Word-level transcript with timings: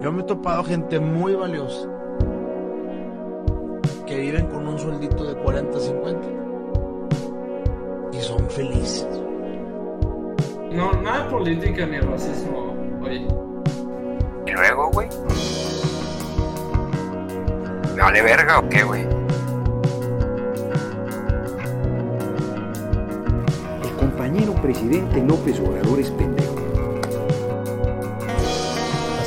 Yo 0.00 0.12
me 0.12 0.20
he 0.22 0.24
topado 0.24 0.62
gente 0.62 1.00
muy 1.00 1.34
valiosa 1.34 1.88
que 4.06 4.16
viven 4.16 4.46
con 4.46 4.66
un 4.68 4.78
sueldito 4.78 5.24
de 5.24 5.34
40, 5.34 5.80
50 5.80 6.28
y 8.12 8.20
son 8.20 8.48
felices. 8.48 9.08
No, 10.70 10.92
nada 11.02 11.24
de 11.24 11.30
política 11.30 11.84
ni 11.86 11.98
racismo, 11.98 12.74
oye. 13.02 13.26
¿Y 14.46 14.52
luego, 14.52 14.90
güey? 14.92 15.08
¿Me 17.96 18.02
vale 18.02 18.22
verga 18.22 18.60
o 18.60 18.68
qué, 18.68 18.84
güey? 18.84 19.02
El 23.82 23.90
compañero 23.98 24.54
presidente 24.62 25.20
López 25.24 25.58
Obrador 25.58 25.98
es 25.98 26.10
pendejo. 26.12 26.57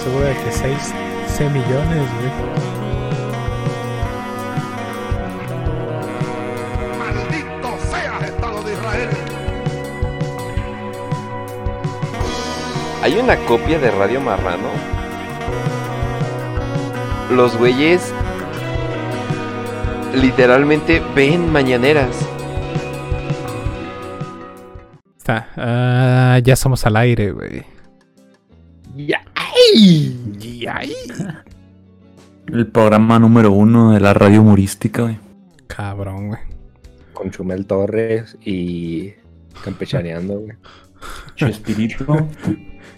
Aseguro 0.01 0.25
de 0.25 0.33
que 0.33 0.51
6, 0.51 0.93
6 1.27 1.51
millones, 1.51 2.07
güey. 2.15 2.31
¡Maldito 6.97 7.77
seas, 7.91 8.23
Estado 8.23 8.63
de 8.63 8.73
Israel! 8.73 9.09
Hay 13.03 13.15
una 13.19 13.35
copia 13.45 13.77
de 13.77 13.91
Radio 13.91 14.21
Marrano. 14.21 14.69
Los 17.29 17.55
güeyes 17.55 18.11
literalmente 20.15 20.99
ven 21.13 21.51
mañaneras. 21.51 22.17
Está. 25.15 25.47
ah, 25.57 26.39
ya 26.43 26.53
estamos 26.53 26.83
al 26.87 26.95
aire, 26.95 27.33
güey. 27.33 27.80
El 32.47 32.67
programa 32.67 33.19
número 33.19 33.51
uno 33.51 33.91
de 33.93 33.99
la 33.99 34.13
radio 34.13 34.41
humorística, 34.41 35.01
güey. 35.03 35.19
Cabrón, 35.67 36.29
güey. 36.29 36.39
Con 37.13 37.29
Chumel 37.31 37.65
Torres 37.65 38.37
y 38.43 39.11
campechaneando, 39.63 40.39
güey. 40.39 40.53
Chespirito 41.35 42.05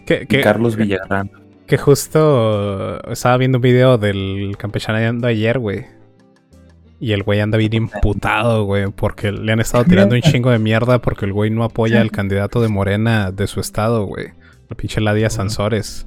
Que, 0.05 0.23
y 0.23 0.27
que, 0.27 0.41
Carlos 0.41 0.75
Villagrán. 0.75 1.31
que 1.65 1.77
justo 1.77 3.01
estaba 3.09 3.37
viendo 3.37 3.59
un 3.59 3.61
video 3.61 3.97
del 3.97 4.55
campechaneando 4.57 5.27
ayer, 5.27 5.59
güey. 5.59 5.85
Y 6.99 7.13
el 7.13 7.23
güey 7.23 7.39
anda 7.39 7.57
bien 7.57 7.73
imputado, 7.73 8.65
güey, 8.65 8.91
porque 8.91 9.31
le 9.31 9.51
han 9.51 9.59
estado 9.59 9.83
tirando 9.85 10.13
un 10.15 10.21
chingo 10.21 10.51
de 10.51 10.59
mierda 10.59 11.01
porque 11.01 11.25
el 11.25 11.33
güey 11.33 11.49
no 11.49 11.63
apoya 11.63 12.01
al 12.01 12.11
candidato 12.11 12.61
de 12.61 12.67
Morena 12.67 13.31
de 13.31 13.47
su 13.47 13.61
estado, 13.61 14.05
güey. 14.05 14.33
La 14.69 14.75
pinche 14.75 15.01
Ladia 15.01 15.29
Sansores. 15.29 16.05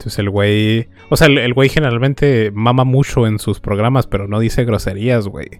Entonces 0.00 0.18
el 0.18 0.30
güey... 0.30 0.88
O 1.10 1.16
sea, 1.18 1.26
el, 1.26 1.36
el 1.36 1.52
güey 1.52 1.68
generalmente 1.68 2.50
mama 2.54 2.84
mucho 2.84 3.26
en 3.26 3.38
sus 3.38 3.60
programas, 3.60 4.06
pero 4.06 4.26
no 4.28 4.40
dice 4.40 4.64
groserías, 4.64 5.28
güey. 5.28 5.50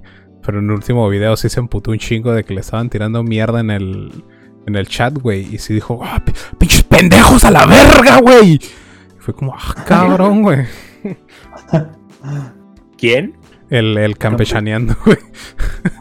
Pero 0.42 0.60
en 0.60 0.64
el 0.64 0.70
último 0.70 1.06
video 1.10 1.36
sí 1.36 1.50
se 1.50 1.60
emputó 1.60 1.90
un 1.90 1.98
chingo 1.98 2.32
de 2.32 2.42
que 2.42 2.54
le 2.54 2.60
estaban 2.62 2.88
tirando 2.88 3.22
mierda 3.22 3.60
en 3.60 3.70
el, 3.70 4.24
en 4.66 4.76
el 4.76 4.88
chat, 4.88 5.12
güey. 5.18 5.54
Y 5.54 5.58
sí 5.58 5.74
dijo, 5.74 6.00
¡Ah, 6.02 6.24
pi- 6.24 6.32
pinches 6.56 6.84
pendejos 6.84 7.44
a 7.44 7.50
la 7.50 7.66
verga, 7.66 8.20
güey! 8.22 8.52
Y 8.54 8.60
fue 9.18 9.34
como, 9.34 9.54
¡ah, 9.54 9.74
cabrón, 9.86 10.40
güey! 10.40 10.64
¿Quién? 12.96 13.36
El, 13.68 13.96
el 13.98 14.16
campechaneando, 14.16 14.96
güey. 15.04 15.18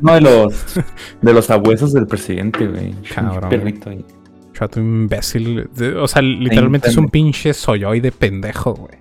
Uno 0.01 0.13
de 0.13 0.21
los, 0.21 0.65
de 1.21 1.33
los 1.33 1.49
abuesos 1.49 1.91
del 1.91 2.07
presidente, 2.07 2.65
güey. 2.65 2.93
Cabrón. 3.13 3.49
Perrito 3.49 3.89
ahí. 3.89 4.05
Chato 4.59 4.81
imbécil. 4.81 5.69
O 6.01 6.07
sea, 6.09 6.21
literalmente 6.21 6.89
es 6.89 6.97
un 6.97 7.07
pinche 7.07 7.53
soyoide 7.53 8.11
pendejo, 8.11 8.73
güey. 8.73 8.99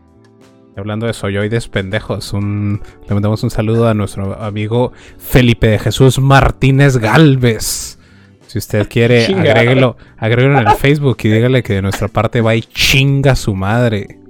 Hablando 0.77 1.09
de 1.09 1.13
soyoides 1.13 1.67
pendejos, 1.67 2.33
un, 2.33 2.81
le 3.09 3.15
mandamos 3.15 3.43
un 3.43 3.51
saludo 3.51 3.89
a 3.89 3.95
nuestro 3.95 4.41
amigo 4.41 4.93
Felipe 5.19 5.67
de 5.67 5.81
Jesús 5.81 6.21
Martínez 6.21 6.99
Galvez. 6.99 7.99
Si 8.47 8.59
usted 8.59 8.89
quiere, 8.89 9.27
agréguelo, 9.35 9.97
agréguelo 10.17 10.61
en 10.61 10.69
el 10.69 10.75
Facebook 10.77 11.17
y 11.25 11.29
dígale 11.29 11.65
que 11.65 11.73
de 11.73 11.83
nuestra 11.83 12.07
parte 12.07 12.41
va 12.41 12.55
y 12.55 12.63
chinga 12.63 13.35
su 13.35 13.57
madre. 13.57 14.21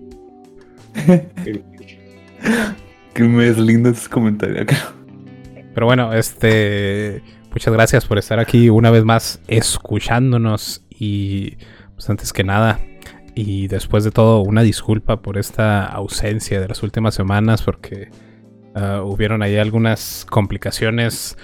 Que 3.12 3.25
me 3.25 3.49
es 3.49 3.59
lindo 3.59 3.91
ese 3.91 4.09
comentario. 4.09 4.65
Pero 5.75 5.87
bueno, 5.87 6.15
este. 6.15 7.21
Muchas 7.50 7.75
gracias 7.75 8.06
por 8.06 8.16
estar 8.16 8.39
aquí 8.39 8.71
una 8.71 8.93
vez 8.93 9.05
más 9.05 9.41
escuchándonos. 9.49 10.84
Y 10.98 11.56
pues 11.94 12.09
antes 12.10 12.32
que 12.32 12.44
nada, 12.44 12.81
y 13.34 13.69
después 13.69 14.04
de 14.04 14.10
todo, 14.10 14.41
una 14.41 14.62
disculpa 14.62 15.22
por 15.22 15.38
esta 15.38 15.84
ausencia 15.84 16.60
de 16.60 16.69
las 16.69 16.82
últimas 16.82 17.14
semanas, 17.14 17.62
porque 17.62 18.10
ah, 18.75 19.03
hubieron 19.04 19.42
ahí 19.42 19.56
algunas 19.56 20.26
complicaciones 20.28 21.36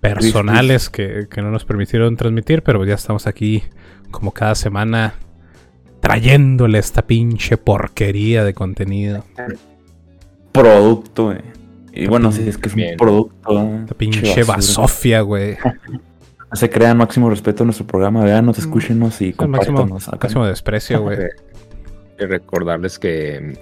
personales 0.00 0.90
que, 0.90 1.26
que 1.30 1.42
no 1.42 1.50
nos 1.50 1.64
permitieron 1.64 2.16
transmitir, 2.16 2.62
pero 2.62 2.84
ya 2.84 2.94
estamos 2.94 3.26
aquí 3.26 3.62
como 4.10 4.32
cada 4.32 4.54
semana 4.54 5.14
trayéndole 6.00 6.78
esta 6.78 7.06
pinche 7.06 7.56
porquería 7.56 8.44
de 8.44 8.54
contenido. 8.54 9.24
Producto, 10.52 11.26
güey. 11.26 11.38
Y 11.92 12.06
bueno, 12.06 12.30
si 12.30 12.48
es 12.48 12.58
que 12.58 12.68
es 12.68 12.74
Bien. 12.74 12.92
un 12.92 12.96
producto. 12.96 13.60
¿eh? 13.60 13.80
Esta 13.82 13.94
pinche 13.94 14.44
basura. 14.44 14.56
basofia, 14.56 15.20
güey. 15.22 15.56
No 16.50 16.56
se 16.56 16.70
crean 16.70 16.96
máximo 16.96 17.28
respeto 17.28 17.62
a 17.62 17.66
nuestro 17.66 17.86
programa. 17.86 18.24
Veanos, 18.24 18.58
escúchenos 18.58 19.20
y 19.20 19.34
máximo, 19.36 19.36
compártanos. 19.78 20.08
acá. 20.08 20.18
máximo 20.22 20.46
desprecio, 20.46 21.02
güey. 21.02 21.18
Y 22.18 22.24
recordarles 22.24 22.98
que 22.98 23.58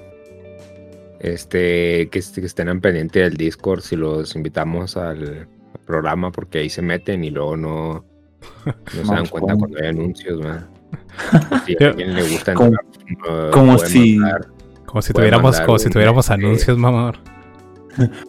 este 1.20 2.08
que, 2.10 2.18
est- 2.18 2.34
que 2.38 2.46
estén 2.46 2.68
en 2.68 2.80
pendiente 2.80 3.20
del 3.20 3.36
Discord 3.36 3.80
si 3.80 3.96
los 3.96 4.36
invitamos 4.36 4.96
al 4.96 5.48
programa 5.84 6.30
porque 6.30 6.58
ahí 6.58 6.68
se 6.70 6.82
meten 6.82 7.24
y 7.24 7.30
luego 7.30 7.56
no, 7.56 8.04
no 8.64 9.04
se 9.04 9.14
dan 9.14 9.26
cuenta 9.26 9.56
cuando 9.56 9.78
hay 9.80 9.88
anuncios, 9.88 10.38
¿verdad? 10.40 10.66
Si 11.66 11.82
a 11.82 11.88
alguien 11.88 12.14
le 12.14 12.22
gusta 12.28 12.54
Como- 12.54 12.72
entrar, 13.08 13.50
como 13.50 13.78
si- 13.78 14.16
mandar. 14.16 14.46
Como 14.84 15.02
si 15.02 15.12
tuviéramos, 15.12 15.60
como 15.62 15.78
si 15.78 15.90
tuviéramos 15.90 16.30
anuncios, 16.30 16.78
mamá. 16.78 17.12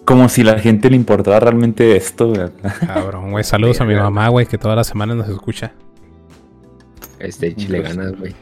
Como 0.05 0.29
si 0.29 0.43
la 0.43 0.59
gente 0.59 0.89
le 0.89 0.95
importara 0.95 1.39
realmente 1.39 1.95
esto, 1.95 2.29
güey. 2.29 2.49
Cabrón, 2.85 3.31
güey. 3.31 3.43
Saludos 3.43 3.81
a 3.81 3.85
mi 3.85 3.95
mamá, 3.95 4.29
güey, 4.29 4.45
que 4.45 4.57
todas 4.57 4.75
las 4.75 4.87
semanas 4.87 5.17
nos 5.17 5.29
escucha. 5.29 5.73
Este 7.19 7.55
chile 7.55 7.81
ganas, 7.81 8.13
güey. 8.17 8.35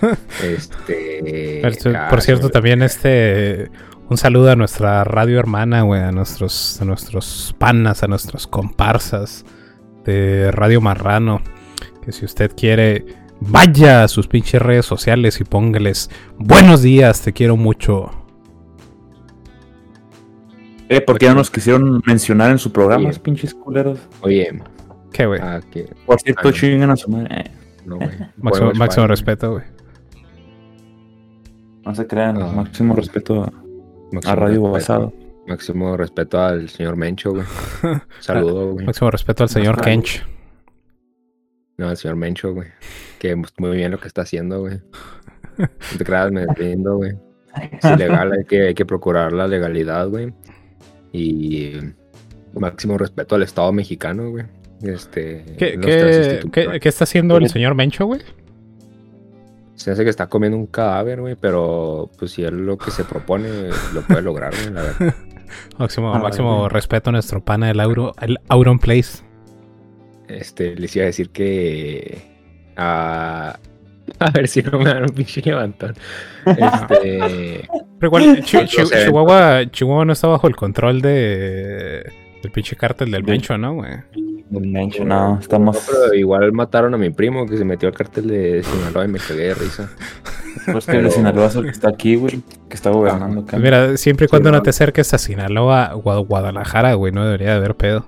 Este. 0.42 1.60
Por, 1.62 1.96
ah, 1.96 2.08
por 2.08 2.22
cierto, 2.22 2.50
también 2.50 2.82
este. 2.82 3.70
Un 4.08 4.18
saludo 4.18 4.50
a 4.50 4.56
nuestra 4.56 5.04
radio 5.04 5.38
hermana, 5.38 5.82
güey, 5.82 6.02
a 6.02 6.12
nuestros, 6.12 6.80
a 6.82 6.84
nuestros 6.84 7.54
panas, 7.58 8.02
a 8.02 8.08
nuestros 8.08 8.46
comparsas 8.46 9.44
de 10.04 10.50
Radio 10.50 10.80
Marrano. 10.80 11.40
Que 12.04 12.12
si 12.12 12.24
usted 12.24 12.52
quiere, 12.54 13.06
vaya 13.40 14.04
a 14.04 14.08
sus 14.08 14.26
pinches 14.26 14.60
redes 14.60 14.86
sociales 14.86 15.40
y 15.40 15.44
póngales 15.44 16.10
buenos 16.36 16.82
días, 16.82 17.22
te 17.22 17.32
quiero 17.32 17.56
mucho. 17.56 18.21
Eh, 20.92 21.00
porque 21.00 21.26
ya 21.26 21.34
nos 21.34 21.50
quisieron 21.50 22.02
mencionar 22.06 22.50
en 22.50 22.58
su 22.58 22.70
programa, 22.72 23.12
Sí. 23.12 23.20
pinches 23.20 23.54
culeros. 23.54 23.98
Oye, 24.20 24.60
¿Qué, 25.12 25.26
güey? 25.26 25.40
ah. 25.42 25.60
Por 26.06 26.20
cierto, 26.20 26.48
Ah, 26.48 26.52
chingan 26.52 26.90
a 26.90 26.96
su 26.96 27.10
madre. 27.10 27.28
Eh, 27.40 27.50
No, 27.86 27.96
güey. 27.96 28.10
máximo 28.36 28.72
máximo 28.74 29.06
respeto, 29.06 29.52
güey. 29.52 29.64
no 31.84 31.94
se 31.94 32.06
crean, 32.06 32.40
Ah. 32.42 32.52
máximo 32.54 32.94
respeto 32.94 33.42
a, 33.44 33.52
Máximo 34.12 34.32
a 34.32 34.36
Radio 34.36 34.48
respeto. 34.54 34.72
Basado. 34.72 35.12
Máximo 35.48 35.96
respeto 35.96 36.40
al 36.40 36.68
señor 36.68 36.96
Mencho, 36.96 37.30
güey. 37.32 37.44
Saludo, 38.20 38.72
güey. 38.74 38.86
Máximo 38.86 39.10
respeto 39.10 39.42
al 39.42 39.48
señor. 39.48 39.80
Kench. 39.80 40.24
No, 41.78 41.88
al 41.88 41.96
señor 41.96 42.16
Mencho, 42.16 42.52
güey. 42.54 42.68
Que 43.18 43.34
muy 43.34 43.76
bien 43.76 43.90
lo 43.90 43.98
que 43.98 44.06
está 44.08 44.22
haciendo, 44.22 44.60
güey. 44.60 44.78
No 45.58 45.68
te 45.98 46.04
creas, 46.04 46.30
me 46.30 46.42
defiendo, 46.46 46.96
güey. 46.98 47.12
Es 47.72 47.84
ilegal, 47.98 48.32
hay 48.32 48.44
que, 48.44 48.68
hay 48.68 48.74
que 48.74 48.86
procurar 48.86 49.32
la 49.32 49.48
legalidad, 49.48 50.08
güey. 50.08 50.32
Y 51.12 51.72
máximo 52.58 52.98
respeto 52.98 53.34
al 53.34 53.42
Estado 53.42 53.72
mexicano, 53.72 54.30
güey. 54.30 54.44
Este, 54.82 55.44
¿Qué, 55.58 55.78
qué, 56.80 56.88
está 56.88 57.04
haciendo 57.04 57.36
el 57.36 57.48
señor 57.48 57.74
Mencho, 57.74 58.06
güey? 58.06 58.20
Se 59.74 59.90
hace 59.90 60.04
que 60.04 60.10
está 60.10 60.28
comiendo 60.28 60.56
un 60.58 60.66
cadáver, 60.66 61.20
güey, 61.20 61.36
pero 61.40 62.10
pues 62.18 62.32
si 62.32 62.42
él 62.44 62.66
lo 62.66 62.76
que 62.78 62.90
se 62.90 63.04
propone 63.04 63.48
lo 63.94 64.02
puede 64.02 64.22
lograr, 64.22 64.52
güey, 64.54 64.72
la 64.72 64.82
verdad. 64.82 65.14
Máximo, 65.78 66.14
Ah, 66.14 66.18
máximo 66.18 66.58
güey. 66.60 66.70
respeto 66.70 67.10
a 67.10 67.12
nuestro 67.12 67.44
pana, 67.44 67.70
el, 67.70 67.78
Auro, 67.80 68.14
el 68.22 68.38
Auron 68.48 68.78
Place. 68.78 69.22
Este, 70.28 70.74
les 70.76 70.96
iba 70.96 71.02
a 71.04 71.06
decir 71.06 71.28
que 71.30 72.22
a 72.76 73.58
a 74.18 74.30
ver 74.30 74.48
si 74.48 74.62
no 74.62 74.78
me 74.78 74.84
dan 74.84 75.02
un 75.04 75.08
pinche 75.10 75.42
levantón. 75.44 75.94
Este, 76.46 77.68
Pero 77.98 78.08
igual, 78.08 78.22
eventos. 78.24 78.70
Chihuahua, 78.70 79.70
Chihuahua 79.70 80.04
no 80.04 80.12
está 80.12 80.28
bajo 80.28 80.48
el 80.48 80.56
control 80.56 81.00
de 81.02 82.02
del 82.42 82.50
pinche 82.52 82.74
cártel 82.76 83.10
del. 83.10 83.22
Mencho, 83.24 83.56
¿no, 83.56 83.74
güey? 83.74 83.92
El 84.52 84.66
Mencho, 84.68 85.04
no, 85.04 85.38
estamos. 85.40 85.76
no, 85.76 85.80
pero 85.86 86.14
igual 86.14 86.52
mataron 86.52 86.92
a 86.94 86.98
mi 86.98 87.10
primo 87.10 87.46
que 87.46 87.56
se 87.56 87.64
metió 87.64 87.88
al 87.88 87.94
cartel 87.94 88.26
de 88.28 88.62
Sinaloa 88.62 89.04
y 89.04 89.08
me 89.08 89.18
cagué 89.18 89.44
de 89.48 89.54
risa. 89.54 89.88
Pues 90.70 90.84
que 90.84 90.98
el 90.98 91.04
de 91.04 91.10
Sinaloa 91.10 91.46
es 91.46 91.54
el 91.56 91.64
que 91.64 91.70
está 91.70 91.88
aquí, 91.88 92.16
güey. 92.16 92.42
Que 92.68 92.74
está 92.74 92.90
gobernando 92.90 93.40
acá. 93.40 93.52
Pues 93.52 93.62
Mira, 93.62 93.96
siempre 93.96 94.26
y 94.26 94.28
cuando 94.28 94.48
Sí, 94.50 94.52
no 94.52 94.58
no. 94.58 94.62
te 94.62 94.70
acerques 94.70 95.14
a 95.14 95.18
Sinaloa 95.18 95.92
o 95.94 96.10
a 96.10 96.18
Guadalajara, 96.18 96.92
güey, 96.94 97.12
no 97.12 97.24
debería 97.24 97.50
de 97.50 97.56
haber 97.56 97.74
pedo. 97.76 98.04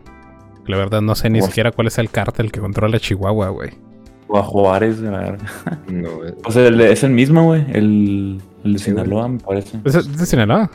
La 0.66 0.76
verdad 0.76 1.00
no 1.00 1.14
sé 1.14 1.30
ni 1.30 1.38
Pues- 1.38 1.50
siquiera 1.50 1.70
cuál 1.72 1.86
es 1.86 1.96
el 1.98 2.10
cártel 2.10 2.52
que 2.52 2.60
controla 2.60 2.98
Chihuahua, 3.00 3.48
güey. 3.48 3.70
O 4.28 4.38
a 4.38 4.42
Juárez, 4.42 5.00
de 5.02 5.10
la 5.10 5.18
verga. 5.18 5.46
No, 5.88 6.24
eh, 6.26 6.34
O 6.44 6.50
sea, 6.50 6.66
el- 6.66 6.80
es 6.80 7.02
el 7.04 7.10
mismo, 7.10 7.44
güey. 7.44 7.64
El, 7.72 8.40
el 8.64 8.72
de 8.74 8.78
Sí, 8.78 8.90
güey. 8.92 9.04
Sinaloa, 9.04 9.28
me 9.28 9.38
parece. 9.38 9.78
¿Es 9.84 10.18
de 10.18 10.26
Sinaloa? 10.26 10.70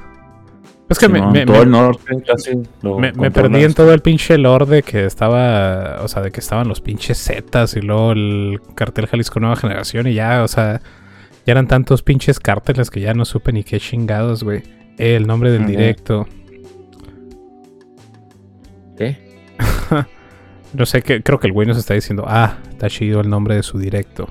Es 0.89 0.97
que 0.97 1.07
me, 1.07 1.21
me- 1.21 1.45
todo 1.45 1.57
me- 1.57 1.63
el 1.63 1.69
norte 1.71 2.23
casi 2.25 2.63
lo 2.81 2.97
me- 2.97 3.11
perdí 3.29 3.63
en 3.63 3.73
todo 3.75 3.93
el 3.93 3.99
pinche 4.01 4.37
lore 4.39 4.65
de 4.65 4.81
que 4.81 5.05
estaba, 5.05 5.99
o 6.01 6.07
sea, 6.07 6.23
de 6.23 6.31
que 6.31 6.39
estaban 6.39 6.67
los 6.67 6.81
pinches 6.81 7.23
Zetas 7.23 7.75
y 7.75 7.81
luego 7.81 8.11
el 8.13 8.59
cartel 8.73 9.05
Jalisco 9.05 9.39
Nueva 9.39 9.55
Generación 9.55 10.07
y 10.07 10.15
ya, 10.15 10.41
o 10.43 10.47
sea, 10.47 10.81
ya 11.45 11.51
eran 11.51 11.67
tantos 11.67 12.01
pinches 12.01 12.39
cárteles 12.39 12.89
que 12.89 13.01
ya 13.01 13.13
no 13.13 13.23
supe 13.25 13.51
ni 13.53 13.63
qué 13.63 13.79
chingados, 13.79 14.43
güey. 14.43 14.63
Eh, 14.97 15.15
el 15.15 15.27
nombre 15.27 15.51
del 15.51 15.67
directo. 15.67 16.27
¿Qué? 18.97 19.17
No 20.73 20.85
sé, 20.85 21.01
qué, 21.01 21.23
creo 21.23 21.39
que 21.39 21.47
el 21.47 21.53
güey 21.53 21.67
nos 21.67 21.77
está 21.77 21.93
diciendo, 21.95 22.25
ah, 22.27 22.57
está 22.69 22.89
chido 22.89 23.21
el 23.21 23.29
nombre 23.29 23.55
de 23.55 23.63
su 23.63 23.79
directo. 23.79 24.29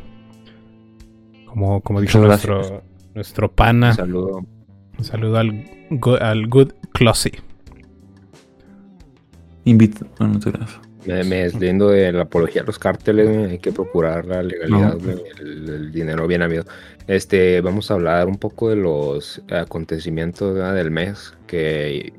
Como, 1.46 1.80
como 1.80 2.00
dijo 2.00 2.18
nuestro, 2.18 2.82
nuestro 3.14 3.50
pana. 3.50 3.90
Un 3.90 3.96
saludo. 3.96 4.46
Un 4.98 5.04
saludo 5.04 5.38
al, 5.38 5.64
al 6.20 6.46
Good 6.46 6.72
Closy. 6.92 7.32
Invito. 9.64 10.06
Bueno, 10.18 10.34
muchas 10.34 10.52
gracias. 10.52 10.80
Me, 11.06 11.24
me 11.24 11.36
deslindo 11.44 11.88
de 11.88 12.12
la 12.12 12.22
apología 12.22 12.62
a 12.62 12.64
los 12.64 12.78
cárteles, 12.78 13.50
hay 13.50 13.58
que 13.58 13.72
procurar 13.72 14.26
la 14.26 14.42
legalidad, 14.42 14.96
No. 14.98 15.10
el, 15.40 15.68
el 15.68 15.92
dinero 15.92 16.26
bien 16.26 16.42
habido. 16.42 16.64
Este, 17.06 17.60
vamos 17.60 17.90
a 17.90 17.94
hablar 17.94 18.28
un 18.28 18.36
poco 18.36 18.68
de 18.68 18.76
los 18.76 19.40
acontecimientos 19.50 20.54
¿verdad? 20.54 20.74
del 20.74 20.90
mes 20.90 21.32
que, 21.46 22.12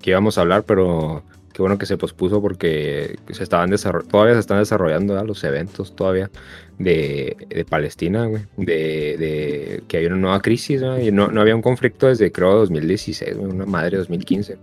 que 0.00 0.10
íbamos 0.10 0.38
a 0.38 0.40
hablar, 0.40 0.64
pero 0.64 1.22
qué 1.52 1.62
bueno 1.62 1.78
que 1.78 1.86
se 1.86 1.96
pospuso 1.96 2.40
porque 2.40 3.16
se 3.30 3.42
estaban 3.42 3.70
todavía 4.10 4.34
se 4.34 4.40
están 4.40 4.58
desarrollando 4.58 5.22
los 5.24 5.42
eventos 5.44 5.94
todavía 5.94 6.30
de, 6.78 7.36
de 7.48 7.64
Palestina, 7.64 8.26
güey, 8.26 8.42
de, 8.56 9.16
de 9.18 9.82
que 9.88 9.98
hay 9.98 10.06
una 10.06 10.16
nueva 10.16 10.40
crisis, 10.40 10.82
y 11.02 11.12
no, 11.12 11.28
no 11.28 11.40
había 11.40 11.54
un 11.54 11.62
conflicto 11.62 12.08
desde 12.08 12.32
creo 12.32 12.56
2016, 12.56 13.36
güey, 13.36 13.50
una 13.50 13.66
madre 13.66 13.98
2015. 13.98 14.52
Eh, 14.54 14.58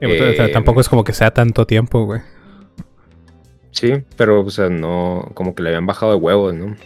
Eh, 0.00 0.48
Tampoco 0.52 0.80
es 0.80 0.88
como 0.88 1.04
que 1.04 1.12
sea 1.12 1.30
tanto 1.30 1.66
tiempo, 1.66 2.04
güey. 2.04 2.20
Sí, 3.70 3.92
pero 4.16 4.40
o 4.40 4.50
sea, 4.50 4.68
no, 4.68 5.30
como 5.34 5.54
que 5.54 5.62
le 5.62 5.70
habían 5.70 5.86
bajado 5.86 6.12
de 6.12 6.18
huevos, 6.18 6.54
¿no? 6.54 6.76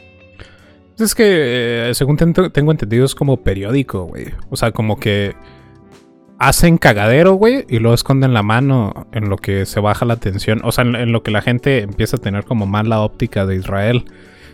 Es 0.99 1.15
que, 1.15 1.89
eh, 1.89 1.95
según 1.95 2.17
tengo 2.17 2.71
entendido, 2.71 3.05
es 3.05 3.15
como 3.15 3.39
periódico, 3.39 4.05
güey. 4.05 4.27
O 4.51 4.57
sea, 4.57 4.73
como 4.73 4.99
que 4.99 5.35
hacen 6.41 6.79
cagadero, 6.79 7.35
güey, 7.35 7.67
y 7.69 7.79
luego 7.79 7.95
esconden 7.95 8.33
la 8.33 8.43
mano 8.43 9.07
en 9.13 9.29
lo 9.29 9.37
que 9.37 9.67
se 9.67 9.79
baja 9.79 10.07
la 10.07 10.17
tensión. 10.17 10.63
O 10.65 10.73
sea, 10.73 10.85
en, 10.85 11.13
lo 11.13 11.23
que 11.23 11.31
la 11.31 11.43
gente 11.43 11.83
empieza 11.83 12.17
a 12.17 12.21
tener 12.21 12.45
como 12.45 12.67
mala 12.67 13.01
óptica 13.01 13.45
de 13.45 13.57
Israel. 13.57 14.07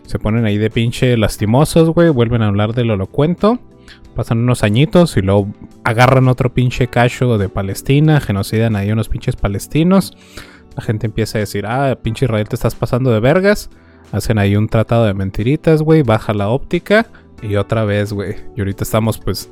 Se 0.04 0.18
ponen 0.18 0.44
ahí 0.44 0.58
de 0.58 0.68
pinche 0.68 1.16
lastimosos, 1.16 1.90
güey, 1.90 2.08
vuelven 2.08 2.42
a 2.42 2.48
hablar 2.48 2.74
del 2.74 2.90
holocuento. 2.90 3.60
Pasan 4.16 4.38
unos 4.38 4.64
añitos 4.64 5.16
y 5.16 5.22
luego 5.22 5.48
agarran 5.84 6.26
otro 6.26 6.52
pinche 6.52 6.88
cacho 6.88 7.38
de 7.38 7.48
Palestina, 7.48 8.20
genocidan 8.20 8.74
ahí 8.74 8.90
unos 8.90 9.08
pinches 9.08 9.36
palestinos. 9.36 10.16
La 10.76 10.82
gente 10.82 11.06
empieza 11.06 11.38
a 11.38 11.40
decir, 11.40 11.66
ah, 11.66 11.96
pinche 12.02 12.24
Israel 12.24 12.48
te 12.48 12.56
estás 12.56 12.74
pasando 12.74 13.12
de 13.12 13.20
vergas. 13.20 13.70
Hacen 14.10 14.38
ahí 14.38 14.56
un 14.56 14.68
tratado 14.68 15.04
de 15.04 15.14
mentiritas, 15.14 15.82
güey. 15.82 16.02
Baja 16.02 16.34
la 16.34 16.48
óptica. 16.48 17.06
Y 17.42 17.54
otra 17.56 17.84
vez, 17.84 18.12
güey. 18.12 18.34
Y 18.56 18.60
ahorita 18.60 18.82
estamos, 18.82 19.18
pues, 19.18 19.50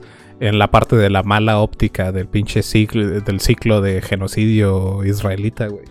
en 0.49 0.59
la 0.59 0.71
parte 0.71 0.95
de 0.97 1.09
la 1.09 1.23
mala 1.23 1.59
óptica 1.59 2.13
del 2.13 2.27
pinche 2.29 2.63
ciclo, 2.63 3.21
del 3.21 3.41
ciclo 3.41 3.81
de 3.81 4.03
genocidio 4.03 5.05
israelita, 5.05 5.69
güey. 5.69 5.85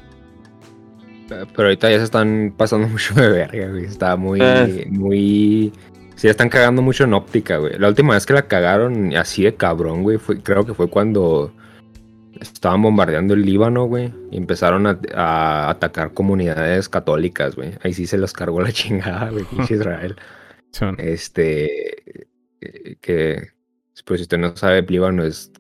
Pero 1.28 1.64
ahorita 1.64 1.90
ya 1.90 1.98
se 1.98 2.04
están 2.04 2.54
pasando 2.56 2.88
mucho 2.90 3.16
de 3.16 3.30
verga, 3.30 3.68
güey. 3.70 3.86
Está 3.86 4.16
muy, 4.16 4.40
Eh. 4.42 4.88
muy... 4.92 5.74
Sí, 6.16 6.28
están 6.28 6.50
cagando 6.50 6.82
mucho 6.84 7.06
en 7.06 7.14
óptica, 7.16 7.58
güey. 7.58 7.78
La 7.80 7.88
última 7.88 8.14
vez 8.14 8.26
que 8.28 8.34
la 8.34 8.44
cagaron 8.48 9.16
así 9.18 9.44
de 9.44 9.56
cabrón, 9.56 10.04
güey, 10.04 10.20
fue, 10.20 10.42
creo 10.42 10.64
que 10.66 10.76
fue 10.76 10.88
cuando 10.88 11.52
estaban 12.40 12.82
bombardeando 12.84 13.34
el 13.34 13.44
Líbano, 13.44 13.86
güey. 13.86 14.14
Y 14.32 14.38
empezaron 14.38 14.86
a, 14.86 15.00
a 15.16 15.70
atacar 15.72 16.14
comunidades 16.14 16.88
católicas, 16.90 17.56
güey. 17.56 17.72
Ahí 17.82 17.94
sí 17.94 18.06
se 18.06 18.20
los 18.20 18.34
cargó 18.34 18.62
la 18.62 18.72
chingada, 18.72 19.32
güey, 19.32 19.46
pinche 19.46 19.74
Israel. 19.78 20.16
Este, 20.98 22.28
eh, 22.62 22.96
que, 23.02 23.53
pues 24.02 24.20
si 24.20 24.24
usted 24.24 24.38
no 24.38 24.56
sabe, 24.56 24.82
Líbano 24.82 25.24
es 25.24 25.52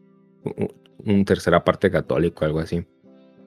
un, 1.05 1.25
tercera 1.25 1.63
parte 1.63 1.91
católico, 1.91 2.45
algo 2.45 2.59
así. 2.59 2.85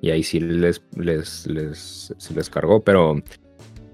Y 0.01 0.11
ahí 0.11 0.23
sí 0.23 0.41
les, 0.41 0.83
les, 0.97 1.47
les, 1.47 2.15
se 2.17 2.35
les 2.35 2.51
cargó, 2.51 2.83
pero, 2.83 3.21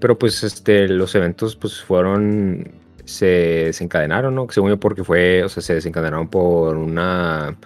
pero 0.00 0.18
pues 0.18 0.42
este, 0.42 0.88
los 0.88 1.14
eventos 1.14 1.56
pues 1.56 1.80
fueron, 1.80 2.72
se 3.04 3.26
desencadenaron, 3.66 4.34
¿no? 4.34 4.46
Según 4.50 4.70
yo 4.70 4.80
porque 4.80 5.04
fue, 5.04 5.44
o 5.44 5.48
sea, 5.48 5.62
se 5.62 5.74
desencadenaron 5.74 6.28
por 6.28 6.76
una, 6.76 7.56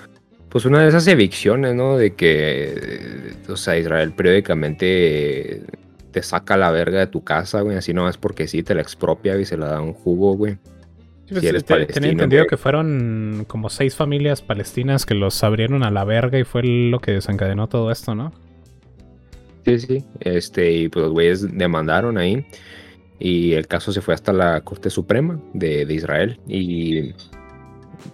pues 0.49 0.65
una 0.65 0.83
de 0.83 0.89
esas 0.89 1.07
evicciones, 1.09 1.75
¿no? 1.75 1.97
De 1.97 2.15
que, 2.15 3.35
o 3.49 3.57
sea, 3.57 3.79
Israel 3.79 4.13
periódicamente 4.13 5.63
te 6.13 6.23
saca 6.23 6.57
la 6.57 6.71
verga 6.71 7.01
de 7.01 7.07
tu 7.09 7.25
casa, 7.25 7.63
güey, 7.63 7.77
así 7.77 7.93
nomás 7.93 8.17
porque 8.17 8.49
sí, 8.49 8.63
te 8.63 8.75
la 8.75 8.83
expropia 8.83 9.37
y 9.39 9.45
se 9.45 9.57
la 9.57 9.67
da 9.69 9.81
un 9.81 9.93
jugo, 9.93 10.35
güey. 10.35 10.59
Pues, 11.29 11.41
si 11.41 11.47
eres 11.49 11.65
te- 11.65 11.75
palestino, 11.75 11.95
tenía 11.95 12.11
entendido 12.13 12.43
güey. 12.43 12.49
que 12.51 12.57
fueron 12.57 13.45
como 13.49 13.69
seis 13.69 13.95
familias 13.97 14.43
palestinas 14.43 15.05
que 15.07 15.15
los 15.15 15.43
abrieron 15.43 15.83
a 15.83 15.91
la 15.91 16.05
verga 16.05 16.39
y 16.39 16.45
fue 16.45 16.63
lo 16.63 17.01
que 17.01 17.13
desencadenó 17.13 17.67
todo 17.69 17.91
esto, 17.91 18.15
¿no? 18.15 18.33
Sí, 19.65 19.79
sí. 19.81 20.05
Este, 20.21 20.71
y 20.73 20.89
pues 20.89 21.05
los 21.05 21.13
güeyes 21.13 21.57
demandaron 21.59 22.19
ahí. 22.19 22.47
Y 23.19 23.55
el 23.55 23.67
caso 23.67 23.93
se 23.93 24.01
fue 24.03 24.15
hasta 24.15 24.33
la 24.33 24.61
Corte 24.61 24.91
Suprema 24.91 25.41
de, 25.55 25.85
de 25.87 25.95
Israel. 25.95 26.39
Y 26.47 27.13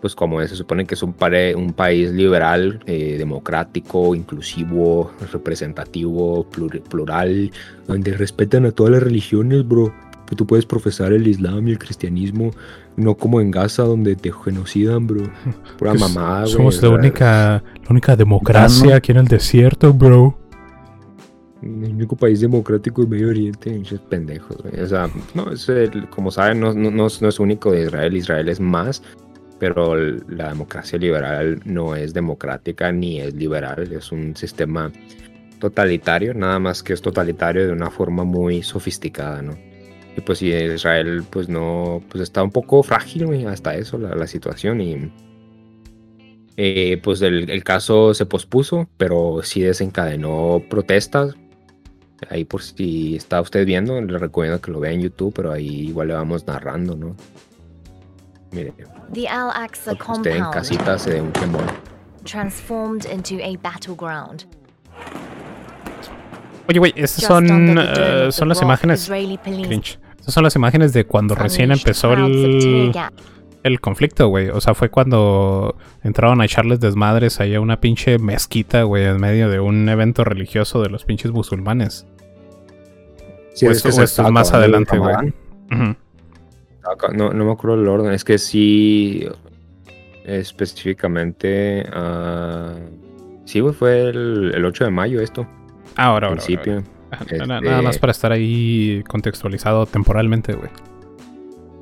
pues 0.00 0.14
como 0.14 0.41
se 0.47 0.55
supone 0.56 0.87
que 0.87 0.94
es 0.94 1.03
un, 1.03 1.12
pare- 1.12 1.55
un 1.55 1.73
país 1.75 2.11
liberal, 2.12 2.81
eh, 2.87 3.17
democrático, 3.19 4.14
inclusivo, 4.14 5.12
representativo, 5.32 6.49
plur- 6.50 6.81
plural, 6.82 7.50
donde 7.87 8.12
respetan 8.14 8.64
a 8.64 8.71
todas 8.71 8.92
las 8.92 9.02
religiones, 9.02 9.66
bro. 9.69 9.92
Que 10.33 10.37
tú 10.37 10.47
puedes 10.47 10.65
profesar 10.65 11.12
el 11.12 11.27
Islam 11.29 11.69
y 11.69 11.73
el 11.73 11.79
cristianismo, 11.79 12.53
no 12.97 13.15
como 13.17 13.43
en 13.43 13.51
Gaza 13.51 13.83
donde 13.83 14.17
te 14.17 14.33
genocidan, 14.33 15.07
bro. 15.07 15.25
Pura 15.79 15.91
Pues, 15.91 16.01
mamada, 16.01 16.41
güey. 16.45 16.53
Somos 16.53 16.83
la 16.83 16.89
única, 16.89 17.62
la 17.83 17.91
única 17.91 18.17
democracia 18.17 18.91
¿no? 18.93 18.97
aquí 18.97 19.12
en 19.12 19.19
el 19.19 19.27
desierto, 19.29 19.93
bro. 19.93 20.39
El 21.61 21.85
único 21.93 22.17
país 22.17 22.41
democrático 22.41 23.03
de 23.03 23.09
Medio 23.09 23.29
Oriente, 23.29 23.71
pinches 23.71 24.01
pendejos, 24.01 24.57
güey. 24.62 24.81
O 24.83 24.87
sea, 24.87 25.11
no, 25.35 25.53
es 25.53 25.69
el- 25.69 26.09
como 26.09 26.31
saben, 26.31 26.61
no, 26.61 26.73
no, 26.73 26.91
no 26.91 27.09
es- 27.09 27.21
no 27.21 27.29
es 27.29 27.39
único 27.39 27.71
de 27.71 27.83
Israel, 27.83 28.17
Israel 28.17 28.49
es 28.49 28.59
más, 28.59 29.03
pero 29.59 29.95
la 29.95 30.49
democracia 30.49 30.99
liberal 30.99 31.61
no 31.67 31.95
es 31.95 32.15
democrática 32.15 32.91
ni 32.91 33.21
es 33.21 33.35
liberal, 33.35 33.93
es 33.93 34.11
un 34.12 34.35
sistema 34.35 34.91
totalitario, 35.59 36.33
nada 36.33 36.59
más 36.59 36.83
que 36.83 36.95
es 36.95 37.03
totalitario 37.03 37.67
de 37.67 37.73
una 37.73 37.91
forma 37.91 38.25
muy 38.25 38.62
sofisticada, 38.62 39.43
¿no? 39.43 39.57
Y 40.16 40.21
pues 40.21 40.38
sí, 40.38 40.52
Israel 40.52 41.25
pues 41.31 41.49
no, 41.49 42.02
pues 42.09 42.23
está 42.23 42.42
un 42.42 42.50
poco 42.50 42.83
frágil, 42.83 43.26
güey, 43.26 43.45
hasta 43.47 43.75
eso, 43.75 43.99
la, 43.99 44.14
la 44.14 44.26
situación 44.26 44.81
y... 44.81 45.12
eh, 46.57 47.00
pues 47.02 47.23
el, 47.23 47.49
el 47.50 47.64
caso 47.64 48.12
se 48.14 48.26
pospuso, 48.26 48.88
pero 48.99 49.40
sí 49.42 49.62
desencadenó 49.62 50.62
protestas, 50.69 51.35
Ahí 52.31 52.45
por 52.45 52.62
si 52.62 53.16
está 53.16 53.40
usted 53.40 53.66
viendo, 53.66 54.00
le 54.00 54.16
recomiendo 54.16 54.61
que 54.61 54.71
lo 54.71 54.78
vea 54.78 54.92
en 54.92 55.00
YouTube, 55.00 55.33
pero 55.35 55.50
ahí 55.50 55.88
igual 55.88 56.07
le 56.09 56.14
vamos 56.14 56.47
narrando, 56.47 56.95
¿no? 56.95 57.16
Mire, 58.52 58.73
The 59.12 59.26
Al 59.28 59.50
Aqsa 59.54 59.95
usted 60.09 60.37
en 60.37 60.45
casita 60.52 60.99
se 60.99 61.14
dé 61.14 61.21
un 61.21 61.33
quemón. 61.33 61.66
transformed 62.25 63.07
into 63.07 63.42
a 63.42 63.57
battleground. 63.57 64.45
Oye, 66.69 66.78
güey, 66.78 66.92
estas 66.97 67.25
son, 67.25 67.47
eh, 67.78 68.28
son 68.31 68.49
the 68.49 68.54
las 68.54 68.62
imágenes. 68.62 69.09
Cringe. 69.69 69.99
Estas 70.19 70.35
son 70.35 70.45
las 70.45 70.54
imágenes 70.57 70.92
de 70.92 71.04
cuando 71.04 71.35
recién 71.35 71.73
empezó 71.73 72.12
el, 72.12 72.92
el 73.64 73.81
conflicto, 73.81 74.28
güey. 74.28 74.49
O 74.50 74.61
sea, 74.61 74.75
fue 74.75 74.88
cuando 74.88 75.76
entraron 76.04 76.40
a 76.40 76.45
echarles 76.45 76.78
desmadres 76.81 77.40
ahí 77.40 77.54
a 77.57 77.61
una 77.61 77.81
pinche 77.81 78.19
mezquita, 78.19 78.85
güey, 78.85 79.04
en 79.04 79.16
medio 79.21 79.49
de 79.50 79.59
un 79.61 79.88
evento 79.88 80.23
religioso 80.25 80.81
de 80.83 80.88
los 80.90 81.04
pinches 81.04 81.33
musulmanes. 81.33 82.07
Sí, 83.54 83.66
O 83.66 83.71
es 83.71 83.78
esto- 83.78 83.88
que 83.88 83.92
o 83.95 83.97
se 83.97 84.04
esto 84.04 84.23
está 84.23 84.28
es 84.28 84.33
más 84.33 84.52
adelante, 84.52 84.97
güey. 84.99 85.35
No, 87.14 87.33
no 87.33 87.45
me 87.45 87.52
acuerdo 87.52 87.81
el 87.81 87.88
orden, 87.88 88.12
es 88.12 88.25
que 88.25 88.38
sí, 88.38 89.26
específicamente, 90.25 91.87
ah, 91.92 92.75
sí, 93.45 93.61
güey, 93.61 93.75
fue 93.75 94.09
el, 94.09 94.52
el 94.54 94.64
8 94.64 94.85
de 94.85 94.90
mayo 94.90 95.21
esto, 95.21 95.47
Ahora, 95.96 96.28
al 96.28 96.32
ahora, 96.34 96.42
principio. 96.44 96.72
ahora. 97.11 97.25
este- 97.30 97.46
Nada 97.46 97.82
más 97.82 97.99
para 97.99 98.11
estar 98.12 98.32
ahí 98.32 99.02
contextualizado 99.08 99.87
temporalmente, 99.87 100.54
güey. 100.54 100.70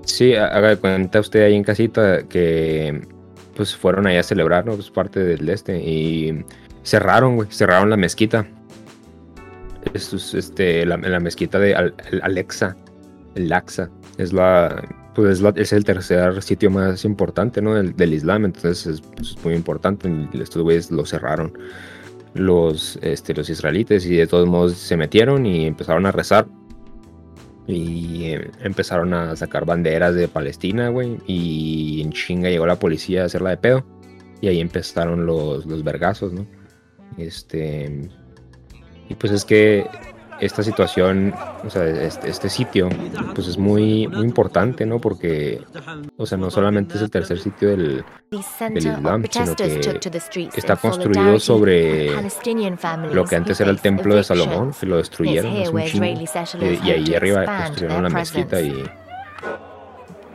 Sí, 0.05 0.35
ha- 0.35 0.47
haga 0.49 0.69
de 0.71 0.77
cuenta 0.77 1.21
usted 1.21 1.45
ahí 1.45 1.55
en 1.55 1.63
casita 1.65 2.25
que 2.29 3.07
pues 3.55 3.77
fueron 3.77 4.07
ahí 4.07 4.17
a 4.17 4.23
celebrar, 4.23 4.65
¿no? 4.67 4.75
Pues 4.75 4.91
parte 4.91 5.21
del 5.21 5.49
este 5.49 5.79
y 5.79 6.45
cerraron, 6.83 7.37
güey, 7.37 7.49
cerraron 7.53 7.91
la 7.91 7.97
mezquita. 7.97 8.47
Esto 9.95 10.17
es 10.17 10.35
este, 10.35 10.85
la, 10.87 10.97
la 10.97 11.21
mezquita 11.21 11.59
de 11.59 11.75
Al- 11.75 11.95
Alexa, 12.23 12.77
el 13.35 13.49
Laxa, 13.49 13.89
es 14.19 14.33
la, 14.33 14.83
pues 15.15 15.33
es, 15.33 15.41
la- 15.41 15.53
es 15.57 15.73
el 15.73 15.85
tercer 15.85 16.43
sitio 16.43 16.71
más 16.71 17.05
importante, 17.05 17.63
¿no? 17.63 17.75
Del, 17.75 17.95
del 17.97 18.15
Islam, 18.15 18.45
entonces 18.47 18.87
es, 18.87 19.01
pues, 19.01 19.31
es 19.37 19.45
muy 19.45 19.55
importante. 19.55 20.09
y 20.33 20.41
Estos 20.41 20.63
güeyes 20.63 20.91
lo 20.91 21.05
cerraron 21.07 21.53
los, 22.35 22.99
este, 23.03 23.35
los 23.35 23.51
israelites 23.51 24.07
y 24.07 24.17
de 24.17 24.27
todos 24.27 24.49
modos 24.49 24.75
se 24.75 24.97
metieron 24.97 25.47
y 25.47 25.67
empezaron 25.67 26.07
a 26.07 26.13
rezar 26.13 26.47
y 27.67 28.33
empezaron 28.61 29.15
a 29.15 29.37
sacar 29.37 29.65
banderas 29.65 30.15
de 30.15 30.29
Palestina, 30.29 30.89
güey. 30.89 31.19
Y 31.27 32.03
en 32.03 32.13
chinga 32.13 32.51
llegó 32.51 32.67
la 32.67 32.79
policía 32.79 33.23
a 33.23 33.27
hacerla 33.27 33.51
de 33.51 33.57
pedo. 33.59 33.87
Y 34.41 34.49
ahí 34.49 34.61
empezaron 34.61 35.27
los, 35.27 35.67
los 35.67 35.85
vergazos, 35.85 36.33
¿no? 36.33 36.47
Este. 37.17 38.09
Y 39.09 39.15
pues 39.15 39.33
es 39.33 39.45
que 39.45 39.87
esta 40.41 40.63
situación, 40.63 41.35
o 41.65 41.71
sea, 41.71 41.85
este, 41.85 42.31
este 42.31 42.49
sitio, 42.49 42.89
pues 43.35 43.47
es 43.47 43.59
muy, 43.59 44.09
muy 44.09 44.25
importante, 44.25 44.87
¿no? 44.87 45.01
Porque, 45.01 45.61
o 46.17 46.27
sea, 46.27 46.39
no 46.39 46.51
solamente 46.51 46.97
es 46.97 47.03
el 47.03 47.11
tercer 47.11 47.39
sitio 47.39 47.69
del, 47.71 48.05
del 48.31 48.77
Islam, 48.77 49.25
sino 49.31 49.57
que 49.57 50.51
está 50.57 50.77
construido 50.77 51.39
sobre 51.39 52.11
lo 53.13 53.25
que 53.25 53.37
antes 53.37 53.61
era 53.61 53.71
el 53.71 53.81
templo 53.81 54.15
de. 54.15 54.25
Salomón, 54.31 54.73
que 54.79 54.87
lo 54.87 54.99
destruyeron 54.99 55.53
un 55.53 55.85
chingo. 55.85 56.05
Y, 56.05 56.91
ahí 56.91 57.15
arriba 57.15 57.45
construyeron 57.65 58.03
la 58.05 58.09
mezquita 58.11 58.61
y 58.61 58.85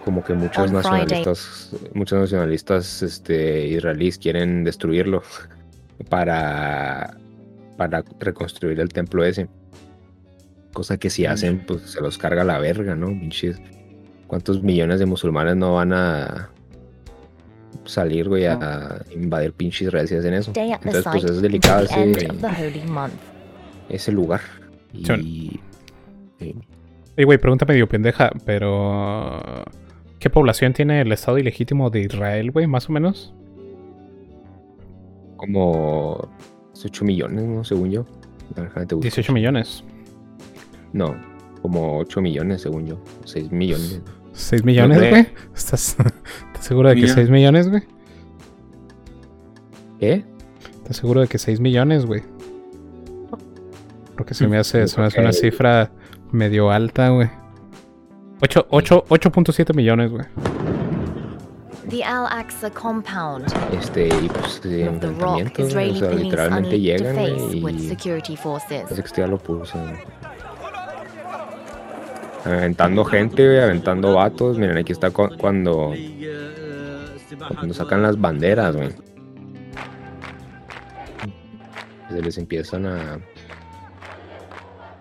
como 0.04 0.24
que 0.24 0.34
muchos 0.34 0.72
nacionalistas, 0.72 1.72
muchos 1.94 2.20
nacionalistas 2.20 3.02
este, 3.02 3.68
israelíes 3.68 4.20
quieren 4.20 4.64
destruirlo 4.64 5.24
para, 6.10 7.18
para 7.78 8.04
reconstruir 8.20 8.80
el 8.80 8.90
templo 8.90 9.24
ese. 9.24 9.48
Cosa 10.76 10.98
que 10.98 11.10
si 11.10 11.26
hacen, 11.26 11.66
pues 11.66 11.84
se 11.84 12.02
los 12.02 12.18
carga 12.18 12.44
la 12.44 12.60
verga, 12.60 12.96
¿no? 12.96 13.08
Pinches. 13.08 13.62
¿Cuántos 14.28 14.62
millones 14.62 15.00
de 15.00 15.06
musulmanes 15.06 15.56
no 15.56 15.76
van 15.76 15.94
a 15.94 16.50
salir, 17.86 18.28
güey, 18.28 18.46
a 18.46 19.02
invadir 19.16 19.54
pinche 19.54 19.86
Israel 19.86 20.06
si 20.08 20.16
hacen 20.16 20.34
eso? 20.34 20.52
Entonces, 20.54 21.06
pues 21.10 21.24
es 21.24 21.42
delicado 21.42 21.86
ese, 21.86 22.28
ese 23.88 24.12
lugar. 24.12 24.42
Y, 24.94 25.06
Sí. 25.06 25.60
sí. 26.40 26.56
Ey, 27.16 27.24
güey, 27.24 27.38
pregunta 27.38 27.66
medio 27.66 27.88
pendeja, 27.88 28.32
pero. 28.46 29.64
¿Qué 30.20 30.30
población 30.30 30.74
tiene 30.74 31.00
el 31.02 31.12
Estado 31.14 31.38
ilegítimo 31.38 31.90
de 31.90 32.02
Israel, 32.02 32.52
güey, 32.52 32.68
más 32.68 32.90
o 32.90 32.92
menos? 32.92 33.34
como 35.38 36.28
18 36.74 37.06
millones, 37.06 37.44
¿no? 37.44 37.64
Según 37.64 37.92
yo. 37.92 38.06
Déjame 38.56 38.86
te 38.86 38.96
busco. 38.96 39.04
18 39.04 39.34
millones. 39.34 39.84
No, 40.96 41.14
como 41.62 41.98
8 41.98 42.22
millones, 42.22 42.62
según 42.62 42.88
yo. 42.88 42.98
6 43.26 43.52
millones. 43.52 44.00
6 44.32 44.64
millones, 44.64 44.98
güey. 44.98 45.28
¿Estás, 45.54 45.98
¿Estás 46.48 46.66
seguro 46.66 46.88
de 46.88 46.96
que 46.96 47.02
Millón. 47.02 47.16
6 47.16 47.30
millones, 47.30 47.70
güey? 47.70 47.84
¿Qué? 50.00 50.24
¿Estás 50.78 50.96
seguro 50.96 51.20
de 51.20 51.28
que 51.28 51.38
6 51.38 51.60
millones, 51.60 52.06
güey? 52.06 52.24
Porque 54.16 54.34
se 54.34 54.48
me 54.48 54.58
hace, 54.58 54.88
se 54.88 55.02
me 55.02 55.08
hace 55.08 55.20
una 55.20 55.34
cifra 55.34 55.92
medio 56.32 56.72
alta, 56.72 57.10
güey. 57.10 57.30
8, 58.42 58.68
8, 58.70 59.04
8.7 59.10 59.76
millones, 59.76 60.12
güey. 60.12 60.26
The 61.90 62.06
Al 62.06 62.26
Aqsa 62.28 62.72
compound 62.72 63.46
Este, 63.78 64.08
y 64.08 64.30
pues 64.30 64.62
de 64.64 64.88
of 64.88 65.02
the 65.02 65.08
rock 65.08 65.40
enfrentamientos, 65.40 65.60
o 65.60 65.68
Israeli 65.68 66.00
sea, 66.00 66.10
police 66.10 66.24
literalmente 66.24 66.80
llegan, 66.80 67.16
face 67.16 67.32
güey, 67.34 67.64
with 67.64 67.76
y 67.76 67.90
security 67.90 68.38
forces. 68.38 68.84
parece 68.84 69.02
que 69.02 69.08
esto 69.08 69.22
ya 69.22 69.28
lo 69.28 69.38
puse. 69.38 69.78
Aventando 72.46 73.04
gente, 73.06 73.62
aventando 73.62 74.14
vatos. 74.14 74.58
Miren, 74.58 74.78
aquí 74.78 74.92
está 74.92 75.10
cu- 75.12 75.36
cuando, 75.38 75.94
cuando 77.56 77.74
sacan 77.74 78.02
las 78.04 78.20
banderas, 78.22 78.76
güey. 78.76 78.90
Se 82.10 82.22
les 82.22 82.38
empiezan 82.38 82.86
a. 82.86 83.20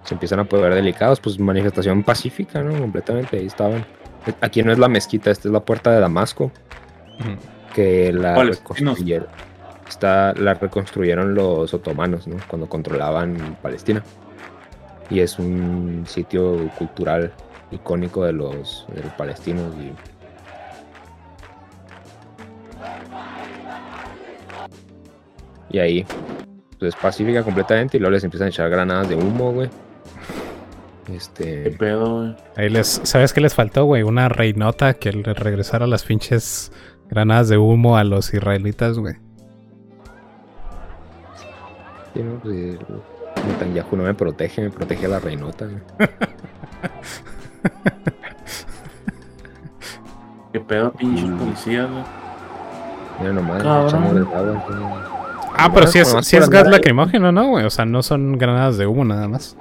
Se 0.04 0.14
empiezan 0.14 0.40
a 0.40 0.44
poder 0.44 0.74
delicados, 0.74 1.20
pues 1.20 1.38
manifestación 1.38 2.02
pacífica, 2.02 2.62
¿no? 2.62 2.78
Completamente, 2.78 3.38
ahí 3.38 3.46
estaban. 3.46 3.84
Aquí 4.40 4.62
no 4.62 4.72
es 4.72 4.78
la 4.78 4.88
mezquita, 4.88 5.30
esta 5.30 5.48
es 5.48 5.52
la 5.52 5.60
puerta 5.64 5.90
de 5.90 6.00
Damasco. 6.00 6.50
Que 7.74 8.12
la 8.12 8.34
reconstruyeron. 8.60 9.28
La 10.02 10.54
reconstruyeron 10.54 11.34
los 11.34 11.72
otomanos, 11.74 12.26
¿no? 12.26 12.36
Cuando 12.48 12.68
controlaban 12.68 13.56
Palestina. 13.62 14.02
Y 15.11 15.20
es 15.20 15.38
un 15.38 16.04
sitio 16.06 16.70
cultural 16.78 17.32
icónico 17.70 18.25
de 18.25 18.32
los, 18.32 18.87
de 18.94 19.02
los 19.02 19.12
palestinos. 19.12 19.75
Y... 19.78 19.92
y 25.76 25.78
ahí, 25.78 26.06
pues 26.78 26.94
es 26.94 27.00
pacífica 27.00 27.42
completamente. 27.42 27.96
Y 27.96 28.00
luego 28.00 28.12
les 28.12 28.25
empiezan 28.25 28.46
a 28.46 28.49
echar 28.50 28.70
granadas 28.70 29.08
de 29.08 29.16
humo, 29.16 29.52
güey. 29.52 29.68
Este. 31.12 31.70
pedo, 31.73 32.20
güey? 32.20 32.37
Ahí 32.56 32.70
les, 32.70 33.00
¿Sabes 33.04 33.32
qué 33.32 33.40
les 33.40 33.54
faltó, 33.54 33.84
güey? 33.84 34.02
Una 34.02 34.28
reinota 34.28 34.94
que 34.94 35.12
le 35.12 35.34
regresara 35.34 35.87
las 35.87 36.04
pinches 36.04 36.73
granadas 37.11 37.49
de 37.49 37.58
humo 37.58 37.96
a 37.96 38.04
los 38.04 38.32
israelitas, 38.32 38.99
güey. 38.99 39.14
Sí, 42.14 42.23
¿no? 42.23 42.38
Pues, 42.40 42.54
el 42.54 42.78
Netanyahu 43.46 43.96
no 43.96 44.04
me 44.04 44.14
protege, 44.14 44.62
me 44.62 44.70
protege 44.70 45.08
la 45.08 45.18
reinota. 45.20 45.66
¿Qué 50.52 50.60
pedo, 50.60 50.92
pinches 50.92 51.30
policías, 51.30 51.90
güey? 51.90 52.04
Mira 53.20 53.32
nomás, 53.32 53.60
echamos 53.60 54.16
el 54.16 54.22
agua, 54.22 55.10
Ah, 55.56 55.70
pero 55.72 55.86
si 55.86 55.98
es, 56.00 56.12
por 56.12 56.20
es 56.20 56.50
gas 56.50 56.66
lacrimógeno, 56.68 57.30
¿no, 57.32 57.48
güey? 57.48 57.64
O 57.64 57.70
sea, 57.70 57.84
no 57.84 58.02
son 58.02 58.38
granadas 58.38 58.76
de 58.76 58.86
humo 58.86 59.04
nada 59.04 59.28
más. 59.28 59.56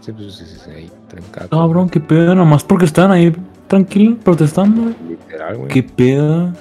Sí, 0.00 0.12
pues 0.12 0.34
sí, 0.34 0.44
sí, 0.46 0.56
sí, 0.64 0.70
ahí 0.70 0.90
trancado. 1.08 1.48
Cabrón, 1.50 1.88
qué 1.90 2.00
pedo, 2.00 2.34
nomás 2.34 2.64
porque 2.64 2.84
estaban 2.84 3.10
ahí 3.10 3.34
tranquilos 3.66 4.18
protestando, 4.24 4.82
güey. 4.82 4.94
Literal, 5.08 5.56
güey. 5.56 5.68
Qué 5.68 5.82
pedo. 5.82 6.52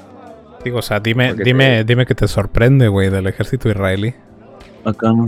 Digo, 0.63 0.79
o 0.79 0.81
sea, 0.81 0.99
dime, 0.99 1.33
dime, 1.35 1.83
dime 1.83 2.05
que 2.05 2.15
te 2.15 2.27
sorprende, 2.27 2.87
güey, 2.87 3.09
del 3.09 3.27
ejército 3.27 3.69
israelí. 3.69 4.13
Acá 4.83 5.13
no. 5.13 5.27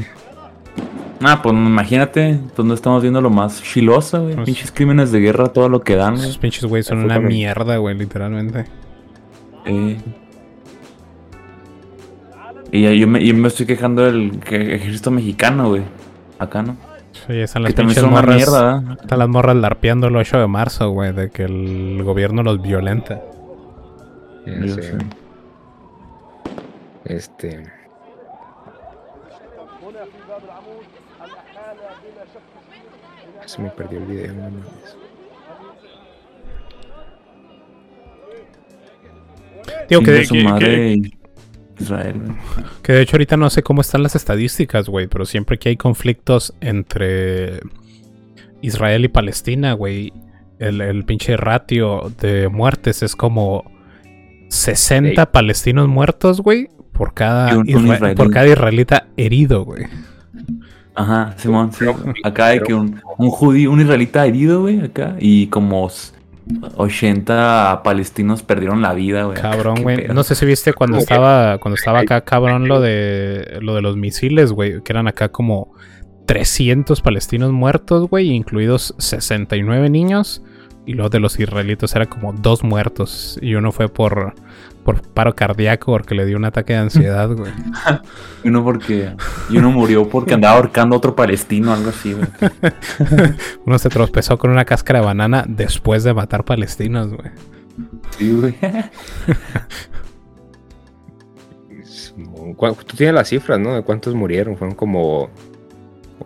Ah, 1.23 1.41
pues 1.41 1.53
imagínate, 1.53 2.39
donde 2.55 2.73
estamos 2.75 3.01
viendo 3.01 3.21
lo 3.21 3.29
más 3.29 3.61
chilosa, 3.61 4.19
güey. 4.19 4.35
Pues- 4.35 4.45
Pinches 4.45 4.71
crímenes 4.71 5.11
de 5.11 5.19
guerra, 5.19 5.47
todo 5.49 5.69
lo 5.69 5.81
que 5.81 5.95
dan, 5.95 6.15
güey. 6.15 6.23
Esos 6.25 6.37
pinches 6.37 6.65
güey 6.65 6.83
son 6.83 6.99
una 7.03 7.19
mierda, 7.19 7.77
güey, 7.77 7.95
literalmente. 7.97 8.65
Eh. 9.65 9.97
Y 12.71 12.81
ya 12.83 12.91
yo 12.93 13.07
me, 13.07 13.23
yo 13.25 13.35
me 13.35 13.47
estoy 13.49 13.65
quejando 13.65 14.03
del 14.03 14.39
que- 14.39 14.75
ejército 14.75 15.11
mexicano, 15.11 15.69
güey. 15.69 15.83
Acá, 16.39 16.63
¿no? 16.63 16.75
Sí, 17.27 17.33
están 17.33 17.63
las 17.63 17.73
pinches 17.73 17.97
son 17.99 18.09
morras. 18.11 18.35
mierda, 18.35 18.77
¿eh? 18.89 18.97
están 19.01 19.19
las 19.19 19.27
morras 19.29 19.55
larpeando 19.57 20.07
el 20.07 20.15
8 20.15 20.39
de 20.39 20.47
marzo, 20.47 20.89
güey, 20.89 21.11
de 21.13 21.29
que 21.29 21.43
el 21.43 22.01
gobierno 22.03 22.41
los 22.41 22.61
violenta. 22.61 23.21
Sé. 24.45 24.69
sé. 24.81 24.97
Este. 27.05 27.63
Se 33.51 33.61
me 33.61 33.69
perdió 33.69 33.99
el 33.99 34.05
video, 34.05 34.33
no 34.33 34.41
mames. 34.43 34.65
Digo 39.89 40.01
que, 40.03 40.11
de- 40.11 40.25
su 40.25 40.33
que- 40.35 40.43
madre 40.43 41.01
Israel, 41.79 42.21
güey. 42.23 42.37
que 42.83 42.93
de 42.93 43.01
hecho 43.01 43.15
ahorita 43.15 43.37
no 43.37 43.49
sé 43.49 43.63
cómo 43.63 43.81
están 43.81 44.03
las 44.03 44.15
estadísticas, 44.15 44.87
güey, 44.87 45.07
pero 45.07 45.25
siempre 45.25 45.57
que 45.57 45.69
hay 45.69 45.77
conflictos 45.77 46.53
entre 46.61 47.59
Israel 48.61 49.03
y 49.05 49.07
Palestina, 49.07 49.73
güey, 49.73 50.13
el, 50.59 50.79
el 50.81 51.03
pinche 51.05 51.35
ratio 51.37 52.11
de 52.21 52.47
muertes 52.49 53.01
es 53.03 53.15
como 53.15 53.63
60 54.49 55.21
Ey. 55.23 55.27
palestinos 55.31 55.87
muertos, 55.87 56.39
güey, 56.41 56.69
por 56.93 57.13
cada, 57.13 57.55
por 58.15 58.31
cada 58.31 58.47
israelita 58.47 59.07
herido, 59.17 59.65
güey. 59.65 59.85
Ajá, 60.95 61.33
Simón, 61.37 61.71
sí. 61.73 61.85
Acá 62.23 62.47
hay 62.47 62.59
que 62.61 62.73
un, 62.73 63.01
un 63.17 63.29
judío, 63.29 63.71
un 63.71 63.79
israelita 63.81 64.25
herido, 64.25 64.61
güey, 64.61 64.81
acá. 64.81 65.15
Y 65.19 65.47
como 65.47 65.87
s- 65.87 66.13
80 66.75 67.81
palestinos 67.83 68.43
perdieron 68.43 68.81
la 68.81 68.93
vida, 68.93 69.23
güey. 69.23 69.37
Cabrón, 69.39 69.83
güey. 69.83 70.07
No 70.13 70.23
sé 70.23 70.35
si 70.35 70.45
viste 70.45 70.73
cuando 70.73 70.97
estaba 70.97 71.57
cuando 71.59 71.75
estaba 71.75 71.99
acá 71.99 72.21
cabrón 72.21 72.67
lo 72.67 72.81
de 72.81 73.59
lo 73.61 73.75
de 73.75 73.81
los 73.81 73.95
misiles, 73.95 74.51
güey, 74.51 74.81
que 74.81 74.91
eran 74.93 75.07
acá 75.07 75.29
como 75.29 75.73
300 76.25 77.01
palestinos 77.01 77.51
muertos, 77.51 78.09
güey, 78.09 78.29
incluidos 78.31 78.95
69 78.97 79.89
niños, 79.89 80.41
Y 80.85 80.93
luego 80.93 81.09
de 81.09 81.19
los 81.19 81.39
israelitas 81.39 81.95
era 81.95 82.07
como 82.07 82.33
dos 82.33 82.63
muertos. 82.63 83.37
Y 83.41 83.53
uno 83.55 83.71
fue 83.71 83.87
por, 83.87 84.33
por 84.83 85.01
paro 85.01 85.35
cardíaco 85.35 85.91
porque 85.91 86.15
le 86.15 86.25
dio 86.25 86.37
un 86.37 86.45
ataque 86.45 86.73
de 86.73 86.79
ansiedad, 86.79 87.29
güey. 87.29 87.51
Y 88.43 88.47
uno 88.49 88.63
porque. 88.63 89.11
Y 89.49 89.57
uno 89.57 89.69
murió 89.71 90.09
porque 90.09 90.33
andaba 90.33 90.55
ahorcando 90.57 90.95
a 90.95 90.97
otro 90.97 91.15
palestino, 91.15 91.71
algo 91.73 91.89
así, 91.89 92.13
güey. 92.13 92.27
Uno 93.65 93.77
se 93.77 93.89
tropezó 93.89 94.37
con 94.39 94.49
una 94.49 94.65
cáscara 94.65 94.99
de 94.99 95.05
banana 95.05 95.45
después 95.47 96.03
de 96.03 96.13
matar 96.15 96.43
palestinos, 96.43 97.13
güey. 97.13 97.29
Sí, 98.17 98.31
güey. 98.33 98.55
¿Cu- 102.55 102.73
Tú 102.85 102.97
tienes 102.97 103.15
las 103.15 103.29
cifras, 103.29 103.59
¿no? 103.59 103.75
De 103.75 103.83
cuántos 103.83 104.13
murieron. 104.15 104.57
Fueron 104.57 104.75
como 104.75 105.29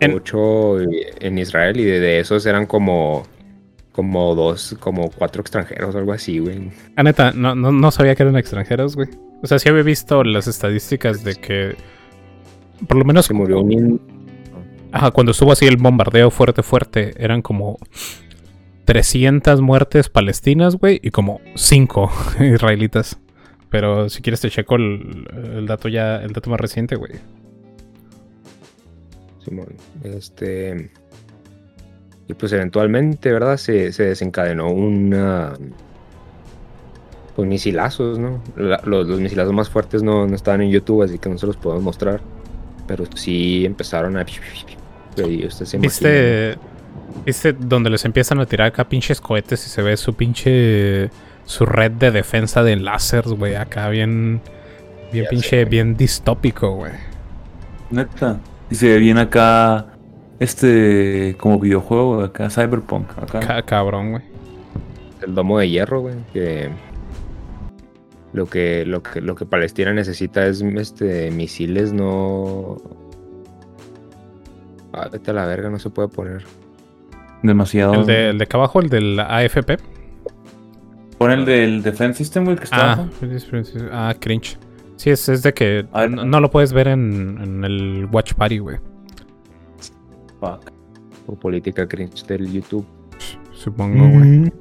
En- 0.00 0.14
ocho 0.14 0.80
en 0.80 1.38
Israel 1.38 1.78
y 1.78 1.84
de, 1.84 2.00
de 2.00 2.20
esos 2.20 2.44
eran 2.46 2.66
como 2.66 3.24
como 3.96 4.34
dos, 4.34 4.76
como 4.78 5.10
cuatro 5.10 5.40
extranjeros, 5.40 5.96
algo 5.96 6.12
así, 6.12 6.38
güey. 6.38 6.70
Ah, 6.96 7.02
neta, 7.02 7.32
no, 7.32 7.54
no, 7.54 7.72
no 7.72 7.90
sabía 7.90 8.14
que 8.14 8.24
eran 8.24 8.36
extranjeros, 8.36 8.94
güey. 8.94 9.08
O 9.42 9.46
sea, 9.46 9.58
sí 9.58 9.70
había 9.70 9.82
visto 9.82 10.22
las 10.22 10.46
estadísticas 10.46 11.24
de 11.24 11.36
que. 11.36 11.76
Por 12.86 12.98
lo 12.98 13.06
menos. 13.06 13.24
Se 13.24 13.32
murió 13.32 13.60
un 13.60 13.98
Ajá, 14.92 15.10
cuando 15.12 15.32
estuvo 15.32 15.50
así 15.50 15.66
el 15.66 15.78
bombardeo 15.78 16.30
fuerte, 16.30 16.62
fuerte, 16.62 17.14
eran 17.16 17.40
como 17.40 17.78
300 18.84 19.62
muertes 19.62 20.10
palestinas, 20.10 20.76
güey, 20.76 21.00
y 21.02 21.10
como 21.10 21.40
5 21.54 22.10
israelitas. 22.54 23.18
Pero 23.70 24.10
si 24.10 24.20
quieres 24.20 24.42
te 24.42 24.50
checo 24.50 24.76
el, 24.76 25.26
el 25.56 25.66
dato 25.66 25.88
ya, 25.88 26.16
el 26.22 26.32
dato 26.32 26.50
más 26.50 26.60
reciente, 26.60 26.96
güey. 26.96 27.12
Simón, 29.42 29.74
este. 30.04 30.90
Y 32.28 32.34
pues 32.34 32.52
eventualmente, 32.52 33.30
¿verdad? 33.32 33.56
Se, 33.56 33.92
se 33.92 34.04
desencadenó 34.04 34.70
una. 34.70 35.54
Pues 37.34 37.46
misilazos, 37.48 38.18
¿no? 38.18 38.42
La- 38.56 38.80
los, 38.84 39.06
los 39.06 39.20
misilazos 39.20 39.52
más 39.52 39.68
fuertes 39.68 40.02
no, 40.02 40.26
no 40.26 40.34
estaban 40.34 40.62
en 40.62 40.70
YouTube, 40.70 41.02
así 41.02 41.18
que 41.18 41.28
no 41.28 41.36
se 41.38 41.46
los 41.46 41.56
podemos 41.56 41.84
mostrar. 41.84 42.20
Pero 42.86 43.04
sí 43.14 43.64
empezaron 43.66 44.16
a. 44.16 44.24
Y 45.16 45.46
usted 45.46 45.64
se 45.64 45.78
¿Viste, 45.78 46.58
¿Viste 47.24 47.54
donde 47.54 47.88
les 47.88 48.04
empiezan 48.04 48.38
a 48.40 48.44
tirar 48.46 48.68
acá 48.68 48.86
pinches 48.86 49.18
cohetes 49.20 49.66
y 49.66 49.70
se 49.70 49.80
ve 49.82 49.96
su 49.96 50.14
pinche. 50.14 51.10
su 51.46 51.64
red 51.64 51.92
de 51.92 52.10
defensa 52.10 52.62
de 52.62 52.76
láseres, 52.76 53.32
güey, 53.32 53.54
acá 53.54 53.88
bien. 53.88 54.42
bien 55.12 55.24
Ya 55.24 55.30
pinche, 55.30 55.48
sé. 55.48 55.64
bien 55.64 55.96
distópico, 55.96 56.72
güey. 56.72 56.92
Neta. 57.90 58.40
Y 58.70 58.74
se 58.74 58.88
ve 58.88 58.98
bien 58.98 59.16
acá. 59.16 59.86
Este. 60.38 61.34
Como 61.38 61.58
videojuego, 61.58 62.22
acá, 62.22 62.50
Cyberpunk. 62.50 63.10
Acá. 63.18 63.40
Ca- 63.40 63.62
cabrón, 63.62 64.10
güey. 64.12 64.22
el 65.26 65.34
domo 65.34 65.58
de 65.58 65.68
hierro, 65.70 66.00
güey, 66.02 66.14
que 66.32 66.70
lo 68.32 68.46
que 68.46 68.84
lo 68.84 69.02
que 69.02 69.20
lo 69.22 69.34
que 69.34 69.46
Palestina 69.46 69.92
necesita 69.94 70.46
es 70.46 70.60
este 70.60 71.30
misiles 71.30 71.92
no 71.94 72.76
ah, 74.92 75.08
vete 75.10 75.30
a 75.30 75.34
la 75.34 75.46
verga, 75.46 75.70
no 75.70 75.78
se 75.78 75.90
puede 75.90 76.08
poner. 76.08 76.44
Demasiado. 77.42 77.94
El 77.94 78.06
de, 78.06 78.28
el 78.30 78.38
de 78.38 78.44
acá 78.44 78.58
abajo, 78.58 78.80
el 78.80 78.88
del 78.88 79.18
AFP. 79.20 79.78
Pon 81.18 81.30
el 81.30 81.44
del 81.46 81.82
Defense 81.82 82.18
System, 82.18 82.44
güey, 82.44 82.56
que 82.56 82.64
está 82.64 82.76
Ah, 82.76 82.92
abajo. 82.92 83.08
ah, 83.92 84.14
cringe. 84.18 84.58
Sí, 84.96 85.10
es, 85.10 85.28
es 85.28 85.42
de 85.42 85.52
que 85.54 85.86
A 85.92 86.02
ver. 86.02 86.10
no, 86.10 86.24
no 86.24 86.40
lo 86.40 86.50
puedes 86.50 86.72
ver 86.72 86.88
en, 86.88 87.38
en 87.42 87.64
el 87.64 88.06
Watch 88.12 88.34
Party, 88.34 88.58
güey. 88.58 88.78
Fuck. 90.40 90.70
Por 91.26 91.38
política 91.38 91.86
cringe 91.86 92.24
del 92.26 92.52
YouTube. 92.52 92.86
Supongo, 93.52 94.08
güey. 94.08 94.52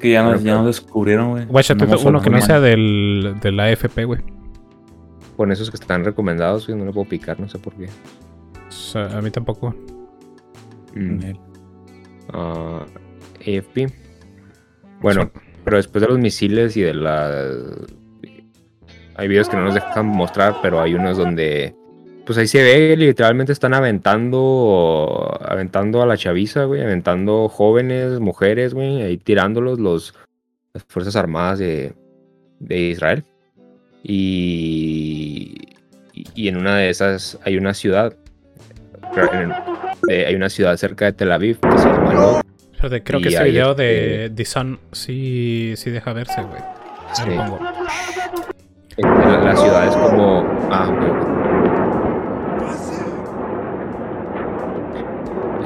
Que 0.00 0.10
ya 0.12 0.22
nos, 0.24 0.42
ya 0.42 0.54
nos 0.54 0.66
descubrieron, 0.66 1.30
güey. 1.30 1.46
Guáchate 1.46 1.84
uno 1.84 2.20
que 2.20 2.30
no 2.30 2.40
sea 2.40 2.60
del, 2.60 3.36
del 3.40 3.60
AFP, 3.60 4.04
güey. 4.04 4.20
Con 5.36 5.52
esos 5.52 5.70
que 5.70 5.76
están 5.76 6.04
recomendados, 6.04 6.66
güey, 6.66 6.78
no 6.78 6.84
le 6.84 6.92
puedo 6.92 7.08
picar, 7.08 7.38
no 7.38 7.48
sé 7.48 7.58
por 7.58 7.74
qué. 7.74 7.86
O 8.68 8.72
sea, 8.72 9.16
a 9.16 9.22
mí 9.22 9.30
tampoco. 9.30 9.74
Mm. 10.94 11.20
Ah, 12.32 12.84
AFP. 13.40 13.86
Bueno, 15.00 15.30
pero 15.64 15.76
después 15.76 16.02
de 16.02 16.08
los 16.08 16.18
misiles 16.18 16.76
y 16.76 16.82
de 16.82 16.94
la... 16.94 17.30
Hay 19.14 19.28
videos 19.28 19.48
que 19.48 19.56
no 19.56 19.64
nos 19.64 19.74
dejan 19.74 20.06
mostrar, 20.06 20.56
pero 20.62 20.80
hay 20.80 20.94
unos 20.94 21.16
donde... 21.16 21.76
Pues 22.24 22.38
ahí 22.38 22.46
se 22.46 22.62
ve, 22.62 22.96
literalmente 22.96 23.52
están 23.52 23.74
aventando... 23.74 25.38
Aventando 25.44 26.02
a 26.02 26.06
la 26.06 26.16
chaviza, 26.16 26.64
güey. 26.64 26.80
Aventando 26.82 27.48
jóvenes, 27.48 28.20
mujeres, 28.20 28.74
güey. 28.74 29.02
Ahí 29.02 29.16
tirándolos 29.16 29.78
los... 29.80 30.14
Las 30.72 30.84
Fuerzas 30.84 31.16
Armadas 31.16 31.58
de, 31.58 31.92
de 32.60 32.78
Israel. 32.78 33.24
Y... 34.02 35.54
y- 36.34 36.48
en 36.48 36.56
una 36.56 36.76
de 36.78 36.88
esas 36.90 37.38
hay 37.44 37.56
una 37.58 37.74
ciudad. 37.74 38.14
eh, 40.08 40.24
hay 40.26 40.34
una 40.34 40.48
ciudad 40.48 40.76
cerca 40.76 41.04
de 41.06 41.12
Tel 41.12 41.30
Aviv 41.32 41.58
que 41.60 41.76
se 41.78 41.88
llama 41.88 42.14
Lod. 42.14 42.40
Espérate, 42.72 43.02
creo 43.02 43.20
que 43.20 43.28
ese 43.28 43.44
video 43.44 43.74
de 43.74 44.32
The 44.34 44.44
Sun 44.44 44.78
sí, 44.92 45.74
sí 45.76 45.90
deja 45.90 46.12
verse, 46.12 46.40
güey. 46.42 46.62
Sí. 47.12 47.30
Eh, 48.96 49.02
La, 49.02 49.38
la 49.40 49.56
ciudad 49.56 49.86
es 49.88 49.96
como. 49.96 50.44
Ah, 50.70 50.88
ok. 50.90 51.02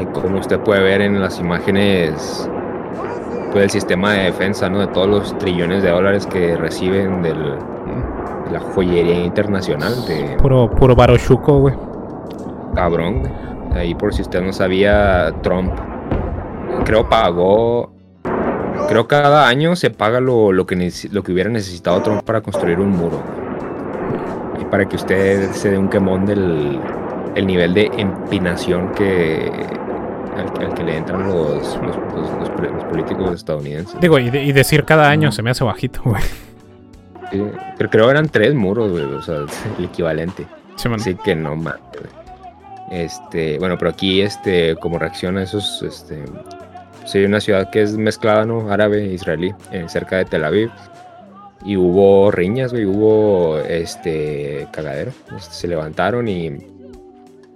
Y 0.02 0.04
como 0.26 0.40
usted 0.40 0.58
puede 0.58 0.82
ver 0.82 1.02
en 1.02 1.20
las 1.20 1.38
imágenes, 1.38 2.50
pues 3.52 3.62
el 3.62 3.70
sistema 3.70 4.14
de 4.14 4.24
defensa, 4.24 4.68
¿no? 4.68 4.80
De 4.80 4.88
todos 4.88 5.06
los 5.06 5.38
trillones 5.38 5.84
de 5.84 5.90
dólares 5.90 6.26
que 6.26 6.56
reciben 6.56 7.22
del, 7.22 7.54
de 8.44 8.50
la 8.50 8.58
joyería 8.58 9.24
internacional 9.24 10.04
de 10.08 10.36
Puro, 10.42 10.68
puro 10.68 10.96
varo 10.96 11.16
chuco, 11.16 11.60
güey. 11.60 11.74
cabrón. 12.74 13.22
Ahí 13.72 13.94
por 13.94 14.12
si 14.12 14.22
usted 14.22 14.42
no 14.42 14.52
sabía, 14.52 15.32
Trump 15.42 15.72
creo 16.84 17.08
pagó. 17.08 17.92
Creo 18.88 19.06
cada 19.06 19.46
año 19.46 19.76
se 19.76 19.90
paga 19.90 20.18
lo, 20.18 20.50
lo 20.50 20.66
que, 20.66 20.90
lo 21.12 21.22
que 21.22 21.32
hubiera 21.32 21.50
necesitado 21.50 22.02
Trump 22.02 22.22
para 22.24 22.40
construir 22.40 22.80
un 22.80 22.90
muro. 22.90 23.20
Y 24.60 24.64
para 24.64 24.86
que 24.86 24.96
usted 24.96 25.52
se 25.52 25.70
dé 25.70 25.78
un 25.78 25.88
quemón 25.88 26.26
del 26.26 26.80
el 27.36 27.46
nivel 27.46 27.74
de 27.74 27.90
empinación 27.98 28.92
que 28.92 29.52
al, 30.36 30.66
al 30.66 30.74
que 30.74 30.84
le 30.84 30.96
entran 30.96 31.26
los, 31.26 31.78
los, 31.82 31.96
políticos 32.90 33.34
estadounidenses. 33.34 34.00
Digo, 34.00 34.18
y, 34.18 34.30
de- 34.30 34.44
y 34.44 34.52
decir 34.52 34.84
cada 34.84 35.08
año 35.08 35.32
se 35.32 35.42
me 35.42 35.50
hace 35.50 35.64
bajito, 35.64 36.00
güey. 36.04 36.22
Sí, 37.32 37.42
pero 37.76 37.90
creo 37.90 38.10
eran 38.10 38.28
tres 38.28 38.54
muros, 38.54 38.92
güey, 38.92 39.04
o 39.04 39.22
sea, 39.22 39.36
el 39.78 39.84
equivalente. 39.84 40.46
Sí. 40.76 40.88
Así 40.94 41.14
que 41.16 41.34
no 41.34 41.56
mames. 41.56 41.80
güey. 41.98 42.12
Este, 42.90 43.58
bueno, 43.58 43.76
pero 43.78 43.90
aquí, 43.90 44.20
este, 44.20 44.76
como 44.76 44.98
reacción 44.98 45.36
a 45.38 45.42
esos, 45.42 45.82
este, 45.82 46.22
hay 47.12 47.24
una 47.24 47.40
ciudad 47.40 47.68
que 47.70 47.82
es 47.82 47.96
mezclada, 47.96 48.44
¿no? 48.44 48.70
Árabe, 48.70 49.06
israelí, 49.06 49.52
eh, 49.72 49.86
cerca 49.88 50.18
de 50.18 50.24
Tel 50.26 50.44
Aviv. 50.44 50.70
Y 51.64 51.76
hubo 51.76 52.30
riñas, 52.30 52.72
güey, 52.72 52.84
hubo, 52.84 53.58
este, 53.58 54.68
cagadero. 54.70 55.10
Este, 55.36 55.52
se 55.52 55.66
levantaron 55.66 56.28
y 56.28 56.58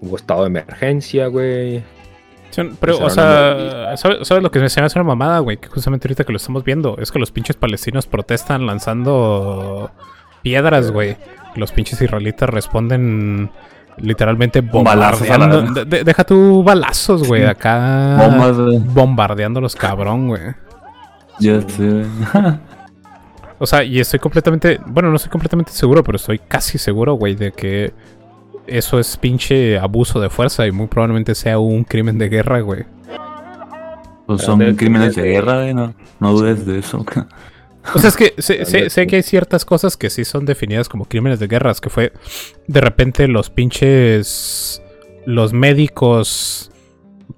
hubo 0.00 0.16
estado 0.16 0.40
de 0.42 0.46
emergencia, 0.48 1.28
güey. 1.28 1.80
Sí, 2.50 2.62
Pero, 2.80 2.98
o 2.98 3.02
Empezaron 3.08 3.10
sea, 3.10 3.96
¿sabes, 3.96 4.26
sabes 4.26 4.42
lo 4.42 4.50
que 4.50 4.68
se 4.68 4.80
me 4.80 4.86
hace 4.86 4.98
una 4.98 5.06
mamada, 5.08 5.38
güey? 5.38 5.56
Que 5.58 5.68
justamente 5.68 6.08
ahorita 6.08 6.24
que 6.24 6.32
lo 6.32 6.36
estamos 6.36 6.64
viendo 6.64 6.96
es 6.98 7.12
que 7.12 7.18
los 7.18 7.30
pinches 7.30 7.56
palestinos 7.56 8.06
protestan 8.06 8.66
lanzando 8.66 9.90
piedras, 10.42 10.90
güey. 10.90 11.16
Los 11.56 11.72
pinches 11.72 12.00
israelitas 12.02 12.48
responden 12.48 13.50
literalmente 13.98 14.62
la 14.62 14.70
bombardeando. 14.72 15.62
vez. 15.62 15.74
De- 15.74 15.84
de- 15.84 16.04
deja 16.04 16.24
tu 16.24 16.62
balazos, 16.64 17.26
güey. 17.26 17.44
Acá 17.44 18.16
Bombas, 18.18 18.56
güey. 18.58 18.78
bombardeando 18.78 19.60
los 19.60 19.76
cabrón, 19.76 20.28
güey. 20.28 20.42
Ya 21.38 21.60
sé. 21.62 22.04
O 23.62 23.66
sea, 23.66 23.84
y 23.84 24.00
estoy 24.00 24.18
completamente, 24.18 24.80
bueno, 24.86 25.10
no 25.10 25.16
estoy 25.16 25.30
completamente 25.30 25.70
seguro, 25.72 26.02
pero 26.02 26.16
estoy 26.16 26.38
casi 26.38 26.78
seguro, 26.78 27.12
güey, 27.12 27.34
de 27.34 27.52
que 27.52 27.92
eso 28.70 28.98
es 28.98 29.16
pinche 29.16 29.78
abuso 29.78 30.20
de 30.20 30.30
fuerza 30.30 30.66
y 30.66 30.72
muy 30.72 30.86
probablemente 30.86 31.34
sea 31.34 31.58
un 31.58 31.84
crimen 31.84 32.18
de 32.18 32.28
guerra, 32.28 32.60
güey. 32.60 32.84
Pues 34.26 34.42
son 34.42 34.58
Pero- 34.60 34.76
crímenes 34.76 35.16
de 35.16 35.22
guerra, 35.22 35.62
güey. 35.62 35.74
No, 35.74 35.94
no 36.20 36.32
dudes 36.32 36.64
de 36.66 36.78
eso. 36.78 37.04
O 37.94 37.98
sea, 37.98 38.08
es 38.08 38.16
que 38.16 38.34
sé, 38.38 38.64
sé- 38.66 38.90
sé 38.90 39.06
que 39.06 39.16
hay 39.16 39.22
ciertas 39.22 39.64
cosas 39.64 39.96
que 39.96 40.08
sí 40.10 40.24
son 40.24 40.44
definidas 40.44 40.88
como 40.88 41.06
crímenes 41.06 41.40
de 41.40 41.48
guerras, 41.48 41.80
que 41.80 41.90
fue 41.90 42.12
de 42.68 42.80
repente 42.80 43.26
los 43.28 43.50
pinches, 43.50 44.82
los 45.26 45.52
médicos 45.52 46.70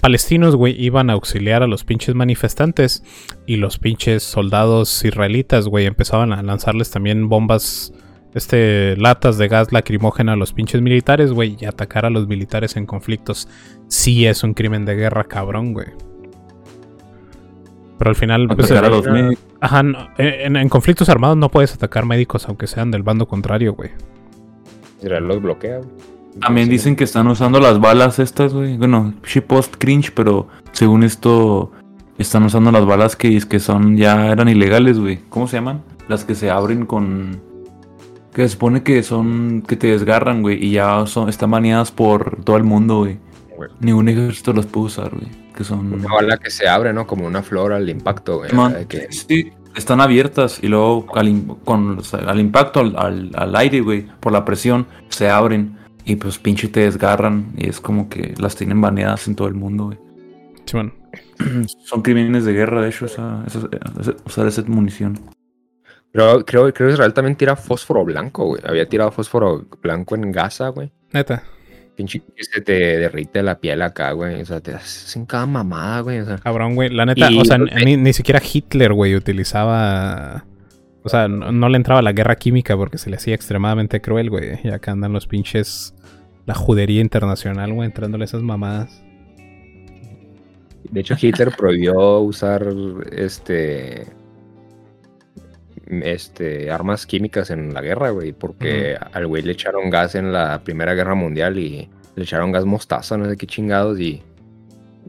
palestinos, 0.00 0.56
güey, 0.56 0.74
iban 0.82 1.10
a 1.10 1.12
auxiliar 1.14 1.62
a 1.62 1.66
los 1.66 1.84
pinches 1.84 2.14
manifestantes 2.14 3.04
y 3.46 3.56
los 3.56 3.78
pinches 3.78 4.22
soldados 4.22 5.04
israelitas, 5.04 5.68
güey, 5.68 5.86
empezaban 5.86 6.32
a 6.32 6.42
lanzarles 6.42 6.90
también 6.90 7.28
bombas, 7.28 7.92
este, 8.34 8.96
latas 8.96 9.38
de 9.38 9.48
gas 9.48 9.72
lacrimógena 9.72 10.32
a 10.32 10.36
los 10.36 10.52
pinches 10.52 10.80
militares, 10.82 11.32
güey, 11.32 11.56
y 11.60 11.66
atacar 11.66 12.06
a 12.06 12.10
los 12.10 12.28
militares 12.28 12.76
en 12.76 12.86
conflictos. 12.86 13.48
Sí 13.88 14.26
es 14.26 14.42
un 14.42 14.54
crimen 14.54 14.84
de 14.84 14.94
guerra, 14.96 15.24
cabrón, 15.24 15.74
güey. 15.74 15.88
pero 17.98 18.10
al 18.10 18.16
final... 18.16 18.48
pues, 18.48 18.70
Atacar 18.70 18.84
a 18.84 18.88
eh, 18.88 18.90
los 18.90 19.06
médicos. 19.06 19.44
Ajá, 19.60 19.82
no, 19.84 20.08
en, 20.18 20.56
en 20.56 20.68
conflictos 20.68 21.08
armados 21.08 21.36
no 21.36 21.48
puedes 21.50 21.72
atacar 21.74 22.04
médicos 22.04 22.46
aunque 22.48 22.66
sean 22.66 22.90
del 22.90 23.02
bando 23.04 23.28
contrario, 23.28 23.74
güey. 23.74 23.90
Israel 25.00 25.28
los 25.28 25.40
bloquea, 25.40 25.78
güey. 25.78 25.90
También 26.40 26.68
dicen 26.68 26.96
que 26.96 27.04
están 27.04 27.26
usando 27.28 27.60
las 27.60 27.78
balas 27.78 28.18
estas, 28.18 28.54
güey. 28.54 28.76
Bueno, 28.76 29.14
shitpost 29.24 29.76
cringe, 29.76 30.12
pero 30.14 30.48
según 30.72 31.02
esto 31.04 31.70
están 32.18 32.42
usando 32.44 32.72
las 32.72 32.86
balas 32.86 33.16
que, 33.16 33.38
que 33.48 33.60
son 33.60 33.96
ya 33.96 34.28
eran 34.32 34.48
ilegales, 34.48 34.98
güey. 34.98 35.20
¿Cómo 35.28 35.46
se 35.46 35.58
llaman? 35.58 35.82
Las 36.08 36.24
que 36.24 36.34
se 36.34 36.50
abren 36.50 36.86
con 36.86 37.40
que 38.32 38.42
se 38.42 38.48
supone 38.50 38.82
que 38.82 39.02
son 39.02 39.62
que 39.62 39.76
te 39.76 39.88
desgarran, 39.88 40.42
güey, 40.42 40.64
y 40.64 40.72
ya 40.72 41.06
son 41.06 41.28
están 41.28 41.50
baneadas 41.50 41.90
por 41.90 42.42
todo 42.44 42.56
el 42.56 42.64
mundo, 42.64 42.98
güey. 43.00 43.18
Ningún 43.80 44.08
ejército 44.08 44.52
las 44.52 44.66
puede 44.66 44.86
usar, 44.86 45.10
güey. 45.10 45.28
Que 45.54 45.64
son 45.64 45.92
Una 45.92 46.12
bala 46.12 46.36
que 46.38 46.50
se 46.50 46.66
abre, 46.66 46.92
¿no? 46.92 47.06
Como 47.06 47.26
una 47.26 47.42
flor 47.42 47.72
al 47.72 47.88
impacto, 47.88 48.38
güey. 48.38 48.52
Man, 48.52 48.86
que- 48.88 49.08
sí, 49.12 49.52
están 49.76 50.00
abiertas 50.00 50.58
y 50.62 50.68
luego 50.68 51.06
al, 51.14 51.42
con, 51.64 51.98
o 51.98 52.02
sea, 52.02 52.20
al 52.20 52.40
impacto, 52.40 52.80
al, 52.80 52.96
al- 52.96 53.30
al 53.34 53.56
aire, 53.56 53.80
güey, 53.80 54.06
por 54.20 54.32
la 54.32 54.44
presión, 54.44 54.86
se 55.10 55.28
abren 55.28 55.76
y 56.04 56.16
pues 56.16 56.38
pinche 56.38 56.68
te 56.68 56.80
desgarran 56.80 57.52
y 57.56 57.68
es 57.68 57.80
como 57.80 58.08
que 58.08 58.34
las 58.38 58.56
tienen 58.56 58.80
baneadas 58.80 59.28
en 59.28 59.36
todo 59.36 59.46
el 59.48 59.54
mundo, 59.54 59.84
güey. 59.86 59.98
Simón. 60.64 60.94
Son 61.84 62.02
crímenes 62.02 62.44
de 62.44 62.52
guerra, 62.54 62.80
de 62.82 62.88
hecho, 62.88 63.04
esa, 63.06 63.44
esa- 63.46 63.68
esa- 64.00 64.16
usar 64.24 64.46
esa 64.46 64.62
munición. 64.66 65.20
Pero 66.12 66.44
creo, 66.44 66.72
creo 66.72 66.88
que 66.88 66.92
Israel 66.92 67.14
también 67.14 67.36
tira 67.36 67.56
fósforo 67.56 68.04
blanco, 68.04 68.44
güey. 68.44 68.62
Había 68.66 68.86
tirado 68.86 69.10
fósforo 69.10 69.66
blanco 69.80 70.14
en 70.14 70.30
Gaza, 70.30 70.68
güey. 70.68 70.92
Neta. 71.12 71.42
Pinche 71.96 72.20
que 72.20 72.44
se 72.44 72.60
te 72.60 72.98
derrite 72.98 73.42
la 73.42 73.58
piel 73.58 73.80
acá, 73.82 74.12
güey. 74.12 74.42
O 74.42 74.44
sea, 74.44 74.60
te 74.60 74.74
hacen 74.74 75.24
cada 75.24 75.46
mamada, 75.46 76.00
güey. 76.00 76.20
O 76.20 76.24
sea, 76.26 76.36
Cabrón, 76.38 76.74
güey. 76.74 76.90
La 76.90 77.06
neta, 77.06 77.30
Y 77.30 77.38
o 77.38 77.44
sea, 77.44 77.58
ni, 77.58 77.96
ni 77.96 78.12
siquiera 78.12 78.40
Hitler, 78.42 78.92
güey, 78.92 79.16
utilizaba. 79.16 80.44
O 81.02 81.08
sea, 81.08 81.28
no, 81.28 81.50
no 81.50 81.68
le 81.68 81.76
entraba 81.76 82.02
la 82.02 82.12
guerra 82.12 82.36
química 82.36 82.76
porque 82.76 82.98
se 82.98 83.10
le 83.10 83.16
hacía 83.16 83.34
extremadamente 83.34 84.00
cruel, 84.00 84.28
güey. 84.30 84.60
Y 84.62 84.68
acá 84.68 84.92
andan 84.92 85.12
los 85.12 85.26
pinches. 85.26 85.94
La 86.44 86.54
judería 86.54 87.00
internacional, 87.00 87.72
güey, 87.72 87.86
entrándole 87.86 88.24
esas 88.24 88.42
mamadas. 88.42 89.02
de 90.90 91.00
hecho, 91.00 91.14
Hitler 91.18 91.52
prohibió 91.56 92.20
usar 92.20 92.66
este. 93.12 94.06
Este, 96.02 96.70
armas 96.70 97.06
químicas 97.06 97.50
en 97.50 97.74
la 97.74 97.82
guerra, 97.82 98.10
güey, 98.10 98.32
porque 98.32 98.96
al 99.12 99.26
güey 99.26 99.42
le 99.42 99.52
echaron 99.52 99.90
gas 99.90 100.14
en 100.14 100.32
la 100.32 100.62
Primera 100.64 100.94
Guerra 100.94 101.14
Mundial 101.14 101.58
y 101.58 101.88
le 102.16 102.22
echaron 102.22 102.50
gas 102.52 102.64
mostaza, 102.64 103.16
no 103.18 103.28
sé 103.28 103.36
qué 103.36 103.46
chingados, 103.46 104.00
y 104.00 104.22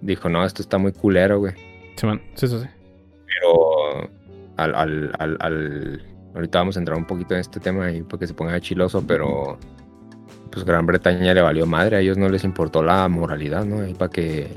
dijo, 0.02 0.28
no, 0.30 0.44
esto 0.46 0.62
está 0.62 0.78
muy 0.78 0.92
culero, 0.92 1.40
güey. 1.40 1.54
Simón, 1.96 2.22
sí, 2.36 2.48
sí, 2.48 2.60
sí. 2.60 2.68
Pero 3.28 4.10
al, 4.58 4.76
al, 4.76 5.12
al, 5.20 5.38
al- 5.40 6.04
ahorita 6.36 6.60
vamos 6.60 6.76
a 6.76 6.80
entrar 6.80 6.98
un 6.98 7.06
poquito 7.06 7.34
en 7.36 7.40
este 7.40 7.60
tema 7.60 7.86
ahí 7.86 8.02
porque 8.02 8.28
se 8.28 8.34
ponga 8.34 8.60
chiloso, 8.60 9.06
pero 9.08 9.58
pues 10.52 10.66
Gran 10.66 10.86
Bretaña 10.86 11.34
le 11.34 11.42
valió 11.42 11.66
madre, 11.66 11.96
a 11.96 12.00
ellos 12.00 12.18
no 12.18 12.28
les 12.30 12.44
importó 12.44 12.84
la 12.84 13.08
moralidad, 13.08 13.66
¿no? 13.66 13.82
Ahí 13.82 13.94
para 13.94 14.12
que, 14.12 14.48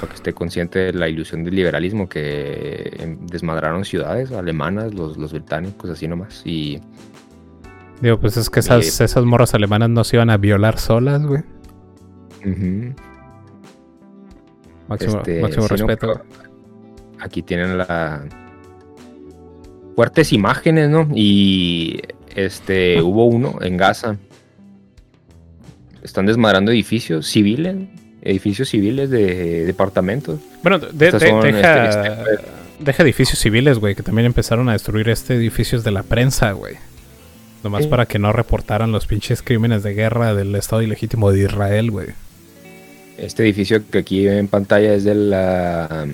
para 0.00 0.08
que 0.08 0.14
esté 0.16 0.32
consciente 0.32 0.78
de 0.78 0.92
la 0.92 1.08
ilusión 1.08 1.44
del 1.44 1.54
liberalismo 1.56 2.08
que 2.08 2.92
em, 2.98 3.26
desmadraron 3.26 3.84
ciudades 3.84 4.32
alemanas, 4.32 4.94
los, 4.94 5.16
los 5.16 5.32
británicos, 5.32 5.90
así 5.90 6.08
nomás. 6.08 6.42
Y 6.44 6.80
Digo, 8.00 8.18
pues 8.18 8.36
es 8.36 8.50
que 8.50 8.60
esas, 8.60 8.84
Y- 8.84 9.04
esas 9.04 9.24
morras 9.24 9.54
alemanas 9.54 9.88
no 9.90 10.02
se 10.04 10.16
iban 10.16 10.30
a 10.30 10.36
violar 10.36 10.78
solas, 10.78 11.24
güey. 11.24 11.42
Máximo, 14.88 15.18
este, 15.18 15.40
máximo 15.40 15.68
respeto. 15.68 16.22
aquí 17.20 17.42
tienen 17.42 17.78
la 17.78 18.24
fuertes 19.94 20.32
imágenes, 20.32 20.90
¿no? 20.90 21.08
Y 21.14 22.00
este 22.34 23.00
hubo 23.02 23.26
uno 23.26 23.58
en 23.60 23.76
Gaza. 23.76 24.16
Están 26.02 26.26
desmadrando 26.26 26.72
edificios 26.72 27.28
civiles, 27.28 27.76
edificios 28.22 28.68
civiles 28.68 29.10
de 29.10 29.64
departamentos. 29.64 30.38
Bueno, 30.62 30.78
de- 30.78 31.06
Estas 31.06 31.20
de- 31.22 31.28
son, 31.28 31.40
deja, 31.42 31.88
este, 31.88 32.44
deja 32.78 33.02
edificios 33.02 33.38
civiles, 33.38 33.78
güey, 33.78 33.94
que 33.94 34.02
también 34.02 34.26
empezaron 34.26 34.68
a 34.68 34.72
destruir 34.72 35.08
este 35.08 35.34
edificios 35.34 35.82
de 35.84 35.90
la 35.90 36.02
prensa, 36.04 36.52
güey. 36.52 36.76
Nomás 37.64 37.84
Sí. 37.84 37.88
para 37.90 38.06
que 38.06 38.18
no 38.18 38.32
reportaran 38.32 38.90
los 38.92 39.06
pinches 39.06 39.42
crímenes 39.42 39.82
de 39.82 39.94
guerra 39.94 40.34
del 40.34 40.54
Estado 40.56 40.82
ilegítimo 40.82 41.30
de 41.30 41.42
Israel, 41.44 41.90
güey. 41.90 42.08
Este 43.18 43.42
edificio 43.44 43.82
que 43.90 43.98
aquí 43.98 44.26
en 44.26 44.48
pantalla 44.48 44.94
es 44.94 45.04
de 45.04 45.14
la 45.14 46.06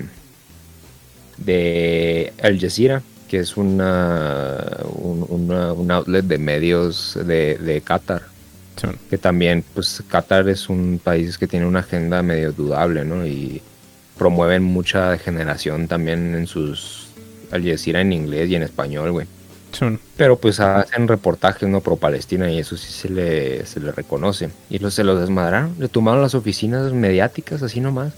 de 1.38 2.32
Al 2.42 2.58
Jazeera, 2.60 3.02
que 3.28 3.38
es 3.38 3.56
una 3.56 4.78
un, 4.94 5.24
una- 5.28 5.72
un 5.72 5.90
outlet 5.90 6.24
de 6.24 6.38
medios 6.38 7.18
de, 7.24 7.56
de 7.58 7.80
Qatar. 7.80 8.22
Simón. 8.78 8.98
que 9.10 9.18
también, 9.18 9.64
pues 9.74 10.02
Qatar 10.08 10.48
es 10.48 10.68
un 10.68 11.00
país 11.02 11.36
que 11.38 11.46
tiene 11.46 11.66
una 11.66 11.80
agenda 11.80 12.22
medio 12.22 12.52
dudable, 12.52 13.04
¿no? 13.04 13.26
Y 13.26 13.60
promueven 14.16 14.62
mucha 14.62 15.10
degeneración 15.10 15.88
también 15.88 16.34
en 16.34 16.46
sus 16.46 17.08
Al 17.50 17.64
Jazeera 17.68 18.00
en 18.00 18.12
inglés 18.12 18.50
y 18.50 18.56
en 18.56 18.62
español, 18.62 19.12
güey. 19.12 19.26
Simón. 19.72 20.00
Pero 20.16 20.36
pues 20.36 20.60
hacen 20.60 21.08
reportajes, 21.08 21.68
¿no? 21.68 21.80
Pro 21.80 21.96
Palestina 21.96 22.50
y 22.50 22.58
eso 22.58 22.76
sí 22.76 22.90
se 22.90 23.08
le, 23.10 23.66
se 23.66 23.80
le 23.80 23.92
reconoce. 23.92 24.50
Y 24.70 24.78
los, 24.78 24.94
se 24.94 25.04
los 25.04 25.20
desmadraron, 25.20 25.74
le 25.78 25.88
tomaron 25.88 26.22
las 26.22 26.34
oficinas 26.34 26.92
mediáticas 26.92 27.62
así 27.62 27.80
nomás. 27.80 28.12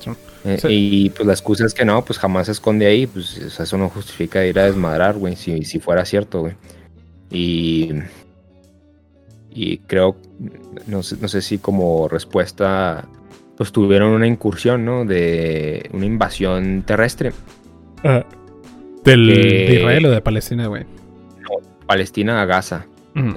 Sí. 0.00 0.10
Eh, 0.44 0.58
Sí. 0.60 0.68
Y 0.70 1.10
pues 1.10 1.24
la 1.26 1.32
excusa 1.34 1.64
es 1.64 1.72
que 1.72 1.84
no, 1.84 2.04
pues 2.04 2.18
jamás 2.18 2.46
se 2.46 2.52
esconde 2.52 2.86
ahí, 2.86 3.06
pues 3.06 3.36
eso 3.36 3.78
no 3.78 3.88
justifica 3.88 4.44
ir 4.44 4.58
a 4.58 4.66
desmadrar, 4.66 5.14
güey, 5.16 5.36
si, 5.36 5.64
si 5.64 5.78
fuera 5.78 6.04
cierto, 6.04 6.40
güey. 6.40 6.54
Y, 7.30 7.92
y 9.54 9.78
creo, 9.78 10.16
no 10.86 11.02
sé, 11.02 11.16
no 11.20 11.28
sé 11.28 11.42
si 11.42 11.58
como 11.58 12.08
respuesta, 12.08 13.06
pues 13.56 13.72
tuvieron 13.72 14.10
una 14.12 14.26
incursión, 14.26 14.84
¿no? 14.84 15.04
De 15.04 15.88
una 15.92 16.06
invasión 16.06 16.82
terrestre. 16.82 17.32
Ah, 18.04 18.24
¿Del, 19.04 19.26
Que- 19.32 19.40
¿De 19.68 19.74
Israel 19.80 20.06
o 20.06 20.10
de 20.10 20.20
Palestina, 20.20 20.66
güey? 20.66 20.84
Palestina 21.86 22.40
a 22.40 22.44
Gaza. 22.46 22.86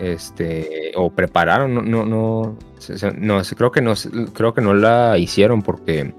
Este 0.01 0.93
o 0.95 1.09
prepararon 1.11 1.75
no 1.75 1.81
no 1.81 2.05
no 2.05 2.57
no 3.19 3.41
creo 3.57 3.71
que 3.71 3.81
no 3.81 3.93
creo 4.33 4.53
que 4.53 4.61
no 4.61 4.73
la 4.73 5.17
hicieron 5.17 5.61
porque 5.61 6.13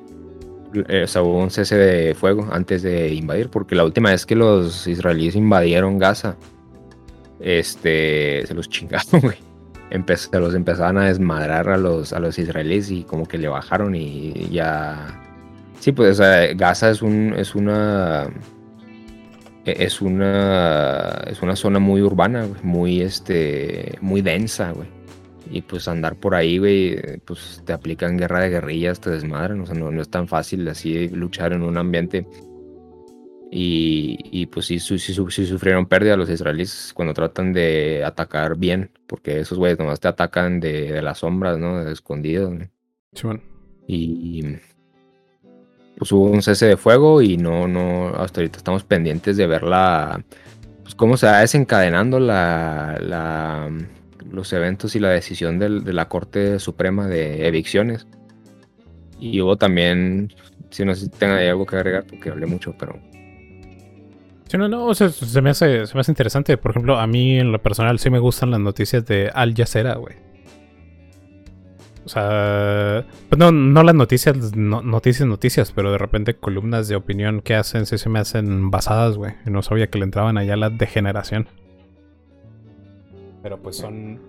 eh, 0.89 1.05
o 1.05 1.07
sea, 1.07 1.23
hubo 1.23 1.39
un 1.39 1.49
cese 1.51 1.75
de 1.77 2.15
fuego 2.15 2.47
antes 2.53 2.83
de 2.83 3.15
invadir 3.15 3.49
porque 3.49 3.75
la 3.75 3.85
última 3.85 4.11
vez 4.11 4.27
que 4.27 4.37
los 4.37 4.87
israelíes 4.87 5.37
invadieron 5.37 5.99
Gaza 5.99 6.37
este 7.41 8.47
se 8.47 8.53
los 8.55 8.69
chingaron 8.69 9.21
güey 9.23 9.39
Empe- 9.91 10.17
se 10.17 10.41
los 10.41 10.55
empezaban 10.55 10.99
a 10.99 11.07
desmadrar 11.07 11.69
a 11.69 11.77
los 11.77 12.13
a 12.13 12.19
los 12.19 12.39
israelíes 12.39 12.91
y 12.91 13.05
como 13.05 13.27
que 13.27 13.39
le 13.39 13.49
bajaron 13.49 13.95
y 13.95 14.49
ya 14.51 15.21
sí 15.79 15.93
pues 15.93 16.19
Gaza 16.57 16.91
es 16.91 17.03
un 17.03 17.35
es 17.37 17.55
una 17.55 18.27
e- 19.65 19.85
es 19.85 20.01
una 20.01 21.23
es 21.29 21.41
una 21.43 21.55
zona 21.57 21.79
muy 21.79 22.03
urbana, 22.03 22.47
muy 22.63 23.01
este 23.01 23.97
muy 24.01 24.23
densa, 24.23 24.73
güey. 24.73 24.89
Y 25.49 25.63
pues 25.63 25.87
andar 25.87 26.17
por 26.17 26.35
ahí, 26.35 26.59
güey, 26.59 27.21
pues 27.25 27.63
te 27.65 27.73
aplican 27.73 28.17
guerra 28.17 28.41
de 28.41 28.49
guerrillas, 28.51 28.99
te 29.01 29.11
desmadran, 29.11 29.61
o 29.61 29.67
sea, 29.67 29.77
no, 29.77 29.93
no 29.93 30.03
es 30.03 30.09
tan 30.09 30.27
fácil 30.27 30.67
así 30.67 31.09
luchar 31.11 31.53
en 31.53 31.63
un 31.63 31.77
ambiente. 31.77 32.27
Y, 33.51 34.19
y, 34.33 34.47
pues 34.47 34.67
sí, 34.67 34.79
su- 34.81 34.99
sí, 34.99 35.15
su- 35.15 35.31
sí 35.31 35.47
sufrieron 35.47 35.87
pérdida 35.87 36.17
los 36.17 36.29
israelíes 36.29 36.91
cuando 36.95 37.15
tratan 37.15 37.53
de 37.53 38.03
atacar 38.05 38.57
bien, 38.57 38.91
porque 39.07 39.39
esos 39.41 39.57
güeyes 39.59 39.79
nomás 39.79 40.01
te 40.01 40.09
atacan 40.09 40.59
de, 40.61 40.93
de 40.93 41.03
las 41.03 41.19
sombras, 41.19 41.57
¿no? 41.59 41.85
De 41.85 41.93
escondidos, 41.93 42.53
¿no? 42.53 42.69
Y 43.87 44.43
pues 45.97 46.13
hubo 46.13 46.25
un 46.25 46.43
cese 46.43 46.67
de 46.67 46.77
fuego 46.77 47.23
y 47.23 47.37
no, 47.37 47.67
no, 47.69 48.09
hasta 48.17 48.41
ahorita 48.41 48.59
estamos 48.59 48.83
pendientes 48.85 49.37
de 49.37 49.47
ver 49.47 49.63
la, 49.63 50.23
pues 50.83 50.95
cómo 50.95 51.17
se 51.17 51.27
va 51.27 51.41
desencadenando 51.41 52.19
la, 52.21 52.99
la, 53.01 53.71
los 54.31 54.53
eventos 54.53 54.95
y 54.97 55.01
la 55.01 55.11
decisión 55.11 55.59
del- 55.59 55.85
de 55.85 55.93
la 55.93 56.09
Corte 56.09 56.59
Suprema 56.59 57.07
de 57.07 57.47
evicciones. 57.47 58.07
Y 59.19 59.41
hubo 59.41 59.57
también, 59.57 60.35
si 60.71 60.85
no 60.85 60.95
sé 60.95 61.03
si 61.07 61.11
tenga 61.11 61.39
algo 61.39 61.65
que 61.65 61.77
agregar 61.77 62.05
porque 62.07 62.29
hablé 62.29 62.45
mucho, 62.47 62.75
pero 62.79 63.01
Sí, 64.49 64.57
no, 64.59 64.69
no, 64.69 64.87
o 64.87 64.95
sea, 64.95 65.09
se 65.09 65.43
me, 65.43 65.51
hace, 65.51 65.87
se 65.87 65.95
me 65.95 66.01
hace 66.01 66.13
interesante. 66.13 66.57
Por 66.57 66.71
ejemplo, 66.71 66.99
a 66.99 67.07
mí 67.07 67.39
en 67.39 67.51
lo 67.51 67.61
personal 67.61 67.99
sí 67.99 68.11
me 68.11 68.19
gustan 68.21 68.51
las 68.53 68.61
noticias 68.61 69.05
de 69.05 69.31
Al 69.35 69.55
Jazeera, 69.55 69.95
güey. 69.97 70.15
O 72.05 72.09
sea, 72.09 73.05
pues 73.29 73.37
no, 73.39 73.51
no 73.51 73.83
las 73.83 73.95
noticias, 73.97 74.55
no- 74.55 74.83
noticias, 74.83 75.29
noticias, 75.29 75.73
pero 75.73 75.91
de 75.91 75.99
repente 75.99 76.37
columnas 76.37 76.87
de 76.87 76.95
opinión 76.95 77.41
que 77.41 77.57
hacen 77.57 77.85
sí 77.87 77.99
se 77.99 78.09
me 78.09 78.21
hacen 78.21 78.71
basadas, 78.71 79.17
güey. 79.17 79.33
No 79.47 79.63
sabía 79.63 79.89
que 79.89 79.99
le 79.99 80.05
entraban 80.05 80.39
allá 80.39 80.57
la 80.57 80.71
degeneración. 80.71 81.49
Pero 83.43 83.61
pues 83.61 83.77
son, 83.77 84.21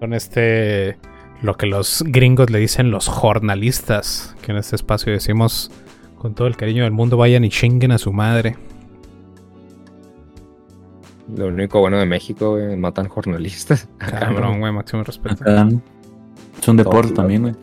son 0.00 0.12
este, 0.14 0.98
lo 1.42 1.56
que 1.56 1.66
los 1.66 2.02
gringos 2.04 2.50
le 2.50 2.58
dicen 2.58 2.90
los 2.90 3.06
jornalistas, 3.06 4.34
que 4.42 4.50
en 4.50 4.58
este 4.58 4.74
espacio 4.74 5.12
decimos 5.12 5.70
Con 6.18 6.34
todo 6.34 6.48
el 6.48 6.56
cariño 6.56 6.82
del 6.82 6.92
mundo, 6.92 7.16
vayan 7.16 7.44
y 7.44 7.48
chinguen 7.50 7.92
a 7.92 7.98
su 7.98 8.12
madre. 8.12 8.56
Lo 11.36 11.48
único 11.48 11.80
bueno 11.80 11.98
de 11.98 12.06
México, 12.06 12.52
güey, 12.52 12.76
matan 12.76 13.08
jornalistas. 13.08 13.88
Cabrón, 13.98 14.60
güey, 14.60 14.72
máximo 14.72 15.02
respeto. 15.04 15.42
Acá 15.42 15.68
es 16.60 16.68
un 16.68 16.76
deporte 16.76 17.12
también, 17.12 17.42
güey. 17.42 17.54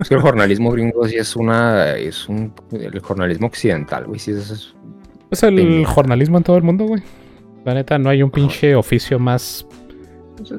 Es 0.00 0.08
que 0.08 0.14
el 0.14 0.20
jornalismo 0.22 0.70
gringo 0.72 1.06
sí 1.06 1.16
es 1.16 1.36
una. 1.36 1.96
Es 1.96 2.28
un. 2.28 2.52
El 2.72 2.98
jornalismo 3.00 3.46
occidental, 3.46 4.06
güey. 4.06 4.18
Sí, 4.18 4.32
eso 4.32 4.54
es. 4.54 4.74
Es 5.30 5.42
el 5.42 5.56
Pendejo. 5.56 5.92
jornalismo 5.92 6.38
en 6.38 6.44
todo 6.44 6.56
el 6.56 6.62
mundo, 6.62 6.84
güey. 6.84 7.02
La 7.64 7.74
neta, 7.74 7.98
no 7.98 8.10
hay 8.10 8.22
un 8.22 8.30
pinche 8.30 8.74
oficio 8.74 9.18
más 9.18 9.66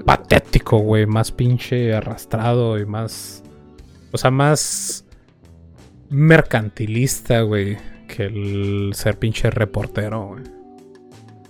patético, 0.06 0.80
güey. 0.80 1.06
Más 1.06 1.32
pinche 1.32 1.94
arrastrado 1.94 2.80
y 2.80 2.86
más. 2.86 3.44
O 4.12 4.18
sea, 4.18 4.32
más 4.32 5.06
mercantilista, 6.10 7.42
güey. 7.42 7.78
Que 8.08 8.26
el 8.26 8.92
ser 8.94 9.18
pinche 9.18 9.50
reportero, 9.50 10.28
güey. 10.28 10.55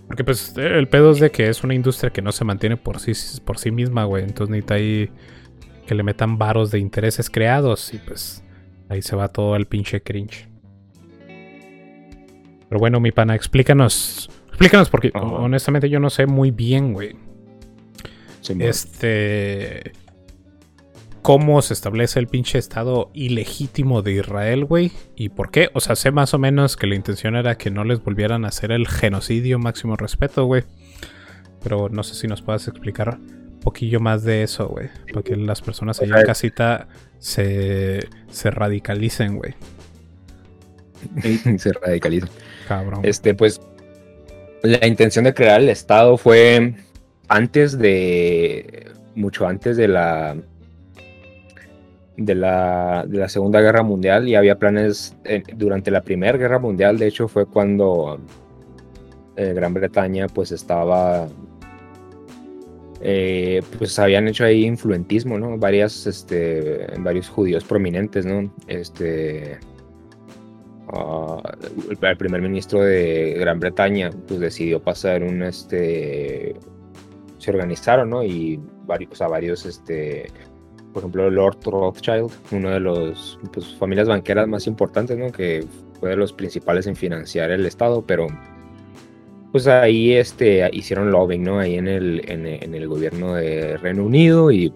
Porque 0.08 0.24
pues 0.24 0.56
el 0.58 0.88
pedo 0.88 1.12
es 1.12 1.20
de 1.20 1.32
que 1.32 1.50
es 1.50 1.64
una 1.64 1.74
industria 1.74 2.12
que 2.12 2.22
no 2.22 2.32
se 2.32 2.46
mantiene 2.46 2.78
por 2.78 3.00
sí, 3.00 3.14
por 3.44 3.58
sí 3.58 3.72
misma, 3.72 4.06
güey. 4.06 4.24
Entonces 4.24 4.52
necesita 4.52 4.76
ahí 4.76 5.10
que 5.88 5.96
le 5.96 6.04
metan 6.04 6.38
varos 6.38 6.72
de 6.72 6.80
intereses 6.80 7.30
creados 7.30 7.94
y 7.94 7.98
pues 7.98 8.44
ahí 8.90 9.02
se 9.02 9.16
va 9.16 9.30
todo 9.30 9.56
el 9.56 9.66
pinche 9.66 10.02
cringe. 10.02 10.48
Pero 12.70 12.80
bueno, 12.80 13.00
mi 13.00 13.12
pana, 13.12 13.36
explícanos. 13.36 14.30
Explícanos 14.50 14.90
porque 14.90 15.12
honestamente 15.14 15.90
yo 15.90 16.00
no 16.00 16.10
sé 16.10 16.26
muy 16.26 16.52
bien, 16.52 16.94
güey. 16.94 17.16
Simón. 18.42 18.68
Este. 18.68 19.92
¿Cómo 21.26 21.60
se 21.64 21.74
establece 21.74 22.20
el 22.20 22.28
pinche 22.28 22.60
estado 22.60 23.10
ilegítimo 23.16 24.04
de 24.04 24.12
Israel, 24.12 24.64
güey? 24.64 24.92
¿Y 25.16 25.30
por 25.30 25.50
qué? 25.50 25.72
O 25.74 25.80
sea, 25.80 25.96
sé 25.96 26.12
más 26.12 26.36
o 26.36 26.38
menos 26.38 26.78
que 26.78 26.86
la 26.86 26.94
intención 26.94 27.36
era 27.36 27.58
que 27.58 27.72
no 27.72 27.84
les 27.84 28.04
volvieran 28.04 28.46
a 28.46 28.50
hacer 28.50 28.72
el 28.72 28.88
genocidio 28.88 29.58
máximo 29.58 29.96
respeto, 29.96 30.46
güey. 30.46 30.66
Pero 31.64 31.90
no 31.90 32.04
sé 32.04 32.14
si 32.14 32.28
nos 32.28 32.44
puedas 32.44 32.68
explicar 32.68 33.18
un 33.18 33.60
poquillo 33.60 34.00
más 34.00 34.24
de 34.24 34.44
eso, 34.44 34.68
güey. 34.68 34.90
Para 35.12 35.24
que 35.24 35.36
las 35.36 35.64
personas 35.64 36.00
allá 36.00 36.20
en 36.20 36.28
casita 36.28 36.90
se, 37.18 38.08
se 38.30 38.52
radicalicen, 38.52 39.38
güey. 39.38 39.56
se 41.58 41.74
radicaliza. 41.74 42.28
Cabrón. 42.68 43.00
Este, 43.02 43.34
pues. 43.34 43.60
La 44.62 44.86
intención 44.86 45.26
de 45.26 45.34
crear 45.34 45.60
el 45.60 45.70
Estado 45.70 46.18
fue 46.18 46.76
antes 47.30 47.80
de. 47.80 48.92
Mucho 49.16 49.48
antes 49.48 49.76
de 49.76 49.88
la. 49.88 50.38
De 52.18 52.34
la, 52.34 53.06
de 53.08 53.18
la 53.18 53.28
Segunda 53.28 53.60
Guerra 53.60 53.84
Mundial 53.84 54.30
y 54.30 54.36
había 54.36 54.58
planes 54.58 55.18
eh, 55.26 55.44
durante 55.56 55.92
la 55.92 56.02
Primera 56.02 56.38
Guerra 56.38 56.60
Mundial. 56.60 56.98
De 56.98 57.08
hecho, 57.08 57.28
fue 57.28 57.46
cuando 57.46 58.20
eh, 59.36 59.54
Gran 59.54 59.74
Bretaña, 59.74 60.28
pues 60.28 60.52
estaba. 60.52 61.28
eh, 63.02 63.62
pues 63.78 64.00
habían 64.00 64.28
hecho 64.28 64.46
ahí 64.46 64.66
influentismo, 64.66 65.38
¿no? 65.38 65.58
Varias, 65.58 66.08
este, 66.08 66.88
varios 67.00 67.28
judíos 67.30 67.64
prominentes, 67.66 68.26
¿no? 68.26 68.54
Este. 68.68 69.60
ah, 70.94 71.42
el, 71.90 72.18
primer 72.18 72.42
ministro 72.42 72.82
de 72.82 73.36
Gran 73.40 73.60
Bretaña 73.60 74.10
pues 74.28 74.40
decidió 74.40 74.82
pasar 74.82 75.24
un 75.24 75.44
este 75.44 76.56
se 77.40 77.52
organizaron 77.52 78.10
no 78.10 78.24
y 78.24 78.60
varios 78.86 79.20
varios 79.20 79.66
este 79.66 80.28
por 80.96 81.02
ejemplo 81.02 81.30
Lord 81.30 81.58
Rothschild 81.66 82.32
uno 82.52 82.70
de 82.70 82.80
los 82.80 83.38
pues, 83.52 83.76
familias 83.76 84.08
banqueras 84.08 84.48
más 84.48 84.66
importantes 84.66 85.18
no 85.18 85.30
que 85.30 85.66
fue 86.00 86.12
de 86.12 86.16
los 86.16 86.32
principales 86.32 86.88
en 86.88 86.96
financiar 86.96 87.52
el 87.52 87.66
estado 87.66 88.02
pero 88.02 88.28
pues 89.52 89.68
ahí 89.68 90.14
este 90.14 90.70
hicieron 90.72 91.12
lobbying 91.12 91.44
no 91.44 91.60
ahí 91.60 91.76
en 91.76 91.90
el 91.90 92.22
en, 92.32 92.46
en 92.46 92.74
el 92.74 92.88
gobierno 92.88 93.34
de 93.36 93.76
Reino 93.76 94.06
Unido 94.06 94.52
y 94.52 94.74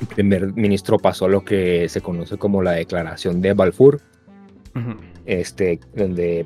el 0.00 0.06
primer 0.06 0.52
ministro 0.52 0.98
pasó 0.98 1.28
lo 1.28 1.42
que 1.42 1.88
se 1.88 2.02
conoce 2.02 2.36
como 2.36 2.60
la 2.60 2.72
declaración 2.72 3.40
de 3.40 3.54
Balfour 3.54 4.02
Ujú. 4.76 4.96
este, 5.24 5.80
donde 5.94 6.44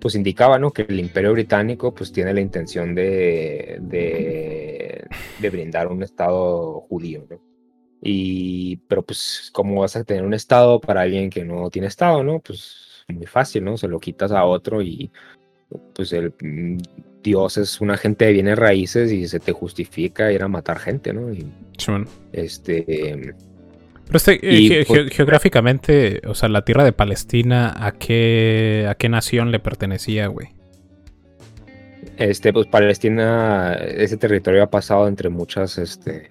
pues 0.00 0.16
indicaba 0.16 0.58
¿no? 0.58 0.72
que 0.72 0.82
el 0.82 0.98
imperio 0.98 1.30
británico 1.34 1.94
pues 1.94 2.10
tiene 2.10 2.34
la 2.34 2.40
intención 2.40 2.96
de, 2.96 3.78
de, 3.80 5.04
de 5.38 5.50
brindar 5.50 5.86
un 5.86 6.02
estado 6.02 6.80
judío, 6.80 7.24
¿no? 7.30 7.51
Y, 8.02 8.76
pero 8.88 9.02
pues, 9.02 9.50
¿cómo 9.52 9.80
vas 9.80 9.94
a 9.96 10.02
tener 10.04 10.24
un 10.24 10.34
estado 10.34 10.80
para 10.80 11.02
alguien 11.02 11.30
que 11.30 11.44
no 11.44 11.70
tiene 11.70 11.86
estado, 11.88 12.24
no? 12.24 12.40
Pues 12.40 13.04
muy 13.08 13.26
fácil, 13.26 13.64
¿no? 13.64 13.76
Se 13.76 13.86
lo 13.88 14.00
quitas 14.00 14.32
a 14.32 14.44
otro 14.44 14.82
y 14.82 15.10
pues 15.94 16.12
el 16.12 16.32
mm, 16.42 16.78
Dios 17.22 17.56
es 17.58 17.80
una 17.80 17.96
gente 17.96 18.24
de 18.24 18.32
bienes 18.32 18.58
raíces 18.58 19.12
y 19.12 19.28
se 19.28 19.38
te 19.38 19.52
justifica 19.52 20.32
ir 20.32 20.42
a 20.42 20.48
matar 20.48 20.78
gente, 20.80 21.12
¿no? 21.12 21.32
Y 21.32 21.46
este... 22.32 22.84
Pero 24.06 24.16
este, 24.16 24.32
eh, 24.42 24.54
Y, 24.60 24.68
ge- 24.68 24.84
pues- 24.84 25.04
ge- 25.04 25.10
geográficamente, 25.10 26.20
o 26.26 26.34
sea, 26.34 26.48
la 26.48 26.64
tierra 26.64 26.84
de 26.84 26.92
Palestina, 26.92 27.72
¿a 27.76 27.92
qué, 27.92 28.86
a 28.88 28.96
qué 28.96 29.08
nación 29.08 29.52
le 29.52 29.60
pertenecía, 29.60 30.26
güey? 30.26 30.48
Este, 32.18 32.52
pues 32.52 32.66
Palestina, 32.66 33.74
ese 33.74 34.16
territorio 34.16 34.64
ha 34.64 34.70
pasado 34.70 35.06
entre 35.08 35.28
muchas, 35.28 35.78
este, 35.78 36.30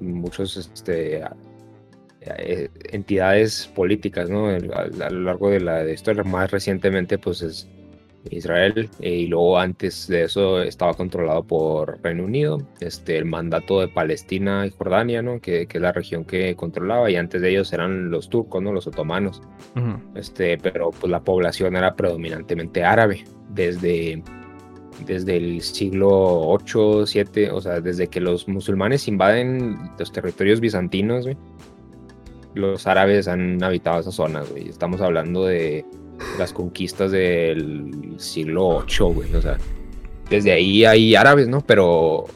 muchos, 0.00 0.56
este, 0.56 1.22
eh, 2.20 2.68
entidades 2.90 3.70
políticas, 3.74 4.28
¿no? 4.28 4.48
A, 4.48 5.10
lo 5.10 5.20
largo 5.20 5.50
de 5.50 5.60
la 5.60 5.84
de 5.84 5.94
historia, 5.94 6.24
más 6.24 6.50
recientemente, 6.50 7.18
pues 7.18 7.42
es 7.42 7.68
Israel, 8.30 8.90
eh, 9.00 9.10
y 9.10 9.26
luego 9.26 9.58
antes 9.58 10.08
de 10.08 10.24
eso 10.24 10.60
estaba 10.62 10.94
controlado 10.94 11.44
por 11.44 12.02
Reino 12.02 12.24
Unido, 12.24 12.58
este, 12.80 13.16
el 13.16 13.24
mandato 13.24 13.80
de 13.80 13.88
Palestina 13.88 14.66
y 14.66 14.70
Jordania, 14.70 15.22
¿no? 15.22 15.40
Que, 15.40 15.66
que 15.66 15.78
es 15.78 15.82
la 15.82 15.92
región 15.92 16.24
que 16.24 16.54
controlaba, 16.56 17.10
y 17.10 17.16
antes 17.16 17.40
de 17.40 17.50
ellos 17.50 17.72
eran 17.72 18.10
los 18.10 18.28
turcos, 18.28 18.62
¿no? 18.62 18.72
Los 18.72 18.86
otomanos 18.86 19.40
este, 20.14 20.58
pero 20.58 20.90
pues 20.90 21.10
la 21.10 21.20
población 21.20 21.76
era 21.76 21.94
predominantemente 21.94 22.84
árabe 22.84 23.24
desde, 23.50 24.22
desde 25.06 25.36
el 25.36 25.60
siglo 25.62 26.08
8, 26.10 27.06
7, 27.06 27.50
o 27.50 27.60
sea, 27.60 27.80
desde 27.80 28.08
que 28.08 28.20
los 28.20 28.48
musulmanes 28.48 29.08
invaden 29.08 29.78
los 29.98 30.12
territorios 30.12 30.60
bizantinos, 30.60 31.26
los 32.54 32.86
árabes 32.86 33.28
han 33.28 33.62
habitado 33.62 34.00
esas 34.00 34.14
zonas, 34.14 34.50
güey. 34.50 34.68
Estamos 34.68 35.00
hablando 35.00 35.44
de 35.44 35.84
las 36.38 36.52
conquistas 36.52 37.12
del 37.12 38.14
siglo 38.16 38.66
8, 38.68 39.06
güey, 39.08 39.34
o 39.34 39.42
sea, 39.42 39.56
desde 40.28 40.52
ahí 40.52 40.84
hay 40.84 41.14
árabes, 41.14 41.48
¿no? 41.48 41.60
Pero 41.60 42.26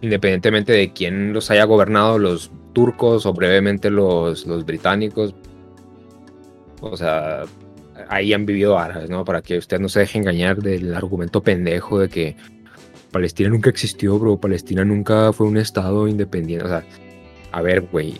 independientemente 0.00 0.72
de 0.72 0.92
quién 0.92 1.32
los 1.32 1.50
haya 1.50 1.64
gobernado, 1.64 2.18
los 2.18 2.50
turcos 2.72 3.26
o 3.26 3.32
brevemente 3.32 3.90
los 3.90 4.46
británicos, 4.64 5.34
o 6.80 6.96
sea, 6.96 7.44
ahí 8.08 8.32
han 8.32 8.46
vivido 8.46 8.78
árabes, 8.78 9.10
¿no? 9.10 9.24
Para 9.24 9.42
que 9.42 9.58
usted 9.58 9.78
no 9.80 9.88
se 9.88 10.00
deje 10.00 10.18
engañar 10.18 10.58
del 10.58 10.94
argumento 10.94 11.42
pendejo 11.42 11.98
de 11.98 12.08
que 12.08 12.36
Palestina 13.10 13.48
nunca 13.48 13.70
existió, 13.70 14.18
bro. 14.18 14.38
Palestina 14.38 14.84
nunca 14.84 15.32
fue 15.32 15.46
un 15.46 15.56
estado 15.56 16.06
independiente. 16.08 16.64
O 16.66 16.68
sea, 16.68 16.84
a 17.52 17.62
ver, 17.62 17.82
güey. 17.82 18.14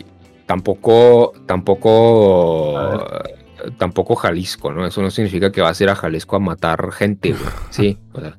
Tampoco, 0.45 1.33
tampoco, 1.45 2.99
tampoco 3.77 4.15
Jalisco, 4.15 4.71
¿no? 4.71 4.85
Eso 4.85 5.01
no 5.01 5.11
significa 5.11 5.51
que 5.51 5.61
vas 5.61 5.79
a 5.79 5.83
ir 5.83 5.89
a 5.89 5.95
Jalisco 5.95 6.35
a 6.35 6.39
matar 6.39 6.91
gente, 6.91 7.31
güey. 7.31 7.41
Sí, 7.69 7.97
o 8.13 8.21
sea, 8.21 8.37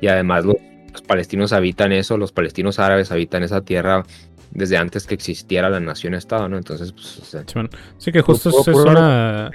y 0.00 0.06
además 0.06 0.44
los, 0.44 0.56
los 0.92 1.02
palestinos 1.02 1.52
habitan 1.52 1.92
eso, 1.92 2.16
los 2.16 2.32
palestinos 2.32 2.78
árabes 2.78 3.12
habitan 3.12 3.42
esa 3.42 3.60
tierra 3.60 4.04
desde 4.52 4.76
antes 4.78 5.06
que 5.06 5.14
existiera 5.14 5.70
la 5.70 5.80
nación-estado, 5.80 6.48
¿no? 6.48 6.56
Entonces, 6.56 6.92
pues, 6.92 7.18
o 7.18 7.24
sea, 7.24 7.44
Simón. 7.46 7.70
Sí 7.98 8.10
que 8.10 8.20
justo 8.22 8.50
Puro- 8.50 8.62
es, 8.62 8.68
es 8.68 8.74
puro- 8.74 8.90
una, 8.90 9.50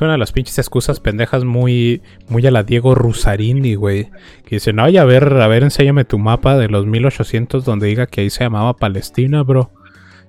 una 0.00 0.12
de 0.12 0.18
las 0.18 0.32
pinches 0.32 0.58
excusas 0.58 1.00
pendejas 1.00 1.44
muy, 1.44 2.02
muy 2.28 2.46
a 2.46 2.50
la 2.50 2.62
Diego 2.62 2.94
Rusarini, 2.94 3.74
güey. 3.74 4.10
Que 4.44 4.56
dice, 4.56 4.72
no, 4.72 4.84
a 4.84 5.04
ver, 5.04 5.32
a 5.40 5.46
ver, 5.48 5.62
enséñame 5.62 6.04
tu 6.04 6.18
mapa 6.18 6.56
de 6.56 6.68
los 6.68 6.86
1800 6.86 7.64
donde 7.64 7.86
diga 7.86 8.06
que 8.06 8.22
ahí 8.22 8.30
se 8.30 8.44
llamaba 8.44 8.76
Palestina, 8.76 9.42
bro. 9.42 9.70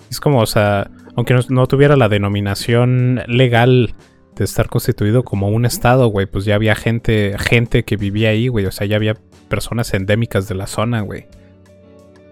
Es 0.09 0.19
como, 0.19 0.39
o 0.39 0.45
sea, 0.45 0.89
aunque 1.15 1.33
no, 1.33 1.41
no 1.49 1.67
tuviera 1.67 1.95
la 1.95 2.09
denominación 2.09 3.21
legal 3.27 3.95
de 4.35 4.43
estar 4.43 4.67
constituido 4.69 5.23
como 5.23 5.49
un 5.49 5.65
estado, 5.65 6.07
güey, 6.07 6.25
pues 6.25 6.45
ya 6.45 6.55
había 6.55 6.75
gente, 6.75 7.35
gente 7.37 7.83
que 7.83 7.97
vivía 7.97 8.29
ahí, 8.29 8.47
güey. 8.47 8.65
O 8.65 8.71
sea, 8.71 8.87
ya 8.87 8.95
había 8.95 9.15
personas 9.49 9.93
endémicas 9.93 10.47
de 10.47 10.55
la 10.55 10.67
zona, 10.67 11.01
güey. 11.01 11.27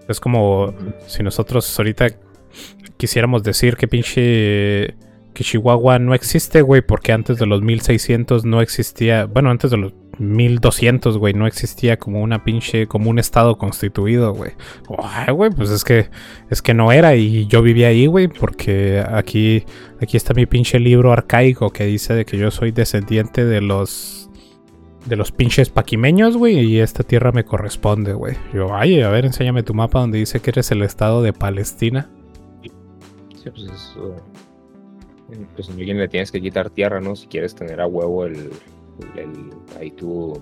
Es 0.08 0.18
como 0.18 0.74
si 1.06 1.22
nosotros 1.22 1.78
ahorita 1.78 2.08
quisiéramos 2.96 3.42
decir 3.42 3.76
que 3.76 3.86
pinche 3.86 4.94
que 5.34 5.44
Chihuahua 5.44 5.98
no 5.98 6.14
existe, 6.14 6.62
güey, 6.62 6.82
porque 6.82 7.12
antes 7.12 7.38
de 7.38 7.46
los 7.46 7.62
1600 7.62 8.44
no 8.44 8.60
existía, 8.60 9.26
bueno, 9.26 9.50
antes 9.50 9.70
de 9.70 9.76
los 9.76 9.92
1200, 10.18 11.16
güey, 11.16 11.32
no 11.32 11.46
existía 11.46 11.98
como 11.98 12.20
una 12.20 12.44
pinche, 12.44 12.86
como 12.86 13.08
un 13.08 13.18
estado 13.18 13.56
constituido, 13.56 14.34
güey. 14.34 14.52
Ay, 14.98 15.32
güey, 15.32 15.50
pues 15.50 15.70
es 15.70 15.82
que, 15.82 16.10
es 16.50 16.60
que 16.60 16.74
no 16.74 16.92
era 16.92 17.16
y 17.16 17.46
yo 17.46 17.62
vivía 17.62 17.88
ahí, 17.88 18.06
güey, 18.06 18.28
porque 18.28 19.02
aquí, 19.06 19.64
aquí 20.00 20.16
está 20.16 20.34
mi 20.34 20.46
pinche 20.46 20.78
libro 20.78 21.12
arcaico 21.12 21.70
que 21.70 21.86
dice 21.86 22.14
de 22.14 22.24
que 22.24 22.36
yo 22.36 22.50
soy 22.50 22.70
descendiente 22.70 23.44
de 23.46 23.62
los, 23.62 24.30
de 25.06 25.16
los 25.16 25.32
pinches 25.32 25.70
paquimeños, 25.70 26.36
güey, 26.36 26.58
y 26.58 26.80
esta 26.80 27.02
tierra 27.02 27.32
me 27.32 27.44
corresponde, 27.44 28.12
güey. 28.12 28.36
Yo, 28.52 28.74
ay, 28.74 29.00
a 29.00 29.08
ver, 29.08 29.24
enséñame 29.24 29.62
tu 29.62 29.72
mapa 29.72 30.00
donde 30.00 30.18
dice 30.18 30.40
que 30.40 30.50
eres 30.50 30.70
el 30.70 30.82
estado 30.82 31.22
de 31.22 31.32
Palestina. 31.32 32.10
Sí, 32.62 33.48
pues 33.50 33.64
eso. 33.72 34.16
Pues 35.54 35.68
a 35.68 35.72
alguien 35.72 35.98
le 35.98 36.08
tienes 36.08 36.30
que 36.32 36.40
quitar 36.40 36.70
tierra, 36.70 37.00
¿no? 37.00 37.16
Si 37.16 37.26
quieres 37.26 37.54
tener 37.54 37.80
a 37.80 37.86
huevo 37.86 38.24
el. 38.26 38.50
el- 39.16 39.50
ahí 39.78 39.90
tu. 39.92 40.40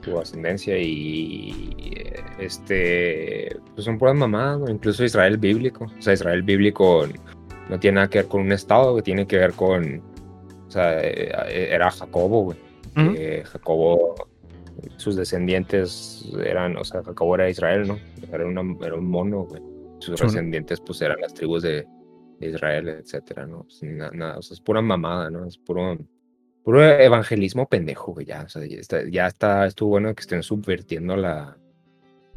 tu 0.00 0.18
ascendencia 0.18 0.78
y. 0.78 1.70
eh, 1.96 2.14
Este. 2.38 3.56
Pues 3.74 3.84
son 3.84 3.98
puras 3.98 4.14
mamadas, 4.16 4.60
¿no? 4.60 4.70
Incluso 4.70 5.04
Israel 5.04 5.38
bíblico. 5.38 5.84
O 5.98 6.02
sea, 6.02 6.12
Israel 6.14 6.42
bíblico 6.42 7.06
no 7.68 7.78
tiene 7.78 7.96
nada 7.96 8.08
que 8.10 8.18
ver 8.18 8.28
con 8.28 8.40
un 8.42 8.52
estado, 8.52 8.92
güey, 8.92 9.02
tiene 9.02 9.26
que 9.26 9.38
ver 9.38 9.52
con. 9.52 10.02
O 10.66 10.70
sea, 10.70 11.00
eh, 11.00 11.30
era 11.70 11.90
Jacobo, 11.90 12.44
güey. 12.44 12.58
Que 13.14 13.42
Jacobo. 13.44 14.14
Sus 14.96 15.16
descendientes 15.16 16.26
eran, 16.44 16.76
o 16.76 16.84
sea, 16.84 17.02
Jacobo 17.04 17.34
era 17.36 17.48
Israel, 17.48 17.86
¿no? 17.86 17.98
Era, 18.32 18.46
una- 18.46 18.76
era 18.84 18.94
un 18.96 19.04
mono, 19.08 19.42
güey. 19.44 19.62
Sus 20.00 20.14
descendientes, 20.34 20.80
pues, 20.80 21.00
eran 21.02 21.20
las 21.20 21.32
tribus 21.34 21.62
de, 21.62 21.86
Israel, 22.50 22.88
etcétera, 22.88 23.46
¿no? 23.46 23.64
Pues, 23.64 23.82
na- 23.82 24.10
nada, 24.12 24.38
o 24.38 24.42
sea, 24.42 24.54
es 24.54 24.60
pura 24.60 24.80
mamada, 24.80 25.30
¿no? 25.30 25.46
Es 25.46 25.58
puro, 25.58 25.98
puro 26.64 26.84
evangelismo 26.84 27.68
pendejo, 27.68 28.12
güey, 28.12 28.26
ya. 28.26 28.42
O 28.42 28.48
sea, 28.48 28.62
ya 29.10 29.26
está, 29.26 29.66
estuvo 29.66 29.90
bueno 29.90 30.14
que 30.14 30.20
estén 30.20 30.42
subvirtiendo 30.42 31.16
la, 31.16 31.56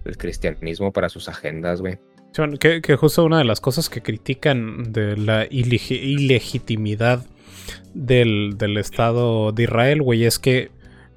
el 0.06 0.18
cristianismo 0.18 0.92
para 0.92 1.10
sus 1.10 1.30
agendas, 1.30 1.82
güey. 1.82 1.98
Sí, 2.32 2.42
que, 2.60 2.82
que 2.82 2.96
justo 2.96 3.24
una 3.24 3.38
de 3.38 3.46
las 3.46 3.62
cosas 3.62 3.90
que 3.90 4.02
critican 4.02 4.92
de 4.92 5.16
la 5.16 5.48
ilegi- 5.48 6.02
ilegitimidad 6.02 7.26
del, 7.94 8.56
del 8.58 8.78
Estado 8.78 9.52
de 9.54 9.64
Israel, 9.64 10.02
güey, 10.02 10.26
es 10.26 10.38
que 10.38 10.70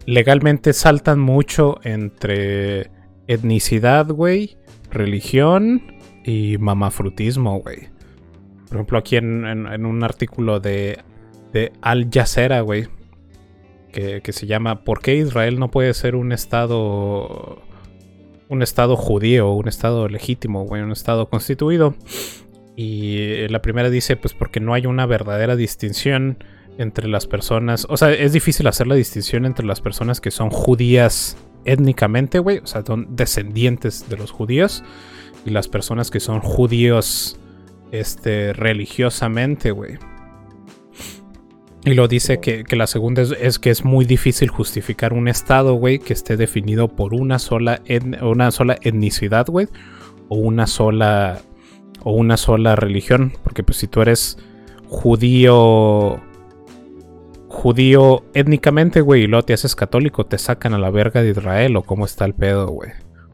legalmente 0.07 0.73
saltan 0.73 1.19
mucho 1.19 1.81
entre 1.83 2.91
etnicidad, 3.27 4.07
güey, 4.07 4.57
religión 4.91 5.83
y 6.25 6.57
mamafrutismo, 6.59 7.61
güey. 7.61 7.89
Por 8.69 8.77
ejemplo, 8.77 8.99
aquí 8.99 9.17
en, 9.17 9.87
un 9.87 10.05
artículo 10.05 10.61
de, 10.61 10.99
de 11.53 11.73
Al 11.81 12.09
Jazeera, 12.13 12.61
güey, 12.61 12.89
que, 13.93 14.21
que 14.23 14.33
se 14.33 14.47
llama 14.47 14.85
¿Por 14.85 15.01
qué 15.01 15.17
Israel 15.17 15.59
no 15.59 15.71
puede 15.71 15.95
ser 15.95 16.15
un 16.15 16.33
Estado 16.33 17.63
un 18.49 18.63
estado 18.63 18.97
judío, 18.97 19.53
un 19.53 19.69
estado 19.69 20.09
legítimo, 20.09 20.65
güey, 20.65 20.83
un 20.83 20.93
estado 20.93 21.29
constituido. 21.29 21.95
Y 22.77 23.49
la 23.49 23.61
primera 23.61 23.91
dice, 23.91 24.17
pues 24.17 24.35
porque 24.35 24.61
no 24.61 24.75
hay 24.75 24.87
una 24.87 25.07
verdadera 25.07 25.57
distinción 25.57 26.43
entre 26.79 27.09
las 27.09 27.27
personas, 27.27 27.87
o 27.91 27.97
sea, 27.97 28.13
es 28.13 28.33
difícil 28.33 28.69
hacer 28.69 28.87
la 28.87 28.95
distinción 28.95 29.47
entre 29.47 29.67
las 29.67 29.81
personas 29.81 30.21
que 30.21 30.31
son 30.31 30.51
judías 30.51 31.37
étnicamente, 31.65 32.39
güey, 32.39 32.59
o 32.59 32.67
sea, 32.67 32.85
son 32.87 33.17
descendientes 33.17 34.09
de 34.09 34.17
los 34.17 34.31
judíos, 34.31 34.85
y 35.45 35.51
las 35.51 35.67
personas 35.67 36.13
que 36.13 36.21
son 36.21 36.39
judíos, 36.39 37.41
este, 37.93 38.53
religiosamente, 38.53 39.71
güey. 39.71 39.99
Y 41.85 41.95
lo 41.95 42.09
dice 42.09 42.41
que, 42.41 42.65
que 42.65 42.77
la 42.77 42.87
segunda 42.87 43.23
es, 43.23 43.31
es 43.41 43.59
que 43.59 43.71
es 43.71 43.85
muy 43.85 44.05
difícil 44.05 44.49
justificar 44.49 45.13
un 45.13 45.29
estado, 45.29 45.75
güey, 45.75 45.99
que 45.99 46.13
esté 46.13 46.37
definido 46.37 46.89
por 46.89 47.15
una 47.15 47.39
sola, 47.39 47.81
una 48.21 48.51
sola 48.51 48.77
etnicidad, 48.83 49.47
güey, 49.47 49.69
o 50.29 50.37
una 50.37 50.67
sola 50.67 51.41
o 52.03 52.13
una 52.13 52.37
sola 52.37 52.77
religión, 52.77 53.33
porque 53.43 53.63
pues 53.63 53.79
si 53.79 53.89
tú 53.89 54.03
eres 54.03 54.39
judío 54.87 56.21
judío 57.49 58.25
étnicamente, 58.35 59.01
güey, 59.01 59.23
y 59.23 59.27
luego 59.27 59.45
te 59.45 59.55
haces 59.55 59.75
católico, 59.75 60.27
te 60.27 60.39
sacan 60.39 60.75
a 60.75 60.79
la 60.79 60.91
verga 60.91 61.23
de 61.23 61.31
Israel 61.31 61.77
o 61.77 61.83
cómo 61.83 62.05
está 62.05 62.25
el 62.25 62.35
pedo, 62.35 62.69
güey. 62.69 62.91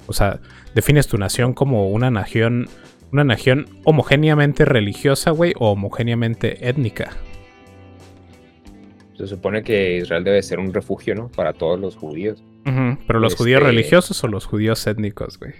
O 0.07 0.13
sea, 0.13 0.41
defines 0.75 1.09
tu 1.09 1.19
nación 1.19 1.53
como 1.53 1.89
una 1.89 2.11
nación 2.11 2.69
una 3.15 3.23
nación 3.23 3.67
homogéneamente 3.85 4.65
religiosa, 4.65 5.31
güey, 5.31 5.53
o 5.61 5.71
homogéneamente 5.71 6.69
étnica. 6.69 7.13
Se 9.17 9.29
supone 9.29 9.63
que 9.63 9.99
Israel 9.99 10.25
debe 10.25 10.43
ser 10.43 10.59
un 10.59 10.75
refugio, 10.75 11.15
¿no? 11.15 11.29
Para 11.29 11.53
todos 11.53 11.79
los 11.79 11.95
judíos. 11.95 12.43
Pero 12.65 13.21
los 13.21 13.37
judíos 13.37 13.61
Este- 13.61 13.71
religiosos 13.71 14.25
o 14.25 14.27
los 14.27 14.47
judíos 14.47 14.85
étnicos, 14.89 15.39
güey. 15.39 15.53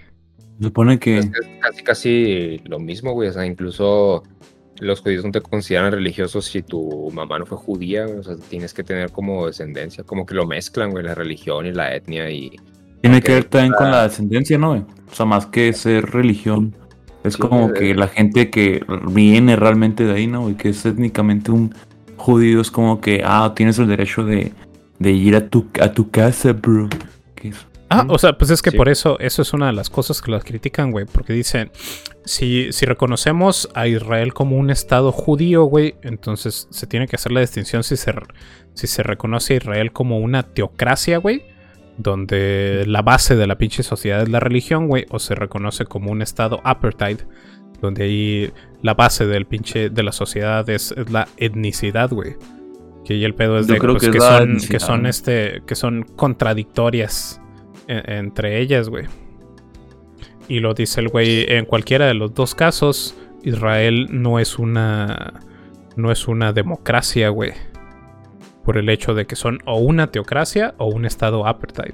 Se 0.57 0.65
supone 0.65 0.99
que. 0.99 1.19
Es, 1.19 1.31
casi, 1.61 1.83
casi 1.83 2.61
lo 2.65 2.77
mismo, 2.77 3.13
güey. 3.13 3.29
O 3.29 3.31
sea, 3.31 3.45
incluso 3.45 4.23
los 4.81 4.99
judíos 4.99 5.23
no 5.23 5.31
te 5.31 5.39
consideran 5.39 5.93
religiosos 5.93 6.43
si 6.43 6.61
tu 6.61 7.09
mamá 7.11 7.39
no 7.39 7.45
fue 7.45 7.57
judía, 7.57 8.05
güey. 8.05 8.19
O 8.19 8.23
sea, 8.23 8.35
tienes 8.49 8.73
que 8.73 8.83
tener 8.83 9.11
como 9.11 9.47
descendencia. 9.47 10.03
Como 10.03 10.25
que 10.25 10.35
lo 10.35 10.45
mezclan, 10.45 10.91
güey, 10.91 11.05
la 11.05 11.15
religión 11.15 11.65
y 11.65 11.71
la 11.71 11.95
etnia 11.95 12.29
y... 12.29 12.51
Tiene 13.01 13.21
que 13.21 13.33
ver 13.33 13.45
también 13.45 13.73
con 13.77 13.91
la 13.91 14.03
descendencia, 14.03 14.57
¿no? 14.57 14.71
güey? 14.71 14.81
O 14.81 15.15
sea, 15.15 15.25
más 15.25 15.45
que 15.45 15.71
ser 15.71 16.05
religión. 16.07 16.75
Es 17.25 17.33
Sí, 17.33 17.39
como 17.39 17.69
eh. 17.69 17.73
que 17.73 17.95
la 17.95 18.07
gente 18.07 18.49
que 18.49 18.83
viene 19.09 19.55
realmente 19.55 20.03
de 20.05 20.13
ahí, 20.13 20.27
¿no? 20.27 20.49
Y 20.49 20.55
que 20.55 20.69
es 20.69 20.85
étnicamente 20.85 21.51
un 21.51 21.73
judío, 22.17 22.61
es 22.61 22.71
como 22.71 23.01
que, 23.01 23.21
ah, 23.25 23.53
tienes 23.55 23.77
el 23.79 23.87
derecho 23.87 24.23
de, 24.23 24.51
de 24.99 25.11
ir 25.11 25.35
a 25.35 25.47
tu, 25.49 25.67
a 25.81 25.91
tu 25.91 26.09
casa, 26.09 26.53
bro. 26.53 26.87
¿Qué 27.35 27.49
es? 27.49 27.67
Ah, 27.89 28.05
o 28.09 28.17
sea, 28.17 28.35
pues 28.37 28.49
es 28.49 28.61
que 28.63 28.71
Sí. 28.71 28.77
por 28.77 28.89
eso, 28.89 29.19
eso 29.19 29.41
es 29.43 29.53
una 29.53 29.67
de 29.67 29.73
las 29.73 29.89
cosas 29.91 30.21
que 30.21 30.31
las 30.31 30.43
critican, 30.43 30.91
güey, 30.91 31.05
porque 31.05 31.33
dicen, 31.33 31.71
si, 32.25 32.71
si 32.73 32.85
reconocemos 32.85 33.69
a 33.75 33.87
Israel 33.87 34.33
como 34.33 34.57
un 34.57 34.71
estado 34.71 35.11
judío, 35.11 35.65
güey, 35.65 35.95
entonces 36.01 36.67
se 36.71 36.87
tiene 36.87 37.07
que 37.07 37.15
hacer 37.15 37.31
la 37.31 37.41
distinción 37.41 37.83
si 37.83 37.95
se, 37.95 38.11
si 38.73 38.87
se 38.87 39.03
reconoce 39.03 39.53
a 39.53 39.57
Israel 39.57 39.91
como 39.91 40.17
una 40.17 40.41
teocracia, 40.43 41.19
güey, 41.19 41.43
donde 41.97 42.83
la 42.87 43.01
base 43.01 43.35
de 43.35 43.47
la 43.47 43.57
pinche 43.57 43.83
sociedad 43.83 44.21
es 44.23 44.29
la 44.29 44.39
religión, 44.39 44.87
güey, 44.87 45.05
o 45.09 45.19
se 45.19 45.35
reconoce 45.35 45.85
como 45.85 46.11
un 46.11 46.21
estado 46.21 46.59
apartheid, 46.63 47.19
donde 47.81 48.03
ahí 48.03 48.51
la 48.81 48.93
base 48.93 49.25
del 49.25 49.45
pinche 49.45 49.89
de 49.89 50.03
la 50.03 50.11
sociedad 50.11 50.69
es, 50.69 50.91
es 50.91 51.09
la 51.11 51.27
etnicidad, 51.37 52.09
güey. 52.09 52.35
Que 53.05 53.13
ahí 53.13 53.23
el 53.23 53.35
pedo 53.35 53.59
es 53.59 53.67
de 53.67 53.73
pues, 53.93 54.03
que 54.11 54.19
son, 54.39 54.57
que 54.71 54.79
son 54.79 55.05
este 55.05 55.61
que 55.67 55.75
son 55.75 56.03
contradictorias 56.15 57.39
en- 57.87 58.09
entre 58.25 58.59
ellas, 58.61 58.89
güey. 58.89 59.05
Y 60.47 60.59
lo 60.59 60.73
dice 60.73 61.01
el 61.01 61.09
güey, 61.09 61.45
en 61.47 61.65
cualquiera 61.65 62.05
de 62.07 62.13
los 62.13 62.33
dos 62.33 62.55
casos, 62.55 63.15
Israel 63.43 64.07
no 64.11 64.39
es 64.39 64.57
una 64.59 65.41
no 65.95 66.11
es 66.11 66.27
una 66.27 66.51
democracia, 66.51 67.29
güey. 67.29 67.53
Por 68.65 68.77
el 68.77 68.89
hecho 68.89 69.13
de 69.13 69.25
que 69.27 69.35
son 69.35 69.59
o 69.65 69.77
una 69.77 70.07
teocracia 70.11 70.73
o 70.77 70.87
un 70.87 71.05
estado 71.05 71.45
apartheid. 71.47 71.93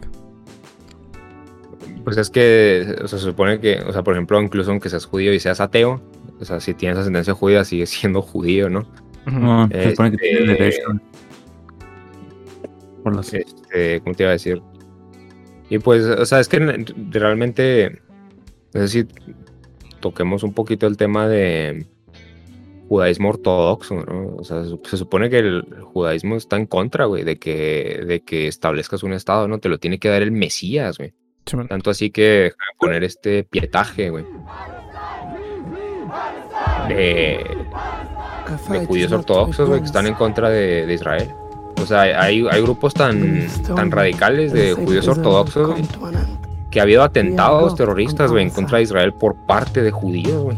Pues 2.04 2.18
es 2.18 2.30
que, 2.32 2.96
o 3.04 3.08
sea, 3.08 3.20
se 3.20 3.26
supone 3.26 3.60
que, 3.60 3.80
o 3.82 3.94
sea, 3.94 4.04
por 4.04 4.14
ejemplo, 4.16 4.42
incluso 4.42 4.72
aunque 4.72 4.90
seas 4.90 5.06
judío 5.06 5.34
y 5.34 5.40
seas 5.40 5.60
ateo, 5.62 6.02
o 6.40 6.46
sea, 6.46 6.60
si 6.60 6.74
tienes 6.74 6.98
ascendencia 6.98 7.34
judía, 7.34 7.64
sigues 7.64 7.90
siendo 7.92 8.22
judío, 8.22 8.70
¿no? 8.70 8.88
No, 9.28 9.68
se 9.70 9.92
supone 9.92 10.12
que 10.12 10.18
tiene 10.18 10.40
Este- 10.40 10.54
derecho. 10.64 10.88
Por 13.04 13.16
las- 13.16 13.34
Este, 13.34 14.02
¿cómo 14.02 14.16
te 14.16 14.24
iba 14.24 14.30
a 14.30 14.34
decir? 14.34 14.62
Y 15.70 15.78
pues, 15.80 16.06
o 16.06 16.26
sea, 16.26 16.40
es 16.40 16.48
que 16.48 16.60
realmente, 17.12 18.02
no 18.74 18.82
sé 18.82 18.88
si 18.88 19.08
toquemos 20.00 20.44
un 20.44 20.54
poquito 20.54 20.88
el 20.88 20.98
tema 20.98 21.28
de 21.28 21.86
judaísmo 22.92 23.30
ortodoxo, 23.30 24.04
¿no? 24.06 24.36
O 24.36 24.44
sea, 24.44 24.66
se, 24.66 24.78
se 24.84 24.98
supone 24.98 25.30
que 25.30 25.40
el 25.40 25.64
judaísmo 25.82 26.36
está 26.36 26.58
en 26.58 26.66
contra, 26.66 27.06
güey, 27.06 27.24
de 27.24 27.40
que, 27.40 28.04
de 28.06 28.20
que 28.20 28.48
establezcas 28.48 29.02
un 29.04 29.14
estado, 29.14 29.48
¿no? 29.48 29.60
Te 29.60 29.70
lo 29.70 29.78
tiene 29.78 29.98
que 29.98 30.10
dar 30.10 30.22
el 30.22 30.34
Mesías, 30.34 30.98
güey. 30.98 31.14
Sí. 31.46 31.56
Tanto 31.70 31.90
así 31.90 32.12
que 32.12 32.52
poner 32.78 33.06
este 33.06 33.46
pietaje, 33.46 34.10
güey. 34.10 34.26
De, 36.90 37.46
de 38.70 38.86
judíos 38.86 39.14
ortodoxos, 39.14 39.70
güey, 39.70 39.80
que 39.80 39.86
están 39.86 40.08
en 40.08 40.16
contra 40.16 40.50
de, 40.50 40.86
de 40.86 40.94
Israel. 40.94 41.30
O 41.82 41.86
sea, 41.86 42.02
hay, 42.02 42.46
hay 42.46 42.62
grupos 42.62 42.94
tan, 42.94 43.48
tan 43.74 43.90
radicales 43.90 44.52
de 44.52 44.74
judíos 44.74 45.08
ortodoxos, 45.08 45.70
güey, 45.70 45.84
que 46.70 46.82
ha 46.82 46.84
habido 46.84 47.04
atentados 47.04 47.74
terroristas, 47.74 48.32
güey, 48.32 48.44
en 48.44 48.50
contra 48.50 48.80
de 48.80 48.84
Israel 48.84 49.14
por 49.14 49.38
parte 49.46 49.82
de 49.82 49.92
judíos, 49.92 50.44
güey. 50.44 50.58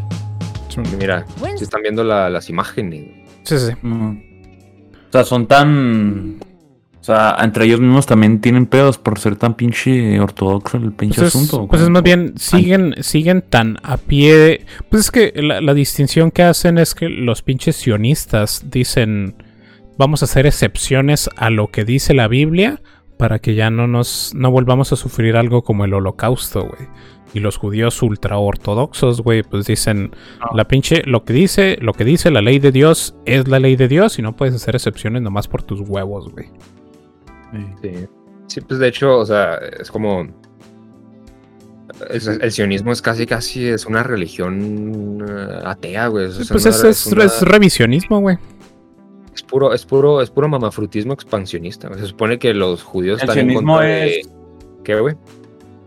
Mira, 0.99 1.25
si 1.57 1.63
están 1.63 1.81
viendo 1.81 2.03
la- 2.03 2.29
las 2.29 2.49
imágenes. 2.49 3.05
Sí, 3.43 3.57
sí. 3.57 3.73
O 3.83 5.11
sea, 5.11 5.23
son 5.23 5.47
tan. 5.47 6.37
O 6.99 7.05
sea, 7.05 7.35
entre 7.41 7.65
ellos 7.65 7.81
mismos 7.81 8.05
también 8.05 8.39
tienen 8.39 8.65
pedos 8.65 8.97
por 8.97 9.19
ser 9.19 9.35
tan 9.35 9.55
pinche 9.55 10.17
ortodoxo 10.21 10.77
el 10.77 10.93
pinche 10.93 11.19
Pues 11.19 11.35
es, 11.35 11.35
asunto. 11.35 11.67
pues 11.67 11.81
es 11.81 11.89
más 11.89 12.01
bien, 12.01 12.33
siguen, 12.37 12.95
siguen 13.01 13.41
tan 13.41 13.77
a 13.83 13.97
pie. 13.97 14.65
Pues 14.89 15.01
es 15.05 15.11
que 15.11 15.33
la, 15.35 15.59
la 15.59 15.73
distinción 15.73 16.31
que 16.31 16.43
hacen 16.43 16.77
es 16.77 16.95
que 16.95 17.09
los 17.09 17.41
pinches 17.41 17.75
sionistas 17.75 18.63
dicen, 18.71 19.35
vamos 19.97 20.21
a 20.21 20.25
hacer 20.25 20.45
excepciones 20.47 21.29
a 21.35 21.49
lo 21.49 21.67
que 21.71 21.83
dice 21.83 22.13
la 22.13 22.29
Biblia 22.29 22.79
para 23.23 23.39
que 23.39 23.55
ya 23.55 23.69
no 23.69 23.87
nos 23.87 24.33
no 24.35 24.51
volvamos 24.51 24.91
a 24.91 24.97
sufrir 24.97 25.37
algo 25.37 25.63
como 25.63 25.85
el 25.85 25.93
holocausto, 25.93 26.63
güey. 26.65 26.89
Y 27.33 27.39
los 27.39 27.55
judíos 27.55 28.01
ultra 28.03 28.37
ortodoxos, 28.37 29.21
güey, 29.21 29.43
pues 29.43 29.65
dicen 29.65 30.11
la 30.53 30.67
pinche 30.67 31.03
lo 31.05 31.23
que 31.23 31.31
dice, 31.31 31.77
lo 31.79 31.93
que 31.93 32.03
dice 32.03 32.31
la 32.31 32.41
ley 32.41 32.59
de 32.59 32.73
Dios 32.73 33.15
es 33.25 33.47
la 33.47 33.59
ley 33.59 33.77
de 33.77 33.87
Dios 33.87 34.19
y 34.19 34.21
no 34.21 34.35
puedes 34.35 34.53
hacer 34.55 34.75
excepciones 34.75 35.21
nomás 35.21 35.47
por 35.47 35.63
tus 35.63 35.79
huevos, 35.87 36.29
güey. 36.33 36.47
Sí. 37.81 38.07
Sí, 38.47 38.59
pues 38.59 38.77
de 38.81 38.89
hecho, 38.89 39.17
o 39.19 39.25
sea, 39.25 39.55
es 39.79 39.89
como. 39.89 40.27
es- 42.09 42.27
el 42.27 42.51
sionismo 42.51 42.91
es 42.91 43.01
casi, 43.01 43.25
casi 43.25 43.67
es 43.69 43.85
una 43.85 44.03
religión 44.03 45.23
eh, 45.25 45.59
atea, 45.63 46.07
güey. 46.07 46.25
Es, 46.25 46.49
Pues 46.49 46.65
una- 46.65 46.75
es, 46.75 46.83
es- 46.83 47.05
una- 47.07 47.23
es 47.23 47.41
revisionismo, 47.41 48.19
güey. 48.19 48.37
Es 49.33 49.43
puro, 49.43 49.73
es 49.73 49.85
puro, 49.85 50.21
es 50.21 50.29
puro 50.29 50.47
mamafrutismo 50.47 51.13
expansionista. 51.13 51.93
Se 51.97 52.05
supone 52.07 52.39
que 52.39 52.53
los 52.53 52.83
judíos 52.83 53.21
El 53.21 53.29
están 53.29 53.39
en 53.39 53.49
sionismo 53.49 53.73
contra 53.73 53.87
de- 53.89 54.19
es- 54.19 54.29
¿Qué, 54.83 54.99
güey? 54.99 55.15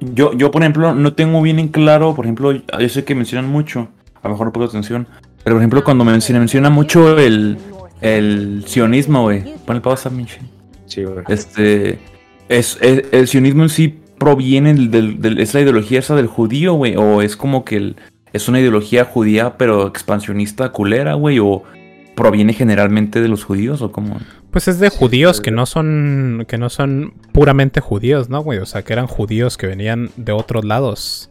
Yo, 0.00 0.32
yo, 0.34 0.50
por 0.50 0.62
ejemplo, 0.62 0.94
no 0.94 1.14
tengo 1.14 1.40
bien 1.42 1.58
en 1.58 1.68
claro, 1.68 2.14
por 2.14 2.24
ejemplo, 2.26 2.52
yo 2.52 2.88
sé 2.88 3.04
que 3.04 3.14
mencionan 3.14 3.50
mucho, 3.50 3.88
a 4.22 4.28
lo 4.28 4.34
mejor 4.34 4.46
no 4.48 4.52
pongo 4.52 4.66
atención, 4.66 5.06
pero 5.42 5.56
por 5.56 5.62
ejemplo, 5.62 5.84
cuando 5.84 6.04
me 6.04 6.12
menciona, 6.12 6.38
menciona 6.40 6.68
mucho 6.70 7.18
el, 7.18 7.56
el 8.00 8.64
sionismo, 8.66 9.22
güey, 9.22 9.44
pon 9.64 9.76
el 9.76 9.82
pausa, 9.82 10.10
Michi. 10.10 10.38
Sí, 10.86 11.04
güey. 11.04 11.24
Este, 11.28 11.98
es, 12.48 12.78
es- 12.80 13.04
el 13.12 13.26
sionismo 13.28 13.62
en 13.62 13.68
sí 13.70 13.98
proviene 14.18 14.74
del, 14.74 14.90
del- 14.90 15.20
del- 15.20 15.40
es 15.40 15.54
la 15.54 15.60
ideología 15.60 15.98
esa 15.98 16.14
del 16.14 16.26
judío, 16.26 16.74
güey, 16.74 16.96
o 16.96 17.22
es 17.22 17.36
como 17.36 17.64
que 17.64 17.76
el- 17.76 17.96
es 18.32 18.48
una 18.48 18.60
ideología 18.60 19.04
judía, 19.04 19.56
pero 19.56 19.86
expansionista 19.86 20.70
culera, 20.70 21.14
güey, 21.14 21.38
o 21.38 21.62
proviene 22.16 22.52
generalmente 22.54 23.20
de 23.20 23.28
los 23.28 23.44
judíos, 23.44 23.80
o 23.82 23.92
como... 23.92 24.18
Pues 24.50 24.66
es 24.66 24.80
de 24.80 24.88
judíos 24.88 25.40
que 25.40 25.50
no 25.52 25.66
son 25.66 26.44
que 26.48 26.56
no 26.58 26.70
son 26.70 27.12
puramente 27.32 27.80
judíos, 27.80 28.28
¿no, 28.30 28.40
güey? 28.42 28.58
O 28.58 28.66
sea, 28.66 28.82
que 28.82 28.92
eran 28.94 29.06
judíos 29.06 29.56
que 29.58 29.66
venían 29.68 30.10
de 30.16 30.32
otros 30.32 30.64
lados. 30.64 31.30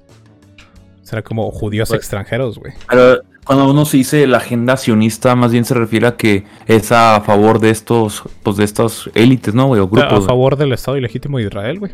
Será 1.01 1.23
como 1.23 1.49
judíos 1.51 1.89
Pues- 1.89 1.99
extranjeros, 1.99 2.59
güey. 2.59 2.73
Pero 2.89 3.21
cuando 3.43 3.69
uno 3.69 3.85
se 3.85 3.97
dice 3.97 4.25
la 4.27 4.37
agenda 4.37 4.77
sionista, 4.77 5.35
más 5.35 5.51
bien 5.51 5.65
se 5.65 5.73
refiere 5.73 6.07
a 6.07 6.15
que 6.15 6.45
es 6.67 6.91
a 6.91 7.19
favor 7.21 7.59
de 7.59 7.71
estos, 7.71 8.23
pues 8.43 8.57
de 8.57 8.63
estas 8.63 9.09
élites, 9.15 9.53
¿no, 9.53 9.67
güey? 9.67 9.81
O 9.81 9.85
A 9.85 9.87
grupos. 9.87 10.09
güey. 10.11 10.25
favor 10.27 10.55
del 10.55 10.73
Estado 10.73 10.97
ilegítimo 10.97 11.37
de 11.39 11.45
Israel, 11.45 11.79
güey. 11.79 11.91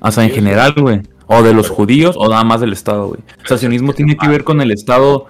O 0.00 0.10
sea, 0.10 0.24
en 0.24 0.30
general, 0.30 0.74
güey. 0.76 1.00
O 1.26 1.42
de 1.42 1.54
los 1.54 1.68
judíos 1.70 2.16
o 2.18 2.28
nada 2.28 2.42
más 2.44 2.60
del 2.60 2.72
Estado, 2.72 3.08
güey. 3.08 3.20
O 3.44 3.46
sea, 3.48 3.56
sionismo 3.56 3.92
tiene 3.94 4.16
que 4.16 4.28
ver 4.28 4.44
con 4.44 4.60
el 4.60 4.70
Estado 4.70 5.26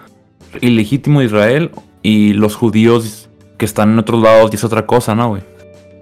ilegítimo 0.60 1.20
de 1.20 1.26
Israel 1.26 1.70
y 2.02 2.32
los 2.32 2.54
judíos 2.56 3.28
que 3.58 3.64
están 3.64 3.92
en 3.92 3.98
otros 3.98 4.22
lados 4.22 4.50
y 4.52 4.56
es 4.56 4.64
otra 4.64 4.86
cosa, 4.86 5.14
¿no, 5.14 5.30
güey? 5.30 5.42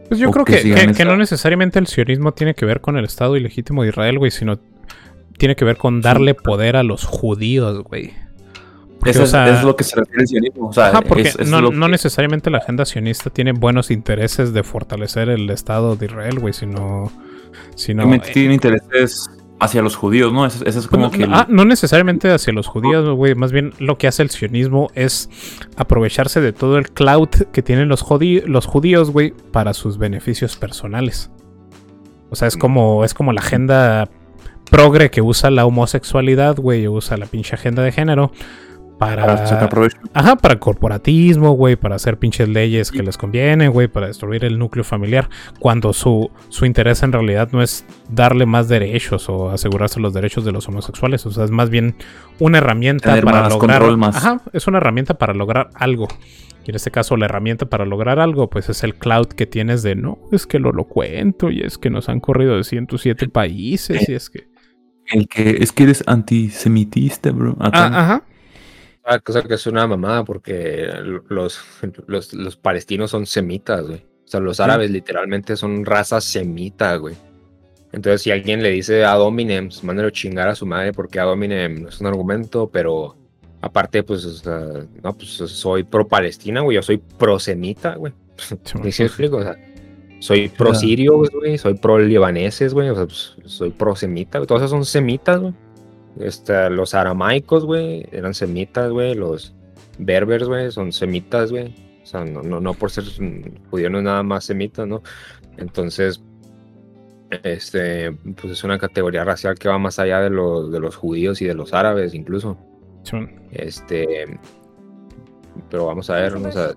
Pues 0.09 0.21
yo 0.21 0.29
O 0.29 0.33
creo 0.33 0.45
que 0.45 0.63
que, 0.97 1.05
no 1.05 1.17
necesariamente 1.17 1.79
el 1.79 1.87
sionismo 1.87 2.33
tiene 2.33 2.55
que 2.55 2.65
ver 2.65 2.81
con 2.81 2.97
el 2.97 3.05
Estado 3.05 3.37
ilegítimo 3.37 3.83
de 3.83 3.91
Israel, 3.91 4.19
güey, 4.19 4.31
sino 4.31 4.59
tiene 5.37 5.55
que 5.55 5.65
ver 5.65 5.77
con 5.77 6.01
darle 6.01 6.35
poder 6.35 6.77
a 6.77 6.83
los 6.83 7.05
judíos, 7.05 7.83
güey. 7.85 8.13
Eso 9.05 9.21
o 9.21 9.25
es, 9.25 9.31
sea, 9.31 9.59
es 9.59 9.63
lo 9.63 9.77
que 9.77 9.85
se 9.85 9.97
refiere 9.97 10.23
al 10.23 10.27
sionismo. 10.27 10.69
O 10.69 10.73
sea, 10.73 10.89
Ajá, 10.89 11.03
porque 11.03 11.23
es- 11.29 11.39
es 11.39 11.49
no, 11.49 11.61
no 11.61 11.89
necesariamente 11.89 12.51
la 12.51 12.59
agenda 12.59 12.85
sionista 12.85 13.31
tiene 13.31 13.53
buenos 13.53 13.91
intereses 13.91 14.53
de 14.53 14.63
fortalecer 14.65 15.29
el 15.29 15.49
Estado 15.51 15.95
de 15.95 16.07
Israel, 16.07 16.39
güey, 16.41 16.53
sino... 16.53 17.13
sino 17.77 18.21
tiene 18.21 18.55
intereses 18.55 19.31
hacia 19.61 19.83
los 19.83 19.97
judíos, 19.97 20.33
¿no? 20.33 20.47
Eso, 20.47 20.65
eso 20.65 20.79
es 20.79 20.87
como 20.87 21.09
Pues 21.11 21.19
que... 21.25 21.29
ah, 21.31 21.47
no 21.49 21.65
necesariamente 21.65 22.31
hacia 22.31 22.53
los 22.53 22.67
judíos, 22.67 23.09
güey. 23.11 23.35
Más 23.35 23.53
bien 23.53 23.73
lo 23.79 23.99
que 23.99 24.07
hace 24.07 24.23
el 24.23 24.31
sionismo 24.31 24.89
es 24.95 25.31
aprovecharse 25.77 26.41
de 26.41 26.53
todo 26.53 26.79
el 26.79 26.91
clout 26.91 27.51
que 27.51 27.63
tienen 27.63 27.89
los, 27.89 28.05
los 28.47 28.67
judíos, 28.67 29.11
güey, 29.11 29.33
para 29.53 29.75
sus 29.75 29.99
beneficios 29.99 30.57
personales. 30.57 31.31
O 32.31 32.37
sea, 32.37 32.47
es 32.49 32.57
como, 32.57 33.05
es 33.05 33.15
como 33.15 33.33
la 33.33 33.41
agenda 33.41 34.09
progre 34.71 35.11
que 35.11 35.23
usa 35.23 35.51
la 35.51 35.65
homosexualidad, 35.67 36.57
güey, 36.57 36.87
o 36.87 36.93
usa 36.93 37.17
la 37.17 37.27
pinche 37.27 37.55
agenda 37.55 37.83
de 37.83 37.91
género 37.91 38.33
para... 38.99 39.25
para 39.25 39.47
sacar 39.47 39.69
provecho. 39.69 39.97
Ajá, 40.13 40.37
para 40.37 40.59
corporatismo, 40.59 41.53
güey, 41.53 41.77
para 41.77 41.97
hacer 41.97 42.19
pinches 42.19 42.49
leyes 42.49 42.91
que 42.91 43.03
les 43.03 43.17
convienen, 43.17 43.71
güey, 43.71 43.89
para 43.89 44.09
destruir 44.09 44.45
el 44.45 44.59
núcleo 44.59 44.85
familiar, 44.85 45.29
cuando 45.61 45.93
su, 45.93 46.31
su 46.49 46.67
interés 46.67 47.03
en 47.03 47.13
realidad 47.13 47.49
no 47.53 47.63
es 47.63 47.85
darle 48.11 48.45
más 48.47 48.69
derechos 48.69 49.29
o 49.29 49.51
asegurarse 49.51 50.01
los 50.01 50.13
derechos 50.15 50.45
de 50.45 50.53
los 50.53 50.69
homosexuales, 50.69 51.25
o 51.27 51.31
sea, 51.31 51.45
es 51.45 51.51
más 51.51 51.71
bien 51.71 51.95
una 52.39 52.59
herramienta 52.59 53.11
Tener 53.11 53.25
para 53.25 53.43
más 53.43 53.53
lograr... 53.53 53.97
más- 53.97 54.17
Ajá, 54.17 54.43
es 54.53 54.67
una 54.67 54.79
herramienta 54.79 55.15
para 55.15 55.33
lograr 55.35 55.71
algo. 55.75 56.09
Y 56.67 56.71
en 56.71 56.77
este 56.77 56.91
caso, 56.91 57.17
la 57.17 57.25
herramienta 57.25 57.65
para 57.67 57.87
lograr 57.87 58.19
algo, 58.19 58.51
pues 58.51 58.69
es 58.69 58.85
el 58.85 58.95
cloud 58.95 59.29
que 59.29 59.47
tienes 59.47 59.83
de 59.83 59.95
no, 59.95 60.19
es 60.33 60.47
que 60.47 60.59
lo 60.59 60.73
lo 60.73 60.85
cuento, 60.85 61.51
y 61.51 61.61
es 61.61 61.79
que 61.79 61.89
nos 61.89 62.11
han 62.11 62.21
corrido 62.21 62.57
de 62.57 62.65
107 62.65 63.29
países, 63.31 64.07
y 64.07 64.13
es 64.13 64.29
que. 64.29 64.49
El 65.07 65.27
que 65.29 65.57
es 65.63 65.73
que 65.73 65.85
eres 65.85 66.05
antisemitista, 66.07 67.31
bro. 67.31 67.57
Ah, 67.59 67.71
ajá. 67.73 68.23
Ah, 69.11 69.21
cosa 69.21 69.43
que 69.43 69.55
es 69.55 69.67
una 69.67 69.87
mamada 69.87 70.23
porque 70.23 70.87
los, 71.31 71.61
los, 72.07 72.35
los 72.35 72.57
palestinos 72.57 73.11
son 73.11 73.25
semitas, 73.25 73.87
güey. 73.87 74.05
O 74.27 74.31
sea, 74.31 74.41
los 74.41 74.61
árabes 74.61 74.91
literalmente 74.91 75.57
son 75.57 75.87
raza 75.87 76.21
semita, 76.21 76.95
güey. 76.97 77.17
Entonces, 77.93 78.21
si 78.21 78.31
alguien 78.31 78.63
le 78.63 78.69
dice 78.69 79.07
a 79.07 79.15
Dominem, 79.15 79.69
pues, 79.69 79.83
mándalo 79.83 80.11
chingar 80.11 80.49
a 80.49 80.55
su 80.55 80.67
madre 80.67 80.93
porque 80.93 81.19
a 81.19 81.25
Dominem 81.25 81.85
no 81.85 81.89
es 81.89 81.99
un 82.03 82.07
argumento, 82.07 82.69
pero 82.69 83.17
aparte, 83.63 84.03
pues, 84.03 84.27
o 84.27 84.33
sea, 84.33 84.61
no, 85.03 85.17
pues 85.17 85.31
soy 85.31 85.85
pro 85.85 86.07
Palestina, 86.07 86.61
güey. 86.61 86.75
Yo 86.75 86.83
soy 86.83 86.99
pro 86.99 87.39
semita, 87.39 87.95
güey. 87.95 88.13
¿Sí 88.37 88.75
me 88.83 88.89
explico? 88.89 89.39
O 89.39 89.43
sea, 89.43 89.57
soy 90.21 90.51
pro 90.51 90.75
sirio, 90.75 91.23
güey. 91.33 91.57
Soy 91.57 91.73
pro 91.73 91.99
libaneses, 91.99 92.75
güey. 92.75 92.91
O 92.91 92.95
sea, 92.95 93.07
pues, 93.07 93.37
soy 93.47 93.71
pro 93.71 93.97
semita, 93.97 94.37
güey. 94.37 94.47
Todos 94.47 94.61
esos 94.61 94.71
son 94.71 94.85
semitas, 94.85 95.41
güey. 95.41 95.55
Este, 96.19 96.71
los 96.71 96.95
aramaicos, 96.95 97.65
güey, 97.65 98.07
eran 98.13 98.35
semitas, 98.35 98.91
güey. 98.91 99.15
Los 99.15 99.55
berbers, 99.99 100.49
güey, 100.49 100.71
son 100.71 100.93
semitas, 100.93 101.51
güey. 101.51 101.75
O 102.03 102.07
sea, 102.07 102.25
no, 102.25 102.43
no, 102.43 102.61
no 102.61 102.75
por 102.75 102.91
ser 102.91 103.05
mm, 103.05 103.69
judío 103.71 103.91
no 103.91 103.99
es 103.99 104.05
nada 104.05 104.23
más 104.23 104.45
semita, 104.45 104.87
¿no? 104.87 105.03
Entonces, 105.57 106.23
este, 107.43 108.13
pues 108.13 108.53
es 108.53 108.65
una 108.65 108.79
categoría 108.79 109.25
racial 109.25 109.59
que 109.59 109.69
va 109.69 109.79
más 109.79 109.99
allá 109.99 110.21
de 110.21 110.31
los, 110.31 110.73
de 110.73 110.81
los 110.81 110.97
judíos 110.97 111.43
y 111.43 111.47
de 111.47 111.55
los 111.55 111.75
árabes, 111.75 112.15
incluso. 112.15 112.57
Este, 113.53 114.39
pero 115.71 115.87
vamos 115.87 116.11
a 116.11 116.17
ver, 116.17 116.35
vamos 116.35 116.57
a 116.57 116.75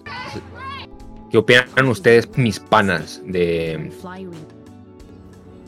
¿Qué 1.30 1.38
opinan 1.38 1.88
ustedes, 1.88 2.38
mis 2.38 2.60
panas, 2.60 3.22
de, 3.26 3.89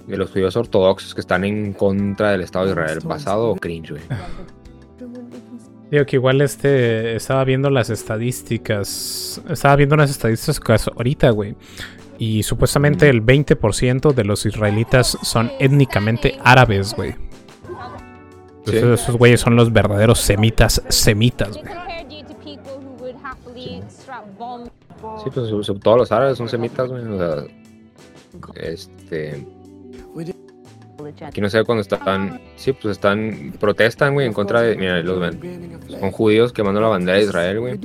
de 0.07 0.17
los 0.17 0.31
judíos 0.31 0.55
ortodoxos 0.55 1.13
que 1.15 1.21
están 1.21 1.43
en 1.43 1.73
contra 1.73 2.31
del 2.31 2.41
Estado 2.41 2.65
de 2.65 2.71
Israel? 2.71 2.99
¿Pasado 3.07 3.49
o 3.49 3.55
cringe, 3.55 3.91
güey? 3.91 4.01
Digo 5.91 6.05
que 6.05 6.15
igual 6.15 6.41
este 6.41 7.15
estaba 7.15 7.43
viendo 7.43 7.69
las 7.69 7.89
estadísticas. 7.91 9.41
Estaba 9.47 9.75
viendo 9.75 9.93
unas 9.95 10.09
estadísticas 10.09 10.87
ahorita, 10.87 11.29
güey. 11.29 11.55
Y 12.17 12.41
supuestamente 12.43 13.09
el 13.09 13.23
20% 13.23 14.13
de 14.13 14.23
los 14.23 14.45
israelitas 14.45 15.17
son 15.21 15.51
étnicamente 15.59 16.39
árabes, 16.43 16.95
güey. 16.95 17.15
Entonces, 18.65 19.01
Esos 19.01 19.17
güeyes 19.17 19.41
son 19.41 19.55
los 19.55 19.71
verdaderos 19.73 20.19
semitas, 20.19 20.81
semitas, 20.89 21.57
güey. 21.57 21.73
Sí, 25.23 25.29
pues 25.33 25.49
sobre- 25.49 25.63
sobre 25.63 25.79
todos 25.79 25.97
los 25.97 26.11
árabes 26.11 26.37
son 26.37 26.47
semitas, 26.49 26.89
güey. 26.89 27.03
O 27.03 27.17
sea, 27.17 27.43
este. 28.55 29.45
Aquí 31.25 31.41
no 31.41 31.49
sé 31.49 31.63
cuando 31.63 31.81
están. 31.81 32.39
Sí, 32.55 32.71
pues 32.73 32.93
están. 32.93 33.53
Protestan, 33.59 34.13
güey, 34.13 34.25
en 34.27 34.33
contra 34.33 34.61
de. 34.61 34.75
Mira, 34.77 35.01
los 35.01 35.19
ven. 35.19 35.39
Son 35.99 36.11
judíos 36.11 36.53
quemando 36.53 36.79
la 36.79 36.87
bandera 36.87 37.17
de 37.17 37.23
Israel, 37.25 37.59
güey. 37.59 37.77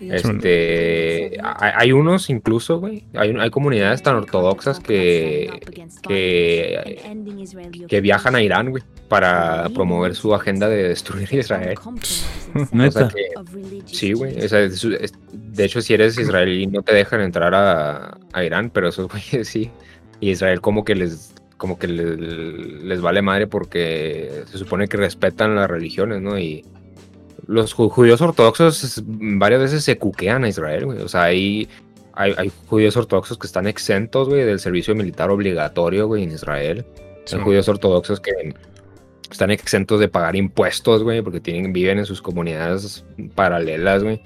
Este. 0.00 1.38
Hay, 1.42 1.72
hay 1.74 1.92
unos 1.92 2.28
incluso, 2.30 2.78
güey. 2.78 3.04
Hay, 3.14 3.30
hay 3.38 3.50
comunidades 3.50 4.02
tan 4.02 4.16
ortodoxas 4.16 4.80
que. 4.80 5.50
Que. 6.06 7.00
Que 7.88 8.00
viajan 8.00 8.34
a 8.34 8.42
Irán, 8.42 8.70
güey. 8.70 8.82
Para 9.08 9.68
promover 9.74 10.14
su 10.14 10.34
agenda 10.34 10.68
de 10.68 10.88
destruir 10.88 11.32
Israel. 11.32 11.78
O 12.54 12.64
sea 12.64 12.68
Neta. 12.72 13.08
que- 13.08 13.28
sí, 13.86 14.12
güey. 14.14 14.42
o 14.44 14.48
sea, 14.48 14.60
es- 14.60 14.82
es- 14.84 15.12
de 15.32 15.64
hecho, 15.64 15.80
si 15.82 15.92
eres 15.94 16.18
israelí, 16.18 16.66
no 16.66 16.82
te 16.82 16.94
dejan 16.94 17.20
entrar 17.20 17.54
a, 17.54 18.18
a 18.32 18.44
Irán, 18.44 18.70
pero 18.70 18.88
esos 18.88 19.08
güeyes 19.08 19.48
sí. 19.48 19.70
Y 20.20 20.30
Israel 20.30 20.60
como 20.60 20.84
que 20.84 20.94
les 20.94 21.34
como 21.58 21.78
que 21.78 21.86
le- 21.88 22.16
les, 22.16 23.00
vale 23.02 23.20
madre 23.20 23.46
porque 23.46 24.42
se 24.50 24.56
supone 24.58 24.88
que 24.88 24.96
respetan 24.96 25.54
las 25.54 25.68
religiones, 25.68 26.22
¿no? 26.22 26.38
Y 26.38 26.64
los 27.46 27.76
ju- 27.76 27.90
judíos 27.90 28.20
ortodoxos 28.22 29.02
varias 29.06 29.60
veces 29.60 29.84
se 29.84 29.98
cuquean 29.98 30.44
a 30.44 30.48
Israel, 30.48 30.86
güey. 30.86 31.00
O 31.02 31.08
sea, 31.08 31.24
hay, 31.24 31.68
hay, 32.14 32.32
hay 32.38 32.50
judíos 32.68 32.96
ortodoxos 32.96 33.36
que 33.38 33.46
están 33.46 33.66
exentos, 33.66 34.28
güey, 34.28 34.44
del 34.44 34.60
servicio 34.60 34.94
militar 34.94 35.30
obligatorio, 35.30 36.06
güey, 36.06 36.22
en 36.22 36.32
Israel. 36.32 36.86
Hay 37.38 37.44
judíos 37.44 37.68
ortodoxos 37.68 38.20
que 38.20 38.32
están 39.30 39.50
exentos 39.50 40.00
de 40.00 40.08
pagar 40.08 40.36
impuestos, 40.36 41.02
güey, 41.02 41.20
porque 41.22 41.40
tienen, 41.40 41.72
viven 41.74 41.98
en 41.98 42.06
sus 42.06 42.22
comunidades 42.22 43.04
paralelas, 43.34 44.02
güey. 44.02 44.22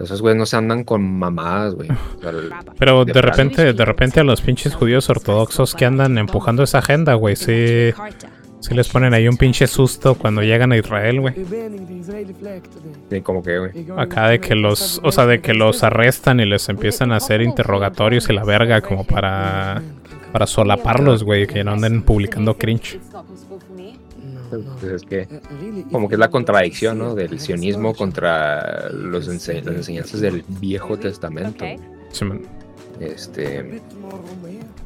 Esos 0.00 0.20
güeyes 0.20 0.36
no 0.38 0.46
se 0.46 0.56
andan 0.56 0.82
con 0.84 1.02
mamadas, 1.02 1.74
güey. 1.74 1.88
O 2.18 2.20
sea, 2.20 2.30
el- 2.30 2.50
Pero 2.78 3.04
de 3.04 3.12
repente, 3.22 3.72
de 3.72 3.84
repente 3.84 4.20
a 4.20 4.24
los 4.24 4.40
pinches 4.40 4.74
judíos 4.74 5.08
ortodoxos 5.10 5.74
que 5.74 5.84
andan 5.84 6.18
empujando 6.18 6.62
esa 6.62 6.78
agenda, 6.78 7.14
güey, 7.14 7.36
sí, 7.36 7.92
sí 8.60 8.74
les 8.74 8.88
ponen 8.88 9.14
ahí 9.14 9.28
un 9.28 9.36
pinche 9.36 9.66
susto 9.66 10.14
cuando 10.16 10.42
llegan 10.42 10.72
a 10.72 10.76
Israel, 10.76 11.20
güey. 11.20 11.34
Sí, 13.10 13.20
como 13.20 13.42
que, 13.42 13.58
güey. 13.58 13.86
Acá 13.96 14.28
de 14.28 14.40
que 14.40 14.54
los, 14.54 15.00
o 15.04 15.12
sea, 15.12 15.26
de 15.26 15.40
que 15.40 15.54
los 15.54 15.82
arrestan 15.82 16.40
y 16.40 16.46
les 16.46 16.68
empiezan 16.68 17.12
a 17.12 17.16
hacer 17.16 17.42
interrogatorios 17.42 18.28
y 18.28 18.32
la 18.32 18.44
verga 18.44 18.80
como 18.80 19.04
para, 19.04 19.82
para 20.32 20.46
solaparlos, 20.46 21.22
güey, 21.24 21.46
que 21.46 21.62
no 21.64 21.72
anden 21.72 22.02
publicando 22.02 22.56
cringe. 22.56 22.98
Pues 24.80 24.92
es 24.92 25.02
que, 25.02 25.26
como 25.90 26.08
que 26.08 26.14
es 26.16 26.18
la 26.18 26.30
contradicción, 26.30 26.98
¿no? 26.98 27.14
Del 27.14 27.38
sionismo 27.40 27.94
contra 27.94 28.88
los 28.90 29.28
ense- 29.28 29.62
las 29.64 29.74
enseñanzas 29.76 30.20
del 30.20 30.44
Viejo 30.60 30.98
Testamento. 30.98 31.64
Este. 33.00 33.80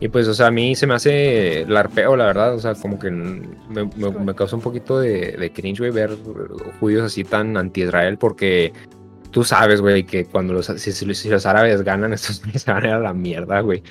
Y 0.00 0.08
pues, 0.08 0.28
o 0.28 0.34
sea, 0.34 0.46
a 0.46 0.50
mí 0.50 0.74
se 0.76 0.86
me 0.86 0.94
hace 0.94 1.64
larpeo, 1.68 2.16
la 2.16 2.26
verdad. 2.26 2.54
O 2.54 2.58
sea, 2.60 2.74
como 2.74 2.98
que 2.98 3.10
me, 3.10 3.84
me- 3.96 4.10
me 4.10 4.34
causa 4.34 4.56
un 4.56 4.62
poquito 4.62 4.98
de, 5.00 5.32
de 5.32 5.52
cringe, 5.52 5.78
güey, 5.80 5.90
ver 5.90 6.16
judíos 6.80 7.04
así 7.04 7.24
tan 7.24 7.56
anti-Israel, 7.56 8.16
porque 8.18 8.72
tú 9.30 9.42
sabes, 9.44 9.80
güey, 9.80 10.04
que 10.04 10.24
cuando 10.24 10.52
los, 10.54 10.66
si, 10.66 11.04
los 11.28 11.46
árabes 11.46 11.82
ganan, 11.82 12.12
estos 12.14 12.42
se 12.54 12.70
van 12.72 12.84
a 12.84 12.88
ir 12.88 12.94
a 12.94 13.00
la 13.00 13.12
mierda, 13.12 13.60
güey. 13.60 13.82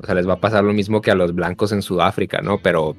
O 0.00 0.06
sea, 0.06 0.14
les 0.14 0.28
va 0.28 0.34
a 0.34 0.40
pasar 0.40 0.62
lo 0.62 0.72
mismo 0.72 1.00
que 1.00 1.10
a 1.10 1.14
los 1.16 1.34
blancos 1.34 1.72
en 1.72 1.82
Sudáfrica, 1.82 2.40
¿no? 2.40 2.58
Pero. 2.62 2.94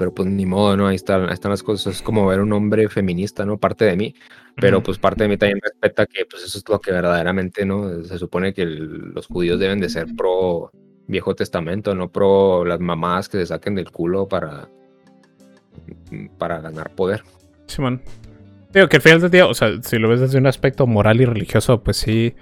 Pero 0.00 0.14
pues 0.14 0.26
ni 0.30 0.46
modo, 0.46 0.78
¿no? 0.78 0.86
Ahí 0.86 0.96
están, 0.96 1.24
ahí 1.28 1.34
están 1.34 1.50
las 1.50 1.62
cosas. 1.62 1.96
Es 1.96 2.02
como 2.02 2.26
ver 2.26 2.40
un 2.40 2.50
hombre 2.54 2.88
feminista, 2.88 3.44
¿no? 3.44 3.58
Parte 3.58 3.84
de 3.84 3.96
mí. 3.96 4.14
Pero 4.56 4.82
pues 4.82 4.96
parte 4.98 5.24
de 5.24 5.28
mí 5.28 5.36
también 5.36 5.60
respeta 5.62 6.06
que 6.06 6.24
pues 6.24 6.42
eso 6.42 6.56
es 6.56 6.64
lo 6.66 6.80
que 6.80 6.90
verdaderamente, 6.90 7.66
¿no? 7.66 8.02
Se 8.04 8.18
supone 8.18 8.54
que 8.54 8.62
el- 8.62 9.10
los 9.14 9.26
judíos 9.26 9.60
deben 9.60 9.78
de 9.78 9.90
ser 9.90 10.06
pro 10.16 10.70
Viejo 11.06 11.34
Testamento, 11.34 11.94
no 11.94 12.08
pro 12.10 12.64
las 12.64 12.80
mamás 12.80 13.28
que 13.28 13.36
se 13.38 13.46
saquen 13.46 13.74
del 13.74 13.90
culo 13.90 14.26
para, 14.26 14.68
para 16.38 16.60
ganar 16.60 16.90
poder. 16.94 17.22
Simón. 17.66 18.00
Digo 18.72 18.88
que 18.88 18.96
al 18.96 19.02
final 19.02 19.20
del 19.20 19.30
día, 19.30 19.46
o 19.46 19.54
sea, 19.54 19.82
si 19.82 19.98
lo 19.98 20.08
ves 20.08 20.20
desde 20.20 20.38
un 20.38 20.46
aspecto 20.46 20.86
moral 20.86 21.20
y 21.20 21.24
religioso, 21.26 21.82
pues 21.82 21.96
sí. 21.98 22.34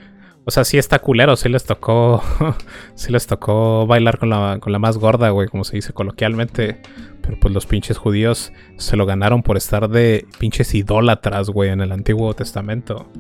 O 0.49 0.51
sea, 0.51 0.65
sí 0.65 0.79
está 0.79 0.99
culero, 1.01 1.37
sí 1.37 1.51
les 1.51 1.65
tocó. 1.65 2.23
sí 2.95 3.13
les 3.13 3.27
tocó 3.27 3.87
bailar 3.87 4.17
con 4.19 4.31
la, 4.31 4.57
con 4.63 4.73
la 4.73 4.79
más 4.79 4.97
gorda, 4.97 5.29
güey, 5.29 5.47
como 5.47 5.63
se 5.63 5.77
dice 5.77 5.93
coloquialmente. 5.93 6.81
Pero 7.21 7.37
pues 7.39 7.53
los 7.53 7.67
pinches 7.67 7.99
judíos 7.99 8.51
se 8.79 8.97
lo 8.97 9.05
ganaron 9.05 9.43
por 9.43 9.59
estar 9.59 9.91
de 9.91 10.25
pinches 10.39 10.75
idólatras, 10.75 11.51
güey, 11.51 11.69
en 11.69 11.83
el 11.83 11.93
Antiguo 11.93 12.33
Testamento. 12.33 13.11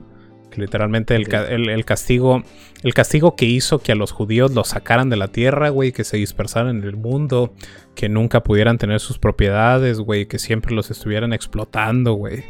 Que 0.50 0.62
literalmente 0.62 1.16
el, 1.16 1.30
el- 1.34 1.68
el 1.68 1.84
castigo. 1.84 2.42
El 2.82 2.94
castigo 2.94 3.36
que 3.36 3.44
hizo 3.44 3.80
que 3.80 3.92
a 3.92 3.94
los 3.94 4.10
judíos 4.12 4.54
los 4.54 4.68
sacaran 4.68 5.10
de 5.10 5.16
la 5.18 5.28
tierra, 5.28 5.68
güey, 5.68 5.92
que 5.92 6.04
se 6.04 6.16
dispersaran 6.16 6.78
en 6.78 6.84
el 6.84 6.96
mundo, 6.96 7.52
que 7.94 8.08
nunca 8.08 8.42
pudieran 8.42 8.78
tener 8.78 9.00
sus 9.00 9.18
propiedades, 9.18 10.00
güey, 10.00 10.24
que 10.24 10.38
siempre 10.38 10.74
los 10.74 10.90
estuvieran 10.90 11.34
explotando, 11.34 12.14
güey. 12.14 12.44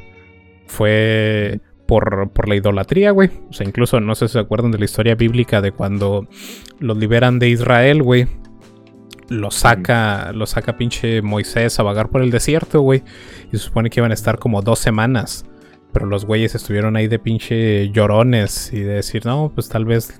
Fue 0.66 1.60
por, 1.88 2.30
por 2.34 2.48
la 2.48 2.54
idolatría, 2.54 3.12
güey. 3.12 3.30
O 3.48 3.52
sea, 3.54 3.66
incluso 3.66 3.98
no 3.98 4.14
sé 4.14 4.28
si 4.28 4.34
se 4.34 4.38
acuerdan 4.38 4.70
de 4.70 4.78
la 4.78 4.84
historia 4.84 5.14
bíblica 5.14 5.62
de 5.62 5.72
cuando 5.72 6.28
los 6.78 6.98
liberan 6.98 7.38
de 7.38 7.48
Israel, 7.48 8.02
güey. 8.02 8.26
Los 9.30 9.54
saca, 9.56 10.32
los 10.34 10.50
saca 10.50 10.76
pinche 10.76 11.22
Moisés 11.22 11.80
a 11.80 11.82
vagar 11.82 12.10
por 12.10 12.20
el 12.20 12.30
desierto, 12.30 12.82
güey. 12.82 13.02
Y 13.50 13.56
se 13.56 13.64
supone 13.64 13.88
que 13.88 14.00
iban 14.00 14.10
a 14.10 14.14
estar 14.14 14.38
como 14.38 14.60
dos 14.60 14.78
semanas. 14.78 15.46
Pero 15.90 16.04
los 16.04 16.26
güeyes 16.26 16.54
estuvieron 16.54 16.94
ahí 16.96 17.08
de 17.08 17.18
pinche 17.18 17.88
llorones 17.90 18.70
y 18.74 18.80
de 18.80 18.92
decir, 18.94 19.24
no, 19.24 19.50
pues 19.54 19.70
tal 19.70 19.86
vez, 19.86 20.18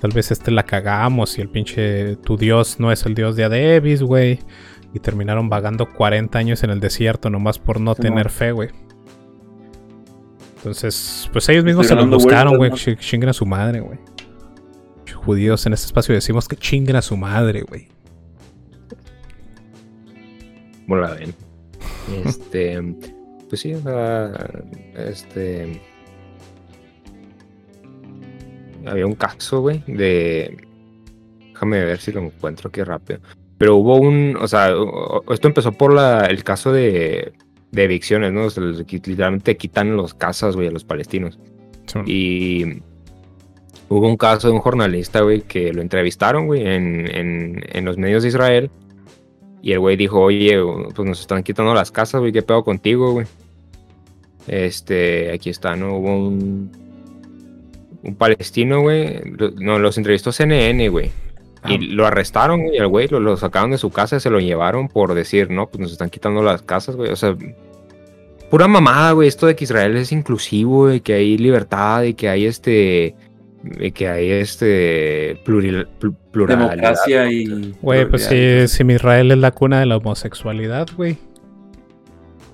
tal 0.00 0.10
vez 0.14 0.30
este 0.30 0.50
la 0.50 0.64
cagamos 0.64 1.38
y 1.38 1.40
el 1.40 1.48
pinche 1.48 2.16
tu 2.16 2.36
dios 2.36 2.78
no 2.78 2.92
es 2.92 3.06
el 3.06 3.14
dios 3.14 3.36
de 3.36 3.44
Adebis, 3.44 4.02
güey. 4.02 4.38
Y 4.92 4.98
terminaron 4.98 5.48
vagando 5.48 5.86
40 5.90 6.38
años 6.38 6.62
en 6.62 6.68
el 6.70 6.80
desierto 6.80 7.30
nomás 7.30 7.58
por 7.58 7.80
no 7.80 7.94
Sí, 7.94 8.02
tener 8.02 8.26
no. 8.26 8.30
fe, 8.30 8.52
güey. 8.52 8.68
Entonces, 10.60 11.28
pues 11.32 11.48
ellos 11.48 11.64
mismos 11.64 11.86
se 11.86 11.94
Estoy 11.94 11.96
lo 11.96 12.02
dando 12.10 12.16
buscaron, 12.18 12.56
güey. 12.58 12.70
Chi- 12.72 12.96
Chinguen 12.96 13.30
a 13.30 13.32
su 13.32 13.46
madre, 13.46 13.80
güey. 13.80 13.98
Judíos 15.24 15.64
en 15.66 15.72
este 15.74 15.86
espacio 15.86 16.14
decimos 16.14 16.48
que 16.48 16.56
chinguen 16.56 16.96
a 16.96 17.02
su 17.02 17.16
madre, 17.16 17.62
güey. 17.62 17.88
¿Cómo 20.86 20.96
la 21.00 21.14
ven? 21.14 21.34
Este, 22.24 22.82
pues 23.48 23.60
sí, 23.60 23.74
o 23.74 23.82
sea, 23.82 24.32
este. 24.96 25.80
Había 28.86 29.06
un 29.06 29.14
caso, 29.14 29.60
güey, 29.60 29.82
de. 29.86 30.56
Déjame 31.52 31.84
ver 31.84 31.98
si 32.00 32.12
lo 32.12 32.20
encuentro 32.20 32.68
aquí 32.68 32.82
rápido. 32.82 33.20
Pero 33.58 33.76
hubo 33.76 33.96
un. 33.96 34.36
O 34.40 34.48
sea, 34.48 34.72
esto 35.30 35.48
empezó 35.48 35.72
por 35.72 35.92
la, 35.94 36.26
el 36.26 36.42
caso 36.44 36.72
de, 36.72 37.32
de 37.72 37.84
evicciones, 37.84 38.32
¿no? 38.32 38.46
O 38.46 38.50
sea, 38.50 38.64
literalmente 38.64 39.56
quitan 39.56 39.96
los 39.96 40.14
casas, 40.14 40.56
güey, 40.56 40.68
a 40.68 40.70
los 40.72 40.84
palestinos. 40.84 41.38
Y 42.06 42.82
hubo 43.88 44.08
un 44.08 44.16
caso 44.16 44.48
de 44.48 44.54
un 44.54 44.60
jornalista, 44.60 45.20
güey, 45.20 45.42
que 45.42 45.72
lo 45.72 45.82
entrevistaron, 45.82 46.46
güey, 46.46 46.62
en, 46.62 47.08
en, 47.14 47.64
en 47.72 47.84
los 47.84 47.96
medios 47.96 48.22
de 48.22 48.28
Israel. 48.28 48.70
Y 49.62 49.72
el 49.72 49.80
güey 49.80 49.96
dijo, 49.96 50.20
oye, 50.20 50.58
pues 50.94 51.08
nos 51.08 51.20
están 51.20 51.42
quitando 51.42 51.74
las 51.74 51.90
casas, 51.90 52.20
güey, 52.20 52.32
¿qué 52.32 52.42
pedo 52.42 52.64
contigo, 52.64 53.12
güey? 53.12 53.26
Este, 54.46 55.32
aquí 55.32 55.50
está, 55.50 55.76
¿no? 55.76 55.96
Hubo 55.96 56.16
un, 56.16 56.70
un 58.02 58.14
palestino, 58.16 58.80
güey. 58.80 59.20
No, 59.58 59.78
los 59.78 59.98
entrevistó 59.98 60.32
CNN, 60.32 60.88
güey. 60.88 61.10
Y 61.68 61.78
lo 61.78 62.06
arrestaron, 62.06 62.62
güey, 62.62 62.78
al 62.78 62.88
güey, 62.88 63.08
lo, 63.08 63.20
lo 63.20 63.36
sacaron 63.36 63.70
de 63.70 63.78
su 63.78 63.90
casa 63.90 64.16
y 64.16 64.20
se 64.20 64.30
lo 64.30 64.40
llevaron 64.40 64.88
por 64.88 65.14
decir, 65.14 65.50
no, 65.50 65.68
pues 65.68 65.80
nos 65.80 65.92
están 65.92 66.10
quitando 66.10 66.42
las 66.42 66.62
casas, 66.62 66.96
güey. 66.96 67.10
O 67.10 67.16
sea, 67.16 67.36
pura 68.50 68.66
mamada, 68.66 69.12
güey, 69.12 69.28
esto 69.28 69.46
de 69.46 69.54
que 69.54 69.64
Israel 69.64 69.96
es 69.96 70.10
inclusivo 70.12 70.90
y 70.90 71.00
que 71.00 71.14
hay 71.14 71.36
libertad 71.36 72.02
y 72.04 72.14
que 72.14 72.28
hay 72.28 72.46
este... 72.46 73.14
y 73.78 73.92
que 73.92 74.08
hay 74.08 74.30
este 74.30 75.38
pluril, 75.44 75.86
pl- 75.98 76.14
pluralidad. 76.30 76.70
Democracia 76.70 77.30
y. 77.30 77.74
Güey, 77.82 78.08
pues 78.08 78.24
si, 78.24 78.66
si 78.66 78.82
Israel 78.90 79.30
es 79.30 79.38
la 79.38 79.50
cuna 79.50 79.80
de 79.80 79.86
la 79.86 79.98
homosexualidad, 79.98 80.88
güey. 80.96 81.18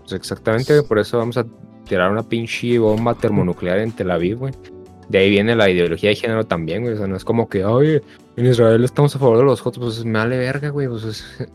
Pues 0.00 0.12
exactamente, 0.14 0.82
por 0.82 0.98
eso 0.98 1.18
vamos 1.18 1.36
a 1.36 1.46
tirar 1.88 2.10
una 2.10 2.24
pinche 2.24 2.78
bomba 2.78 3.14
termonuclear 3.14 3.78
en 3.78 3.92
Tel 3.92 4.10
Aviv, 4.10 4.38
güey. 4.38 4.52
De 5.08 5.18
ahí 5.18 5.30
viene 5.30 5.54
la 5.54 5.70
ideología 5.70 6.10
de 6.10 6.16
género 6.16 6.44
también, 6.44 6.82
güey. 6.82 6.94
O 6.94 6.96
sea, 6.98 7.06
no 7.06 7.16
es 7.16 7.24
como 7.24 7.48
que, 7.48 7.64
oye, 7.64 8.02
en 8.36 8.46
Israel 8.46 8.82
estamos 8.84 9.14
a 9.14 9.18
favor 9.18 9.38
de 9.38 9.44
los 9.44 9.60
jotos, 9.60 9.82
pues 9.82 10.04
me 10.04 10.18
vale 10.18 10.36
verga, 10.38 10.70
güey. 10.70 10.88
Pues 10.88 11.04
es- 11.04 11.48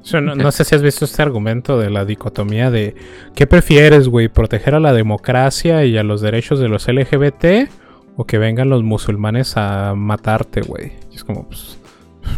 O 0.00 0.04
sea, 0.04 0.20
no, 0.22 0.34
no 0.34 0.50
sé 0.52 0.64
si 0.64 0.74
has 0.74 0.82
visto 0.82 1.04
este 1.04 1.20
argumento 1.22 1.78
de 1.78 1.90
la 1.90 2.04
dicotomía 2.04 2.70
de 2.70 2.94
¿qué 3.34 3.46
prefieres, 3.46 4.08
güey? 4.08 4.28
¿Proteger 4.28 4.74
a 4.74 4.80
la 4.80 4.92
democracia 4.94 5.84
y 5.84 5.98
a 5.98 6.02
los 6.02 6.20
derechos 6.22 6.60
de 6.60 6.68
los 6.68 6.88
LGBT? 6.88 7.68
¿O 8.16 8.24
que 8.24 8.38
vengan 8.38 8.68
los 8.70 8.82
musulmanes 8.82 9.56
a 9.56 9.94
matarte, 9.94 10.62
güey? 10.62 10.92
Y 11.12 11.16
es 11.16 11.24
como, 11.24 11.46
pues, 11.46 11.78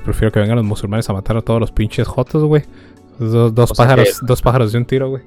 prefiero 0.04 0.30
que 0.32 0.40
vengan 0.40 0.56
los 0.56 0.66
musulmanes 0.66 1.08
a 1.08 1.12
matar 1.12 1.36
a 1.36 1.42
todos 1.42 1.60
los 1.60 1.70
pinches 1.72 2.06
jotos, 2.08 2.42
güey. 2.44 2.64
Dos, 3.18 3.54
dos 3.54 3.72
pájaros, 3.72 4.20
que- 4.20 4.26
dos 4.26 4.42
pájaros 4.42 4.72
de 4.72 4.78
un 4.78 4.84
tiro, 4.84 5.08
güey. 5.10 5.22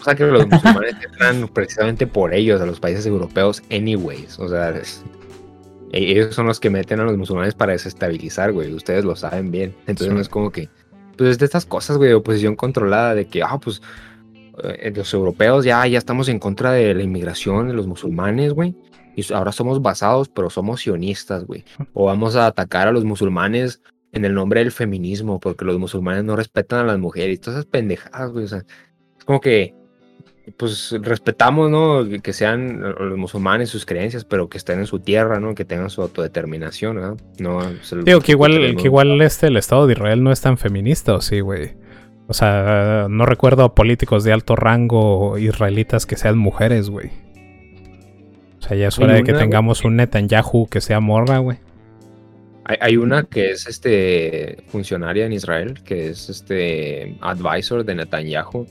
O 0.00 0.04
sea, 0.04 0.14
que 0.14 0.24
los 0.24 0.46
musulmanes 0.48 0.94
entran 1.04 1.48
precisamente 1.48 2.06
por 2.06 2.32
ellos 2.34 2.60
a 2.60 2.66
los 2.66 2.80
países 2.80 3.06
europeos, 3.06 3.62
anyways. 3.70 4.38
O 4.38 4.48
sea, 4.48 4.70
es- 4.70 5.04
e- 5.92 6.10
ellos 6.12 6.34
son 6.34 6.46
los 6.46 6.58
que 6.60 6.70
meten 6.70 7.00
a 7.00 7.04
los 7.04 7.16
musulmanes 7.16 7.54
para 7.54 7.72
desestabilizar, 7.72 8.52
güey. 8.52 8.72
Ustedes 8.72 9.04
lo 9.04 9.14
saben 9.16 9.50
bien. 9.50 9.74
Entonces 9.86 10.08
Sí. 10.08 10.14
no 10.14 10.20
es 10.20 10.28
como 10.28 10.50
que, 10.50 10.68
pues 11.16 11.30
es 11.30 11.38
de 11.38 11.44
estas 11.44 11.66
cosas, 11.66 11.96
güey, 11.98 12.08
de 12.08 12.14
oposición 12.14 12.56
controlada, 12.56 13.14
de 13.14 13.26
que, 13.26 13.42
ah, 13.42 13.58
pues 13.62 13.82
eh, 14.62 14.92
los 14.94 15.12
europeos 15.14 15.64
ya, 15.64 15.86
ya 15.86 15.98
estamos 15.98 16.28
en 16.28 16.38
contra 16.38 16.72
de 16.72 16.92
la 16.94 17.02
inmigración 17.02 17.68
de 17.68 17.74
los 17.74 17.86
musulmanes, 17.86 18.52
güey. 18.52 18.74
Y 19.16 19.32
ahora 19.32 19.52
somos 19.52 19.82
basados, 19.82 20.28
pero 20.28 20.50
somos 20.50 20.80
sionistas, 20.82 21.44
güey. 21.44 21.64
O 21.94 22.06
vamos 22.06 22.36
a 22.36 22.46
atacar 22.46 22.86
a 22.88 22.92
los 22.92 23.04
musulmanes 23.04 23.80
en 24.12 24.24
el 24.24 24.34
nombre 24.34 24.60
del 24.60 24.70
feminismo, 24.72 25.40
porque 25.40 25.64
los 25.64 25.78
musulmanes 25.78 26.24
no 26.24 26.36
respetan 26.36 26.80
a 26.80 26.84
las 26.84 26.98
mujeres. 26.98 27.40
Todas 27.40 27.58
esas 27.60 27.66
pendejadas, 27.70 28.30
güey. 28.32 28.44
O 28.44 28.48
sea, 28.48 28.64
es 29.18 29.24
como 29.24 29.40
que, 29.40 29.74
pues 30.56 30.94
respetamos, 31.02 31.70
¿no? 31.70 32.08
Que- 32.08 32.20
Que 32.20 32.32
sean 32.32 32.80
los 32.80 33.16
musulmanes 33.18 33.68
sus 33.70 33.84
creencias, 33.86 34.24
pero 34.24 34.48
que 34.48 34.58
estén 34.58 34.78
en 34.80 34.86
su 34.86 34.98
tierra, 35.00 35.40
¿no? 35.40 35.54
Que 35.54 35.64
tengan 35.64 35.90
su 35.90 36.02
autodeterminación. 36.02 36.96
No, 37.38 37.60
lo- 37.60 38.02
Digo 38.02 38.20
que 38.20 38.32
igual, 38.32 38.52
tenemos- 38.52 38.82
que 38.82 38.88
igual 38.88 39.20
este, 39.22 39.46
el 39.48 39.56
Estado 39.56 39.86
de 39.86 39.92
Israel 39.94 40.22
no 40.22 40.32
es 40.32 40.40
tan 40.40 40.58
feminista, 40.58 41.14
¿o 41.14 41.20
sí, 41.20 41.40
güey? 41.40 41.72
O 42.28 42.32
sea, 42.34 43.06
no 43.10 43.26
recuerdo 43.26 43.64
a 43.64 43.74
políticos 43.74 44.22
de 44.24 44.32
alto 44.32 44.54
rango 44.54 45.36
israelitas 45.38 46.06
que 46.06 46.16
sean 46.16 46.38
mujeres, 46.38 46.88
güey. 46.88 47.10
O 48.58 48.62
sea, 48.62 48.76
ya 48.76 48.88
es 48.88 48.98
hora 48.98 49.14
de 49.14 49.24
que 49.24 49.32
tengamos 49.40 49.84
un 49.84 49.96
Netanyahu 49.96 50.68
que 50.68 50.80
sea 50.80 51.00
morra, 51.00 51.38
güey. 51.38 51.58
Hay, 52.64 52.76
hay 52.80 52.96
una 52.98 53.24
que 53.24 53.50
es 53.50 53.66
este 53.66 54.58
funcionaria 54.68 55.26
en 55.26 55.32
Israel, 55.32 55.80
que 55.82 56.08
es 56.10 56.28
este 56.28 57.16
advisor 57.20 57.84
de 57.84 57.94
Netanyahu. 57.96 58.66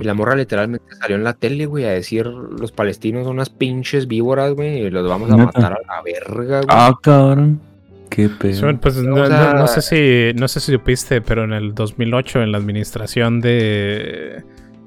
Y 0.00 0.04
la 0.04 0.14
morra 0.14 0.34
literalmente 0.36 0.86
salió 1.00 1.16
en 1.16 1.24
la 1.24 1.32
tele, 1.34 1.66
güey, 1.66 1.84
a 1.84 1.90
decir 1.90 2.26
los 2.26 2.72
palestinos 2.72 3.24
son 3.24 3.34
unas 3.34 3.50
pinches 3.50 4.06
víboras, 4.06 4.54
güey, 4.54 4.78
y 4.86 4.90
los 4.90 5.08
vamos 5.08 5.30
a 5.30 5.36
matar 5.46 5.72
a 5.72 5.76
la 5.86 6.02
verga, 6.02 6.56
güey. 6.62 6.66
Ah, 6.68 6.94
cabrón. 7.02 7.60
Qué 8.08 8.28
pedo. 8.28 8.70
Sí, 8.70 8.76
pues, 8.80 8.96
no, 8.98 9.16
O 9.16 9.26
sea- 9.26 9.52
no- 9.52 9.58
no 9.60 9.66
sé 9.66 9.82
si 9.82 10.38
no 10.38 10.46
sé 10.48 10.60
si 10.60 10.72
supiste, 10.72 11.20
pero 11.20 11.44
en 11.44 11.52
el 11.52 11.74
2008, 11.74 12.42
en 12.42 12.52
la 12.52 12.58
administración 12.58 13.40
de, 13.40 14.42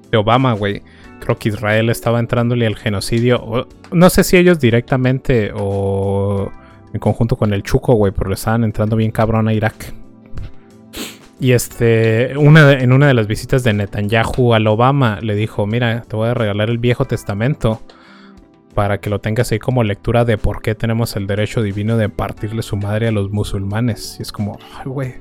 de 0.10 0.18
Obama, 0.18 0.54
güey, 0.54 0.82
creo 1.20 1.38
que 1.38 1.50
Israel 1.50 1.90
estaba 1.90 2.20
entrándole 2.20 2.66
al 2.66 2.76
genocidio. 2.78 3.42
o- 3.44 3.68
no 3.92 4.10
sé 4.10 4.24
si 4.24 4.38
ellos 4.38 4.60
directamente 4.60 5.52
o 5.54 6.50
en 6.94 7.00
conjunto 7.00 7.36
con 7.36 7.54
el 7.54 7.62
Chuco, 7.62 7.94
güey, 7.94 8.12
pero 8.14 8.30
le 8.30 8.36
estaban 8.36 8.64
entrando 8.64 8.96
bien 8.96 9.12
cabrón 9.12 9.48
a 9.48 9.54
Irak. 9.54 9.94
Y 11.40 11.54
este, 11.54 12.38
una 12.38 12.68
de- 12.68 12.84
en 12.84 12.92
una 12.92 13.08
de 13.08 13.14
las 13.14 13.28
visitas 13.28 13.64
de 13.64 13.74
Netanyahu 13.74 14.54
al 14.54 14.68
Obama 14.68 15.20
le 15.22 15.36
dijo, 15.36 15.66
mira, 15.66 16.02
te 16.02 16.16
voy 16.16 16.28
a 16.30 16.34
regalar 16.34 16.70
el 16.70 16.78
Viejo 16.80 17.06
Testamento 17.06 17.82
para 18.76 19.00
que 19.00 19.10
lo 19.10 19.20
tengas 19.20 19.52
ahí 19.52 19.60
como 19.60 19.84
lectura 19.84 20.26
de 20.26 20.38
por 20.38 20.62
qué 20.62 20.76
tenemos 20.76 21.16
el 21.16 21.28
derecho 21.28 21.62
divino 21.62 21.96
de 21.98 22.10
partirle 22.10 22.62
su 22.62 22.76
madre 22.76 23.08
a 23.08 23.12
los 23.12 23.32
musulmanes. 23.32 24.18
Y 24.20 24.24
es 24.24 24.32
como, 24.32 24.60
ay, 24.78 24.84
güey. 24.86 25.14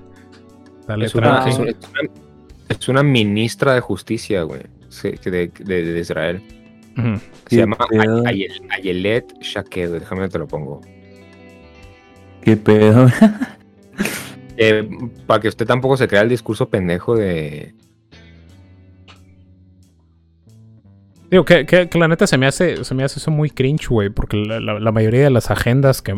Dale 0.88 1.06
Es 1.06 1.14
una, 1.14 1.42
tranqui. 1.42 1.50
es, 1.50 1.58
una, 1.58 1.70
es 1.70 1.76
una- 1.88 2.10
es 2.68 2.88
una 2.88 3.02
ministra 3.02 3.74
de 3.74 3.80
justicia, 3.80 4.42
güey, 4.42 4.62
de, 5.02 5.50
de- 5.58 5.82
de 5.84 6.00
Israel. 6.00 6.42
Se 7.48 7.56
llama 7.58 7.76
Ayelet 8.74 9.32
Shaked, 9.40 9.92
déjame 9.92 10.28
te 10.28 10.38
lo 10.40 10.48
pongo. 10.48 10.80
Qué 12.42 12.56
pedo. 12.56 13.06
Eh, 14.60 14.88
para 15.26 15.40
que 15.40 15.48
usted 15.48 15.66
tampoco 15.66 15.96
se 15.96 16.08
crea 16.08 16.22
el 16.22 16.28
discurso 16.28 16.68
pendejo 16.68 17.14
de... 17.16 17.74
Digo, 21.30 21.44
que, 21.44 21.66
que- 21.66 21.90
que 21.90 21.98
la 21.98 22.08
neta 22.08 22.26
se 22.26 22.38
me 22.38 22.46
hace, 22.46 22.84
se 22.84 22.94
me 22.94 23.04
hace 23.04 23.18
eso 23.18 23.30
muy 23.30 23.50
cringe, 23.50 23.88
güey, 23.88 24.08
porque 24.08 24.38
la, 24.38 24.60
la- 24.60 24.80
la 24.80 24.92
mayoría 24.92 25.24
de 25.24 25.30
las 25.30 25.50
agendas 25.50 26.00
que, 26.00 26.16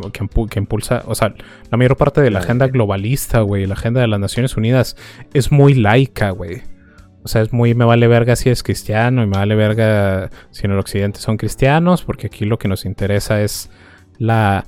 que 0.50 0.58
impulsa, 0.60 1.02
o 1.06 1.14
sea, 1.16 1.34
la 1.68 1.76
mayor 1.76 1.96
parte 1.96 2.20
de 2.20 2.30
la 2.30 2.38
agenda 2.38 2.68
globalista, 2.68 3.40
güey, 3.40 3.66
la 3.66 3.74
agenda 3.74 4.00
de 4.00 4.06
las 4.06 4.20
Naciones 4.20 4.56
Unidas 4.56 4.96
es 5.34 5.50
muy 5.50 5.74
laica, 5.74 6.30
güey. 6.30 6.62
O 7.24 7.28
sea, 7.28 7.42
es 7.42 7.52
muy, 7.52 7.74
me 7.74 7.84
vale 7.84 8.06
verga 8.06 8.36
si 8.36 8.48
es 8.50 8.62
cristiano 8.62 9.22
y 9.22 9.26
me 9.26 9.36
vale 9.36 9.56
verga 9.56 10.30
si 10.52 10.64
en 10.66 10.70
el 10.72 10.78
occidente 10.78 11.18
son 11.18 11.36
cristianos, 11.36 12.04
porque 12.04 12.28
aquí 12.28 12.44
lo 12.44 12.58
que 12.58 12.68
nos 12.68 12.84
interesa 12.86 13.42
es 13.42 13.68
la, 14.16 14.64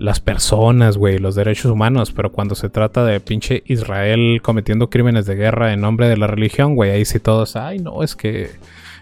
las 0.00 0.18
personas, 0.18 0.96
güey, 0.96 1.18
los 1.18 1.34
derechos 1.34 1.70
humanos, 1.70 2.10
pero 2.12 2.32
cuando 2.32 2.54
se 2.54 2.70
trata 2.70 3.04
de 3.04 3.20
pinche 3.20 3.62
Israel 3.66 4.40
cometiendo 4.42 4.88
crímenes 4.88 5.26
de 5.26 5.34
guerra 5.34 5.74
en 5.74 5.82
nombre 5.82 6.08
de 6.08 6.16
la 6.16 6.26
religión, 6.26 6.74
güey, 6.74 6.90
ahí 6.90 7.04
sí 7.04 7.20
todos, 7.20 7.54
ay, 7.54 7.80
no, 7.80 8.02
es 8.02 8.16
que 8.16 8.50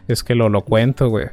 es 0.08 0.24
que 0.24 0.34
lo, 0.34 0.48
lo 0.48 0.62
cuento, 0.62 1.08
güey. 1.08 1.26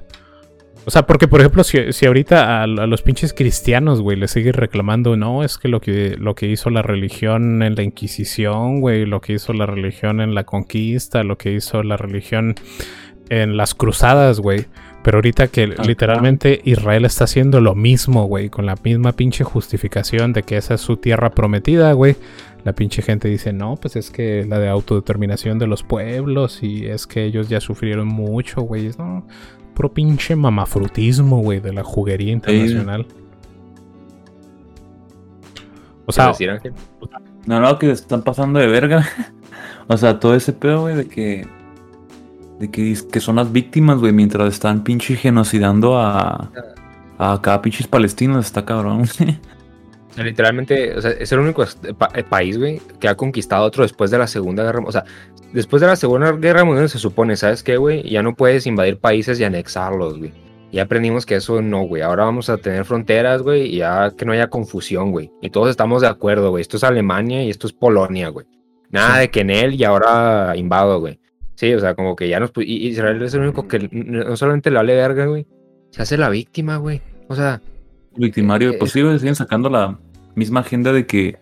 O 0.85 0.91
sea, 0.91 1.07
porque 1.07 1.27
por 1.27 1.39
ejemplo, 1.39 1.63
si, 1.63 1.93
si 1.93 2.05
ahorita 2.05 2.61
a, 2.61 2.67
los 2.67 3.01
pinches 3.01 3.33
cristianos, 3.33 4.01
güey, 4.01 4.17
le 4.17 4.27
sigue 4.27 4.51
reclamando, 4.51 5.17
no, 5.17 5.43
es 5.43 5.57
que 5.57 5.67
lo 5.67 5.81
que 5.81 6.15
lo 6.19 6.35
que 6.35 6.45
hizo 6.45 6.69
la 6.69 6.83
religión 6.83 7.63
en 7.63 7.73
la 7.73 7.81
Inquisición, 7.81 8.81
güey, 8.81 9.07
lo 9.07 9.19
que 9.19 9.33
hizo 9.33 9.51
la 9.53 9.65
religión 9.65 10.21
en 10.21 10.35
la 10.35 10.43
conquista, 10.43 11.23
lo 11.23 11.39
que 11.39 11.53
hizo 11.53 11.81
la 11.81 11.97
religión 11.97 12.53
en 13.29 13.57
las 13.57 13.73
cruzadas, 13.73 14.39
güey. 14.39 14.67
Pero 15.05 15.19
ahorita 15.19 15.49
que 15.49 15.67
literalmente 15.67 16.61
Israel 16.63 17.05
está 17.05 17.25
haciendo 17.25 17.61
lo 17.61 17.75
mismo, 17.75 18.25
güey, 18.25 18.49
con 18.49 18.65
la 18.65 18.75
misma 18.83 19.11
pinche 19.11 19.43
justificación 19.43 20.33
de 20.33 20.41
que 20.41 20.57
esa 20.57 20.73
es 20.73 20.81
su 20.81 20.97
tierra 20.97 21.29
prometida, 21.29 21.93
güey. 21.93 22.15
La 22.63 22.73
pinche 22.73 23.03
gente 23.03 23.27
dice, 23.27 23.53
no, 23.53 23.75
pues 23.75 23.97
es 23.97 24.09
que 24.09 24.45
la 24.49 24.57
de 24.57 24.67
autodeterminación 24.67 25.59
de 25.59 25.67
los 25.67 25.83
pueblos 25.83 26.63
y 26.63 26.87
es 26.87 27.05
que 27.05 27.23
ellos 27.23 27.49
ya 27.49 27.61
sufrieron 27.61 28.07
mucho, 28.07 28.61
güey. 28.63 28.89
No, 28.97 29.27
puro 29.75 29.93
pinche 29.93 30.35
mamafrutismo, 30.35 31.39
güey, 31.39 31.59
de 31.59 31.73
la 31.73 31.83
juguería 31.83 32.31
internacional. 32.31 33.05
O 36.07 36.11
sea, 36.11 36.29
decir? 36.29 36.59
No, 37.45 37.59
no, 37.59 37.77
que 37.77 37.91
están 37.91 38.23
pasando 38.23 38.57
de 38.57 38.65
verga. 38.65 39.07
o 39.87 39.97
sea, 39.97 40.19
todo 40.19 40.33
ese 40.33 40.51
pedo, 40.51 40.81
güey, 40.81 40.95
de 40.95 41.07
que. 41.07 41.47
De 42.59 42.71
que, 42.71 42.95
que 43.11 43.19
son 43.19 43.35
las 43.35 43.51
víctimas, 43.51 43.97
güey, 43.99 44.13
mientras 44.13 44.53
están 44.53 44.83
pinche 44.83 45.15
genocidando 45.15 45.97
a. 45.97 46.51
A 47.17 47.39
cada 47.41 47.61
pinches 47.61 47.87
palestinos, 47.87 48.45
está 48.45 48.65
cabrón. 48.65 49.05
güey. 49.19 49.37
Literalmente, 50.17 50.95
o 50.97 51.01
sea, 51.01 51.11
es 51.11 51.31
el 51.33 51.39
único 51.39 51.65
pa- 51.97 52.09
eh, 52.13 52.23
país, 52.23 52.57
güey, 52.57 52.81
que 52.99 53.07
ha 53.09 53.15
conquistado 53.15 53.65
otro 53.65 53.83
después 53.83 54.11
de 54.11 54.17
la 54.17 54.27
Segunda 54.27 54.63
Guerra 54.63 54.79
Mundial. 54.79 55.03
O 55.03 55.05
sea, 55.05 55.45
después 55.51 55.81
de 55.81 55.87
la 55.87 55.95
Segunda 55.97 56.31
Guerra 56.33 56.63
Mundial 56.63 56.89
se 56.89 56.99
supone, 56.99 57.35
¿sabes 57.35 57.63
qué, 57.63 57.75
güey? 57.77 58.09
Ya 58.09 58.23
no 58.23 58.33
puedes 58.35 58.65
invadir 58.65 58.97
países 58.97 59.39
y 59.39 59.43
anexarlos, 59.43 60.17
güey. 60.17 60.31
Ya 60.71 60.83
aprendimos 60.83 61.25
que 61.25 61.35
eso 61.35 61.61
no, 61.61 61.81
güey. 61.83 62.01
Ahora 62.01 62.23
vamos 62.25 62.49
a 62.49 62.57
tener 62.57 62.85
fronteras, 62.85 63.41
güey, 63.41 63.63
y 63.73 63.77
ya 63.77 64.11
que 64.11 64.25
no 64.25 64.31
haya 64.31 64.49
confusión, 64.49 65.11
güey. 65.11 65.31
Y 65.41 65.49
todos 65.49 65.69
estamos 65.69 66.01
de 66.01 66.07
acuerdo, 66.07 66.49
güey. 66.49 66.61
Esto 66.61 66.77
es 66.77 66.83
Alemania 66.85 67.43
y 67.43 67.49
esto 67.49 67.67
es 67.67 67.73
Polonia, 67.73 68.29
güey. 68.29 68.45
Nada 68.91 69.19
de 69.19 69.29
que 69.29 69.41
en 69.41 69.49
él 69.49 69.73
y 69.75 69.83
ahora 69.83 70.53
invado, 70.55 70.99
güey. 71.01 71.19
Sí, 71.55 71.73
o 71.73 71.79
sea, 71.79 71.95
como 71.95 72.15
que 72.15 72.27
ya 72.27 72.39
nos... 72.39 72.51
Y 72.57 72.87
Israel 72.87 73.21
es 73.23 73.33
el 73.33 73.41
único 73.41 73.67
que 73.67 73.77
n- 73.77 73.89
no 73.91 74.35
solamente 74.37 74.69
le 74.69 74.75
vale 74.77 74.95
verga, 74.95 75.25
güey. 75.25 75.47
Se 75.91 76.01
hace 76.01 76.17
la 76.17 76.29
víctima, 76.29 76.77
güey. 76.77 77.01
O 77.29 77.35
sea... 77.35 77.61
Victimario, 78.17 78.71
Eh, 78.71 78.75
pues 78.79 78.91
sí, 78.91 79.01
güey, 79.01 79.17
siguen 79.19 79.35
sacando 79.35 79.69
la 79.69 79.97
misma 80.35 80.61
agenda 80.61 80.91
de 80.93 81.05
que. 81.05 81.37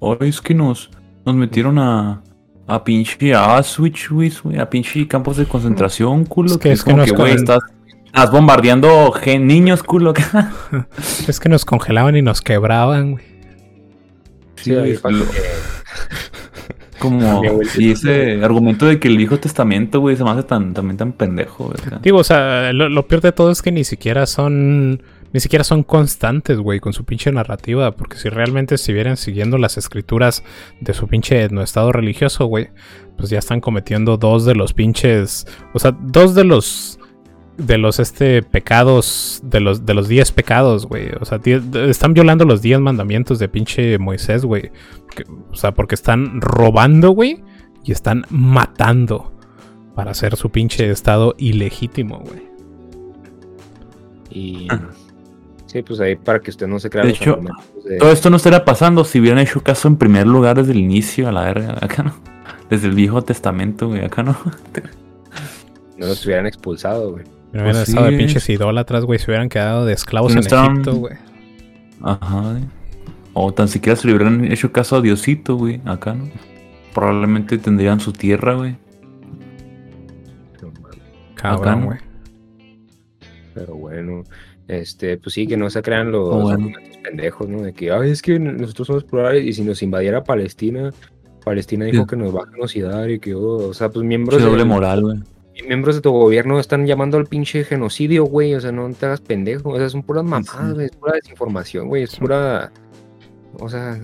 Oh, 0.00 0.16
es 0.20 0.40
que 0.40 0.54
nos, 0.54 0.90
nos 1.24 1.34
metieron 1.36 1.78
a. 1.78 2.22
A 2.68 2.82
pinche 2.82 3.32
Auschwitz, 3.32 4.42
güey, 4.42 4.58
a 4.58 4.68
pinche 4.68 5.06
campos 5.06 5.36
de 5.36 5.46
concentración, 5.46 6.24
culo. 6.24 6.50
Es 6.50 6.58
que- 6.58 6.68
que 6.68 6.72
es 6.72 6.82
que 6.82 6.90
como 6.90 6.96
nos 6.96 7.06
que, 7.12 7.16
güey, 7.16 7.30
con- 7.32 7.38
estás, 7.38 7.58
estás 8.06 8.30
bombardeando 8.32 9.12
gen- 9.12 9.46
niños, 9.46 9.84
culo. 9.84 10.14
es 11.28 11.38
que 11.38 11.48
nos 11.48 11.64
congelaban 11.64 12.16
y 12.16 12.22
nos 12.22 12.40
quebraban, 12.40 13.12
güey. 13.12 13.24
Sí, 14.56 14.72
güey, 14.74 14.90
ahí 14.90 14.96
falta 14.96 15.18
lo- 15.24 15.30
que- 15.30 15.38
Como, 16.98 17.42
y 17.78 17.90
ese 17.90 18.42
argumento 18.42 18.86
de 18.86 18.98
que 18.98 19.08
el 19.08 19.16
Viejo 19.16 19.38
Testamento, 19.38 20.00
güey, 20.00 20.16
se 20.16 20.24
me 20.24 20.30
hace 20.30 20.42
tan, 20.42 20.74
también 20.74 20.96
tan 20.96 21.12
pendejo, 21.12 21.70
acá. 21.70 22.00
Digo, 22.02 22.18
o 22.18 22.24
sea, 22.24 22.72
lo, 22.72 22.88
lo 22.88 23.06
peor 23.06 23.22
de 23.22 23.32
todo 23.32 23.50
es 23.50 23.62
que 23.62 23.72
ni 23.72 23.84
siquiera 23.84 24.26
son. 24.26 25.02
Ni 25.32 25.40
siquiera 25.40 25.64
son 25.64 25.82
constantes, 25.82 26.58
güey, 26.58 26.80
con 26.80 26.94
su 26.94 27.04
pinche 27.04 27.30
narrativa. 27.30 27.90
Porque 27.94 28.16
si 28.16 28.30
realmente 28.30 28.76
estuvieran 28.76 29.18
siguiendo 29.18 29.58
las 29.58 29.76
escrituras 29.76 30.42
de 30.80 30.94
su 30.94 31.08
pinche 31.08 31.48
no 31.50 31.62
estado 31.62 31.92
religioso, 31.92 32.46
güey, 32.46 32.68
pues 33.18 33.28
ya 33.28 33.38
están 33.38 33.60
cometiendo 33.60 34.16
dos 34.16 34.46
de 34.46 34.54
los 34.54 34.72
pinches. 34.72 35.46
O 35.74 35.78
sea, 35.78 35.94
dos 36.00 36.34
de 36.34 36.44
los. 36.44 36.95
De 37.56 37.78
los 37.78 37.98
este 37.98 38.42
pecados. 38.42 39.40
De 39.42 39.60
los, 39.60 39.86
de 39.86 39.94
los 39.94 40.08
diez 40.08 40.32
pecados, 40.32 40.86
güey. 40.86 41.10
O 41.20 41.24
sea, 41.24 41.40
están 41.88 42.14
violando 42.14 42.44
los 42.44 42.62
diez 42.62 42.78
mandamientos 42.80 43.38
de 43.38 43.48
pinche 43.48 43.98
Moisés, 43.98 44.44
güey. 44.44 44.70
O 45.50 45.54
sea, 45.56 45.72
porque 45.72 45.94
están 45.94 46.40
robando, 46.40 47.10
güey. 47.10 47.42
Y 47.84 47.92
están 47.92 48.24
matando. 48.30 49.32
Para 49.94 50.10
hacer 50.10 50.36
su 50.36 50.50
pinche 50.50 50.90
estado 50.90 51.34
ilegítimo, 51.38 52.18
güey. 52.18 52.42
Y... 54.30 54.68
Sí, 55.66 55.82
pues 55.82 55.98
ahí 56.00 56.14
para 56.16 56.40
que 56.40 56.50
usted 56.50 56.66
no 56.66 56.78
se 56.78 56.90
crea 56.90 57.02
De 57.02 57.10
los 57.10 57.20
hecho, 57.20 57.40
de- 57.84 57.98
Todo 57.98 58.12
esto 58.12 58.30
no 58.30 58.36
estaría 58.36 58.64
pasando 58.64 59.04
si 59.04 59.20
hubieran 59.20 59.40
hecho 59.40 59.62
caso 59.62 59.88
en 59.88 59.96
primer 59.96 60.26
lugar 60.26 60.56
desde 60.56 60.72
el 60.72 60.78
inicio, 60.78 61.28
a 61.28 61.32
la 61.32 61.42
verga, 61.42 61.76
acá 61.80 62.02
no. 62.02 62.14
Desde 62.70 62.88
el 62.88 62.94
Viejo 62.94 63.22
Testamento, 63.22 63.88
güey, 63.88 64.04
acá 64.04 64.22
no. 64.22 64.36
no 65.98 66.06
los 66.06 66.24
hubieran 66.24 66.46
expulsado, 66.46 67.12
güey. 67.12 67.24
No 67.56 67.62
hubieran 67.62 67.80
Pues 67.80 67.88
estado 67.88 68.06
de 68.06 68.12
sí. 68.12 68.18
pinches 68.18 68.48
idólatras, 68.50 69.04
güey. 69.04 69.18
Se 69.18 69.30
hubieran 69.30 69.48
quedado 69.48 69.84
de 69.84 69.92
esclavos 69.94 70.32
No 70.32 70.40
en 70.40 70.44
estaban- 70.46 70.72
Egipto, 70.72 70.94
güey. 70.96 71.14
Ajá. 72.02 72.60
O 73.32 73.52
tan 73.52 73.68
siquiera 73.68 73.96
se 73.96 74.06
le 74.08 74.14
hubieran 74.14 74.50
hecho 74.50 74.72
caso 74.72 74.96
a 74.96 75.00
Diosito, 75.00 75.56
güey, 75.56 75.80
acá 75.84 76.14
no. 76.14 76.28
Probablemente 76.94 77.58
tendrían 77.58 78.00
su 78.00 78.12
tierra, 78.12 78.54
güey. 78.54 78.76
Cabrón, 81.34 81.80
¿no? 81.80 81.86
güey. 81.86 81.98
Pero 83.54 83.74
bueno, 83.74 84.24
este, 84.68 85.16
pues 85.18 85.34
sí, 85.34 85.46
que 85.46 85.56
no 85.56 85.70
se 85.70 85.82
crean 85.82 86.10
los 86.10 86.28
Oh, 86.28 86.40
bueno. 86.40 86.70
pendejos, 87.02 87.48
¿no? 87.48 87.62
De 87.62 87.72
que, 87.72 87.90
ay, 87.90 88.10
es 88.10 88.22
que 88.22 88.38
nosotros 88.38 88.86
somos 88.86 89.04
plurales 89.04 89.44
y 89.44 89.52
si 89.52 89.62
nos 89.62 89.82
invadiera 89.82 90.24
Palestina, 90.24 90.90
Palestina 91.44 91.84
dijo 91.84 92.02
Sí. 92.02 92.08
que 92.10 92.16
nos 92.16 92.34
va 92.34 92.42
a 92.42 92.50
genocidar 92.50 93.10
y 93.10 93.18
que, 93.20 93.34
oh, 93.34 93.68
o 93.68 93.74
sea, 93.74 93.88
pues 93.90 94.04
miembros, 94.04 94.40
Ese 94.40 94.48
doble 94.48 94.64
moral, 94.64 95.02
güey. 95.02 95.18
Miembros 95.62 95.94
de 95.94 96.00
tu 96.00 96.10
gobierno 96.10 96.58
están 96.60 96.86
llamando 96.86 97.18
al 97.18 97.26
pinche 97.26 97.64
genocidio, 97.64 98.24
güey, 98.24 98.54
o 98.54 98.60
sea, 98.60 98.72
no 98.72 98.90
te 98.92 99.06
hagas 99.06 99.20
pendejo, 99.20 99.70
o 99.70 99.78
sea, 99.78 99.88
son 99.88 100.02
puras 100.02 100.24
mamadas, 100.24 100.68
sí. 100.68 100.74
güey, 100.74 100.86
es 100.86 100.96
pura 100.96 101.12
desinformación, 101.14 101.88
güey, 101.88 102.02
es 102.02 102.16
pura, 102.16 102.72
o 103.58 103.68
sea, 103.68 103.98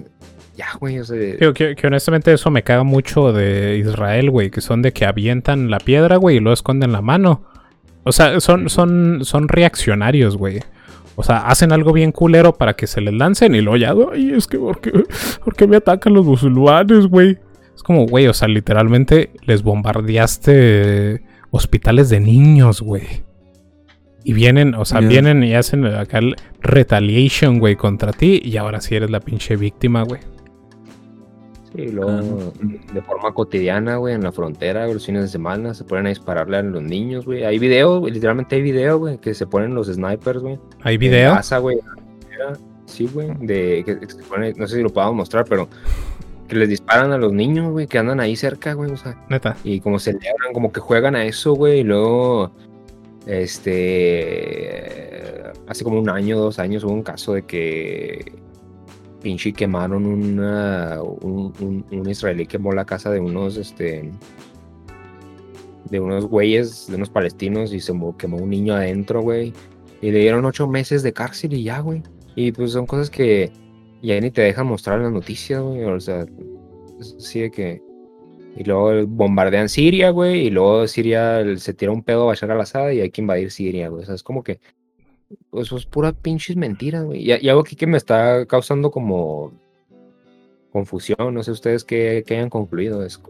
ya, 0.56 0.66
güey, 0.78 0.98
o 0.98 1.04
sea, 1.04 1.16
Digo, 1.16 1.52
que, 1.54 1.74
que 1.74 1.86
honestamente 1.86 2.32
eso 2.32 2.50
me 2.50 2.62
caga 2.62 2.82
mucho 2.82 3.32
de 3.32 3.78
Israel, 3.78 4.30
güey. 4.30 4.50
Que 4.50 4.60
son 4.60 4.82
de 4.82 4.92
que 4.92 5.06
avientan 5.06 5.70
la 5.70 5.78
piedra, 5.78 6.16
güey, 6.16 6.36
y 6.36 6.40
luego 6.40 6.52
esconden 6.54 6.92
la 6.92 7.00
mano. 7.00 7.44
O 8.04 8.12
sea, 8.12 8.38
son, 8.40 8.68
son, 8.68 9.24
son 9.24 9.48
reaccionarios, 9.48 10.36
güey. 10.36 10.60
O 11.14 11.22
sea, 11.22 11.46
hacen 11.48 11.72
algo 11.72 11.92
bien 11.92 12.12
culero 12.12 12.54
para 12.54 12.74
que 12.74 12.86
se 12.86 13.00
les 13.00 13.14
lancen 13.14 13.54
y 13.54 13.60
luego 13.60 13.76
ya, 13.76 13.94
ay, 14.12 14.32
es 14.34 14.46
que 14.46 14.58
¿por 14.58 14.80
qué, 14.80 14.92
por 15.44 15.54
qué 15.54 15.66
me 15.66 15.76
atacan 15.76 16.14
los 16.14 16.24
musulmanes, 16.24 17.06
güey? 17.06 17.38
Es 17.74 17.82
como, 17.82 18.06
güey, 18.06 18.26
o 18.26 18.34
sea, 18.34 18.48
literalmente 18.48 19.30
les 19.44 19.62
bombardeaste 19.62 21.22
hospitales 21.52 22.08
de 22.08 22.18
niños, 22.18 22.80
güey. 22.80 23.22
Y 24.24 24.32
vienen, 24.32 24.74
o 24.74 24.84
sea, 24.84 25.00
vienen 25.00 25.42
y 25.44 25.54
hacen 25.54 25.84
acá 25.84 26.18
el 26.18 26.36
retaliation, 26.60 27.58
güey, 27.58 27.76
contra 27.76 28.12
ti. 28.12 28.40
Y 28.44 28.56
ahora 28.56 28.80
sí 28.80 28.94
eres 28.94 29.10
la 29.10 29.20
pinche 29.20 29.56
víctima, 29.56 30.02
güey. 30.02 30.20
Sí, 31.74 31.82
y 31.82 31.88
luego 31.88 32.52
de 32.92 33.02
forma 33.02 33.32
cotidiana, 33.32 33.96
güey, 33.96 34.14
en 34.14 34.22
la 34.22 34.32
frontera, 34.32 34.84
güey, 34.84 34.94
los 34.94 35.06
fines 35.06 35.22
de 35.22 35.28
semana, 35.28 35.74
se 35.74 35.84
ponen 35.84 36.06
a 36.06 36.08
dispararle 36.10 36.58
a 36.58 36.62
los 36.62 36.82
niños, 36.82 37.24
güey. 37.24 37.44
Hay 37.44 37.58
video, 37.58 38.00
güey, 38.00 38.12
literalmente 38.12 38.56
hay 38.56 38.62
video, 38.62 38.98
güey, 38.98 39.18
que 39.18 39.34
se 39.34 39.46
ponen 39.46 39.74
los 39.74 39.88
snipers, 39.88 40.40
güey. 40.40 40.58
¿Hay 40.82 40.98
video? 40.98 41.34
casa, 41.34 41.58
güey. 41.58 41.78
en 41.78 41.86
la 41.86 41.94
frontera. 41.94 42.52
Sí, 42.86 43.08
güey, 43.12 43.28
de 43.40 43.82
que, 43.84 43.98
no 44.56 44.66
sé 44.66 44.76
si 44.76 44.82
lo 44.82 44.90
podamos 44.90 45.16
mostrar, 45.16 45.46
pero 45.48 45.68
que 46.52 46.58
les 46.58 46.68
disparan 46.68 47.12
a 47.12 47.16
los 47.16 47.32
niños, 47.32 47.70
güey, 47.72 47.86
que 47.86 47.96
andan 47.96 48.20
ahí 48.20 48.36
cerca, 48.36 48.74
güey, 48.74 48.90
o 48.90 48.96
sea, 48.98 49.16
Neta. 49.30 49.56
y 49.64 49.80
como 49.80 49.98
celebran, 49.98 50.52
como 50.52 50.70
que 50.70 50.80
juegan 50.80 51.16
a 51.16 51.24
eso, 51.24 51.54
güey, 51.54 51.80
y 51.80 51.82
luego, 51.82 52.52
este, 53.26 54.84
hace 55.66 55.82
como 55.82 55.98
un 55.98 56.10
año, 56.10 56.38
dos 56.38 56.58
años 56.58 56.84
hubo 56.84 56.92
un 56.92 57.02
caso 57.02 57.32
de 57.32 57.44
que 57.46 58.34
pinche 59.22 59.54
quemaron 59.54 60.04
una, 60.04 61.00
un, 61.00 61.54
un, 61.60 61.86
un 61.90 62.10
israelí 62.10 62.44
quemó 62.46 62.72
la 62.72 62.84
casa 62.84 63.10
de 63.10 63.20
unos, 63.20 63.56
este, 63.56 64.10
de 65.88 66.00
unos 66.00 66.26
güeyes, 66.26 66.86
de 66.86 66.96
unos 66.96 67.08
palestinos 67.08 67.72
y 67.72 67.80
se 67.80 67.94
quemó 68.18 68.36
un 68.36 68.50
niño 68.50 68.74
adentro, 68.74 69.22
güey, 69.22 69.54
y 70.02 70.10
le 70.10 70.18
dieron 70.18 70.44
ocho 70.44 70.68
meses 70.68 71.02
de 71.02 71.14
cárcel 71.14 71.54
y 71.54 71.62
ya, 71.62 71.80
güey, 71.80 72.02
y 72.36 72.52
pues 72.52 72.72
son 72.72 72.84
cosas 72.84 73.08
que 73.08 73.50
ya 74.02 74.20
ni 74.20 74.30
te 74.30 74.42
dejan 74.42 74.66
mostrar 74.66 74.98
en 74.98 75.04
las 75.04 75.12
noticias, 75.12 75.60
güey, 75.60 75.84
o 75.84 76.00
sea, 76.00 76.26
así 77.00 77.40
de 77.40 77.50
que... 77.50 77.92
Y 78.56 78.64
luego 78.64 79.06
bombardean 79.06 79.68
Siria, 79.68 80.10
güey, 80.10 80.46
y 80.46 80.50
luego 80.50 80.86
Siria 80.86 81.42
se 81.56 81.72
tira 81.72 81.90
un 81.90 82.02
pedo 82.02 82.24
a 82.24 82.26
Bashar 82.26 82.50
al-Assad 82.50 82.90
y 82.90 83.00
hay 83.00 83.10
que 83.10 83.22
invadir 83.22 83.50
Siria, 83.50 83.88
güey. 83.88 84.02
O 84.02 84.06
sea, 84.06 84.14
es 84.14 84.22
como 84.22 84.42
que. 84.42 84.60
Pues, 85.50 85.66
eso 85.66 85.76
es 85.78 85.86
pura 85.86 86.12
pinches 86.12 86.56
mentiras, 86.56 87.04
güey. 87.04 87.22
Y, 87.22 87.48
algo 87.48 87.62
aquí 87.62 87.76
que 87.76 87.86
me 87.86 87.96
está 87.96 88.44
causando 88.46 88.90
como. 88.90 89.52
confusión, 90.70 91.32
no 91.32 91.42
sé 91.42 91.50
ustedes 91.50 91.84
qué, 91.84 92.24
qué 92.26 92.34
hayan 92.34 92.50
concluido. 92.50 93.02
Es, 93.04 93.20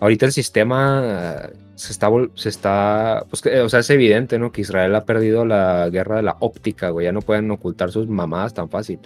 ahorita 0.00 0.24
el 0.26 0.32
sistema 0.32 1.50
se 1.74 1.92
está. 1.92 2.08
Se 2.34 2.48
está 2.48 3.26
pues, 3.28 3.44
o 3.44 3.68
sea, 3.68 3.80
es 3.80 3.90
evidente, 3.90 4.38
¿no? 4.38 4.50
Que 4.50 4.62
Israel 4.62 4.94
ha 4.94 5.04
perdido 5.04 5.44
la 5.44 5.90
guerra 5.90 6.16
de 6.16 6.22
la 6.22 6.38
óptica, 6.40 6.88
güey. 6.88 7.04
Ya 7.04 7.12
no 7.12 7.20
pueden 7.20 7.50
ocultar 7.50 7.92
sus 7.92 8.08
mamadas 8.08 8.54
tan 8.54 8.70
fácil. 8.70 8.98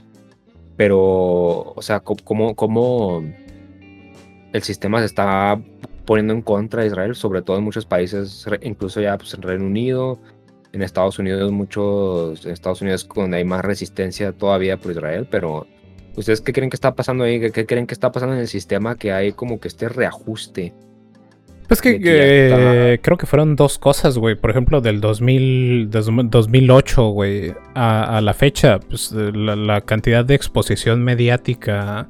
Pero, 0.77 1.73
o 1.75 1.83
sea, 1.83 2.01
¿cómo, 2.01 2.55
cómo 2.55 3.23
el 4.53 4.63
sistema 4.63 5.01
se 5.01 5.07
está 5.07 5.61
poniendo 6.05 6.35
en 6.35 6.43
contra 6.43 6.83
de 6.83 6.89
Israel, 6.89 7.15
sobre 7.15 7.43
todo 7.43 7.59
en 7.59 7.65
muchos 7.65 7.87
países, 7.87 8.47
incluso 8.63 9.01
ya 9.01 9.17
pues, 9.17 9.35
en 9.35 9.43
Reino 9.43 9.65
Unido, 9.65 10.19
en 10.73 10.83
Estados 10.83 11.19
Unidos, 11.19 11.51
muchos, 11.53 12.45
en 12.45 12.53
Estados 12.53 12.83
Unidos 12.83 13.09
donde 13.15 13.39
hay 13.39 13.45
más 13.45 13.65
resistencia 13.65 14.33
todavía 14.33 14.77
por 14.77 14.93
Israel, 14.93 15.27
pero 15.31 15.67
¿ustedes 16.17 16.41
qué 16.41 16.53
creen 16.53 16.71
que 16.71 16.77
está 16.77 16.95
pasando 16.95 17.25
ahí? 17.25 17.41
¿Qué, 17.41 17.53
qué 17.53 17.67
creen 17.67 17.87
que 17.87 17.95
está 17.95 18.13
pasando 18.13 18.35
en 18.35 18.41
el 18.41 18.49
sistema? 18.49 18.97
Que 18.97 19.13
hay 19.13 19.33
como 19.33 19.61
que 19.61 19.69
este 19.69 19.89
reajuste. 19.89 20.73
Pues 21.69 21.81
que 21.81 21.99
eh, 22.05 22.99
creo 23.01 23.17
que 23.17 23.27
fueron 23.27 23.57
dos 23.57 23.79
cosas, 23.79 24.19
güey. 24.19 24.35
Por 24.35 24.51
ejemplo, 24.51 24.81
del 24.81 25.01
2000, 25.01 25.89
des- 25.91 26.09
2008, 26.31 27.09
güey, 27.09 27.55
a, 27.75 28.19
a 28.19 28.21
la 28.21 28.35
fecha, 28.35 28.79
pues 28.81 29.13
eh, 29.17 29.33
la, 29.35 29.57
la 29.57 29.81
cantidad 29.81 30.25
de 30.25 30.35
exposición 30.35 31.03
mediática 31.03 32.09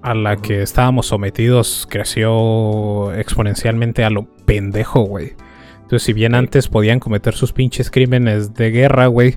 a 0.00 0.14
la 0.14 0.36
que 0.36 0.62
estábamos 0.62 1.06
sometidos 1.06 1.86
creció 1.90 3.12
exponencialmente 3.14 4.04
a 4.04 4.10
lo 4.10 4.24
pendejo, 4.46 5.02
güey. 5.02 5.32
Entonces, 5.82 6.02
si 6.04 6.12
bien 6.12 6.34
antes 6.34 6.68
podían 6.68 6.98
cometer 7.00 7.34
sus 7.34 7.52
pinches 7.52 7.90
crímenes 7.90 8.54
de 8.54 8.70
guerra, 8.70 9.06
güey, 9.08 9.36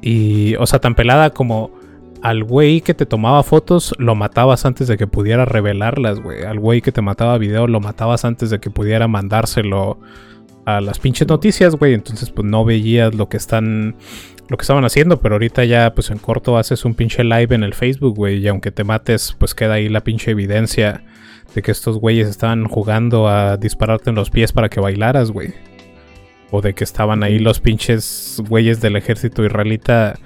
y, 0.00 0.54
o 0.56 0.66
sea, 0.66 0.80
tan 0.80 0.94
pelada 0.94 1.30
como 1.30 1.70
al 2.22 2.44
güey 2.44 2.80
que 2.80 2.94
te 2.94 3.06
tomaba 3.06 3.42
fotos 3.42 3.94
lo 3.98 4.14
matabas 4.14 4.64
antes 4.64 4.88
de 4.88 4.96
que 4.96 5.06
pudiera 5.06 5.44
revelarlas, 5.44 6.20
güey. 6.20 6.44
Al 6.44 6.58
güey 6.58 6.80
que 6.80 6.92
te 6.92 7.02
mataba 7.02 7.38
video 7.38 7.66
lo 7.66 7.80
matabas 7.80 8.24
antes 8.24 8.50
de 8.50 8.60
que 8.60 8.70
pudiera 8.70 9.08
mandárselo 9.08 9.98
a 10.64 10.80
las 10.80 10.98
pinches 10.98 11.28
noticias, 11.28 11.76
güey. 11.76 11.94
Entonces, 11.94 12.30
pues 12.30 12.46
no 12.46 12.64
veías 12.64 13.14
lo 13.14 13.28
que 13.28 13.36
están 13.36 13.96
lo 14.48 14.56
que 14.56 14.62
estaban 14.62 14.84
haciendo, 14.84 15.20
pero 15.20 15.34
ahorita 15.34 15.64
ya 15.64 15.94
pues 15.94 16.10
en 16.10 16.18
corto 16.18 16.56
haces 16.56 16.84
un 16.84 16.94
pinche 16.94 17.22
live 17.22 17.54
en 17.54 17.62
el 17.62 17.74
Facebook, 17.74 18.16
güey, 18.16 18.38
y 18.38 18.48
aunque 18.48 18.70
te 18.70 18.82
mates, 18.82 19.36
pues 19.38 19.54
queda 19.54 19.74
ahí 19.74 19.90
la 19.90 20.02
pinche 20.02 20.30
evidencia 20.30 21.04
de 21.54 21.62
que 21.62 21.70
estos 21.70 21.98
güeyes 21.98 22.28
estaban 22.28 22.66
jugando 22.66 23.28
a 23.28 23.58
dispararte 23.58 24.10
en 24.10 24.16
los 24.16 24.30
pies 24.30 24.52
para 24.52 24.68
que 24.68 24.80
bailaras, 24.80 25.30
güey. 25.30 25.52
O 26.50 26.62
de 26.62 26.74
que 26.74 26.84
estaban 26.84 27.22
ahí 27.22 27.38
los 27.38 27.60
pinches 27.60 28.42
güeyes 28.48 28.80
del 28.80 28.96
ejército 28.96 29.44
israelita 29.44 30.18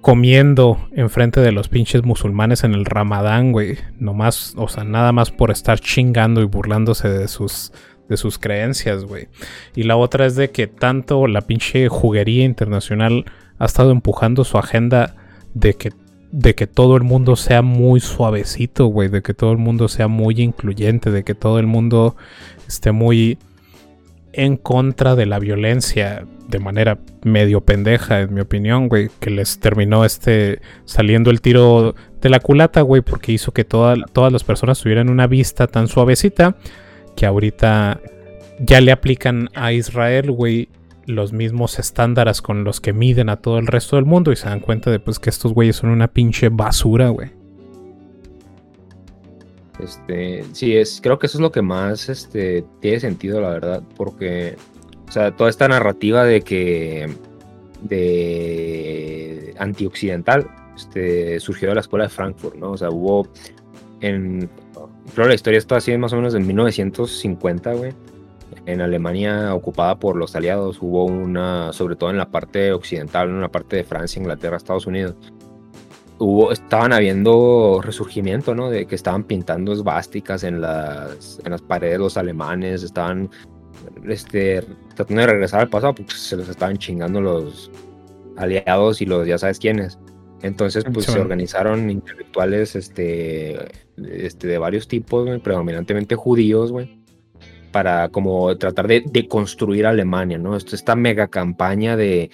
comiendo 0.00 0.78
enfrente 0.92 1.40
de 1.40 1.52
los 1.52 1.68
pinches 1.68 2.04
musulmanes 2.04 2.64
en 2.64 2.74
el 2.74 2.84
Ramadán, 2.84 3.52
güey. 3.52 3.78
Nomás, 3.98 4.54
o 4.56 4.68
sea, 4.68 4.84
nada 4.84 5.12
más 5.12 5.30
por 5.30 5.50
estar 5.50 5.78
chingando 5.80 6.40
y 6.40 6.46
burlándose 6.46 7.08
de 7.08 7.28
sus 7.28 7.72
de 8.08 8.16
sus 8.16 8.38
creencias, 8.38 9.04
güey. 9.04 9.28
Y 9.76 9.84
la 9.84 9.96
otra 9.96 10.26
es 10.26 10.34
de 10.34 10.50
que 10.50 10.66
tanto 10.66 11.28
la 11.28 11.42
pinche 11.42 11.88
juguería 11.88 12.44
internacional 12.44 13.24
ha 13.58 13.66
estado 13.66 13.92
empujando 13.92 14.42
su 14.42 14.58
agenda 14.58 15.14
de 15.54 15.74
que 15.74 15.92
de 16.32 16.54
que 16.54 16.66
todo 16.66 16.96
el 16.96 17.02
mundo 17.02 17.34
sea 17.36 17.62
muy 17.62 18.00
suavecito, 18.00 18.86
güey, 18.86 19.08
de 19.08 19.22
que 19.22 19.34
todo 19.34 19.52
el 19.52 19.58
mundo 19.58 19.88
sea 19.88 20.08
muy 20.08 20.40
incluyente, 20.40 21.10
de 21.10 21.24
que 21.24 21.34
todo 21.34 21.58
el 21.58 21.66
mundo 21.66 22.16
esté 22.68 22.92
muy 22.92 23.38
en 24.32 24.56
contra 24.56 25.14
de 25.16 25.26
la 25.26 25.38
violencia 25.38 26.26
de 26.48 26.58
manera 26.58 26.98
medio 27.24 27.60
pendeja, 27.60 28.20
en 28.20 28.34
mi 28.34 28.40
opinión, 28.40 28.88
güey, 28.88 29.08
que 29.20 29.30
les 29.30 29.60
terminó 29.60 30.04
este 30.04 30.60
saliendo 30.84 31.30
el 31.30 31.40
tiro 31.40 31.94
de 32.20 32.28
la 32.28 32.40
culata, 32.40 32.80
güey, 32.82 33.02
porque 33.02 33.32
hizo 33.32 33.52
que 33.52 33.64
toda- 33.64 33.96
todas 34.12 34.32
las 34.32 34.42
personas 34.44 34.80
tuvieran 34.80 35.10
una 35.10 35.26
vista 35.26 35.66
tan 35.68 35.86
suavecita 35.88 36.56
que 37.16 37.26
ahorita 37.26 38.00
ya 38.58 38.80
le 38.80 38.92
aplican 38.92 39.48
a 39.54 39.72
Israel, 39.72 40.30
güey, 40.32 40.68
los 41.06 41.32
mismos 41.32 41.78
estándares 41.78 42.42
con 42.42 42.62
los 42.62 42.80
que 42.80 42.92
miden 42.92 43.30
a 43.30 43.36
todo 43.36 43.58
el 43.58 43.66
resto 43.66 43.96
del 43.96 44.04
mundo 44.04 44.32
y 44.32 44.36
se 44.36 44.48
dan 44.48 44.60
cuenta 44.60 44.90
de 44.90 45.00
pues 45.00 45.18
que 45.18 45.30
estos 45.30 45.52
güeyes 45.54 45.76
son 45.76 45.90
una 45.90 46.08
pinche 46.08 46.50
basura, 46.50 47.08
güey. 47.08 47.30
Este, 49.82 50.44
sí, 50.52 50.76
es, 50.76 51.00
creo 51.02 51.18
que 51.18 51.26
eso 51.26 51.38
es 51.38 51.42
lo 51.42 51.52
que 51.52 51.62
más 51.62 52.08
este, 52.08 52.64
tiene 52.80 53.00
sentido, 53.00 53.40
la 53.40 53.50
verdad, 53.50 53.82
porque, 53.96 54.56
o 55.08 55.12
sea, 55.12 55.34
toda 55.34 55.50
esta 55.50 55.68
narrativa 55.68 56.24
de 56.24 56.42
que, 56.42 57.14
de 57.82 59.54
antioccidental, 59.58 60.46
este, 60.76 61.40
surgió 61.40 61.68
de 61.68 61.74
la 61.76 61.80
escuela 61.80 62.04
de 62.04 62.10
Frankfurt, 62.10 62.56
¿no? 62.56 62.72
O 62.72 62.76
sea, 62.76 62.90
hubo, 62.90 63.28
en, 64.00 64.48
creo 65.14 65.28
la 65.28 65.34
historia 65.34 65.58
está 65.58 65.76
así 65.76 65.96
más 65.96 66.12
o 66.12 66.16
menos 66.16 66.34
en 66.34 66.46
1950, 66.46 67.74
güey, 67.74 67.92
en 68.66 68.80
Alemania 68.80 69.54
ocupada 69.54 69.96
por 69.98 70.16
los 70.16 70.34
aliados, 70.36 70.78
hubo 70.80 71.04
una, 71.04 71.72
sobre 71.72 71.96
todo 71.96 72.10
en 72.10 72.18
la 72.18 72.30
parte 72.30 72.72
occidental, 72.72 73.28
en 73.28 73.40
la 73.40 73.48
parte 73.48 73.76
de 73.76 73.84
Francia, 73.84 74.20
Inglaterra, 74.20 74.56
Estados 74.56 74.86
Unidos, 74.86 75.14
hubo, 76.20 76.52
estaban 76.52 76.92
habiendo 76.92 77.80
resurgimiento, 77.82 78.54
¿no? 78.54 78.70
De 78.70 78.86
que 78.86 78.94
estaban 78.94 79.24
pintando 79.24 79.72
esvásticas 79.72 80.44
en 80.44 80.60
las, 80.60 81.40
en 81.44 81.50
las 81.50 81.62
paredes 81.62 81.98
los 81.98 82.16
alemanes, 82.16 82.82
estaban 82.82 83.30
este, 84.06 84.62
tratando 84.94 85.22
de 85.22 85.26
regresar 85.26 85.60
al 85.60 85.70
pasado 85.70 85.94
porque 85.94 86.12
se 86.12 86.36
los 86.36 86.48
estaban 86.48 86.76
chingando 86.76 87.20
los 87.20 87.70
aliados 88.36 89.00
y 89.00 89.06
los 89.06 89.26
ya 89.26 89.38
sabes 89.38 89.58
quiénes. 89.58 89.98
Entonces, 90.42 90.84
pues 90.92 91.06
Sí, 91.06 91.12
se 91.12 91.20
organizaron 91.20 91.90
intelectuales 91.90 92.76
este, 92.76 93.58
este, 93.96 94.46
de 94.46 94.58
varios 94.58 94.88
tipos, 94.88 95.26
güey, 95.26 95.38
predominantemente 95.38 96.16
judíos, 96.16 96.70
güey, 96.70 97.02
para 97.72 98.08
como 98.08 98.56
tratar 98.56 98.88
de, 98.88 99.04
de 99.06 99.28
construir 99.28 99.86
Alemania, 99.86 100.38
¿no? 100.38 100.56
Esto, 100.56 100.76
esta 100.76 100.96
mega 100.96 101.28
campaña 101.28 101.96
de 101.96 102.30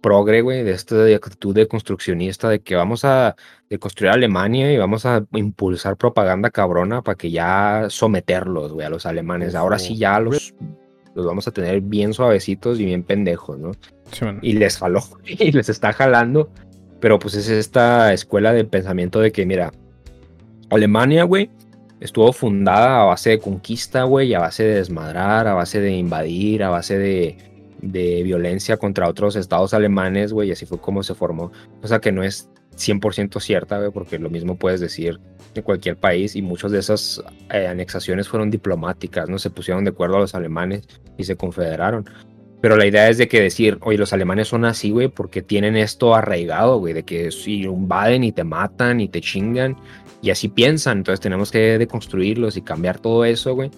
progre, 0.00 0.40
güey, 0.40 0.62
de 0.62 0.72
esta 0.72 1.04
actitud 1.14 1.54
de 1.54 1.66
construccionista, 1.66 2.48
de 2.48 2.60
que 2.60 2.76
vamos 2.76 3.04
a 3.04 3.34
de 3.68 3.78
construir 3.78 4.12
Alemania 4.12 4.72
y 4.72 4.76
vamos 4.76 5.06
a 5.06 5.24
impulsar 5.32 5.96
propaganda 5.96 6.50
cabrona 6.50 7.02
para 7.02 7.16
que 7.16 7.30
ya 7.30 7.86
someterlos, 7.88 8.72
güey, 8.72 8.86
a 8.86 8.90
los 8.90 9.06
alemanes. 9.06 9.54
Ahora 9.54 9.78
sí 9.78 9.96
ya 9.96 10.20
los, 10.20 10.54
los 11.14 11.26
vamos 11.26 11.48
a 11.48 11.50
tener 11.50 11.80
bien 11.80 12.12
suavecitos 12.12 12.78
y 12.78 12.84
bien 12.84 13.02
pendejos, 13.02 13.58
¿no? 13.58 13.72
Sí, 14.12 14.24
bueno. 14.24 14.38
y 14.42 14.52
les 14.52 14.76
jaló 14.78 15.02
y 15.24 15.50
les 15.52 15.68
está 15.68 15.92
jalando. 15.92 16.50
Pero 17.00 17.18
pues 17.18 17.34
es 17.34 17.48
esta 17.48 18.12
escuela 18.12 18.52
de 18.52 18.64
pensamiento 18.64 19.20
de 19.20 19.32
que, 19.32 19.44
mira, 19.44 19.72
Alemania, 20.70 21.24
güey, 21.24 21.50
estuvo 22.00 22.32
fundada 22.32 23.02
a 23.02 23.04
base 23.04 23.30
de 23.30 23.38
conquista, 23.40 24.04
güey, 24.04 24.32
a 24.34 24.40
base 24.40 24.62
de 24.62 24.76
desmadrar, 24.76 25.46
a 25.46 25.54
base 25.54 25.80
de 25.80 25.92
invadir, 25.92 26.62
a 26.62 26.70
base 26.70 26.96
de, 26.98 27.53
de 27.84 28.22
violencia 28.22 28.76
contra 28.76 29.08
otros 29.08 29.36
estados 29.36 29.74
alemanes, 29.74 30.32
güey, 30.32 30.48
y 30.48 30.52
así 30.52 30.66
fue 30.66 30.78
como 30.78 31.02
se 31.02 31.14
formó. 31.14 31.52
O 31.82 31.88
sea 31.88 32.00
que 32.00 32.12
no 32.12 32.22
es 32.22 32.48
100% 32.76 33.40
cierta, 33.40 33.78
güey, 33.78 33.90
porque 33.90 34.18
lo 34.18 34.30
mismo 34.30 34.56
puedes 34.56 34.80
decir 34.80 35.20
de 35.54 35.62
cualquier 35.62 35.96
país 35.96 36.34
y 36.34 36.42
muchas 36.42 36.72
de 36.72 36.80
esas 36.80 37.22
eh, 37.50 37.66
anexaciones 37.66 38.28
fueron 38.28 38.50
diplomáticas, 38.50 39.28
¿no? 39.28 39.38
Se 39.38 39.50
pusieron 39.50 39.84
de 39.84 39.90
acuerdo 39.90 40.16
a 40.16 40.20
los 40.20 40.34
alemanes 40.34 40.82
y 41.16 41.24
se 41.24 41.36
confederaron. 41.36 42.08
Pero 42.60 42.76
la 42.76 42.86
idea 42.86 43.10
es 43.10 43.18
de 43.18 43.28
que 43.28 43.42
decir, 43.42 43.78
oye, 43.82 43.98
los 43.98 44.14
alemanes 44.14 44.48
son 44.48 44.64
así, 44.64 44.90
güey, 44.90 45.08
porque 45.08 45.42
tienen 45.42 45.76
esto 45.76 46.14
arraigado, 46.14 46.78
güey, 46.78 46.94
de 46.94 47.02
que 47.02 47.30
si 47.30 47.62
invaden 47.62 48.24
y 48.24 48.32
te 48.32 48.42
matan 48.42 49.00
y 49.00 49.08
te 49.08 49.20
chingan 49.20 49.76
y 50.22 50.30
así 50.30 50.48
piensan, 50.48 50.98
entonces 50.98 51.20
tenemos 51.20 51.50
que 51.50 51.76
deconstruirlos 51.78 52.56
y 52.56 52.62
cambiar 52.62 52.98
todo 52.98 53.26
eso, 53.26 53.54
güey. 53.54 53.70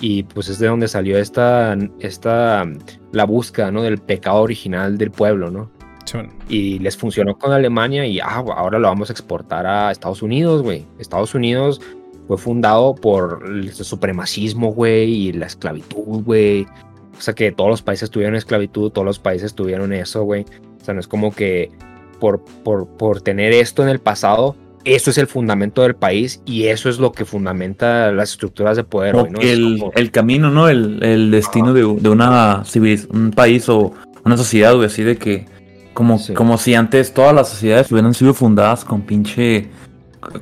Y 0.00 0.22
pues 0.22 0.48
es 0.48 0.58
de 0.58 0.68
donde 0.68 0.86
salió 0.88 1.18
esta, 1.18 1.76
esta, 1.98 2.64
la 3.12 3.24
búsqueda, 3.24 3.70
¿no? 3.70 3.82
Del 3.82 3.98
pecado 3.98 4.42
original 4.42 4.96
del 4.96 5.10
pueblo, 5.10 5.50
¿no? 5.50 5.70
Y 6.48 6.78
les 6.78 6.96
funcionó 6.96 7.36
con 7.36 7.52
Alemania 7.52 8.06
y 8.06 8.20
ah, 8.20 8.42
ahora 8.56 8.78
lo 8.78 8.88
vamos 8.88 9.10
a 9.10 9.12
exportar 9.12 9.66
a 9.66 9.90
Estados 9.90 10.22
Unidos, 10.22 10.62
güey. 10.62 10.86
Estados 10.98 11.34
Unidos 11.34 11.80
fue 12.26 12.38
fundado 12.38 12.94
por 12.94 13.42
el 13.46 13.72
supremacismo, 13.72 14.72
güey, 14.72 15.12
y 15.12 15.32
la 15.32 15.46
esclavitud, 15.46 16.22
güey. 16.24 16.66
O 17.16 17.20
sea 17.20 17.34
que 17.34 17.52
todos 17.52 17.70
los 17.70 17.82
países 17.82 18.10
tuvieron 18.10 18.36
esclavitud, 18.36 18.90
todos 18.90 19.04
los 19.04 19.18
países 19.18 19.54
tuvieron 19.54 19.92
eso, 19.92 20.22
güey. 20.22 20.46
O 20.80 20.84
sea, 20.84 20.94
no 20.94 21.00
es 21.00 21.08
como 21.08 21.34
que 21.34 21.70
por, 22.20 22.44
por, 22.64 22.86
por 22.86 23.20
tener 23.20 23.52
esto 23.52 23.82
en 23.82 23.88
el 23.88 23.98
pasado, 23.98 24.56
eso 24.94 25.10
es 25.10 25.18
el 25.18 25.26
fundamento 25.26 25.82
del 25.82 25.94
país 25.94 26.40
y 26.44 26.64
eso 26.64 26.88
es 26.88 26.98
lo 26.98 27.12
que 27.12 27.24
fundamenta 27.24 28.10
las 28.12 28.30
estructuras 28.32 28.76
de 28.76 28.84
poder. 28.84 29.14
Es 29.40 29.50
el, 29.50 29.78
como- 29.78 29.92
el 29.94 30.10
camino, 30.10 30.50
¿no? 30.50 30.68
El, 30.68 31.02
el 31.02 31.30
destino 31.30 31.72
de, 31.72 31.82
de 31.82 32.08
una 32.08 32.64
civiliz- 32.64 33.08
un 33.10 33.30
país 33.30 33.68
o 33.68 33.92
una 34.24 34.36
sociedad, 34.36 34.74
güey, 34.74 34.86
así 34.86 35.02
de 35.02 35.16
que 35.16 35.46
como, 35.94 36.18
Sí. 36.18 36.34
como 36.34 36.58
si 36.58 36.74
antes 36.74 37.12
todas 37.12 37.34
las 37.34 37.48
sociedades 37.48 37.90
hubieran 37.90 38.14
sido 38.14 38.34
fundadas 38.34 38.84
con 38.84 39.02
pinche 39.02 39.68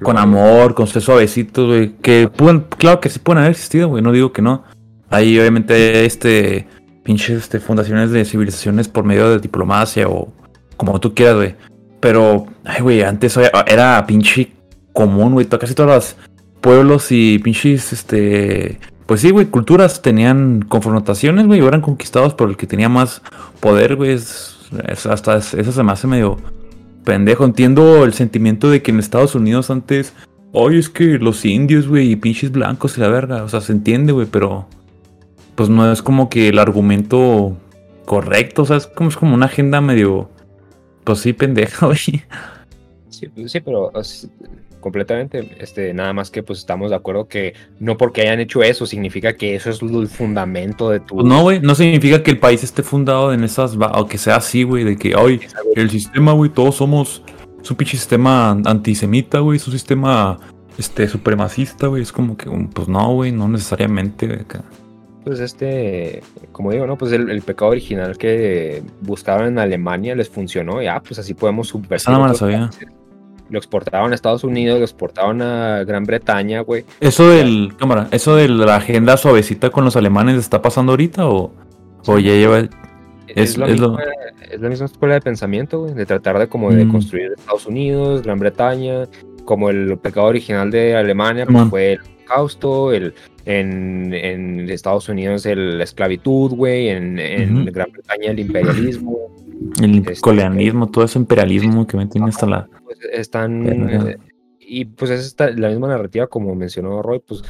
con 0.03 0.17
amor, 0.19 0.75
con 0.75 0.87
ser 0.87 1.03
suavecitos, 1.03 1.67
güey, 1.67 1.93
que 2.01 2.29
pueden, 2.35 2.65
claro 2.79 2.99
que 3.01 3.11
sí 3.11 3.19
pueden 3.19 3.39
haber 3.41 3.51
existido, 3.53 3.89
güey, 3.89 4.03
no 4.03 4.11
digo 4.11 4.33
que 4.33 4.41
no. 4.43 4.65
Hay 5.11 5.39
obviamente 5.39 6.05
este 6.07 6.67
pinches 7.05 7.43
este, 7.43 7.61
fundaciones 7.61 8.11
de 8.11 8.25
civilizaciones 8.25 8.89
por 8.89 9.05
medio 9.05 9.29
de 9.31 9.39
diplomacia 9.39 10.09
o 10.09 10.33
como 10.77 10.99
tú 10.99 11.15
quieras, 11.15 11.37
güey. 11.37 11.55
Pero, 12.01 12.47
ay, 12.65 12.83
güey, 12.83 13.03
antes 13.03 13.37
era- 13.37 14.07
pinche 14.07 14.53
común, 14.93 15.33
güey. 15.35 15.47
Casi 15.47 15.75
todos 15.75 15.91
los 15.91 16.17
pueblos 16.61 17.11
y 17.11 17.39
pinches, 17.39 17.93
este. 17.93 18.79
Pues 19.07 19.21
sí, 19.21 19.31
güey, 19.31 19.47
culturas 19.47 20.03
tenían 20.03 20.63
confrontaciones, 20.63 21.47
güey, 21.47 21.61
o 21.61 21.69
eran 21.69 21.81
conquistados 21.81 22.35
por 22.35 22.49
el 22.49 22.57
que 22.57 22.67
tenía 22.67 22.89
más 22.89 23.23
poder, 23.61 23.97
güey. 23.97 24.15
Hasta 25.09 25.37
es- 25.37 25.55
eso 25.55 25.73
se 25.73 25.83
me 25.83 25.93
hace 25.93 26.07
medio 26.07 26.39
pendejo. 27.05 27.45
Entiendo 27.45 28.05
el 28.05 28.13
sentimiento 28.15 28.69
de 28.69 28.83
que 28.83 28.91
en 28.91 28.99
Estados 28.99 29.35
Unidos 29.35 29.71
antes. 29.71 30.13
Oye, 30.53 30.79
es 30.79 30.89
que 30.89 31.19
los 31.19 31.45
indios, 31.45 31.87
güey, 31.87 32.11
y 32.13 32.17
pinches 32.17 32.51
blancos 32.51 32.97
y 32.97 33.01
la 33.01 33.09
verga. 33.09 33.43
O 33.45 33.49
sea, 33.49 33.61
se 33.61 33.73
entiende, 33.73 34.13
güey, 34.13 34.27
pero. 34.31 34.67
Pues 35.55 35.69
no 35.71 35.91
es 35.91 36.03
como 36.03 36.29
que 36.29 36.49
el 36.49 36.59
argumento 36.59 37.57
correcto. 38.07 38.63
O 38.63 38.65
sea, 38.67 38.77
es 38.77 38.87
como, 38.87 39.09
es 39.11 39.17
como 39.17 39.35
una 39.35 39.47
agenda 39.47 39.81
medio. 39.81 40.31
Pues 41.07 41.21
sí, 41.21 41.33
pendeja, 41.33 41.87
güey. 41.87 41.97
Sí, 43.09 43.31
sí, 43.47 43.61
pero 43.61 43.93
es- 43.99 44.29
completamente, 44.81 45.57
este, 45.59 45.93
nada 45.95 46.13
más 46.13 46.31
que 46.31 46.45
pues 46.45 46.61
estamos 46.61 46.91
de 46.91 46.97
acuerdo 46.97 47.27
que 47.27 47.55
no 47.81 47.97
porque 47.97 48.21
hayan 48.21 48.39
hecho 48.39 48.63
eso 48.63 48.87
significa 48.87 49.35
que 49.35 49.57
eso 49.57 49.71
es 49.71 49.83
el 49.83 50.07
fundamento 50.07 50.91
de 50.91 51.01
tu... 51.01 51.17
Pues 51.17 51.27
no, 51.27 51.43
güey, 51.43 51.61
no 51.61 51.75
significa 51.75 52.23
que 52.23 52.31
el 52.31 52.39
país 52.39 52.63
esté 52.63 52.85
fundado 52.85 53.33
en 53.33 53.43
esas, 53.43 53.77
o 53.77 54.07
que 54.07 54.17
sea 54.19 54.37
así, 54.37 54.63
güey, 54.63 54.85
de 54.85 54.97
que, 54.97 55.17
hoy 55.17 55.41
el 55.75 55.91
sistema, 55.91 56.33
güey, 56.33 56.51
todos 56.51 56.77
somos, 56.77 57.23
es 57.61 57.69
un 57.71 57.77
pinche 57.77 57.97
sistema 57.97 58.51
antisemita, 58.51 59.41
güey, 59.41 59.57
es 59.57 59.67
un 59.67 59.73
sistema, 59.73 60.39
este, 60.79 61.09
supremacista, 61.09 61.89
güey, 61.89 62.03
es 62.03 62.13
como 62.13 62.37
que, 62.37 62.49
pues 62.73 62.87
no, 62.87 63.13
güey, 63.13 63.33
no 63.33 63.49
necesariamente, 63.49 64.27
güey, 64.29 64.41
acá. 64.41 64.63
Pues 65.27 65.41
este, 65.41 66.22
como 66.53 66.70
digo, 66.70 66.87
¿no? 66.87 66.97
Pues 66.97 67.11
el, 67.11 67.29
el 67.31 67.43
pecado 67.43 67.72
original 67.72 68.16
que 68.16 68.81
buscaban 69.01 69.49
en 69.49 69.59
Alemania 69.59 70.14
les 70.14 70.29
funcionó 70.29 70.81
y 70.81 70.87
ah, 70.87 71.03
pues 71.05 71.18
así 71.18 71.35
podemos 71.35 71.66
subvertir. 71.66 72.11
No 72.14 72.22
otros 72.22 72.39
sabía. 72.39 72.70
Lo 73.51 73.59
exportaban 73.59 74.12
a 74.12 74.14
Estados 74.14 74.45
Unidos, 74.45 74.79
lo 74.79 74.85
exportaban 74.85 75.43
a 75.43 75.83
Gran 75.83 76.05
Bretaña, 76.05 76.61
güey. 76.61 76.85
Eso 77.01 77.29
del, 77.29 77.74
cámara, 77.77 78.07
eso 78.12 78.37
de 78.37 78.47
la 78.49 78.77
agenda 78.77 79.16
suavecita 79.16 79.70
con 79.70 79.85
los 79.85 79.97
alemanes 79.97 80.37
está 80.37 80.62
pasando 80.62 80.93
ahorita 80.93 81.27
o, 81.29 81.51
o 82.07 82.18
ya 82.20 82.31
lleva, 82.31 82.61
Es, 82.61 82.70
Es- 83.35 83.59
la 83.59 83.66
es 83.66 83.81
lo- 83.81 83.89
misma, 83.95 84.05
es 84.49 84.61
la 84.61 84.68
misma 84.68 84.87
escuela 84.87 85.14
de 85.14 85.22
pensamiento, 85.22 85.81
güey, 85.81 85.95
de 85.95 86.07
tratar 86.07 86.39
de 86.39 86.47
como 86.47 86.70
de 86.70 86.85
Mm. 86.85 86.93
construir 86.93 87.33
Estados 87.37 87.66
Unidos, 87.66 88.22
Gran 88.22 88.39
Bretaña, 88.39 89.09
como 89.45 89.70
el 89.70 89.99
pecado 89.99 90.29
original 90.29 90.70
de 90.70 90.95
Alemania, 90.95 91.47
pues 91.47 91.68
fue 91.68 91.93
el 91.95 92.01
holocausto, 92.20 92.93
el, 92.93 93.12
en, 93.47 94.13
en 94.13 94.69
Estados 94.69 95.09
Unidos 95.09 95.47
el, 95.47 95.79
la 95.79 95.85
esclavitud, 95.85 96.51
güey, 96.53 96.89
en. 96.89 97.17
Gran 97.73 97.91
Bretaña 97.93 98.31
el 98.33 98.41
imperialismo, 98.41 99.17
el 99.83 99.99
Este, 99.99 100.21
colonialismo, 100.21 100.89
todo 100.91 101.05
ese 101.05 101.19
imperialismo 101.19 101.87
que 101.87 101.97
me 101.97 102.07
tiene 102.07 102.29
hasta 102.29 102.45
la... 102.47 102.69
pues 102.85 102.99
están... 103.13 103.89
Eh, 103.89 104.17
y 104.61 104.85
pues 104.85 105.11
es 105.13 105.25
esta- 105.27 105.51
la 105.53 105.69
misma 105.69 105.87
narrativa, 105.89 106.27
como 106.27 106.55
mencionó 106.57 107.01
Roy, 107.01 107.21
pues 107.27 107.43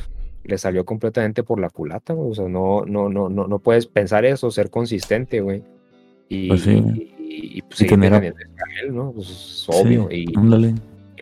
le 0.44 0.58
salió 0.58 0.84
completamente 0.84 1.42
por 1.42 1.58
la 1.58 1.70
culata, 1.70 2.12
güey. 2.12 2.30
O 2.30 2.34
sea, 2.34 2.46
no, 2.46 2.84
no, 2.86 3.08
no, 3.08 3.28
no, 3.30 3.48
no 3.48 3.58
puedes 3.58 3.86
pensar 3.86 4.24
eso, 4.26 4.50
ser 4.50 4.68
consistente, 4.70 5.40
güey. 5.40 5.62
Y, 6.28 6.48
Pues 6.48 6.60
sí. 6.62 6.82
y, 7.18 7.58
y, 7.58 7.62
pues 7.62 7.80
Y 7.80 7.86
tener 7.86 8.12
a- 8.12 8.18
Israel, 8.18 8.94
¿no? 8.94 9.12
Pues 9.12 9.28
es 9.30 9.66
obvio. 9.68 10.08
Sí, 10.10 10.26
y, 10.28 10.38
ándale. 10.38 10.74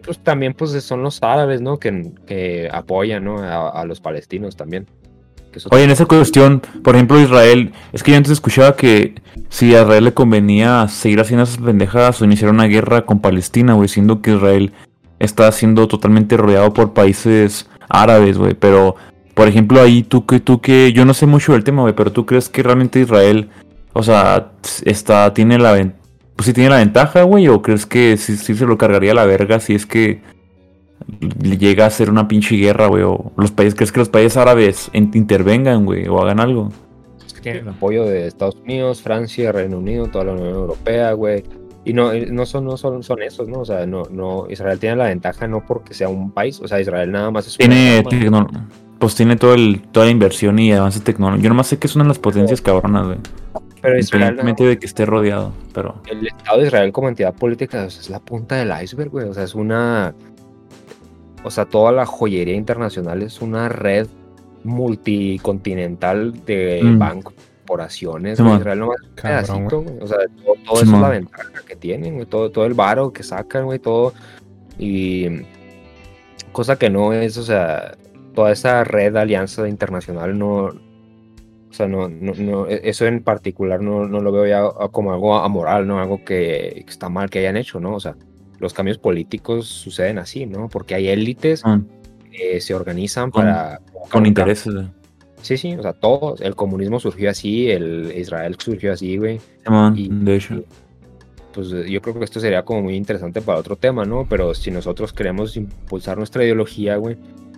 Pues 0.05 0.19
también 0.19 0.55
pues 0.55 0.71
son 0.85 1.03
los 1.03 1.23
árabes, 1.23 1.61
¿no? 1.61 1.79
Que, 1.79 2.13
que 2.27 2.69
apoyan, 2.73 3.25
¿no? 3.25 3.39
A, 3.39 3.85
los 3.85 4.01
palestinos 4.01 4.57
también. 4.57 4.87
Oye, 5.71 5.85
en 5.85 5.91
esa 5.91 6.07
cuestión, 6.07 6.63
por 6.83 6.97
ejemplo, 6.97 7.21
Israel, 7.21 7.73
es 7.93 8.03
que 8.03 8.11
yo 8.11 8.17
antes 8.17 8.33
escuchaba 8.33 8.75
que 8.75 9.15
si 9.51 9.75
a 9.75 9.83
Israel 9.83 10.05
le 10.05 10.15
convenía 10.15 10.89
seguir 10.89 11.21
haciendo 11.21 11.45
esas 11.45 11.59
pendejadas 11.59 12.21
o 12.21 12.25
iniciar 12.25 12.51
una 12.51 12.65
guerra 12.65 13.07
con 13.07 13.21
Palestina, 13.21 13.75
güey, 13.75 13.89
siendo 13.89 14.21
que 14.21 14.33
Israel 14.35 14.73
está 15.21 15.51
siendo 15.53 15.87
totalmente 15.87 16.37
rodeado 16.37 16.73
por 16.73 16.93
países 16.93 17.69
árabes, 17.89 18.37
güey, 18.37 18.55
pero, 18.55 18.97
por 19.35 19.47
ejemplo, 19.47 19.81
ahí 19.81 20.03
tú 20.03 20.27
que, 20.27 20.41
tú 20.41 20.61
que, 20.61 20.93
yo 20.93 21.05
no 21.05 21.15
sé 21.15 21.27
mucho 21.27 21.53
del 21.53 21.63
tema, 21.63 21.83
güey, 21.83 21.95
pero 21.95 22.11
tú 22.11 22.27
crees 22.27 22.49
que 22.49 22.65
realmente 22.65 22.99
Israel, 22.99 23.49
o 23.93 24.03
sea, 24.03 24.51
está, 24.85 25.33
tiene 25.35 25.59
la, 25.59 25.73
pues 26.37 26.47
sí 26.47 26.53
tiene 26.53 26.71
la 26.71 26.77
ventaja, 26.79 27.23
güey, 27.23 27.49
o 27.49 27.63
crees 27.63 27.87
que 27.87 28.17
sí, 28.17 28.37
sí 28.37 28.55
se 28.55 28.67
lo 28.67 28.77
cargaría 28.79 29.13
a 29.13 29.15
la 29.15 29.25
verga 29.27 29.61
si 29.61 29.75
es 29.75 29.87
que 29.87 30.21
le 31.43 31.59
llega 31.59 31.87
a 31.87 31.91
ser 31.91 32.11
una 32.11 32.27
pinche 32.29 32.57
guerra, 32.57 32.87
güey, 32.87 33.03
o 33.03 33.33
los 33.37 33.51
países, 33.51 33.75
¿crees 33.75 33.93
que 33.93 34.01
los 34.01 34.09
países 34.09 34.37
árabes 34.37 34.91
in- 34.95 35.11
intervengan, 35.15 35.85
güey, 35.85 36.09
o 36.09 36.21
hagan 36.21 36.41
algo? 36.41 36.71
es 37.27 37.33
que 37.35 37.41
tienen 37.41 37.69
apoyo 37.69 38.05
de 38.05 38.27
Estados 38.27 38.57
Unidos, 38.57 39.03
Francia, 39.03 39.53
Reino 39.53 39.79
Unido, 39.79 40.07
toda 40.09 40.25
la 40.25 40.33
Unión 40.33 40.49
Europea, 40.49 41.13
güey. 41.13 41.45
Y 41.87 41.93
no, 41.93 42.13
no 42.15 42.47
son, 42.47 42.65
no 42.65 42.79
son, 42.79 43.03
son 43.03 43.23
esos, 43.23 43.47
¿no? 43.47 43.61
O 43.61 43.65
sea, 43.67 43.85
no, 43.85 44.05
no, 44.11 44.47
Israel 44.49 44.79
tiene 44.79 44.97
la 44.97 45.05
ventaja 45.05 45.47
no 45.47 45.63
porque 45.67 45.93
sea 45.93 46.09
un 46.09 46.31
país, 46.31 46.59
o 46.61 46.67
sea, 46.67 46.81
Israel 46.81 47.13
nada 47.13 47.31
más 47.31 47.47
es 47.47 47.59
Tiene 47.59 48.03
tecno- 48.05 48.49
pues 48.99 49.15
tiene 49.15 49.37
todo 49.37 49.53
el, 49.53 49.83
toda 49.93 50.07
la 50.07 50.13
inversión 50.13 50.59
y 50.59 50.73
avance 50.73 51.01
tecnológico. 51.01 51.43
Yo 51.43 51.49
nomás 51.51 51.67
sé 51.67 51.79
que 51.79 51.87
es 51.87 51.95
una 51.95 52.05
de 52.05 52.09
las 52.09 52.19
potencias 52.19 52.63
cabronas, 52.63 53.05
güey. 53.07 53.19
Pero 53.85 53.99
Israel, 53.99 54.23
Independientemente 54.23 54.65
de 54.65 54.79
que 54.79 54.87
esté 54.87 55.05
rodeado, 55.05 55.53
pero. 55.75 56.01
el 56.11 56.27
Estado 56.27 56.61
de 56.61 56.67
Israel 56.67 56.91
como 56.93 57.09
entidad 57.09 57.35
política 57.35 57.85
o 57.85 57.91
sea, 57.91 58.01
es 58.01 58.09
la 58.09 58.19
punta 58.19 58.57
del 58.57 58.73
iceberg, 58.83 59.11
güey. 59.11 59.29
O 59.29 59.35
sea, 59.35 59.45
es 59.45 59.55
una. 59.55 60.15
O 61.45 61.51
sea, 61.51 61.67
toda 61.67 61.93
la 61.93 62.07
joyería 62.07 62.55
internacional 62.55 63.21
es 63.23 63.43
una 63.43 63.69
red 63.69 64.07
multicontinental 64.65 66.45
de 66.47 66.81
Mm. 66.83 66.99
bancos, 66.99 67.35
corporaciones. 67.35 68.41
Güey. 68.41 68.57
Israel 68.57 68.79
no 68.79 68.89
un 68.89 68.95
Cabrón, 69.15 69.45
pedacito, 69.47 69.83
güey. 69.83 69.99
O 70.01 70.07
sea, 70.07 70.19
todo, 70.43 70.55
todo 70.65 70.83
eso 70.83 70.95
es 70.95 71.01
la 71.01 71.09
ventaja 71.11 71.51
que 71.67 71.77
tienen, 71.77 72.15
güey. 72.15 72.27
Todo, 72.27 72.51
todo 72.51 72.65
el 72.67 72.75
varo 72.75 73.13
que 73.13 73.23
sacan, 73.23 73.67
güey. 73.67 73.79
Todo. 73.79 74.15
Y. 74.79 75.29
Cosa 76.53 76.77
que 76.77 76.89
no 76.89 77.13
es, 77.13 77.37
o 77.37 77.43
sea, 77.43 77.97
toda 78.35 78.53
esa 78.53 78.85
red 78.85 79.13
de 79.13 79.21
alianza 79.21 79.69
internacional 79.69 80.39
no. 80.39 80.71
O 81.75 81.77
sea, 81.77 81.89
no, 81.89 82.09
no, 82.09 82.35
no, 82.35 82.69
e- 82.69 82.83
eso 82.85 83.05
en 83.05 83.21
particular 83.25 83.81
no, 83.81 84.07
no 84.07 84.21
lo 84.21 84.31
veo 84.31 84.47
ya 84.47 84.89
como 84.93 85.13
algo 85.13 85.35
amoral, 85.35 85.89
¿no? 85.89 85.99
Algo 85.99 86.25
que, 86.25 86.85
está 86.87 87.09
mal 87.09 87.31
que 87.31 87.41
hayan 87.41 87.57
hecho, 87.57 87.81
¿no? 87.81 87.97
O 87.97 88.01
sea, 88.01 88.15
los 88.61 88.73
cambios 88.73 88.97
políticos 88.97 89.67
suceden 89.67 90.19
así, 90.19 90.47
¿no? 90.47 90.69
Porque 90.69 90.95
hay 90.95 91.09
élites 91.09 91.63
ah, 91.65 91.81
que 92.31 92.61
se 92.61 92.75
organizan 92.75 93.33
Con- 93.33 93.47
para... 93.47 93.81
con 94.09 94.25
intereses. 94.25 94.73
Sí, 95.43 95.57
sí, 95.57 95.75
o 95.75 95.83
sea, 95.83 95.95
todos. 95.95 96.41
El 96.41 96.55
comunismo 96.55 97.01
surgió 97.01 97.29
así, 97.29 97.69
el 97.69 98.13
Israel 98.17 98.55
surgió 98.57 98.93
así, 98.93 99.17
güey. 99.17 99.41
De 100.09 100.37
hecho. 100.37 100.63
Pues 101.53 101.71
yo 101.71 102.01
creo 102.01 102.15
que 102.17 102.25
esto 102.25 102.39
sería 102.39 102.65
como 102.65 102.83
muy 102.83 102.95
interesante 102.95 103.41
para 103.41 103.59
otro 103.59 103.75
tema, 103.75 104.05
¿no? 104.05 104.29
Pero 104.31 104.55
si 104.55 104.71
nosotros 104.71 105.13
queremos 105.13 105.57
impulsar 105.57 106.19
nuestra 106.19 106.45
ideología, 106.45 106.99
güey, 106.99 107.17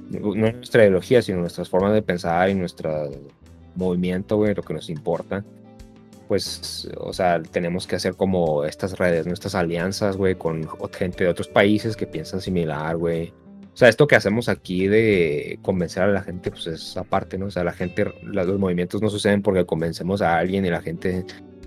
no 0.08 0.34
nuestra 0.34 0.84
ideología, 0.84 1.20
sino 1.20 1.40
nuestras 1.40 1.68
formas 1.68 1.92
de 1.92 2.00
pensar 2.00 2.48
y 2.48 2.54
nuestro 2.54 3.10
movimiento, 3.76 4.36
güey, 4.36 4.54
lo 4.54 4.62
que 4.62 4.74
nos 4.74 4.90
importa, 4.90 5.44
pues, 6.28 6.88
o 6.98 7.12
sea, 7.12 7.40
tenemos 7.42 7.86
que 7.86 7.96
hacer 7.96 8.14
como 8.16 8.64
estas 8.64 8.98
redes, 8.98 9.26
nuestras 9.26 9.54
alianzas, 9.54 10.16
güey, 10.16 10.34
con 10.34 10.66
gente 10.92 11.24
de 11.24 11.30
otros 11.30 11.48
países 11.48 11.96
que 11.96 12.06
piensan 12.06 12.40
similar, 12.40 12.96
güey. 12.96 13.32
O 13.72 13.76
sea, 13.78 13.88
esto 13.88 14.06
que 14.06 14.16
hacemos 14.16 14.48
aquí 14.48 14.88
de 14.88 15.58
convencer 15.62 16.02
a 16.02 16.08
la 16.08 16.22
gente, 16.22 16.50
pues 16.50 16.66
es 16.66 16.96
aparte, 16.96 17.38
¿no? 17.38 17.46
O 17.46 17.50
sea, 17.50 17.62
la 17.62 17.72
gente, 17.72 18.06
los 18.22 18.58
movimientos 18.58 19.02
no 19.02 19.10
suceden 19.10 19.42
porque 19.42 19.66
convencemos 19.66 20.22
a 20.22 20.38
alguien 20.38 20.64
y 20.64 20.70
la 20.70 20.80
gente 20.80 21.24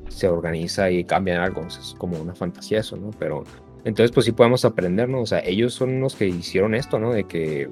se 0.09 0.27
organiza 0.27 0.89
y 0.89 1.03
cambia 1.03 1.43
algo. 1.43 1.61
O 1.61 1.69
sea, 1.69 1.81
es 1.81 1.95
como 1.97 2.19
una 2.19 2.33
fantasía 2.33 2.79
eso, 2.79 2.97
¿no? 2.97 3.11
Pero 3.19 3.43
entonces, 3.85 4.11
pues 4.11 4.25
sí 4.25 4.31
podemos 4.31 4.65
aprender, 4.65 5.07
¿no? 5.07 5.21
O 5.21 5.25
sea, 5.25 5.39
ellos 5.39 5.73
son 5.73 6.01
los 6.01 6.15
que 6.15 6.27
hicieron 6.27 6.73
esto, 6.73 6.99
¿no? 6.99 7.13
De 7.13 7.25
que 7.25 7.69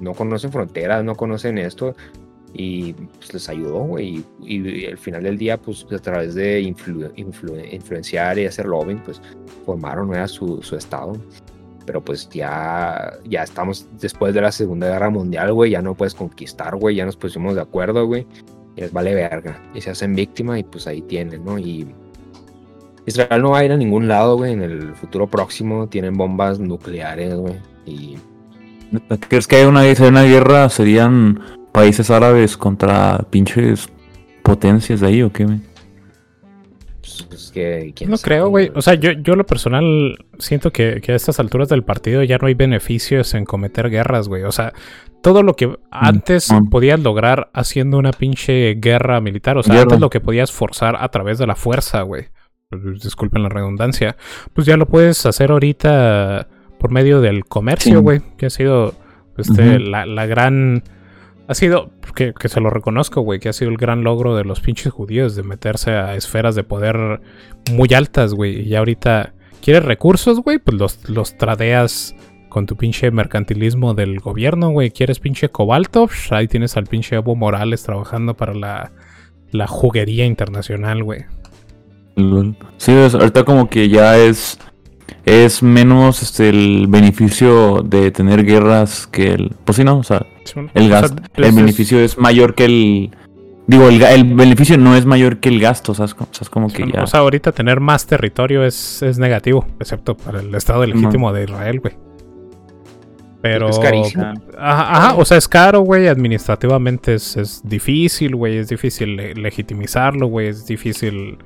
no 0.00 0.14
conocen 0.14 0.50
fronteras, 0.50 1.04
no 1.04 1.14
conocen 1.14 1.58
esto 1.58 1.94
y 2.54 2.92
pues 2.92 3.34
les 3.34 3.48
ayudó, 3.48 3.80
güey. 3.80 4.24
Y, 4.40 4.68
y 4.68 4.86
al 4.86 4.96
final 4.96 5.24
del 5.24 5.36
día, 5.36 5.60
pues 5.60 5.84
a 5.90 5.98
través 5.98 6.34
de 6.34 6.62
influ- 6.62 7.12
influ- 7.16 7.72
influenciar 7.72 8.38
y 8.38 8.46
hacer 8.46 8.66
lobbying, 8.66 9.00
pues 9.00 9.20
formaron 9.66 10.28
su, 10.28 10.62
su 10.62 10.76
estado. 10.76 11.16
Pero 11.84 12.02
pues 12.02 12.28
ya, 12.30 13.12
ya 13.24 13.42
estamos 13.42 13.86
después 14.00 14.32
de 14.32 14.40
la 14.40 14.52
Segunda 14.52 14.88
Guerra 14.88 15.10
Mundial, 15.10 15.52
güey. 15.52 15.72
Ya 15.72 15.82
no 15.82 15.94
puedes 15.94 16.14
conquistar, 16.14 16.76
güey. 16.76 16.96
Ya 16.96 17.04
nos 17.04 17.16
pusimos 17.16 17.56
de 17.56 17.60
acuerdo, 17.60 18.06
güey. 18.06 18.26
Y 18.76 18.80
les 18.82 18.92
vale 18.92 19.14
verga. 19.14 19.60
Y 19.74 19.80
se 19.80 19.90
hacen 19.90 20.14
víctima 20.14 20.58
y 20.58 20.62
pues 20.62 20.86
ahí 20.86 21.02
tienen, 21.02 21.44
¿no? 21.44 21.58
Y 21.58 21.86
Israel 23.04 23.42
no 23.42 23.50
va 23.50 23.58
a 23.58 23.64
ir 23.64 23.72
a 23.72 23.76
ningún 23.76 24.08
lado, 24.08 24.36
güey. 24.36 24.52
En 24.52 24.62
el 24.62 24.94
futuro 24.94 25.26
próximo 25.26 25.88
tienen 25.88 26.16
bombas 26.16 26.58
nucleares, 26.60 27.34
güey. 27.34 27.56
Y 27.84 28.16
¿Crees 29.28 29.46
que 29.46 29.56
hay 29.56 29.64
una, 29.64 29.82
una 30.08 30.22
guerra? 30.22 30.68
¿Serían 30.70 31.40
países 31.74 32.08
árabes 32.08 32.56
contra 32.56 33.18
pinches 33.30 33.88
potencias 34.44 35.00
de 35.00 35.08
ahí 35.08 35.22
o 35.22 35.32
qué, 35.32 35.44
pues, 37.00 37.26
es 37.32 37.50
que... 37.50 37.92
¿quién 37.96 38.10
No 38.10 38.16
sabe, 38.16 38.28
creo, 38.28 38.48
güey. 38.48 38.70
O 38.76 38.80
sea, 38.80 38.94
yo, 38.94 39.10
yo 39.10 39.34
lo 39.34 39.44
personal 39.44 40.16
siento 40.38 40.70
que, 40.70 41.00
que 41.02 41.12
a 41.12 41.16
estas 41.16 41.40
alturas 41.40 41.68
del 41.68 41.82
partido 41.82 42.22
ya 42.22 42.38
no 42.38 42.46
hay 42.46 42.54
beneficios 42.54 43.34
en 43.34 43.44
cometer 43.44 43.90
guerras, 43.90 44.28
güey. 44.28 44.44
O 44.44 44.52
sea, 44.52 44.72
todo 45.20 45.42
lo 45.42 45.54
que 45.54 45.76
antes 45.90 46.52
mm. 46.52 46.68
podías 46.70 47.00
lograr 47.00 47.50
haciendo 47.52 47.98
una 47.98 48.12
pinche 48.12 48.74
guerra 48.74 49.20
militar, 49.20 49.58
o 49.58 49.64
sea, 49.64 49.74
Guerra. 49.74 49.82
antes 49.82 50.00
lo 50.00 50.10
que 50.10 50.20
podías 50.20 50.52
forzar 50.52 50.96
a 50.98 51.08
través 51.08 51.38
de 51.38 51.48
la 51.48 51.56
fuerza, 51.56 52.02
güey. 52.02 52.26
Disculpen 53.02 53.42
la 53.42 53.48
redundancia. 53.48 54.16
Pues 54.52 54.64
ya 54.66 54.76
lo 54.76 54.86
puedes 54.86 55.26
hacer 55.26 55.50
ahorita 55.50 56.46
por 56.78 56.92
medio 56.92 57.20
del 57.20 57.44
comercio, 57.44 57.98
Sí. 57.98 58.02
güey. 58.02 58.22
Que 58.38 58.46
ha 58.46 58.50
sido 58.50 58.94
este, 59.36 59.80
la 59.80 60.26
gran... 60.26 60.84
Ha 61.46 61.54
sido, 61.54 61.90
que, 62.14 62.32
que 62.32 62.48
se 62.48 62.60
lo 62.60 62.70
reconozco, 62.70 63.20
güey, 63.20 63.38
que 63.38 63.50
ha 63.50 63.52
sido 63.52 63.70
el 63.70 63.76
gran 63.76 64.02
logro 64.02 64.34
de 64.36 64.44
los 64.44 64.60
pinches 64.60 64.92
judíos 64.92 65.36
de 65.36 65.42
meterse 65.42 65.92
a 65.92 66.14
esferas 66.14 66.54
de 66.54 66.64
poder 66.64 67.20
muy 67.70 67.88
altas, 67.94 68.32
güey. 68.32 68.62
Y 68.62 68.74
ahorita, 68.74 69.34
¿quieres 69.60 69.84
recursos, 69.84 70.40
güey? 70.40 70.58
Pues 70.58 70.78
los, 70.78 71.08
los 71.08 71.36
tradeas 71.36 72.16
con 72.48 72.66
tu 72.66 72.76
pinche 72.76 73.10
mercantilismo 73.10 73.94
del 73.94 74.20
gobierno, 74.20 74.70
güey. 74.70 74.90
¿Quieres 74.90 75.18
pinche 75.18 75.48
cobalto? 75.50 76.08
Ahí 76.30 76.48
tienes 76.48 76.76
al 76.76 76.86
pinche 76.86 77.16
Evo 77.16 77.34
Morales 77.34 77.82
trabajando 77.82 78.36
para 78.36 78.54
la, 78.54 78.92
la 79.50 79.66
juguería 79.66 80.24
internacional, 80.24 81.02
güey. 81.02 81.24
Sí, 82.76 82.92
ahorita 82.92 83.44
como 83.44 83.68
que 83.68 83.88
ya 83.88 84.16
es 84.16 84.58
es 85.24 85.62
menos 85.62 86.22
este 86.22 86.48
el 86.50 86.86
beneficio 86.88 87.82
de 87.82 88.10
tener 88.10 88.44
guerras 88.44 89.06
que 89.06 89.32
el 89.32 89.54
pues 89.64 89.76
sí 89.76 89.84
no, 89.84 89.98
o 89.98 90.02
sea, 90.04 90.26
el 90.74 90.88
gasto, 90.88 91.16
el 91.36 91.52
beneficio 91.52 91.98
es 92.00 92.18
mayor 92.18 92.54
que 92.54 92.64
el 92.66 93.10
digo, 93.66 93.88
el, 93.88 93.98
ga- 94.00 94.12
el 94.12 94.24
beneficio 94.34 94.76
no 94.76 94.94
es 94.94 95.06
mayor 95.06 95.38
que 95.38 95.48
el 95.48 95.58
gasto, 95.60 95.92
o 95.92 95.94
sea, 95.94 96.04
es, 96.04 96.14
co- 96.14 96.24
o 96.24 96.34
sea, 96.34 96.42
es 96.42 96.50
como 96.50 96.68
que 96.68 96.86
ya 96.92 97.02
O 97.02 97.06
sea, 97.06 97.20
ahorita 97.20 97.52
tener 97.52 97.80
más 97.80 98.06
territorio 98.06 98.62
es, 98.64 99.02
es 99.02 99.18
negativo, 99.18 99.66
excepto 99.80 100.14
para 100.16 100.40
el 100.40 100.54
Estado 100.54 100.84
legítimo 100.86 101.32
de 101.32 101.44
Israel, 101.44 101.80
güey. 101.80 101.94
Pero. 103.40 103.68
Es 103.68 103.78
carísimo. 103.78 104.24
Ajá, 104.58 104.96
ajá, 104.96 105.14
o 105.16 105.24
sea, 105.26 105.36
es 105.36 105.48
caro, 105.48 105.80
güey. 105.80 106.08
Administrativamente 106.08 107.14
es, 107.14 107.36
es 107.36 107.60
difícil, 107.62 108.34
güey. 108.36 108.56
Es 108.56 108.68
difícil 108.68 109.16
le- 109.16 109.34
legitimizarlo, 109.34 110.28
güey. 110.28 110.48
Es 110.48 110.66
difícil 110.66 111.36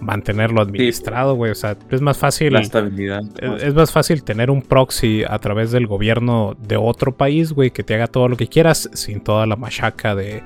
mantenerlo 0.00 0.60
administrado, 0.60 1.34
güey. 1.34 1.50
O 1.50 1.54
sea, 1.54 1.76
es 1.90 2.00
más 2.00 2.18
fácil. 2.18 2.52
la 2.52 2.60
estabilidad. 2.60 3.22
Es, 3.38 3.62
es 3.62 3.74
más 3.74 3.92
fácil 3.92 4.22
tener 4.22 4.50
un 4.50 4.62
proxy 4.62 5.24
a 5.28 5.38
través 5.38 5.70
del 5.72 5.86
gobierno 5.86 6.56
de 6.60 6.76
otro 6.76 7.16
país, 7.16 7.52
güey, 7.52 7.70
que 7.70 7.82
te 7.82 7.94
haga 7.94 8.06
todo 8.06 8.28
lo 8.28 8.36
que 8.36 8.48
quieras 8.48 8.88
sin 8.92 9.20
toda 9.20 9.46
la 9.46 9.56
machaca 9.56 10.14
de 10.14 10.42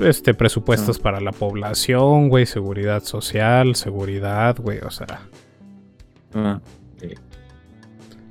este 0.00 0.32
presupuestos 0.34 0.98
para 0.98 1.20
la 1.20 1.32
población, 1.32 2.28
güey, 2.28 2.46
seguridad 2.46 3.02
social, 3.02 3.74
seguridad, 3.74 4.56
güey, 4.60 4.78
o 4.78 4.90
sea, 4.90 5.22
Ah, 6.34 6.60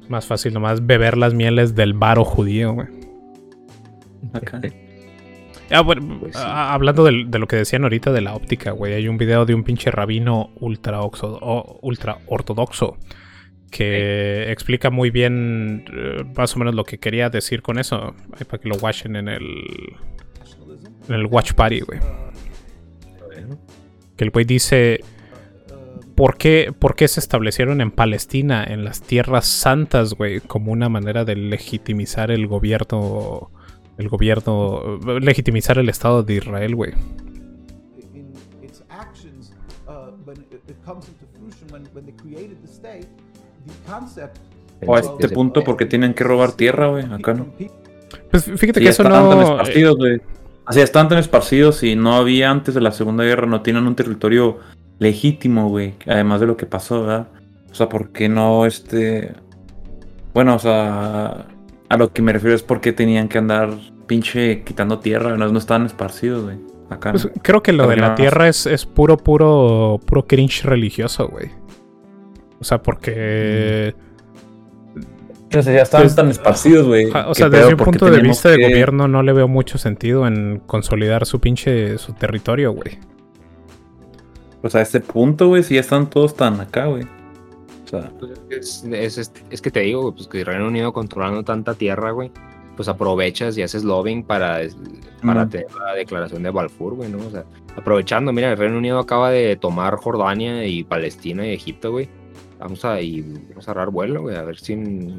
más 0.07 0.25
fácil 0.25 0.53
nomás 0.53 0.85
beber 0.85 1.17
las 1.17 1.33
mieles 1.33 1.75
del 1.75 1.93
varo 1.93 2.23
judío, 2.23 2.73
güey. 2.73 2.87
acá. 4.33 4.61
Ah, 5.69 5.81
bueno, 5.81 6.17
Pues 6.21 6.35
sí. 6.35 6.41
ah, 6.43 6.73
hablando 6.73 7.03
de, 7.03 7.11
lo 7.11 7.47
que 7.47 7.57
decían 7.57 7.83
ahorita 7.83 8.11
de 8.11 8.21
la 8.21 8.33
óptica, 8.35 8.71
güey, 8.71 8.93
hay 8.93 9.07
un 9.07 9.17
video 9.17 9.45
de 9.45 9.53
un 9.53 9.63
pinche 9.63 9.91
rabino 9.91 10.51
ultra, 10.59 11.01
oxo- 11.01 11.39
o- 11.41 11.79
ultra 11.81 12.19
ortodoxo 12.27 12.97
que 13.69 14.49
explica 14.49 14.89
muy 14.89 15.09
bien 15.09 15.83
eh, 15.93 16.23
más 16.37 16.55
o 16.55 16.59
menos 16.59 16.73
lo 16.73 16.85
que 16.85 16.99
quería 16.99 17.29
decir 17.29 17.61
con 17.61 17.77
eso. 17.79 18.15
Ahí 18.33 18.45
para 18.45 18.61
que 18.61 18.69
lo 18.69 18.75
watchen 18.77 19.17
en 19.17 19.27
el, 19.27 19.43
en 21.09 21.15
el 21.15 21.25
Watch 21.25 21.51
Party, 21.53 21.81
güey. 21.81 21.99
Que 24.15 24.23
el 24.23 24.29
güey 24.31 24.45
dice, 24.45 25.01
¿por 26.15 26.37
qué, 26.37 26.73
¿por 26.77 26.95
qué 26.95 27.07
se 27.09 27.19
establecieron 27.19 27.81
en 27.81 27.91
Palestina, 27.91 28.63
en 28.63 28.83
las 28.85 29.01
tierras 29.01 29.45
santas, 29.45 30.13
güey, 30.13 30.39
como 30.39 30.71
una 30.71 30.89
manera 30.89 31.23
de 31.25 31.35
legitimizar 31.35 32.31
el 32.31 32.47
gobierno, 32.47 33.51
el 33.97 34.09
gobierno, 34.09 34.99
legitimizar 35.19 35.77
el 35.79 35.89
Estado 35.89 36.21
de 36.23 36.35
Israel, 36.35 36.75
güey? 36.75 36.93
uh, 39.87 40.11
O 44.85 44.95
a 44.95 44.99
Ese- 44.99 45.09
este 45.19 45.29
punto 45.29 45.63
porque 45.63 45.85
tienen 45.85 46.13
que 46.13 46.23
robar 46.23 46.51
tierra, 46.53 46.87
güey, 46.87 47.05
acá 47.11 47.33
no. 47.33 47.47
Pues 48.31 48.43
fíjate 48.43 48.79
Sí, 48.79 48.83
que 48.85 48.89
eso 48.89 49.03
estaban 49.03 49.29
tan 49.29 49.39
no... 49.39 49.47
eh, 49.47 49.51
esparcidos, 49.51 49.97
güey. 49.97 50.21
Así 50.65 50.81
están 50.81 51.07
tan 51.07 51.17
esparcidos 51.17 51.83
y 51.83 51.95
no 51.95 52.15
había 52.15 52.51
antes 52.51 52.75
de 52.75 52.81
la 52.81 52.91
Segunda 52.91 53.23
Guerra, 53.23 53.47
no 53.47 53.61
tienen 53.61 53.87
un 53.87 53.95
territorio 53.95 54.59
legítimo, 54.99 55.69
güey. 55.69 55.93
Además 56.05 56.41
de 56.41 56.47
lo 56.47 56.57
que 56.57 56.65
pasó, 56.65 57.01
¿verdad? 57.01 57.27
O 57.71 57.75
sea, 57.75 57.89
¿por 57.89 58.09
qué 58.09 58.29
no 58.29 58.65
este... 58.65 59.33
Bueno, 60.33 60.55
o 60.55 60.59
sea, 60.59 61.47
a 61.89 61.97
lo 61.97 62.11
que 62.11 62.21
me 62.21 62.33
refiero 62.33 62.55
es 62.55 62.63
porque 62.63 62.93
tenían 62.93 63.27
que 63.27 63.37
andar 63.37 63.69
pinche 64.07 64.63
quitando 64.63 64.99
tierra, 64.99 65.37
no, 65.37 65.47
no 65.49 65.59
estaban 65.59 65.85
esparcidos, 65.85 66.43
güey. 66.43 66.57
Acá. 66.89 67.11
Pues 67.11 67.29
creo 67.41 67.61
que 67.61 67.73
lo 67.73 67.87
de 67.87 67.97
la 67.97 68.15
tierra 68.15 68.47
es, 68.47 68.65
es 68.65 68.85
puro, 68.85 69.17
puro, 69.17 69.99
puro 70.05 70.25
cringe 70.25 70.63
religioso, 70.63 71.27
güey. 71.27 71.51
O 72.59 72.63
sea, 72.63 72.81
porque... 72.81 73.93
O 75.55 75.61
sea, 75.61 75.73
ya 75.73 75.81
estaban 75.81 76.05
Pues, 76.05 76.15
tan 76.15 76.29
esparcidos, 76.29 76.87
güey. 76.87 77.05
O 77.05 77.29
¿Qué 77.29 77.35
sea, 77.35 77.49
desde 77.49 77.69
un 77.69 77.77
¿Por 77.77 77.87
qué 77.87 77.99
punto 77.99 78.11
de 78.11 78.21
vista 78.21 78.49
de 78.49 78.61
gobierno 78.61 79.07
no 79.07 79.23
le 79.23 79.33
veo 79.33 79.47
mucho 79.47 79.77
sentido 79.77 80.27
en 80.27 80.61
consolidar 80.65 81.25
su 81.25 81.39
pinche 81.39 81.97
su 81.97 82.13
territorio, 82.13 82.71
güey. 82.71 82.99
O 84.61 84.69
sea, 84.69 84.79
a 84.79 84.83
este 84.83 84.99
punto, 84.99 85.47
güey, 85.47 85.63
si 85.63 85.75
ya 85.75 85.81
están 85.81 86.09
todos 86.09 86.35
tan 86.35 86.59
acá, 86.59 86.87
güey. 86.87 87.05
O 87.87 87.89
sea, 87.89 88.11
Pues 88.19 88.31
es, 88.49 88.83
es- 88.91 89.17
es- 89.17 89.33
es 89.49 89.61
que 89.61 89.71
te 89.71 89.79
digo, 89.81 90.13
pues 90.13 90.27
que 90.27 90.43
Reino 90.43 90.67
Unido 90.67 90.91
controlando 90.93 91.43
tanta 91.43 91.73
tierra, 91.73 92.11
güey, 92.11 92.31
pues 92.75 92.87
aprovechas 92.89 93.57
y 93.57 93.61
haces 93.63 93.83
lobbying 93.83 94.23
para, 94.23 94.59
para 95.23 95.45
Mm. 95.45 95.49
tener 95.49 95.67
la 95.73 95.93
declaración 95.95 96.43
de 96.43 96.49
Balfour, 96.51 96.95
güey, 96.95 97.09
¿no? 97.09 97.17
O 97.25 97.31
sea, 97.31 97.43
aprovechando, 97.75 98.31
mira, 98.33 98.51
el 98.51 98.57
Reino 98.57 98.77
Unido 98.77 98.99
acaba 98.99 99.31
de 99.31 99.55
tomar 99.55 99.95
Jordania 99.95 100.65
y 100.67 100.83
Palestina 100.83 101.47
y 101.47 101.53
Egipto, 101.53 101.91
güey. 101.91 102.07
Vamos 102.59 102.83
a, 102.85 102.99
y 103.01 103.21
vamos 103.49 103.67
a 103.67 103.71
agarrar 103.71 103.91
vuelo, 103.91 104.21
güey, 104.23 104.35
a 104.35 104.41
ver 104.41 104.57
si, 104.57 104.73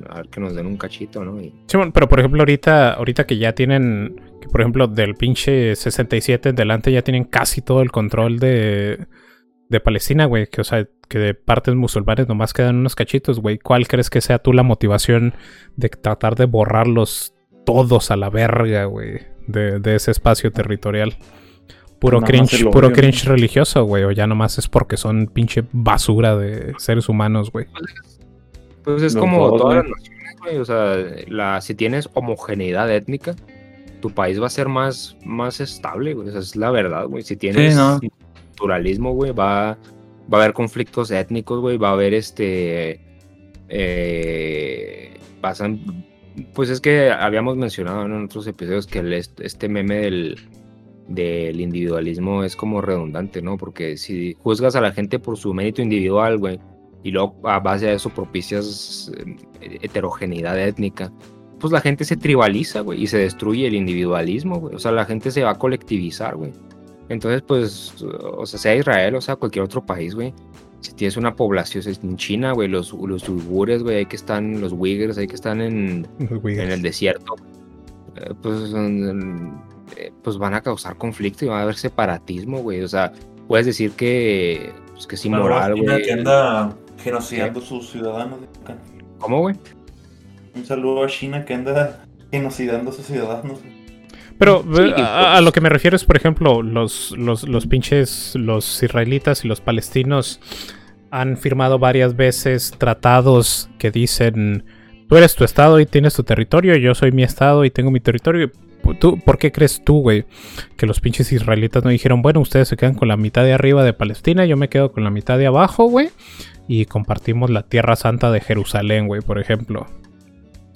a 0.09 0.17
ver 0.17 0.29
que 0.29 0.41
nos 0.41 0.55
den 0.57 0.67
un 0.67 0.77
cachito, 0.77 1.25
¿no? 1.25 1.41
Y, 1.41 1.55
Sí, 1.69 1.77
bueno, 1.77 1.93
pero 1.93 2.09
por 2.09 2.19
ejemplo, 2.19 2.41
ahorita, 2.43 2.95
ahorita 2.95 3.27
que 3.27 3.39
ya 3.39 3.55
tienen, 3.55 4.21
que 4.41 4.49
por 4.49 4.61
ejemplo, 4.61 4.89
del 4.89 5.15
pinche 5.15 5.75
67 5.77 6.49
en 6.49 6.57
delante 6.57 6.91
ya 6.93 7.03
tienen 7.03 7.23
casi 7.25 7.61
todo 7.63 7.81
el 7.83 7.93
control 7.93 8.41
de, 8.41 9.07
de 9.69 9.81
Palestina, 9.81 10.25
güey. 10.27 10.49
Que, 10.49 10.61
o 10.61 10.65
sea, 10.65 10.85
que 11.09 11.19
de 11.19 11.35
partes 11.35 11.75
musulmanes 11.75 12.29
nomás 12.29 12.53
quedan 12.53 12.77
unos 12.77 12.95
cachitos, 12.95 13.41
güey. 13.41 13.59
¿Cuál 13.59 13.89
crees 13.89 14.11
que 14.11 14.21
sea 14.21 14.39
tú 14.39 14.53
la 14.53 14.63
motivación 14.63 15.35
de 15.77 15.89
tratar 15.89 16.37
de 16.37 16.45
borrarlos 16.45 17.35
todos 17.65 18.11
a 18.11 18.17
la 18.17 18.31
verga, 18.31 18.85
güey? 18.85 19.21
De, 19.47 19.81
de 19.81 19.95
ese 19.95 20.11
espacio 20.11 20.53
territorial. 20.53 21.17
Puro 21.99 22.21
Nada 22.21 22.29
cringe, 22.29 22.71
puro 22.71 22.93
cringe 22.93 23.25
religioso, 23.25 23.85
güey. 23.85 24.05
O 24.05 24.13
ya 24.13 24.27
nomás 24.27 24.59
es 24.59 24.69
porque 24.69 24.97
son 24.97 25.27
pinche 25.27 25.65
basura 25.73 26.37
de 26.37 26.75
seres 26.79 27.09
humanos, 27.09 27.51
güey. 27.51 27.67
pues 28.85 29.03
es 29.03 29.15
No, 29.15 29.23
como 29.23 29.57
todas 29.57 29.77
las 29.77 29.87
naciones, 29.87 30.37
güey, 30.41 30.59
o 30.59 30.65
sea, 30.65 30.97
la, 31.27 31.61
si 31.61 31.75
tienes 31.75 32.09
homogeneidad 32.15 32.95
étnica, 32.95 33.35
tu 34.01 34.11
país 34.11 34.41
va 34.41 34.47
a 34.47 34.51
ser 34.51 34.69
más, 34.69 35.17
más 35.25 35.61
estable, 35.61 36.15
güey, 36.15 36.29
esa 36.29 36.39
es 36.39 36.55
la 36.55 36.71
verdad, 36.71 37.07
güey. 37.07 37.25
Si 37.25 37.37
tienes 37.37 37.75
no. 37.75 37.93
multiculturalismo, 37.93 39.13
güey, 39.13 39.33
va, 39.33 39.77
va 40.33 40.39
a 40.39 40.43
haber 40.43 40.55
conflictos 40.55 41.11
étnicos, 41.11 41.61
güey, 41.61 41.77
va 41.79 41.91
a 41.91 41.93
haber 41.93 42.15
este... 42.15 43.01
Eh, 43.71 45.15
pasan, 45.41 46.05
pues 46.55 46.71
es 46.71 46.81
que 46.81 47.11
habíamos 47.11 47.57
mencionado 47.57 48.07
en 48.07 48.25
otros 48.25 48.47
episodios 48.47 48.87
que 48.87 49.01
el- 49.01 49.13
est- 49.13 49.41
este 49.41 49.69
meme 49.69 49.97
del, 49.97 50.39
del 51.09 51.61
individualismo 51.61 52.45
es 52.45 52.57
como 52.57 52.81
redundante, 52.81 53.43
¿no? 53.43 53.57
Porque 53.57 53.97
si 53.97 54.35
juzgas 54.41 54.75
a 54.77 54.81
la 54.81 54.93
gente 54.93 55.19
por 55.19 55.37
su 55.37 55.53
mérito 55.55 55.83
individual, 55.83 56.39
güey, 56.39 56.59
y 57.05 57.11
luego 57.11 57.37
a 57.45 57.61
base 57.61 57.87
de 57.87 57.95
eso 57.95 58.11
propicias 58.11 59.13
eh, 59.61 59.79
heterogeneidad 59.83 60.59
étnica, 60.59 61.13
pues 61.61 61.73
la 61.73 61.81
gente 61.81 62.05
se 62.05 62.17
tribaliza, 62.17 62.81
güey, 62.81 63.03
y 63.03 63.07
se 63.07 63.19
destruye 63.19 63.67
el 63.67 63.75
individualismo, 63.75 64.61
güey. 64.61 64.75
O 64.75 64.79
sea, 64.79 64.93
la 64.93 65.05
gente 65.05 65.31
se 65.31 65.43
va 65.43 65.51
a 65.51 65.59
colectivizar, 65.59 66.37
güey. 66.37 66.53
Entonces, 67.09 67.43
pues, 67.43 67.95
o 68.03 68.45
sea, 68.45 68.59
sea 68.59 68.77
Israel, 68.77 69.15
o 69.15 69.21
sea, 69.21 69.37
cualquier 69.37 69.65
otro 69.65 69.85
país, 69.85 70.15
güey. 70.15 70.35
Si 70.81 70.93
tienes 70.93 71.17
una 71.17 71.35
población, 71.35 71.83
si 71.83 71.99
en 72.07 72.17
China, 72.17 72.53
güey, 72.53 72.69
los, 72.69 72.93
los 72.93 73.29
uigures, 73.29 73.83
güey, 73.83 73.97
ahí 73.97 74.07
que 74.07 74.17
están, 74.17 74.61
los 74.61 74.73
uigures, 74.73 75.19
ahí 75.19 75.27
que 75.27 75.35
están 75.35 75.61
en, 75.61 76.07
en 76.19 76.71
el 76.71 76.83
desierto, 76.83 77.35
eh, 78.17 78.33
pues, 78.41 78.73
eh, 79.97 80.13
pues 80.23 80.39
van 80.39 80.55
a 80.55 80.61
causar 80.61 80.97
conflicto 80.97 81.45
y 81.45 81.49
va 81.49 81.61
a 81.61 81.63
haber 81.63 81.77
separatismo, 81.77 82.59
güey. 82.63 82.83
O 82.83 82.89
sea, 82.89 83.13
puedes 83.49 83.67
decir 83.67 83.93
que, 83.93 84.73
pues, 84.93 85.07
que 85.07 85.17
es 85.17 85.25
inmoral, 85.25 85.75
China 85.75 85.93
güey. 85.95 86.05
que 86.05 86.13
anda 86.13 86.77
genocidando 86.99 87.61
a 87.61 87.63
sus 87.63 87.91
ciudadanos. 87.91 88.39
¿Cómo, 89.19 89.41
güey? 89.41 89.57
Un 90.55 90.65
saludo 90.65 91.05
a 91.05 91.09
China 91.09 91.45
que 91.45 91.55
anda 91.55 92.05
genocidando 92.31 92.91
a 92.91 92.95
sus 92.95 93.07
ciudadanos. 93.07 93.61
Pero 94.39 94.65
Sí, 94.73 94.93
a, 94.97 95.37
a 95.37 95.41
lo 95.41 95.53
que 95.53 95.61
me 95.61 95.69
refiero 95.69 95.97
es, 95.97 96.05
por 96.05 96.17
ejemplo, 96.17 96.63
los, 96.63 97.13
los, 97.19 97.49
los 97.49 97.67
pinches, 97.67 98.35
los 98.37 98.83
israelitas 98.83 99.45
y 99.45 99.49
los 99.49 99.61
palestinos 99.61 100.41
han 101.11 101.37
firmado 101.37 101.79
varias 101.79 102.17
veces 102.17 102.73
tratados 102.77 103.69
que 103.79 103.91
dicen, 103.91 104.65
tú 105.09 105.17
eres 105.17 105.35
tu 105.35 105.45
estado 105.45 105.81
y 105.81 105.87
tienes 105.87 106.15
tu 106.15 106.23
territorio, 106.23 106.77
yo 106.77 106.95
soy 106.95 107.13
mi 107.13 107.23
estado 107.23 107.65
y 107.65 107.71
tengo 107.71 107.91
mi 107.91 108.01
territorio. 108.01 108.51
¿Tú, 109.01 109.19
¿Por 109.21 109.37
qué 109.39 109.53
crees 109.53 109.83
tú, 109.85 110.01
güey, 110.01 110.25
que 110.77 110.87
los 110.87 111.01
pinches 111.01 111.31
israelitas 111.33 111.85
no 111.85 111.91
dijeron, 111.91 112.23
bueno, 112.23 112.41
ustedes 112.41 112.69
se 112.69 112.77
quedan 112.77 112.95
con 112.95 113.09
la 113.09 113.19
mitad 113.19 113.45
de 113.45 113.53
arriba 113.53 113.85
de 113.85 113.93
Palestina, 113.93 114.47
yo 114.47 114.57
me 114.57 114.69
quedo 114.69 114.93
con 114.93 115.05
la 115.05 115.11
mitad 115.11 115.37
de 115.37 115.47
abajo, 115.47 115.85
güey, 115.87 116.09
y 116.69 116.87
compartimos 116.87 117.51
la 117.51 117.65
tierra 117.65 117.97
santa 117.97 118.31
de 118.31 118.41
Jerusalén, 118.41 119.07
güey, 119.07 119.21
por 119.21 119.39
ejemplo? 119.39 119.87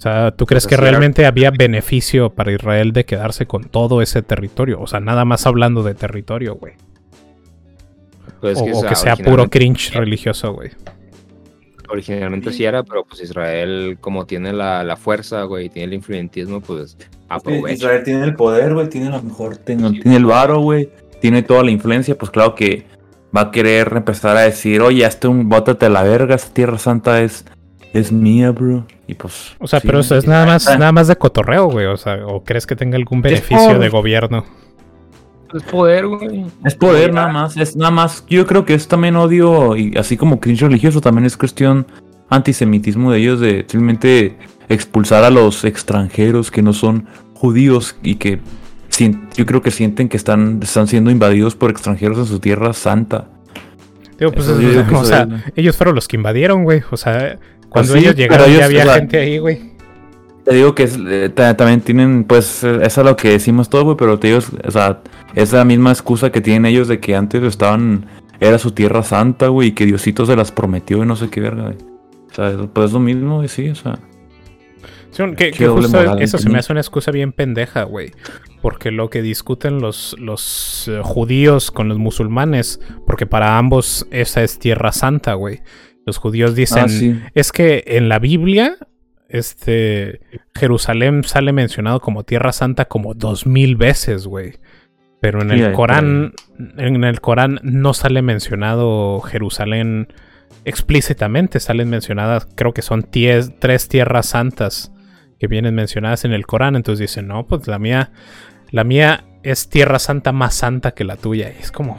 O 0.03 0.09
sea, 0.11 0.31
¿tú 0.31 0.45
crees 0.45 0.67
que 0.67 0.75
realmente 0.75 1.25
había 1.25 1.49
beneficio 1.49 2.29
para 2.29 2.51
Israel 2.51 2.91
de 2.91 3.05
quedarse 3.05 3.45
con 3.45 3.63
todo 3.63 4.01
ese 4.01 4.21
territorio? 4.21 4.81
O 4.81 4.85
sea, 4.85 4.99
nada 4.99 5.23
más 5.23 5.45
hablando 5.47 5.81
de 5.81 5.93
territorio, 5.93 6.55
güey. 6.55 6.73
Pues, 8.41 8.59
O, 8.59 8.67
es 8.67 8.75
o 8.75 8.79
sea, 8.81 8.89
que 8.89 8.95
sea 8.95 9.15
puro 9.15 9.49
cringe 9.49 9.93
religioso, 9.93 10.51
güey. 10.51 10.71
Originalmente 11.87 12.51
sí 12.51 12.65
era, 12.65 12.83
pero 12.83 13.05
pues 13.05 13.21
Israel, 13.21 13.97
como 14.01 14.25
tiene 14.25 14.51
la, 14.51 14.83
la 14.83 14.97
fuerza, 14.97 15.43
güey, 15.43 15.67
y 15.67 15.69
tiene 15.69 15.85
el 15.85 15.93
influyentismo, 15.93 16.59
pues 16.59 16.97
aprovecha. 17.29 17.71
Israel 17.71 18.03
tiene 18.03 18.25
el 18.25 18.35
poder, 18.35 18.73
güey, 18.73 18.89
tiene 18.89 19.09
la 19.09 19.21
mejor, 19.21 19.55
tiene, 19.55 19.89
tiene 20.01 20.17
el 20.17 20.25
varo, 20.25 20.59
güey, 20.59 20.89
tiene 21.21 21.43
toda 21.43 21.63
la 21.63 21.71
influencia, 21.71 22.17
pues 22.17 22.29
claro 22.29 22.55
que 22.55 22.85
va 23.33 23.39
a 23.39 23.51
querer 23.51 23.93
empezar 23.95 24.35
a 24.35 24.41
decir, 24.41 24.81
oye, 24.81 25.05
este 25.05 25.29
un 25.29 25.47
bótate 25.47 25.85
a 25.85 25.89
la 25.89 26.03
verga, 26.03 26.35
esta 26.35 26.53
tierra 26.53 26.77
santa 26.77 27.21
es, 27.21 27.45
es 27.93 28.11
mía, 28.11 28.51
bro. 28.51 28.85
Y 29.07 29.13
pues. 29.13 29.55
O 29.59 29.67
sea, 29.67 29.79
sí, 29.79 29.87
pero 29.87 29.99
eso 29.99 30.17
es 30.17 30.27
nada 30.27 30.45
más, 30.45 30.67
ah, 30.67 30.77
nada 30.77 30.91
más 30.91 31.07
de 31.07 31.15
cotorreo, 31.15 31.67
güey. 31.67 31.85
O 31.85 31.97
sea, 31.97 32.25
¿o 32.25 32.43
crees 32.43 32.65
que 32.67 32.75
tenga 32.75 32.97
algún 32.97 33.21
beneficio 33.21 33.67
por- 33.69 33.79
de 33.79 33.89
gobierno? 33.89 34.45
Es 35.53 35.61
poder, 35.63 36.07
güey. 36.07 36.45
Es 36.65 36.73
poder 36.73 37.13
nada 37.13 37.27
más, 37.31 37.55
es 37.57 37.75
nada 37.75 37.91
más. 37.91 38.25
Yo 38.27 38.47
creo 38.47 38.65
que 38.65 38.73
es 38.73 38.87
también 38.87 39.15
odio, 39.15 39.75
y 39.75 39.95
así 39.97 40.17
como 40.17 40.39
cringe 40.39 40.61
religioso, 40.63 40.99
también 40.99 41.25
es 41.25 41.37
cuestión 41.37 41.85
antisemitismo 42.29 43.11
de 43.11 43.19
ellos, 43.19 43.39
de 43.39 43.63
simplemente 43.67 44.35
expulsar 44.67 45.23
a 45.23 45.29
los 45.29 45.63
extranjeros 45.63 46.49
que 46.49 46.63
no 46.63 46.73
son 46.73 47.05
judíos 47.35 47.95
y 48.01 48.15
que 48.15 48.39
yo 49.35 49.45
creo 49.45 49.61
que 49.61 49.69
sienten 49.71 50.09
que 50.09 50.17
están, 50.17 50.59
están 50.63 50.87
siendo 50.87 51.11
invadidos 51.11 51.55
por 51.55 51.69
extranjeros 51.69 52.17
en 52.17 52.25
su 52.25 52.39
tierra 52.39 52.73
santa. 52.73 53.27
Digo, 54.17 54.31
pues, 54.31 54.47
Eso 54.47 54.61
yo 54.61 54.99
o 54.99 55.05
sea, 55.05 55.27
ellos 55.55 55.75
fueron 55.75 55.95
los 55.95 56.07
que 56.07 56.15
invadieron, 56.15 56.63
güey. 56.63 56.81
O 56.91 56.97
sea, 56.97 57.37
cuando 57.73 57.93
sí, 57.93 57.99
ellos 57.99 58.15
llegaron 58.15 58.47
ellos, 58.47 58.59
ya 58.59 58.65
había 58.65 58.81
o 58.83 58.85
sea, 58.85 58.93
gente 58.95 59.17
ahí, 59.17 59.37
güey. 59.39 59.73
Te 60.45 60.53
digo 60.55 60.75
que 60.75 60.83
es, 60.83 60.97
eh, 61.07 61.29
ta- 61.33 61.55
también 61.55 61.81
tienen, 61.81 62.23
pues, 62.25 62.63
eso 62.63 63.01
es 63.01 63.05
lo 63.07 63.15
que 63.15 63.29
decimos 63.29 63.69
todo, 63.69 63.83
güey, 63.85 63.97
pero 63.97 64.19
te 64.19 64.27
digo, 64.27 64.39
o 64.65 64.71
sea, 64.71 65.01
es 65.35 65.53
la 65.53 65.63
misma 65.65 65.91
excusa 65.91 66.31
que 66.31 66.41
tienen 66.41 66.65
ellos 66.65 66.87
de 66.87 66.99
que 66.99 67.15
antes 67.15 67.41
estaban, 67.43 68.05
era 68.39 68.57
su 68.59 68.71
tierra 68.71 69.03
santa, 69.03 69.47
güey, 69.47 69.69
y 69.69 69.71
que 69.71 69.85
Diosito 69.85 70.25
se 70.25 70.35
las 70.35 70.51
prometió 70.51 71.01
y 71.01 71.05
no 71.05 71.15
sé 71.15 71.29
qué 71.29 71.39
verga, 71.41 71.63
güey. 71.63 71.77
O 72.31 72.33
sea, 72.35 72.51
pues 72.73 72.87
es 72.87 72.93
lo 72.93 72.99
mismo, 72.99 73.37
güey, 73.37 73.47
sí, 73.47 73.69
o 73.69 73.75
sea. 73.75 73.99
Sí, 75.11 75.23
que, 75.37 75.51
que 75.51 75.67
justo 75.67 75.95
moral, 75.95 76.21
eso 76.21 76.39
se 76.39 76.49
me 76.49 76.57
hace 76.57 76.73
una 76.73 76.81
excusa 76.81 77.11
bien 77.11 77.31
pendeja, 77.33 77.83
güey. 77.83 78.11
Porque 78.63 78.89
lo 78.89 79.09
que 79.11 79.21
discuten 79.21 79.79
los, 79.79 80.15
los 80.19 80.87
eh, 80.91 81.01
judíos 81.03 81.69
con 81.69 81.87
los 81.87 81.99
musulmanes, 81.99 82.79
porque 83.05 83.27
para 83.27 83.57
ambos 83.59 84.07
esa 84.09 84.41
es 84.43 84.57
tierra 84.57 84.91
santa, 84.91 85.35
güey. 85.35 85.61
Los 86.05 86.17
judíos 86.17 86.55
dicen, 86.55 86.83
Ah, 86.85 86.89
sí. 86.89 87.19
es 87.33 87.51
que 87.51 87.83
en 87.87 88.09
la 88.09 88.19
Biblia, 88.19 88.75
este, 89.29 90.21
Jerusalén 90.53 91.23
sale 91.23 91.53
mencionado 91.53 91.99
como 92.01 92.23
tierra 92.23 92.51
santa 92.51 92.85
como 92.85 93.13
dos 93.13 93.45
mil 93.47 93.75
veces, 93.75 94.27
güey. 94.27 94.55
Pero 95.21 95.41
en 95.41 95.51
Sí, 95.51 95.61
el 95.61 95.71
Corán, 95.71 96.33
en 96.77 97.03
el 97.05 97.21
Corán 97.21 97.59
no 97.63 97.93
sale 97.93 98.21
mencionado 98.21 99.21
Jerusalén 99.21 100.09
explícitamente, 100.65 101.59
salen 101.59 101.89
mencionadas, 101.89 102.47
creo 102.55 102.73
que 102.73 102.81
son 102.81 103.03
tres 103.03 103.87
tierras 103.87 104.27
santas 104.27 104.91
que 105.39 105.47
vienen 105.47 105.75
mencionadas 105.75 106.25
en 106.25 106.33
el 106.33 106.45
Corán, 106.45 106.75
entonces 106.75 107.09
dicen, 107.09 107.27
no, 107.27 107.47
pues 107.47 107.67
la 107.67 107.79
mía, 107.79 108.11
la 108.71 108.83
mía 108.83 109.25
es 109.43 109.69
tierra 109.69 109.99
santa 109.99 110.31
más 110.31 110.55
santa 110.55 110.91
que 110.91 111.03
la 111.03 111.15
tuya, 111.17 111.49
y 111.49 111.61
es 111.61 111.71
como... 111.71 111.97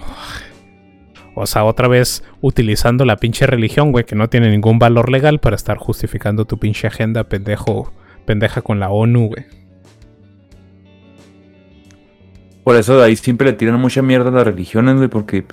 O 1.35 1.47
sea, 1.47 1.65
otra 1.65 1.89
vez 1.89 2.23
utilizando 2.41 3.05
la 3.05 3.17
pinche 3.17 3.47
religión, 3.47 3.91
güey, 3.91 4.05
que 4.05 4.15
no 4.15 4.29
tiene 4.29 4.51
ningún 4.51 4.79
valor 4.79 5.11
legal 5.11 5.41
para 5.41 5.57
estar 5.57 5.79
justificando 5.79 6.45
tu 6.45 6.59
pinche 6.59 6.87
agenda 6.87 7.25
pendejo, 7.25 7.93
pendeja 8.25 8.63
con 8.63 8.79
la 8.79 8.91
ONU, 8.91 9.29
güey. 9.29 9.45
Por 12.63 12.77
eso 12.77 12.97
de 12.97 13.05
ahí 13.05 13.17
siempre 13.17 13.49
le 13.49 13.53
tiran 13.55 13.81
mucha 13.81 14.01
mierda 14.01 14.31
a 14.31 14.33
las 14.33 14.45
religiones, 14.45 14.97
güey, 14.97 15.09
porque 15.09 15.45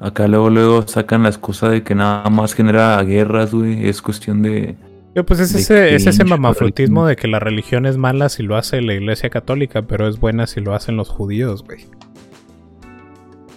acá 0.00 0.26
luego, 0.26 0.50
luego 0.50 0.86
sacan 0.86 1.22
la 1.22 1.28
excusa 1.28 1.68
de 1.68 1.82
que 1.82 1.94
nada 1.94 2.28
más 2.28 2.54
genera 2.54 3.02
guerras, 3.02 3.54
güey, 3.54 3.88
es 3.88 4.02
cuestión 4.02 4.42
de... 4.42 4.76
Yo, 5.14 5.24
pues 5.24 5.40
es 5.40 5.54
ese, 5.54 5.94
es 5.94 6.06
ese 6.06 6.24
mamafrutismo 6.24 7.06
de 7.06 7.16
que 7.16 7.28
la 7.28 7.40
religión 7.40 7.86
es 7.86 7.96
mala 7.96 8.28
si 8.28 8.42
lo 8.42 8.56
hace 8.56 8.82
la 8.82 8.94
iglesia 8.94 9.30
católica, 9.30 9.82
pero 9.82 10.06
es 10.06 10.20
buena 10.20 10.46
si 10.46 10.60
lo 10.60 10.74
hacen 10.74 10.96
los 10.96 11.08
judíos, 11.08 11.64
güey. 11.64 11.86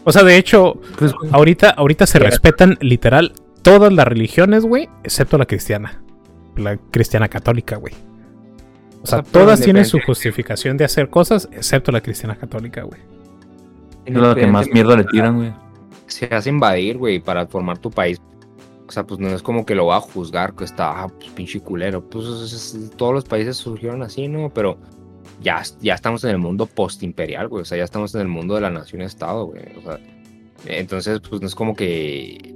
O 0.04 0.12
sea, 0.12 0.24
de 0.24 0.38
hecho, 0.38 0.80
Pues, 0.98 1.14
ahorita, 1.32 1.70
ahorita 1.72 2.06
se 2.08 2.20
respetan 2.20 2.78
literal 2.82 3.34
todas 3.62 3.94
las 3.94 4.08
religiones, 4.08 4.66
güey, 4.66 4.90
excepto 5.04 5.38
la 5.38 5.46
cristiana. 5.46 6.02
La 6.56 6.78
cristiana 6.78 7.28
católica, 7.30 7.76
güey. 7.78 7.94
O 9.04 9.08
sea, 9.08 9.20
O 9.20 9.22
sea, 9.22 9.32
pero 9.32 9.46
todas 9.46 9.62
tienen 9.62 9.86
su 9.86 10.00
justificación 10.00 10.78
de 10.78 10.86
hacer 10.86 11.10
cosas, 11.10 11.48
excepto 11.52 11.92
la 11.92 12.02
cristiana 12.02 12.36
católica, 12.36 12.84
güey. 12.84 13.00
es 14.06 14.16
lo 14.16 14.34
que 14.36 14.48
más 14.48 14.68
mierda 14.72 14.96
le 14.98 15.04
tiran, 15.06 15.38
güey. 15.38 15.54
Se 16.08 16.26
hace 16.26 16.50
invadir, 16.50 16.98
güey, 16.98 17.20
para 17.20 17.46
formar 17.48 17.78
tu 17.78 17.90
país. 17.92 18.20
O 18.88 18.92
sea, 18.92 19.06
pues 19.06 19.20
no 19.20 19.30
es 19.30 19.42
como 19.42 19.66
que 19.66 19.76
lo 19.76 19.86
va 19.86 19.98
a 19.98 20.02
juzgar, 20.02 20.54
que 20.54 20.66
está, 20.66 21.04
ah, 21.04 21.08
pues 21.08 21.30
pinche 21.32 21.62
culero. 21.62 22.02
Pues 22.04 22.26
es- 22.26 22.74
es- 22.74 22.92
todos 22.98 23.14
los 23.14 23.24
países 23.24 23.56
surgieron 23.58 24.02
así, 24.02 24.28
¿no? 24.28 24.50
Pero 24.50 24.78
ya, 25.42 25.62
ya 25.82 25.96
estamos 25.96 26.24
en 26.24 26.32
el 26.32 26.38
mundo 26.38 26.66
post-imperial, 26.66 27.48
güey. 27.48 27.62
O 27.62 27.66
sea, 27.66 27.78
ya 27.78 27.84
estamos 27.84 28.14
en 28.16 28.22
el 28.22 28.28
mundo 28.28 28.56
de 28.56 28.62
la 28.62 28.70
nación-estado, 28.70 29.46
güey. 29.48 29.64
O 29.78 29.82
sea, 29.82 30.00
entonces, 30.66 31.20
pues 31.28 31.42
no 31.42 31.48
es 31.48 31.56
como 31.56 31.76
que 31.76 32.56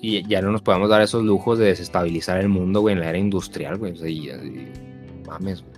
y 0.00 0.22
ya 0.28 0.42
no 0.42 0.52
nos 0.52 0.60
podemos 0.60 0.90
dar 0.90 1.00
esos 1.00 1.24
lujos 1.24 1.58
de 1.58 1.64
desestabilizar 1.66 2.38
el 2.38 2.50
mundo, 2.50 2.82
güey, 2.82 2.92
en 2.94 3.00
la 3.00 3.08
era 3.08 3.18
industrial, 3.18 3.78
güey. 3.78 3.92
O 3.92 3.96
sea, 3.96 4.08
y, 4.08 4.28
y- 4.28 4.72
mames, 5.26 5.62
güey. 5.62 5.74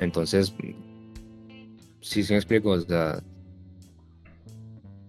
Entonces, 0.00 0.52
sí, 2.00 2.24
sí 2.24 2.32
me 2.32 2.38
explico. 2.38 2.70
O 2.70 2.80
sea, 2.80 3.20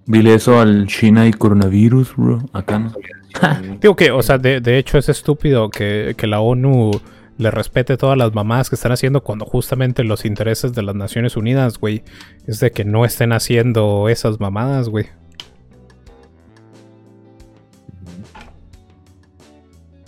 Dile 0.05 0.33
eso 0.33 0.59
al 0.59 0.87
China 0.87 1.27
y 1.27 1.31
coronavirus, 1.31 2.15
bro. 2.15 2.43
Acá 2.53 2.79
no. 2.79 2.93
Digo 3.81 3.95
que, 3.95 4.11
o 4.11 4.21
sea, 4.21 4.37
de, 4.37 4.59
de 4.59 4.77
hecho 4.77 4.97
es 4.97 5.09
estúpido 5.09 5.69
que, 5.69 6.15
que 6.17 6.27
la 6.27 6.39
ONU 6.39 6.91
le 7.39 7.51
respete 7.51 7.95
todas 7.95 8.17
las 8.17 8.33
mamadas 8.35 8.69
que 8.69 8.75
están 8.75 8.91
haciendo 8.91 9.23
cuando 9.23 9.45
justamente 9.45 10.03
los 10.03 10.25
intereses 10.25 10.73
de 10.73 10.83
las 10.83 10.93
Naciones 10.93 11.37
Unidas, 11.37 11.79
güey, 11.79 12.03
es 12.45 12.59
de 12.59 12.71
que 12.71 12.83
no 12.83 13.05
estén 13.05 13.31
haciendo 13.31 14.09
esas 14.09 14.41
mamadas, 14.41 14.89
güey. 14.89 15.07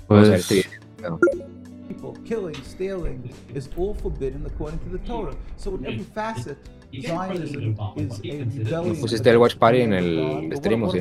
Pues, 0.07 0.67
killing, 2.25 2.55
stealing 2.65 3.31
is 3.55 3.69
all 3.77 3.93
forbidden 3.93 4.45
according 4.45 4.79
to 4.79 4.97
the 4.97 4.99
Torah. 5.07 5.35
So 5.55 5.75
in 5.75 5.85
every 5.85 6.03
facet 6.03 6.57
Zionism 6.91 7.75
is 7.95 8.19
a 8.19 8.21
rebellion 8.21 8.95
Pusiste 8.99 9.29
el 9.29 9.37
watch 9.37 9.55
party 9.55 9.81
en 9.81 9.93
el 9.93 10.49
stream, 10.57 10.83
¿o 10.83 10.91
sí? 10.91 10.99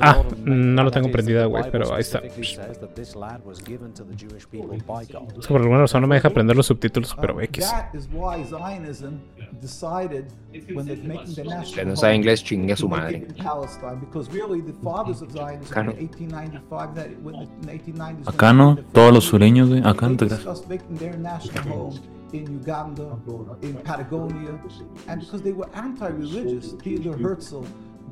Ah, 0.00 0.22
no 0.44 0.82
lo 0.82 0.90
tengo 0.90 1.10
prendido, 1.10 1.48
güey, 1.48 1.64
pero 1.70 1.94
ahí 1.94 2.00
está. 2.00 2.18
Es 2.18 2.58
que 5.46 5.48
por 5.48 5.60
alguna 5.60 5.80
razón 5.80 6.02
no 6.02 6.08
me 6.08 6.16
deja 6.16 6.30
prender 6.30 6.56
los 6.56 6.66
subtítulos, 6.66 7.14
pero 7.20 7.40
X. 7.40 7.70
That 7.70 7.94
is 7.94 8.08
why 8.12 8.44
Zionism 8.44 9.20
decided 9.60 10.26
when 10.74 10.86
they're 10.86 10.96
making 11.02 11.34
the 11.34 11.44
national 11.44 11.74
Que 11.74 11.84
no 11.84 11.96
sabe 11.96 12.14
inglés, 12.16 12.42
chingue 12.42 12.72
a 12.72 12.76
su 12.76 12.88
madre. 12.88 13.18
it 13.18 13.28
in 13.30 13.34
Palestine, 13.44 14.00
because 14.00 14.30
really 14.32 14.60
the 14.60 14.72
fathers 14.82 15.22
of 15.22 15.30
Zionism 15.30 15.72
Claro. 15.72 15.92
in 15.92 16.08
1895, 16.08 16.94
that 16.94 17.08
when 17.22 17.34
the, 17.36 17.42
in 17.42 17.60
the 17.62 17.72
1890s, 17.72 18.26
when 18.26 18.28
Acá 18.28 18.52
no, 18.52 18.76
todos 18.92 19.12
los 19.12 19.24
sureños, 19.24 19.68
güey. 19.68 19.82
Acá 19.84 20.08
no 20.08 20.16
te 20.16 20.26
creas. 20.26 20.44
Discussed 22.32 22.62
making 22.62 22.62
their 22.62 22.76
national 22.76 23.08
home 23.08 23.56
in 23.62 23.62
Uganda, 23.62 23.62
in 23.62 23.74
Patagonia, 23.82 24.60
and 25.08 25.20
because 25.20 25.42
they 25.42 25.52
were 25.52 25.68
anti-religious, 25.74 26.72
Theodor 26.72 27.16
Herzl, 27.16 27.64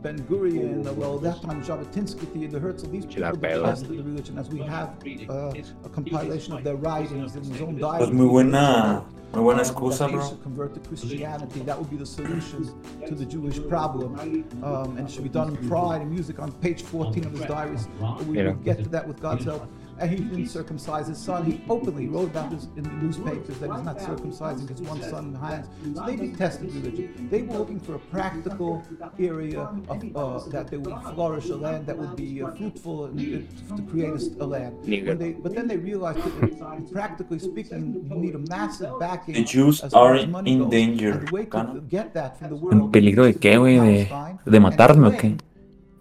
Ben 0.02 0.18
Gurion, 0.20 0.86
uh, 0.86 0.92
well, 0.94 1.18
that 1.18 1.42
time 1.42 1.62
Jabotinsky, 1.62 2.26
Theodore 2.32 2.60
Herzl, 2.60 2.86
these 2.86 3.04
people 3.04 3.32
Chilar 3.32 3.40
detested 3.40 3.88
the 3.98 4.02
religion, 4.02 4.38
as 4.38 4.48
we 4.48 4.60
have 4.60 4.96
uh, 5.28 5.52
a 5.84 5.88
compilation 5.88 6.54
of 6.54 6.64
their 6.64 6.76
writings 6.76 7.36
in 7.36 7.44
his 7.44 7.60
own 7.60 7.78
diary. 7.78 7.98
Pues 7.98 8.12
muy 8.12 8.26
buena, 8.26 9.04
muy 9.34 9.42
buena 9.42 9.60
excusa, 9.60 9.98
that 9.98 10.12
bro. 10.12 10.28
should 10.28 10.42
convert 10.42 10.74
to 10.74 10.80
Christianity. 10.80 11.60
That 11.60 11.78
would 11.78 11.90
be 11.90 11.96
the 11.96 12.06
solution 12.06 12.72
to 13.06 13.14
the 13.14 13.26
Jewish 13.26 13.60
problem. 13.68 14.18
Um, 14.62 14.96
and 14.96 15.06
it 15.06 15.10
should 15.10 15.24
be 15.24 15.28
done 15.28 15.54
in 15.54 15.68
pride 15.68 16.00
and 16.00 16.10
music 16.10 16.38
on 16.38 16.52
page 16.52 16.82
14 16.82 17.26
of 17.26 17.32
his 17.32 17.42
diaries. 17.42 17.88
We 18.26 18.42
will 18.42 18.54
get 18.54 18.78
to 18.82 18.88
that 18.90 19.06
with 19.06 19.20
God's 19.20 19.44
help. 19.44 19.68
And 20.00 20.10
he 20.10 20.16
didn't 20.16 20.48
circumcise 20.48 21.08
his 21.08 21.18
son. 21.18 21.44
He 21.44 21.60
openly 21.68 22.06
wrote 22.08 22.30
about 22.30 22.50
this 22.50 22.68
in 22.76 22.84
the 22.84 22.90
newspapers 23.04 23.58
that 23.58 23.70
he's 23.70 23.84
not 23.84 23.98
circumcising 23.98 24.66
his 24.68 24.80
one 24.80 25.02
son 25.02 25.26
in 25.26 25.32
the 25.34 25.38
hands. 25.38 25.68
So 25.94 26.06
they 26.06 26.16
detested 26.16 26.72
religion. 26.74 27.28
They 27.30 27.42
were 27.42 27.58
looking 27.58 27.78
for 27.80 27.96
a 27.96 27.98
practical 27.98 28.82
area 29.18 29.60
of, 29.60 30.16
uh, 30.16 30.38
that 30.50 30.68
they 30.68 30.78
would 30.78 30.96
flourish, 31.14 31.50
a 31.50 31.56
land 31.56 31.86
that 31.86 31.98
would 31.98 32.16
be 32.16 32.42
uh, 32.42 32.50
fruitful 32.52 33.06
and, 33.06 33.20
uh, 33.20 33.76
to 33.76 33.82
create 33.90 34.12
a, 34.12 34.14
s- 34.14 34.30
a 34.40 34.46
land. 34.46 34.74
When 34.86 35.18
they, 35.18 35.32
but 35.32 35.54
then 35.54 35.68
they 35.68 35.76
realized 35.76 36.20
that 36.24 36.62
uh, 36.62 36.76
practically 36.90 37.38
speaking, 37.38 38.06
you 38.10 38.16
need 38.16 38.34
a 38.34 38.38
massive 38.48 38.98
backing. 38.98 39.34
The 39.34 39.44
Jews 39.44 39.82
as 39.82 39.92
far 39.92 40.12
are 40.12 40.14
as 40.16 40.26
money 40.28 40.52
in 40.52 40.58
goes. 40.60 40.70
danger, 40.70 41.10
And 41.12 41.28
the 41.28 41.32
way 41.32 41.44
to 41.44 41.82
get 41.88 42.14
that 42.14 42.38
from 42.38 42.48
the 42.50 42.56
¿En 42.72 42.90
peligro 42.90 43.24
de 43.24 43.30
is 43.30 43.36
qué, 43.36 43.52
to 43.54 43.60
güey? 43.60 43.78
¿De, 43.78 44.50
de 44.50 44.60
matarme 44.60 45.08
o 45.08 45.10
qué? 45.12 45.36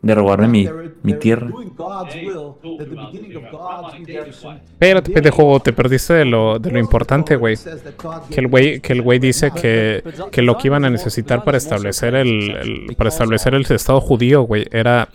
¿De 0.02 0.16
robarme 0.16 0.48
mi, 0.48 0.70
mi 1.04 1.14
tierra? 1.16 1.48
redemption 4.08 4.62
Espérate, 4.72 5.12
pendejo, 5.12 5.60
te 5.60 5.74
perdiste 5.74 6.14
de 6.14 6.26
lo, 6.26 6.58
de 6.60 6.72
lo 6.72 6.80
importante, 6.80 7.36
güey. 7.36 7.56
Que 8.30 8.40
el 8.40 8.48
güey, 8.48 8.80
que 8.80 8.94
el 8.94 9.02
güey 9.02 9.20
dice 9.20 9.52
que, 9.52 10.02
que 10.32 10.42
lo 10.42 10.58
que 10.58 10.68
iban 10.70 10.86
a 10.86 10.90
necesitar 10.90 11.44
para 11.44 11.58
establecer 11.58 12.16
el, 12.16 12.52
el- 12.52 12.96
para 12.96 13.10
establecer 13.10 13.54
el 13.56 13.66
estado 13.70 14.00
judío, 14.00 14.44
güey, 14.44 14.68
era 14.72 15.10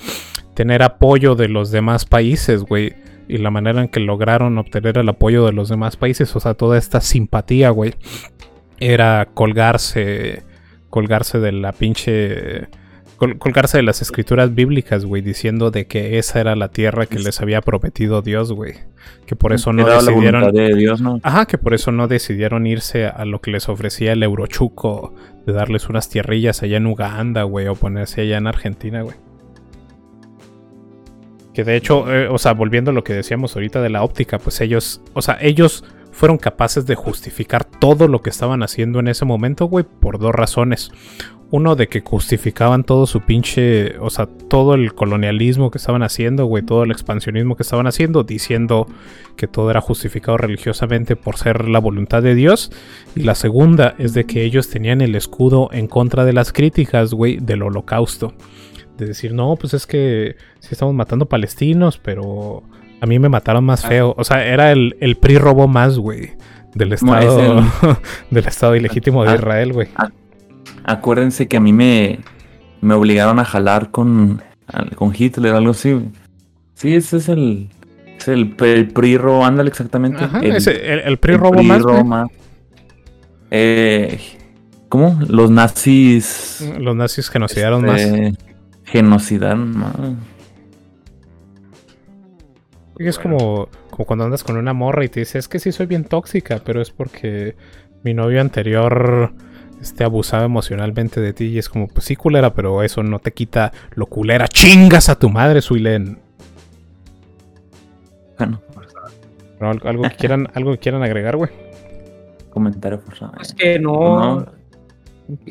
tener 0.54 0.82
apoyo 0.82 1.34
de 1.34 1.48
los 1.48 1.70
demás 1.70 2.04
países, 2.04 2.62
güey. 2.62 2.92
Y 3.26 3.38
la 3.38 3.50
manera 3.50 3.80
en 3.80 3.88
que 3.88 4.00
lograron 4.00 4.58
obtener 4.58 4.98
el 4.98 5.08
apoyo 5.08 5.46
de 5.46 5.52
los 5.52 5.70
demás 5.70 5.96
países, 5.96 6.34
o 6.36 6.40
sea, 6.40 6.52
toda 6.52 6.76
esta 6.76 7.00
simpatía, 7.00 7.70
güey, 7.70 7.94
era 8.78 9.28
colgarse, 9.32 10.42
colgarse 10.90 11.38
de 11.38 11.52
la 11.52 11.72
pinche, 11.72 12.68
col- 13.16 13.38
colgarse 13.38 13.78
de 13.78 13.82
las 13.82 14.02
escrituras 14.02 14.54
bíblicas, 14.54 15.04
güey, 15.04 15.22
diciendo 15.22 15.70
de 15.70 15.86
que 15.86 16.18
esa 16.18 16.40
era 16.40 16.56
la 16.56 16.68
tierra 16.68 17.06
que 17.06 17.18
les 17.18 17.40
había 17.40 17.60
prometido 17.60 18.22
Dios, 18.22 18.52
güey. 18.52 18.74
Que 19.26 19.36
por 19.36 19.52
eso 19.52 19.72
no 19.72 19.86
Era 19.86 19.96
decidieron... 20.02 20.42
voluntad 20.42 20.62
de 20.62 20.74
Dios, 20.74 21.00
¿no? 21.00 21.20
Ajá, 21.22 21.46
que 21.46 21.58
por 21.58 21.74
eso 21.74 21.92
no 21.92 22.08
decidieron 22.08 22.66
irse 22.66 23.06
a 23.06 23.24
lo 23.24 23.40
que 23.40 23.50
les 23.50 23.68
ofrecía 23.68 24.12
el 24.12 24.22
Eurochuco, 24.22 25.14
de 25.46 25.52
darles 25.52 25.88
unas 25.88 26.08
tierrillas 26.08 26.62
allá 26.62 26.76
en 26.78 26.86
Uganda, 26.86 27.42
güey, 27.44 27.66
o 27.68 27.74
ponerse 27.74 28.22
allá 28.22 28.38
en 28.38 28.46
Argentina, 28.46 29.02
güey. 29.02 29.16
Que 31.52 31.64
de 31.64 31.76
hecho, 31.76 32.12
eh, 32.12 32.28
o 32.28 32.38
sea, 32.38 32.52
volviendo 32.52 32.90
a 32.90 32.94
lo 32.94 33.04
que 33.04 33.12
decíamos 33.12 33.54
ahorita 33.54 33.80
de 33.80 33.88
la 33.90 34.02
óptica, 34.02 34.38
pues 34.38 34.60
ellos, 34.60 35.00
o 35.12 35.22
sea, 35.22 35.38
ellos 35.40 35.84
fueron 36.14 36.38
capaces 36.38 36.86
de 36.86 36.94
justificar 36.94 37.64
todo 37.64 38.06
lo 38.06 38.22
que 38.22 38.30
estaban 38.30 38.62
haciendo 38.62 39.00
en 39.00 39.08
ese 39.08 39.24
momento, 39.24 39.66
güey, 39.66 39.84
por 39.84 40.18
dos 40.18 40.32
razones. 40.32 40.92
Uno 41.50 41.76
de 41.76 41.88
que 41.88 42.00
justificaban 42.00 42.84
todo 42.84 43.06
su 43.06 43.20
pinche, 43.20 43.98
o 43.98 44.10
sea, 44.10 44.26
todo 44.26 44.74
el 44.74 44.94
colonialismo 44.94 45.70
que 45.70 45.78
estaban 45.78 46.02
haciendo, 46.02 46.46
güey, 46.46 46.64
todo 46.64 46.84
el 46.84 46.92
expansionismo 46.92 47.56
que 47.56 47.64
estaban 47.64 47.86
haciendo, 47.86 48.22
diciendo 48.22 48.86
que 49.36 49.48
todo 49.48 49.70
era 49.70 49.80
justificado 49.80 50.36
religiosamente 50.36 51.16
por 51.16 51.36
ser 51.36 51.68
la 51.68 51.80
voluntad 51.80 52.22
de 52.22 52.34
Dios. 52.34 52.70
Y 53.16 53.24
la 53.24 53.34
segunda 53.34 53.94
es 53.98 54.14
de 54.14 54.24
que 54.24 54.44
ellos 54.44 54.68
tenían 54.68 55.00
el 55.00 55.16
escudo 55.16 55.68
en 55.72 55.88
contra 55.88 56.24
de 56.24 56.32
las 56.32 56.52
críticas, 56.52 57.12
güey, 57.12 57.38
del 57.38 57.62
holocausto. 57.62 58.34
De 58.96 59.06
decir, 59.06 59.34
no, 59.34 59.56
pues 59.56 59.74
es 59.74 59.86
que 59.86 60.36
sí 60.60 60.68
estamos 60.70 60.94
matando 60.94 61.26
palestinos, 61.26 61.98
pero 61.98 62.62
a 63.04 63.06
mí 63.06 63.18
me 63.18 63.28
mataron 63.28 63.64
más 63.64 63.86
feo. 63.86 64.14
O 64.18 64.24
sea, 64.24 64.44
era 64.44 64.72
el, 64.72 64.96
el 65.00 65.16
PRI 65.16 65.38
robó 65.38 65.68
más, 65.68 65.98
güey, 65.98 66.32
del 66.74 66.92
estado, 66.92 67.58
el- 67.58 67.64
del 68.30 68.46
estado 68.46 68.74
ilegítimo 68.76 69.22
de 69.24 69.30
Ah. 69.30 69.34
Israel, 69.36 69.72
güey. 69.72 69.88
Acuérdense 70.84 71.46
que 71.48 71.56
a 71.56 71.60
mí 71.60 71.72
me, 71.72 72.18
me 72.80 72.94
obligaron 72.94 73.38
a 73.38 73.44
jalar 73.44 73.90
con, 73.90 74.42
con 74.96 75.12
Hitler, 75.16 75.54
algo 75.54 75.70
así, 75.70 75.92
güey. 75.92 76.06
Sí, 76.74 76.94
ese 76.94 77.18
es 77.18 77.28
el. 77.28 77.68
Es 78.18 78.28
el, 78.28 78.54
el 78.60 78.88
PRI 78.88 79.16
robó, 79.18 79.44
ándale 79.44 79.68
exactamente. 79.68 80.24
Ajá, 80.24 80.40
el, 80.40 80.56
ese- 80.56 80.92
el- 80.92 81.00
el 81.00 81.18
PRI 81.18 81.36
robó 81.36 81.62
más. 81.62 81.82
Eh, 83.50 84.18
¿Cómo? 84.88 85.18
Los 85.28 85.50
nazis. 85.50 86.64
Los 86.78 86.96
nazis 86.96 87.28
genocidaron 87.28 87.84
más. 87.84 88.00
eh, 88.00 88.34
Genocidaron 88.84 89.76
más. 89.78 89.92
Y 92.98 93.08
es 93.08 93.18
como, 93.18 93.68
como 93.90 94.06
cuando 94.06 94.24
andas 94.24 94.44
con 94.44 94.56
una 94.56 94.72
morra 94.72 95.04
y 95.04 95.08
te 95.08 95.20
dice, 95.20 95.38
es 95.38 95.48
que 95.48 95.58
sí 95.58 95.72
soy 95.72 95.86
bien 95.86 96.04
tóxica, 96.04 96.60
pero 96.64 96.80
es 96.80 96.90
porque 96.90 97.56
mi 98.04 98.14
novio 98.14 98.40
anterior 98.40 99.32
este, 99.80 100.04
abusaba 100.04 100.44
emocionalmente 100.44 101.20
de 101.20 101.32
ti. 101.32 101.46
Y 101.46 101.58
es 101.58 101.68
como, 101.68 101.88
pues 101.88 102.04
sí, 102.06 102.16
culera, 102.16 102.54
pero 102.54 102.82
eso 102.82 103.02
no 103.02 103.18
te 103.18 103.32
quita 103.32 103.72
lo 103.94 104.06
culera. 104.06 104.46
¡Chingas 104.46 105.08
a 105.08 105.18
tu 105.18 105.28
madre, 105.28 105.60
Suilen! 105.60 106.18
Bueno, 108.38 108.60
¿No? 109.60 109.70
Algo, 109.70 109.88
algo 109.88 110.02
que 110.04 110.16
quieran, 110.16 110.48
algo 110.54 110.72
que 110.72 110.78
quieran 110.78 111.02
agregar, 111.02 111.36
güey. 111.36 111.50
comentario 112.50 112.98
forzado. 112.98 113.32
Es 113.40 113.54
que 113.54 113.78
no, 113.78 114.40
No. 114.40 114.46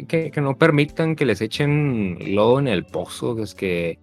Que, 0.07 0.29
que 0.29 0.39
no 0.39 0.55
permitan 0.57 1.15
que 1.15 1.25
les 1.25 1.41
echen 1.41 2.35
lodo 2.35 2.59
en 2.59 2.67
el 2.67 2.85
pozo, 2.85 3.35
que 3.35 3.41
es 3.41 3.55
que, 3.55 3.97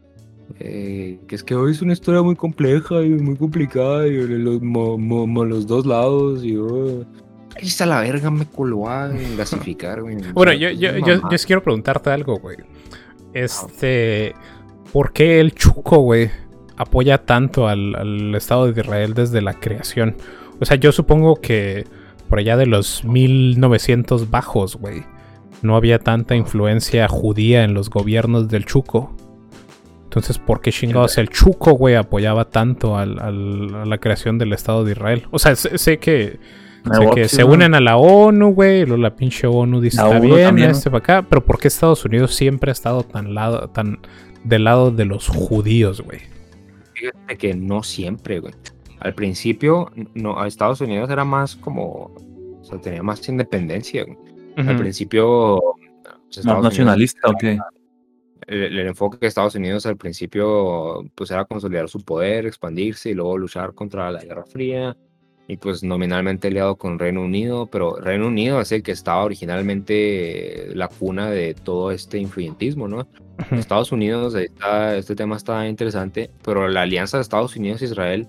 eh, 0.59 1.19
que 1.29 1.35
es 1.37 1.45
que 1.45 1.55
hoy 1.55 1.73
es 1.73 1.83
una 1.83 1.93
historia 1.93 2.23
muy 2.23 2.35
compleja 2.37 3.03
y 3.03 3.11
muy 3.11 3.37
complicada 3.37 4.07
y 4.07 4.13
los, 4.27 4.61
mo- 4.61 4.99
mo- 4.99 5.27
mo- 5.27 5.45
los 5.45 5.67
dos 5.67 5.87
lados 5.87 6.45
y 6.45 6.57
oh, 6.57 7.05
ahí 7.57 7.67
está 7.67 7.87
la 7.87 8.01
verga, 8.01 8.31
me 8.31 8.47
coló 8.47 8.89
a 8.89 9.09
gasificar, 9.37 10.03
güey. 10.03 10.17
Bueno, 10.35 10.53
yo, 10.53 10.71
yo, 10.71 10.91
yo, 10.99 11.39
sí 11.39 11.47
quiero 11.47 11.63
preguntarte 11.63 12.11
algo, 12.11 12.39
güey. 12.39 12.57
Este. 13.33 14.35
¿Por 14.93 15.13
qué 15.13 15.39
el 15.41 15.53
Chuco, 15.55 15.99
güey, 15.99 16.31
apoya 16.77 17.19
tanto 17.19 17.69
al, 17.69 17.95
al 17.95 18.35
Estado 18.35 18.71
de 18.73 18.81
Israel 18.81 19.15
desde 19.15 19.41
la 19.41 19.55
creación? 19.55 20.17
O 20.61 20.65
sea, 20.65 20.77
yo 20.77 20.91
supongo 20.91 21.37
que 21.37 21.87
por 22.29 22.39
allá 22.41 22.57
de 22.57 22.67
los 22.67 23.05
1900 23.05 24.31
bajos, 24.31 24.77
güey, 24.77 25.05
no 25.63 25.77
había 25.77 25.99
tanta 26.01 26.35
influencia 26.35 27.07
judía 27.09 27.63
en 27.65 27.73
los 27.75 27.89
gobiernos 27.89 28.49
del 28.49 28.65
Chuco. 28.67 29.15
Entonces, 30.11 30.39
¿por 30.41 30.61
qué 30.61 30.73
chingados 30.73 31.17
el 31.19 31.29
Chuco, 31.29 31.71
güey, 31.75 31.95
apoyaba 31.95 32.51
tanto 32.51 32.97
al- 32.99 33.21
al- 33.21 33.75
a 33.77 33.85
la 33.85 33.99
creación 33.99 34.39
del 34.39 34.53
Estado 34.53 34.83
de 34.83 34.91
Israel? 34.91 35.23
O 35.31 35.39
sea, 35.39 35.55
sé, 35.55 35.79
sé 35.79 35.99
que, 36.01 36.41
sé 36.93 37.11
que 37.15 37.29
se 37.29 37.45
unen 37.45 37.77
a 37.77 37.81
la 37.81 37.97
ONU, 37.97 38.53
güey, 38.53 38.85
luego 38.87 39.01
la 39.01 39.15
pinche 39.15 39.47
ONU 39.47 39.81
dice, 39.81 39.99
La 39.99 40.07
está 40.09 40.17
ONU 40.19 40.35
bien, 40.35 40.47
también, 40.49 40.71
¿no? 40.73 40.77
este 40.77 40.91
para 40.91 40.99
acá, 40.99 41.27
pero 41.29 41.45
¿por 41.45 41.61
qué 41.61 41.69
Estados 41.69 42.05
Unidos 42.05 42.35
siempre 42.35 42.71
ha 42.71 42.73
estado 42.73 43.05
tan, 43.05 43.35
lado, 43.35 43.71
tan 43.71 44.01
del 44.43 44.65
lado 44.65 44.91
de 44.91 45.05
los 45.05 45.29
judíos, 45.29 46.01
güey? 46.01 46.19
Fíjate 46.95 47.37
que 47.39 47.55
no 47.55 47.85
siempre, 47.85 48.41
güey. 48.41 48.53
Al 48.99 49.15
principio, 49.15 49.93
no, 50.15 50.41
a 50.41 50.49
Estados 50.49 50.81
Unidos 50.81 51.09
era 51.09 51.25
más 51.25 51.55
como, 51.55 52.11
o 52.61 52.65
sea, 52.65 52.81
tenía 52.81 53.05
más 53.05 53.27
independencia, 53.29 54.05
güey. 54.05 54.19
Al 54.57 54.77
principio, 54.77 55.61
pues, 56.03 56.45
¿Más 56.45 56.47
Unidos- 56.47 56.65
nacionalista 56.65 57.29
o 57.29 57.35
qué? 57.41 57.59
El, 58.51 58.79
el 58.79 58.87
enfoque 58.89 59.19
de 59.21 59.27
Estados 59.29 59.55
Unidos 59.55 59.87
al 59.87 59.97
principio 59.97 61.03
pues 61.15 61.31
era 61.31 61.45
consolidar 61.45 61.89
su 61.89 62.01
poder, 62.05 62.47
expandirse 62.47 63.11
y 63.11 63.15
luego 63.15 63.39
luchar 63.39 63.73
contra 63.75 64.11
la 64.11 64.23
Guerra 64.23 64.45
Fría 64.45 64.97
y 65.49 65.57
pues 65.57 65.83
nominalmente 65.83 66.47
aliado 66.49 66.77
con 66.77 66.99
Reino 66.99 67.23
Unido, 67.23 67.67
pero 67.67 67.97
Reino 67.97 68.29
Unido 68.29 68.61
es 68.61 68.71
el 68.71 68.83
que 68.85 68.93
estaba 68.93 69.25
originalmente 69.25 70.69
la 70.75 70.87
cuna 70.89 71.31
de 71.31 71.55
todo 71.55 71.91
este 71.91 72.19
influyentismo, 72.19 72.87
¿no? 72.89 73.09
Estados 73.51 73.91
Unidos, 73.91 74.35
está- 74.35 74.97
este 74.97 75.17
tema 75.17 75.37
está 75.37 75.67
interesante, 75.67 76.31
pero 76.45 76.69
la 76.69 76.83
alianza 76.83 77.17
de 77.17 77.23
Estados 77.23 77.57
Unidos 77.57 77.83
e 77.83 77.87
Israel 77.87 78.29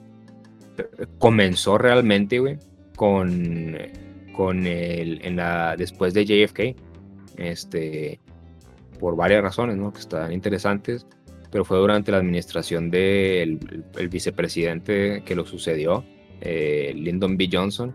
eh, 0.77 1.06
comenzó 1.19 1.77
realmente, 1.77 2.39
güey, 2.39 2.57
con, 2.95 3.77
con 4.35 4.65
el, 4.65 5.23
en 5.23 5.35
la, 5.35 5.76
después 5.77 6.14
de 6.15 6.26
JFK. 6.26 6.76
este, 7.38 8.19
por 9.01 9.17
varias 9.17 9.41
razones, 9.43 9.75
¿no? 9.75 9.91
Que 9.91 9.99
están 9.99 10.31
interesantes, 10.31 11.05
pero 11.51 11.65
fue 11.65 11.77
durante 11.79 12.11
la 12.11 12.19
administración 12.19 12.89
del 12.89 13.59
el- 13.69 13.83
el 13.97 14.07
vicepresidente 14.07 15.23
que 15.25 15.35
lo 15.35 15.45
sucedió, 15.45 16.05
eh, 16.39 16.93
Lyndon 16.95 17.35
B. 17.35 17.49
Johnson, 17.51 17.91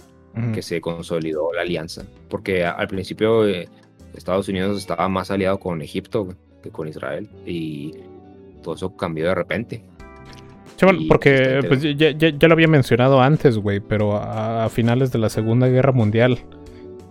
que 0.53 0.61
se 0.61 0.83
consolidó 0.83 1.51
la 1.55 1.63
alianza. 1.63 2.05
Porque 2.29 2.63
a- 2.67 2.73
al 2.73 2.89
principio 2.89 3.49
eh, 3.49 3.69
Estados 4.15 4.49
Unidos 4.51 4.77
estaba 4.77 5.09
más 5.09 5.31
aliado 5.31 5.59
con 5.59 5.81
Egipto 5.81 6.29
que 6.63 6.69
con 6.71 6.87
Israel 6.89 7.27
y 7.47 7.93
todo 8.63 8.75
eso 8.75 8.95
cambió 8.97 9.25
de 9.29 9.35
repente. 9.35 9.83
Chaval, 10.77 11.01
Y, 11.01 11.09
porque 11.09 11.61
pues, 11.67 11.81
ya, 11.83 12.11
ya- 12.11 12.29
ya 12.39 12.49
lo 12.49 12.53
había 12.53 12.69
mencionado 12.69 13.23
antes, 13.23 13.57
güey, 13.57 13.81
pero 13.81 14.17
a, 14.17 14.67
a 14.67 14.69
finales 14.69 15.11
de 15.11 15.19
la 15.21 15.31
Segunda 15.31 15.69
Guerra 15.69 15.93
Mundial, 15.93 16.39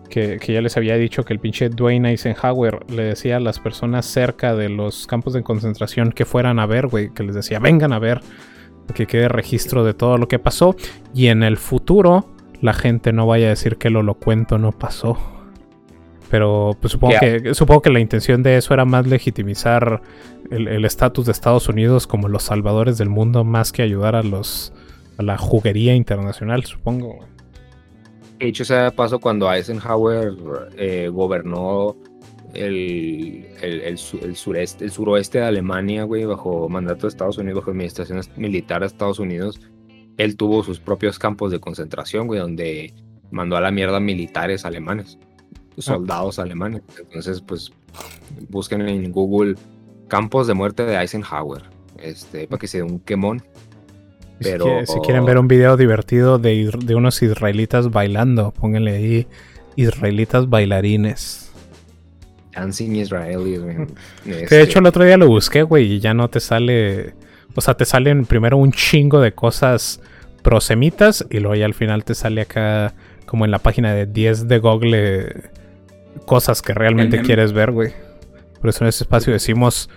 que, 0.09 0.37
que 0.39 0.53
ya 0.53 0.61
les 0.61 0.77
había 0.77 0.95
dicho 0.95 1.23
que 1.23 1.33
el 1.33 1.39
pinche 1.39 1.69
Dwayne 1.69 2.09
Eisenhower 2.11 2.85
le 2.91 3.03
decía 3.03 3.37
a 3.37 3.39
las 3.39 3.59
personas 3.59 4.05
cerca 4.05 4.55
de 4.55 4.69
los 4.69 5.07
campos 5.07 5.33
de 5.33 5.43
concentración 5.43 6.11
que 6.11 6.25
fueran 6.25 6.59
a 6.59 6.65
ver, 6.65 6.87
güey, 6.87 7.09
que 7.13 7.23
les 7.23 7.35
decía, 7.35 7.59
vengan 7.59 7.91
a 7.93 7.99
ver, 7.99 8.21
que 8.93 9.07
quede 9.07 9.27
registro 9.27 9.83
de 9.83 9.93
todo 9.93 10.17
lo 10.17 10.27
que 10.27 10.37
pasó, 10.39 10.75
y 11.13 11.27
en 11.27 11.41
el 11.43 11.57
futuro 11.57 12.29
la 12.61 12.73
gente 12.73 13.11
no 13.13 13.25
vaya 13.27 13.47
a 13.47 13.49
decir 13.49 13.77
que 13.77 13.87
el 13.89 13.95
holocuento 13.97 14.57
no 14.57 14.71
pasó. 14.71 15.17
Pero 16.29 16.75
pues, 16.79 16.91
supongo, 16.93 17.15
Que- 17.19 17.41
que, 17.43 17.53
supongo 17.53 17.81
que 17.81 17.89
la 17.91 17.99
intención 17.99 18.41
de 18.43 18.57
eso 18.57 18.73
era 18.73 18.85
más 18.85 19.05
legitimizar 19.07 20.01
el 20.51 20.67
el 20.67 20.85
estatus 20.85 21.25
de 21.25 21.31
Estados 21.31 21.69
Unidos 21.69 22.07
como 22.07 22.27
los 22.27 22.43
salvadores 22.43 22.97
del 22.97 23.09
mundo 23.09 23.43
más 23.43 23.71
que 23.71 23.81
ayudar 23.83 24.15
a 24.15 24.23
los 24.23 24.73
a 25.17 25.23
la 25.23 25.37
juguería 25.37 25.95
internacional, 25.95 26.63
supongo. 26.65 27.19
Hecho, 28.39 28.63
ese 28.63 28.91
paso 28.91 29.19
cuando 29.19 29.51
Eisenhower 29.51 30.33
eh, 30.77 31.09
gobernó 31.11 31.95
el, 32.53 33.45
el, 33.61 33.81
el 33.81 34.35
sureste, 34.35 34.85
el 34.85 34.91
suroeste 34.91 35.39
de 35.39 35.45
Alemania, 35.45 36.03
güey, 36.03 36.25
bajo 36.25 36.67
mandato 36.69 37.03
de 37.03 37.09
Estados 37.09 37.37
Unidos, 37.37 37.61
bajo 37.61 37.71
administración 37.71 38.21
militar 38.37 38.81
de 38.81 38.87
Estados 38.87 39.19
Unidos, 39.19 39.59
él 40.17 40.37
tuvo 40.37 40.63
sus 40.63 40.79
propios 40.79 41.19
campos 41.19 41.51
de 41.51 41.59
concentración, 41.59 42.27
güey, 42.27 42.39
donde 42.39 42.93
mandó 43.31 43.57
a 43.57 43.61
la 43.61 43.71
mierda 43.71 43.99
militares 43.99 44.65
alemanes, 44.65 45.17
soldados 45.77 46.39
alemanes. 46.39 46.81
Entonces, 46.97 47.41
pues, 47.41 47.71
busquen 48.49 48.81
en 48.87 49.11
Google 49.11 49.55
campos 50.07 50.47
de 50.47 50.53
muerte 50.53 50.85
de 50.85 50.95
Eisenhower, 50.95 51.63
este, 51.99 52.47
para 52.47 52.59
que 52.59 52.67
se 52.67 52.77
dé 52.77 52.83
un 52.83 52.99
quemón. 52.99 53.43
Si 54.39 54.49
Pero- 54.51 54.65
quiere- 54.65 54.85
Si, 54.85 54.99
quieren 54.99 55.25
ver 55.25 55.37
un 55.37 55.47
video 55.47 55.77
divertido 55.77 56.37
de, 56.39 56.69
de 56.83 56.95
unos 56.95 57.21
israelitas 57.21 57.89
bailando, 57.91 58.51
pónganle 58.51 58.91
ahí 58.95 59.27
israelitas 59.75 60.49
bailarines. 60.49 61.51
Dancing 62.53 62.95
Israelis, 62.95 63.59
de 64.49 64.61
hecho 64.61 64.79
el 64.79 64.85
otro 64.85 65.03
día 65.03 65.17
lo 65.17 65.27
busqué, 65.27 65.63
güey, 65.63 65.93
y 65.93 65.99
ya 65.99 66.13
no 66.13 66.29
te 66.29 66.39
sale... 66.39 67.13
O 67.53 67.61
sea, 67.61 67.75
te 67.75 67.85
salen 67.85 68.25
primero 68.25 68.57
un 68.57 68.71
chingo 68.71 69.21
de 69.21 69.33
cosas 69.33 70.01
prosemitas 70.41 71.25
y 71.29 71.39
luego 71.39 71.55
ya 71.55 71.65
al 71.65 71.73
final 71.73 72.03
te 72.03 72.13
sale 72.15 72.41
acá 72.41 72.93
como 73.25 73.45
en 73.45 73.51
la 73.51 73.59
página 73.59 73.93
de 73.93 74.05
10 74.05 74.47
de 74.47 74.59
Google 74.59 75.43
cosas 76.25 76.61
que 76.61 76.73
realmente 76.73 77.21
quieres 77.21 77.51
ver, 77.53 77.71
güey. 77.71 77.93
Por 78.59 78.69
eso 78.69 78.83
en 78.83 78.89
ese 78.89 79.03
espacio 79.05 79.31
decimos, 79.33 79.89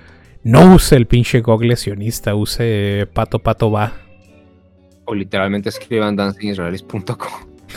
no 0.42 0.74
use 0.74 0.96
el 0.96 1.06
pinche 1.06 1.40
Google 1.40 1.76
sionista, 1.76 2.34
use 2.34 3.06
pato 3.12 3.40
pato 3.40 3.70
va. 3.70 3.92
O 5.08 5.14
literalmente 5.14 5.70
escriban 5.70 6.16
dancingisraelis.com. 6.16 7.16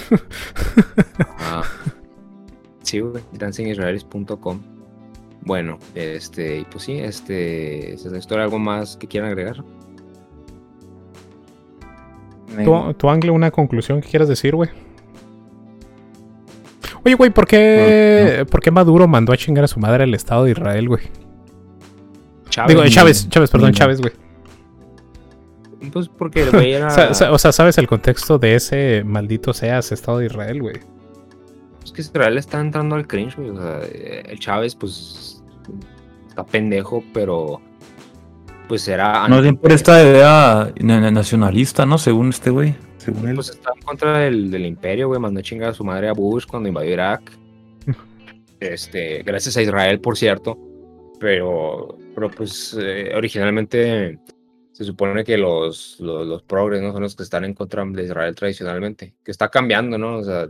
Ah, 1.39 1.63
sí, 2.83 2.99
güey, 2.99 3.23
dancingisraelis.com. 3.33 4.61
Bueno, 5.41 5.79
este, 5.95 6.59
y 6.59 6.65
pues 6.65 6.83
sí, 6.83 6.93
este, 6.93 7.93
es 7.93 8.05
la 8.05 8.17
historia. 8.17 8.43
¿Algo 8.43 8.59
más 8.59 8.95
que 8.95 9.07
quieran 9.07 9.29
agregar? 9.31 9.63
¿Tu, 12.63 12.93
tu 12.93 13.09
Angle, 13.09 13.31
una 13.31 13.51
conclusión 13.51 14.01
que 14.01 14.09
quieras 14.09 14.27
decir, 14.27 14.55
güey? 14.55 14.69
Oye, 17.03 17.15
güey, 17.15 17.31
¿por 17.31 17.47
qué, 17.47 18.45
¿por 18.49 18.61
qué 18.61 18.71
Maduro 18.71 19.07
mandó 19.07 19.33
a 19.33 19.37
chingar 19.37 19.63
a 19.63 19.67
su 19.67 19.79
madre 19.79 20.03
al 20.03 20.13
Estado 20.13 20.43
de 20.43 20.51
Israel, 20.51 20.87
güey? 20.87 21.03
Chávez. 22.49 22.75
Digo, 22.75 22.87
Chávez, 22.89 23.29
Chávez, 23.29 23.49
perdón. 23.49 23.71
Chávez, 23.71 24.01
güey. 24.01 24.13
Pues 25.91 26.07
porque 26.09 26.43
el 26.43 26.51
güey 26.51 26.73
era. 26.73 26.87
O 27.31 27.37
sea, 27.39 27.51
¿sabes 27.51 27.77
el 27.77 27.87
contexto 27.87 28.37
de 28.37 28.55
ese 28.55 29.03
maldito 29.05 29.53
seas 29.53 29.91
Estado 29.91 30.19
de 30.19 30.27
Israel, 30.27 30.61
güey? 30.61 30.75
Es 31.83 31.91
que 31.91 32.01
Israel 32.01 32.37
está 32.37 32.59
entrando 32.61 32.95
al 32.95 33.07
cringe, 33.07 33.35
güey. 33.37 33.49
O 33.49 33.57
sea, 33.57 33.79
eh, 33.91 34.23
el 34.27 34.39
Chávez, 34.39 34.75
pues. 34.75 35.43
Está 36.29 36.45
pendejo, 36.45 37.03
pero. 37.13 37.59
Pues 38.67 38.87
era. 38.87 39.27
No 39.27 39.41
bien 39.41 39.57
por 39.57 39.71
esta 39.71 40.01
idea 40.01 40.71
na- 40.79 41.01
na- 41.01 41.11
nacionalista, 41.11 41.85
¿no? 41.85 41.97
Según 41.97 42.29
este 42.29 42.51
güey. 42.51 42.75
Según 42.97 43.27
él. 43.29 43.35
Pues 43.35 43.49
está 43.49 43.71
en 43.75 43.81
contra 43.81 44.19
del, 44.19 44.51
del 44.51 44.65
imperio, 44.65 45.07
güey. 45.07 45.19
Mandó 45.19 45.41
chingar 45.41 45.69
a 45.69 45.73
su 45.73 45.83
madre 45.83 46.07
a 46.07 46.13
Bush 46.13 46.45
cuando 46.45 46.69
invadió 46.69 46.91
Irak. 46.93 47.31
Este, 48.59 49.23
gracias 49.23 49.57
a 49.57 49.61
Israel, 49.63 49.99
por 49.99 50.15
cierto. 50.15 50.55
Pero, 51.19 51.97
pero 52.15 52.29
pues 52.29 52.77
eh, 52.79 53.11
originalmente 53.15 54.19
se 54.83 54.87
supone 54.91 55.23
que 55.23 55.37
los, 55.37 55.99
los, 55.99 56.25
los 56.27 56.43
progres 56.43 56.81
¿no? 56.81 56.91
son 56.91 57.01
los 57.03 57.15
que 57.15 57.23
están 57.23 57.45
en 57.45 57.53
contra 57.53 57.83
de 57.85 58.03
Israel 58.03 58.35
tradicionalmente. 58.35 59.13
Que 59.23 59.31
está 59.31 59.49
cambiando, 59.49 59.97
¿no? 59.97 60.17
O 60.17 60.23
sea, 60.23 60.47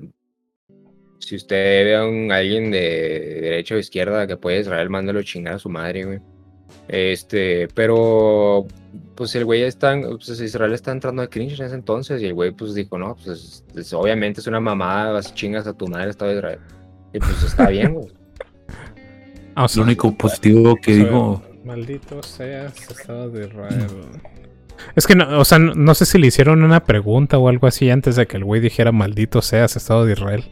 si 1.20 1.36
usted 1.36 1.86
ve 1.86 1.95
a 1.95 2.06
un, 2.06 2.32
alguien 2.32 2.72
de 2.72 3.40
derecha 3.41 3.76
o 3.76 3.78
izquierda 3.78 4.26
que 4.28 4.38
puede 4.38 4.62
Israel, 4.62 4.90
mándalo 4.90 5.20
a 5.20 5.24
chingar 5.24 5.56
a 5.56 5.60
su 5.60 5.70
madre, 5.70 6.06
güey. 6.06 6.20
Este, 6.88 7.68
pero 7.74 8.66
pues 9.16 9.36
el 9.36 9.45
güey 9.45 9.62
está, 9.64 9.99
pues 10.02 10.40
Israel 10.41 10.74
está 10.74 10.91
entrando 10.91 11.22
de 11.22 11.30
cringe 11.30 11.60
en 11.60 11.66
ese 11.68 11.76
entonces 11.76 12.22
y 12.22 12.26
el 12.26 12.34
güey 12.34 12.52
pues 12.52 12.74
dijo, 12.74 12.98
no, 12.98 13.16
pues 13.16 13.28
es- 13.28 13.66
es- 13.76 13.94
obviamente 13.94 14.40
es 14.41 14.48
una 14.48 14.60
mamada, 14.60 15.12
vas 15.12 15.30
y 15.30 15.34
chingas 15.34 15.68
a 15.68 15.74
tu 15.74 15.88
madre 15.88 16.10
Estado 16.10 16.32
de 16.32 16.38
Israel. 16.38 16.60
Y 17.14 17.20
pues 17.20 17.44
está 17.44 17.70
bien, 17.70 17.94
güey. 17.94 18.08
Ah, 19.53 19.66
o 19.66 19.68
sea, 19.68 19.82
Lo 19.82 19.88
único 19.88 20.18
positivo 20.18 20.78
que 20.82 20.94
o 20.94 20.95
sea, 20.95 21.03
digo. 21.03 21.44
Maldito 21.64 22.24
seas 22.24 22.90
Estado 22.90 23.30
de 23.30 23.48
Israel. 23.48 23.88
Es 24.96 25.06
que, 25.06 25.16
no, 25.16 25.40
o 25.40 25.46
sea, 25.46 25.60
no, 25.60 25.74
no 25.76 25.94
sé 25.94 26.06
si 26.06 26.18
le 26.18 26.28
hicieron 26.28 26.64
una 26.64 26.84
pregunta 26.84 27.38
o 27.38 27.48
algo 27.48 27.68
así 27.68 27.90
antes 27.90 28.16
de 28.16 28.26
que 28.26 28.38
el 28.38 28.44
güey 28.44 28.62
dijera 28.62 28.92
maldito 28.92 29.42
seas 29.42 29.76
Estado 29.76 30.06
de 30.06 30.14
Israel. 30.14 30.44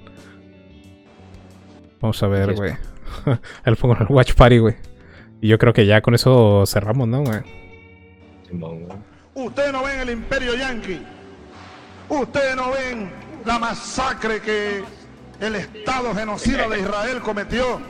Vamos 1.99 2.21
a 2.21 2.27
ver, 2.27 2.53
güey. 2.53 2.73
Él 3.65 3.75
pongo 3.75 3.95
en 3.95 4.03
el 4.03 4.07
Watch 4.09 4.33
Party, 4.33 4.59
güey. 4.59 4.75
Y 5.41 5.47
yo 5.47 5.57
creo 5.57 5.73
que 5.73 5.85
ya 5.85 6.01
con 6.01 6.13
eso 6.13 6.63
cerramos, 6.65 7.07
¿no, 7.07 7.23
güey? 7.23 7.39
Ustedes 9.33 9.71
no 9.71 9.83
ven 9.83 9.99
el 10.01 10.09
imperio 10.11 10.55
yanqui. 10.55 10.99
Ustedes 12.09 12.55
no 12.55 12.71
ven 12.71 13.09
la 13.45 13.59
masacre 13.59 14.41
que 14.41 14.83
el 15.39 15.55
Estado 15.55 16.13
genocida 16.13 16.67
de 16.67 16.79
Israel 16.81 17.19
cometió 17.21 17.81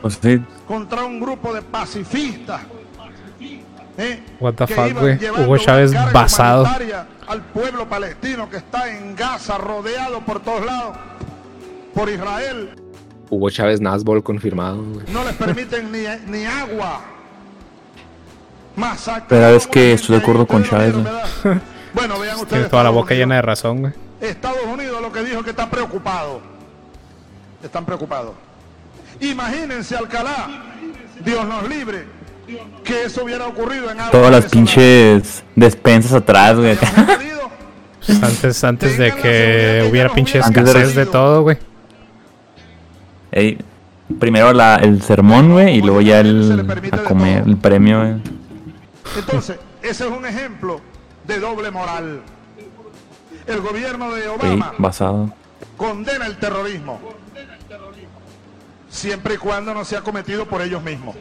contra 0.67 1.03
un 1.03 1.19
grupo 1.19 1.53
de 1.53 1.61
pacifistas. 1.61 2.61
¿Eh? 3.99 4.23
What 4.39 4.53
the 4.55 4.65
que 4.65 4.73
fuck, 4.75 4.87
iban 4.87 5.03
güey. 5.03 5.17
llevando 5.17 5.43
Hugo 5.45 5.53
una 5.53 5.63
Chávez 5.63 5.91
carga 5.91 6.11
basado. 6.11 6.65
Al 7.27 7.41
pueblo 7.43 7.87
palestino 7.87 8.49
que 8.49 8.57
está 8.57 8.89
en 8.95 9.15
Gaza, 9.15 9.57
rodeado 9.57 10.21
por 10.21 10.39
todos 10.41 10.65
lados 10.65 10.97
por 11.93 12.09
Israel. 12.09 12.71
Hugo 13.29 13.49
Chávez 13.51 13.79
Nazbol 13.81 14.23
confirmado, 14.23 14.83
güey. 14.83 15.05
No 15.13 15.23
les 15.23 15.35
permiten 15.35 15.91
ni, 15.91 15.99
ni 16.27 16.45
agua. 16.45 17.01
Masacre. 18.75 19.25
pero 19.27 19.47
es 19.49 19.67
que 19.67 19.93
estoy 19.93 20.15
de 20.17 20.21
acuerdo 20.21 20.45
con 20.47 20.63
Chávez. 20.63 20.95
Bueno, 21.91 22.19
vean 22.19 22.35
ustedes. 22.35 22.49
Tiene 22.49 22.65
toda 22.65 22.83
la 22.83 22.89
Estados 22.89 22.93
boca 23.03 23.13
Unidos. 23.15 23.25
llena 23.25 23.35
de 23.37 23.41
razón, 23.41 23.79
güey. 23.81 23.93
Estados 24.21 24.63
Unidos 24.71 25.01
lo 25.01 25.11
que 25.11 25.23
dijo 25.23 25.43
que 25.43 25.49
está 25.49 25.67
preocupado. 25.67 26.39
Están 27.63 27.83
preocupados. 27.83 28.33
Imagínense 29.19 29.97
Alcalá, 29.97 30.65
Dios 31.25 31.47
nos 31.47 31.67
libre, 31.67 32.05
que 32.83 33.03
eso 33.03 33.23
hubiera 33.23 33.47
ocurrido 33.47 33.91
en 33.91 33.99
algo 33.99 34.11
Todas 34.11 34.31
las 34.31 34.45
pinches 34.45 35.43
despensas 35.55 36.13
atrás, 36.13 36.57
güey. 36.57 36.77
Pues 38.05 38.23
antes, 38.23 38.63
antes 38.63 38.97
de 38.97 39.11
que 39.13 39.87
hubiera 39.89 40.09
ya 40.09 40.15
nos 40.15 40.15
pinche 40.15 40.39
hubieran 40.39 40.57
escasez 40.57 40.95
de 40.95 41.05
todo, 41.05 41.43
güey. 41.43 41.57
Ey, 43.31 43.59
primero 44.19 44.53
la, 44.53 44.77
el 44.77 45.01
sermón, 45.03 45.51
güey, 45.51 45.77
y 45.77 45.81
luego 45.81 46.01
ya 46.01 46.19
el 46.21 46.65
a 46.91 46.97
comer, 47.03 47.43
el 47.45 47.57
premio, 47.57 47.99
güey. 47.99 48.15
Entonces, 49.17 49.57
ese 49.83 50.05
es 50.05 50.11
un 50.11 50.25
ejemplo 50.25 50.81
de 51.27 51.39
doble 51.39 51.69
moral. 51.71 52.21
El 53.45 53.61
gobierno 53.61 54.11
de 54.13 54.21
Ey, 54.21 54.27
Obama 54.27 54.73
basado. 54.77 55.33
condena 55.77 56.25
el 56.25 56.37
terrorismo, 56.37 56.99
siempre 58.89 59.35
y 59.35 59.37
cuando 59.37 59.73
no 59.73 59.85
sea 59.85 60.01
cometido 60.01 60.45
por 60.45 60.61
ellos 60.61 60.81
mismos. 60.83 61.15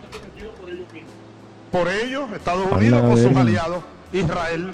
Por 1.71 1.89
ellos, 1.89 2.31
Estados 2.33 2.71
Unidos 2.71 3.03
o 3.05 3.17
sus 3.17 3.37
aliados, 3.37 3.83
Israel. 4.13 4.73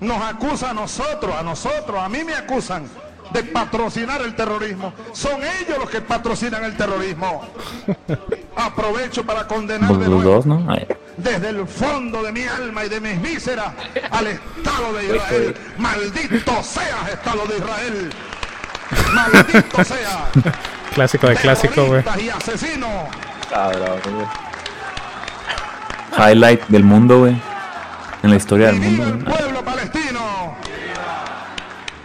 Nos 0.00 0.22
acusa 0.22 0.70
a 0.70 0.74
nosotros, 0.74 1.34
a 1.34 1.42
nosotros, 1.42 1.98
a 1.98 2.08
mí 2.08 2.24
me 2.24 2.34
acusan 2.34 2.84
de 3.32 3.44
patrocinar 3.44 4.22
el 4.22 4.34
terrorismo. 4.34 4.92
Son 5.12 5.40
ellos 5.42 5.78
los 5.78 5.90
que 5.90 6.00
patrocinan 6.00 6.64
el 6.64 6.76
terrorismo. 6.76 7.42
Aprovecho 8.56 9.24
para 9.24 9.46
condenar 9.46 9.92
de 9.92 10.08
nuevo 10.08 10.22
dos, 10.22 10.46
¿no? 10.46 10.66
Ay, 10.68 10.86
desde 11.16 11.50
el 11.50 11.66
fondo 11.66 12.22
de 12.22 12.32
mi 12.32 12.44
alma 12.44 12.84
y 12.84 12.88
de 12.88 13.00
mis 13.00 13.20
vísceras 13.20 13.72
al 14.10 14.26
Estado 14.26 14.92
de 14.94 15.04
Israel. 15.04 15.56
Maldito 15.78 16.62
seas, 16.62 17.08
Estado 17.12 17.46
de 17.46 17.58
Israel. 17.58 18.10
Maldito 19.14 19.84
sea. 19.84 20.30
Clásico 20.94 21.28
de 21.28 21.36
clásico, 21.36 21.86
güey. 21.86 22.02
Asesinos. 22.30 23.08
Cabrón, 23.48 24.00
güey. 24.04 24.49
Highlight 26.20 26.66
del 26.68 26.84
mundo, 26.84 27.20
güey. 27.20 27.40
En 28.22 28.30
la 28.30 28.36
historia 28.36 28.66
del 28.66 28.76
mundo. 28.76 29.04
el 29.04 29.24
pueblo 29.24 29.64
palestino. 29.64 30.54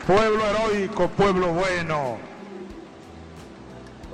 Pueblo 0.08 0.42
heroico, 0.46 1.10
pueblo 1.10 1.48
bueno. 1.48 2.18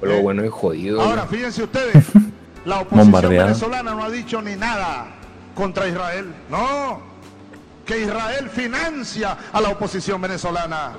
Lo 0.02 0.22
bueno 0.24 0.44
y 0.44 0.50
jodido. 0.50 1.02
Ahora, 1.02 1.26
güey. 1.26 1.38
fíjense 1.38 1.64
ustedes, 1.64 2.06
la 2.66 2.80
oposición 2.80 3.30
venezolana 3.30 3.94
no 3.94 4.04
ha 4.04 4.10
dicho 4.10 4.42
ni 4.42 4.56
nada 4.56 5.08
contra 5.54 5.88
Israel. 5.88 6.34
No, 6.50 7.02
que 7.86 8.02
Israel 8.02 8.50
financia 8.50 9.38
a 9.54 9.62
la 9.62 9.70
oposición 9.70 10.20
venezolana. 10.20 10.94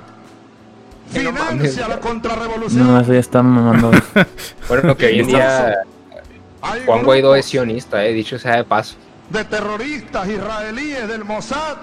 No 1.13 1.19
Financia 1.19 1.87
la 1.89 1.99
contrarrevolución. 1.99 2.87
No, 2.87 2.99
eso 2.99 3.11
ya 3.11 3.19
está 3.19 3.43
mamando. 3.43 3.91
Bueno, 4.69 4.95
que 4.95 5.07
hoy 5.07 5.19
en 5.19 5.27
día 5.27 5.83
Juan 6.85 7.03
Guaidó 7.03 7.35
es 7.35 7.45
sionista, 7.45 8.05
eh, 8.05 8.13
dicho 8.13 8.39
sea 8.39 8.57
de 8.57 8.63
paso. 8.63 8.95
de 9.29 9.43
terroristas 9.45 10.27
israelíes 10.27 11.07
del 11.07 11.23
Mossad 11.25 11.77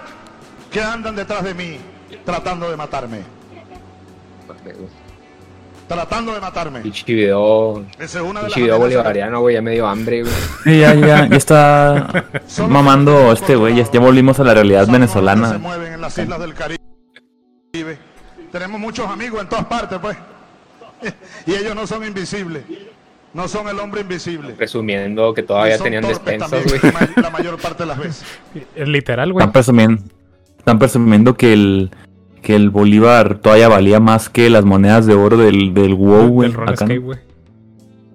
que 0.70 0.81
andan 0.81 1.16
detrás 1.16 1.43
de 1.44 1.55
mí, 1.55 1.78
tratando 2.24 2.70
de 2.70 2.77
matarme. 2.77 3.20
Tratando 5.89 6.32
de 6.32 6.40
matarme. 6.40 6.81
Video, 6.81 7.85
Esa 7.98 8.19
es 8.20 8.24
una 8.24 8.43
de 8.43 8.55
video 8.55 8.78
bolivariano, 8.78 9.40
güey, 9.40 9.57
ya 9.57 9.62
me 9.62 9.73
dio 9.73 9.89
hambre, 9.89 10.23
güey. 10.23 10.32
Sí, 10.62 10.78
ya, 10.78 10.94
ya, 10.94 11.27
ya 11.28 11.36
está 11.36 12.24
mamando 12.69 13.32
este 13.32 13.57
güey. 13.57 13.74
Ya, 13.74 13.90
ya 13.90 13.98
volvimos 13.98 14.39
a 14.39 14.44
la 14.44 14.55
realidad 14.55 14.86
se 14.86 14.93
venezolana. 14.93 15.59
mueven 15.59 15.94
en 15.94 16.01
las 16.01 16.16
islas 16.16 16.39
del 16.39 16.55
Caribe. 16.55 16.78
Tenemos 18.52 18.81
muchos 18.81 19.09
amigos 19.09 19.40
en 19.43 19.48
todas 19.48 19.65
partes, 19.66 19.98
pues. 20.01 20.16
Y 21.47 21.55
ellos 21.55 21.74
no 21.74 21.86
son 21.89 22.05
invisibles. 22.05 22.62
No 23.32 23.47
son 23.48 23.69
el 23.69 23.78
hombre 23.78 24.01
invisible. 24.01 24.52
Presumiendo 24.55 25.32
que 25.35 25.43
todavía 25.43 25.77
son 25.77 25.85
tenían 25.85 26.02
despensas, 26.02 26.51
güey. 26.65 26.81
la 26.82 26.93
ma- 26.93 27.23
La 27.23 27.31
mayor 27.31 27.59
parte 27.61 27.85
de 27.85 27.86
las 27.86 27.98
veces. 27.98 28.24
Es 28.74 28.89
literal, 28.89 29.32
güey. 29.32 29.43
Están 29.43 29.52
presumiendo, 29.52 30.02
están 30.59 30.78
presumiendo 30.78 31.36
que 31.36 31.52
el 31.52 31.90
que 32.43 32.57
el 32.57 32.70
Bolívar 32.70 33.36
todavía 33.39 33.69
valía 33.69 34.01
más 34.01 34.31
que 34.31 34.48
las 34.48 34.65
monedas 34.65 35.05
de 35.07 35.12
oro 35.15 35.36
del, 35.36 35.74
del 35.74 35.94
WoW, 35.94 36.28
güey. 36.28 36.51
Del 36.51 36.69
acá, 36.69 36.86
güey. 36.97 37.19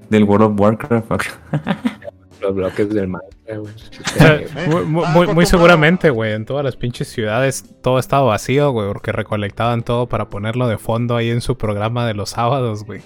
Del 0.09 0.23
World 0.23 0.47
of 0.47 0.59
Warcraft. 0.59 1.11
acá. 1.11 1.25
Los 2.41 2.53
bloques 2.55 2.89
del 2.89 3.07
Minecraft, 3.07 3.59
güey. 3.59 3.73
O 3.73 4.09
sea, 4.09 4.41
muy, 4.67 4.83
muy- 4.83 5.05
muy- 5.07 5.27
muy 5.33 5.45
seguramente, 5.45 6.09
güey, 6.09 6.33
en 6.33 6.45
todas 6.45 6.63
las 6.65 6.75
pinches 6.75 7.07
ciudades 7.07 7.63
todo 7.81 7.99
estaba 7.99 8.23
vacío, 8.23 8.71
güey, 8.71 8.87
porque 8.87 9.11
recolectaban 9.11 9.83
todo 9.83 10.07
para 10.09 10.29
ponerlo 10.29 10.67
de 10.67 10.77
fondo 10.77 11.15
ahí 11.15 11.29
en 11.29 11.41
su 11.41 11.57
programa 11.57 12.05
de 12.05 12.15
los 12.15 12.31
sábados, 12.31 12.83
güey. 12.83 13.01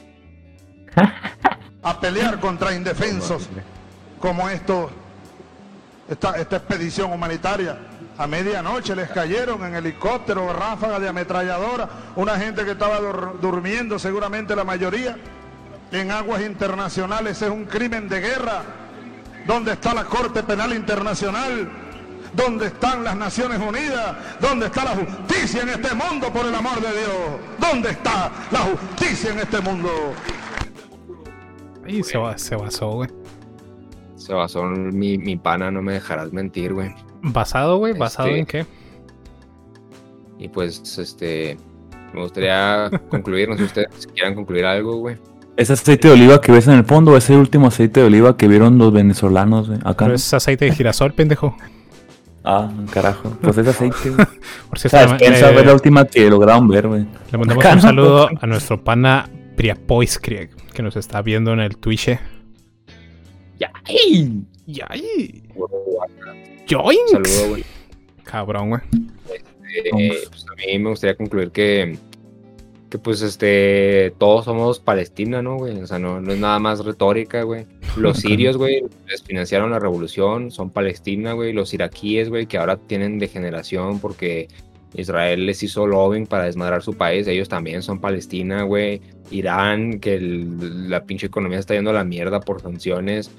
A 1.81 1.99
pelear 1.99 2.39
contra 2.39 2.73
indefensos 2.75 3.47
como 4.19 4.49
esto, 4.49 4.89
esta, 6.09 6.31
esta 6.37 6.57
expedición 6.57 7.11
humanitaria. 7.13 7.77
A 8.17 8.27
medianoche 8.27 8.93
les 8.97 9.09
cayeron 9.11 9.63
en 9.63 9.75
helicóptero, 9.75 10.51
ráfagas 10.51 10.99
de 10.99 11.07
ametralladora, 11.07 11.87
una 12.17 12.37
gente 12.37 12.65
que 12.65 12.71
estaba 12.71 12.99
dur- 12.99 13.39
durmiendo, 13.39 13.97
seguramente 13.97 14.53
la 14.57 14.65
mayoría, 14.65 15.15
en 15.93 16.11
aguas 16.11 16.41
internacionales. 16.41 17.41
Es 17.41 17.49
un 17.49 17.63
crimen 17.63 18.09
de 18.09 18.19
guerra. 18.19 18.63
¿Dónde 19.47 19.71
está 19.71 19.93
la 19.93 20.03
Corte 20.03 20.43
Penal 20.43 20.73
Internacional? 20.73 21.69
¿Dónde 22.33 22.67
están 22.67 23.05
las 23.05 23.15
Naciones 23.15 23.57
Unidas? 23.59 24.17
¿Dónde 24.41 24.65
está 24.65 24.83
la 24.83 24.91
justicia 24.91 25.61
en 25.61 25.69
este 25.69 25.95
mundo, 25.95 26.31
por 26.33 26.45
el 26.45 26.53
amor 26.53 26.81
de 26.81 26.91
Dios? 26.91 27.11
¿Dónde 27.57 27.91
está 27.91 28.29
la 28.51 28.59
justicia 28.59 29.31
en 29.31 29.39
este 29.39 29.61
mundo? 29.61 29.89
Ahí 31.89 32.03
se, 32.03 32.17
ba- 32.17 32.37
se 32.37 32.55
basó, 32.55 32.91
güey. 32.91 33.09
Se 34.15 34.33
basó 34.33 34.61
en 34.65 34.97
mi, 34.97 35.17
mi 35.17 35.35
pana, 35.37 35.71
no 35.71 35.81
me 35.81 35.93
dejarás 35.93 36.31
mentir, 36.31 36.73
güey. 36.73 36.93
¿Basado, 37.21 37.77
güey? 37.77 37.93
¿Basado 37.97 38.27
Este- 38.29 38.39
en 38.39 38.45
qué? 38.45 38.65
Y 40.37 40.47
pues, 40.49 40.97
este, 40.97 41.57
me 42.13 42.21
gustaría 42.21 42.89
concluir, 43.09 43.49
no 43.49 43.57
sé 43.57 43.63
ustedes 43.63 43.87
si 43.97 44.07
quieran 44.07 44.35
concluir 44.35 44.65
algo, 44.65 44.97
güey. 44.97 45.17
Ese 45.57 45.73
aceite 45.73 46.07
de 46.07 46.13
oliva 46.13 46.39
que 46.39 46.51
ves 46.53 46.67
en 46.67 46.75
el 46.75 46.85
fondo 46.85 47.17
es 47.17 47.29
el 47.29 47.37
último 47.37 47.67
aceite 47.67 47.99
de 47.99 48.05
oliva 48.05 48.37
que 48.37 48.47
vieron 48.47 48.77
los 48.77 48.93
venezolanos, 48.93 49.67
güey. 49.67 49.79
Acá. 49.83 50.05
Pero 50.05 50.15
es 50.15 50.33
aceite 50.33 50.65
de 50.65 50.71
girasol, 50.71 51.11
pendejo. 51.13 51.55
Ah, 52.45 52.71
carajo. 52.93 53.31
Pues 53.41 53.57
es 53.57 53.67
aceite, 53.67 54.09
güey. 54.11 54.25
Por 54.69 54.79
si 54.79 54.87
O 54.87 54.89
sea, 54.89 55.17
le- 55.17 55.51
ver 55.55 55.65
la 55.65 55.73
última 55.73 56.05
que 56.05 56.29
lograron 56.29 56.67
ver, 56.69 56.87
güey. 56.87 57.05
Le 57.31 57.37
mandamos 57.37 57.65
Acá, 57.65 57.73
un 57.73 57.75
¿no? 57.77 57.81
saludo 57.81 58.29
a 58.39 58.47
nuestro 58.47 58.81
pana 58.81 59.29
Priapoiskrieg, 59.59 60.51
que 60.73 60.81
nos 60.81 60.95
está 60.95 61.21
viendo 61.21 61.51
en 61.51 61.59
el 61.59 61.75
Twitch. 61.75 62.17
¡Yay! 63.59 64.45
¡Yay! 64.65 65.43
Un 65.53 65.67
¡Yoinks! 66.65 67.11
saludo, 67.11 67.49
güey. 67.49 67.65
Cabrón, 68.23 68.69
güey. 68.69 68.81
Eh, 69.75 70.13
pues 70.29 70.45
a 70.49 70.55
mí 70.55 70.79
me 70.79 70.91
gustaría 70.91 71.17
concluir 71.17 71.51
que, 71.51 71.97
que 72.89 72.97
pues 72.99 73.21
este, 73.21 74.13
todos 74.17 74.45
somos 74.45 74.79
Palestina, 74.79 75.41
¿no, 75.41 75.57
güey? 75.57 75.77
O 75.81 75.87
sea, 75.87 75.99
no, 75.99 76.21
no 76.21 76.31
es 76.31 76.39
nada 76.39 76.57
más 76.59 76.85
retórica, 76.85 77.43
güey. 77.43 77.65
Los 77.97 78.19
sirios, 78.19 78.55
güey, 78.55 78.85
les 79.09 79.21
financiaron 79.23 79.71
la 79.71 79.79
revolución, 79.79 80.51
son 80.51 80.69
Palestina, 80.69 81.33
güey. 81.33 81.51
Los 81.51 81.73
iraquíes, 81.73 82.29
güey, 82.29 82.45
que 82.45 82.57
ahora 82.57 82.77
tienen 82.77 83.19
degeneración 83.19 83.99
porque 83.99 84.47
Israel 84.95 85.45
les 85.45 85.61
hizo 85.63 85.85
lobbying 85.85 86.25
para 86.27 86.45
desmadrar 86.45 86.81
su 86.81 86.93
país, 86.95 87.27
ellos 87.27 87.47
también 87.49 87.81
son 87.83 87.99
Palestina, 87.99 88.63
güey. 88.63 89.01
Irán, 89.31 89.99
que 89.99 90.15
el- 90.15 90.89
la 90.89 91.03
pinche 91.03 91.27
economía 91.27 91.59
está 91.59 91.75
yendo 91.75 91.91
a 91.91 91.93
la 91.93 92.03
mierda 92.03 92.39
por 92.39 92.61
sanciones. 92.61 93.29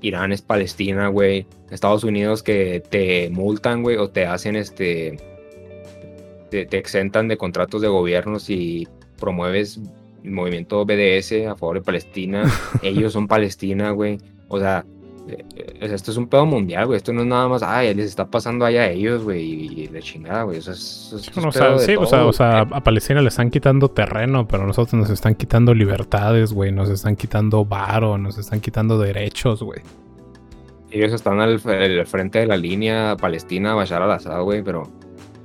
Irán 0.00 0.32
es 0.32 0.42
Palestina, 0.42 1.08
güey. 1.08 1.46
Estados 1.70 2.02
Unidos 2.04 2.42
que 2.42 2.82
te 2.88 3.30
multan, 3.30 3.82
güey, 3.82 3.96
o 3.96 4.10
te 4.10 4.26
hacen 4.26 4.56
este. 4.56 5.18
Te, 6.50 6.66
te 6.66 6.78
exentan 6.78 7.28
de 7.28 7.36
contratos 7.36 7.80
de 7.80 7.88
gobierno 7.88 8.38
si 8.38 8.86
promueves 9.18 9.80
el 10.22 10.30
movimiento 10.32 10.84
BDS 10.84 11.46
a 11.46 11.56
favor 11.56 11.76
de 11.76 11.82
Palestina. 11.82 12.44
Ellos 12.82 13.12
son 13.12 13.26
Palestina, 13.28 13.90
güey. 13.92 14.18
O 14.48 14.58
sea, 14.58 14.84
esto 15.80 16.10
es 16.10 16.16
un 16.16 16.26
pedo 16.26 16.44
mundial, 16.46 16.86
güey. 16.86 16.96
Esto 16.96 17.12
no 17.12 17.20
es 17.22 17.26
nada 17.26 17.48
más, 17.48 17.62
ay, 17.62 17.94
les 17.94 18.06
está 18.06 18.26
pasando 18.28 18.64
allá 18.64 18.82
a 18.82 18.90
ellos, 18.90 19.22
güey, 19.22 19.42
y, 19.42 19.86
la 19.88 20.00
chingada, 20.00 20.42
güey. 20.42 20.58
Eso 20.58 20.72
es, 20.72 21.06
eso 21.14 21.16
es 21.18 21.34
Bueno, 21.34 21.48
o 21.50 21.52
sea, 21.52 21.70
de 21.70 21.78
sí, 21.80 21.94
o 21.96 22.06
sea, 22.06 22.26
o 22.26 22.32
sea, 22.32 22.60
a 22.60 22.82
Palestina 22.82 23.20
le 23.22 23.28
están 23.28 23.50
quitando 23.50 23.88
terreno, 23.88 24.46
pero 24.48 24.64
a 24.64 24.66
nosotros 24.66 24.94
nos 24.94 25.10
están 25.10 25.34
quitando 25.34 25.74
libertades, 25.74 26.52
güey. 26.52 26.72
Nos 26.72 26.88
están 26.88 27.16
quitando 27.16 27.64
varo, 27.64 28.18
nos 28.18 28.38
están 28.38 28.60
quitando 28.60 28.98
derechos, 28.98 29.62
güey. 29.62 29.80
Ellos 30.90 31.12
están 31.12 31.40
al, 31.40 31.60
al 31.64 32.06
frente 32.06 32.40
de 32.40 32.46
la 32.46 32.56
línea 32.56 33.16
Palestina, 33.16 33.74
Bashar 33.74 34.02
al-Assad, 34.02 34.42
güey, 34.42 34.62
pero, 34.62 34.82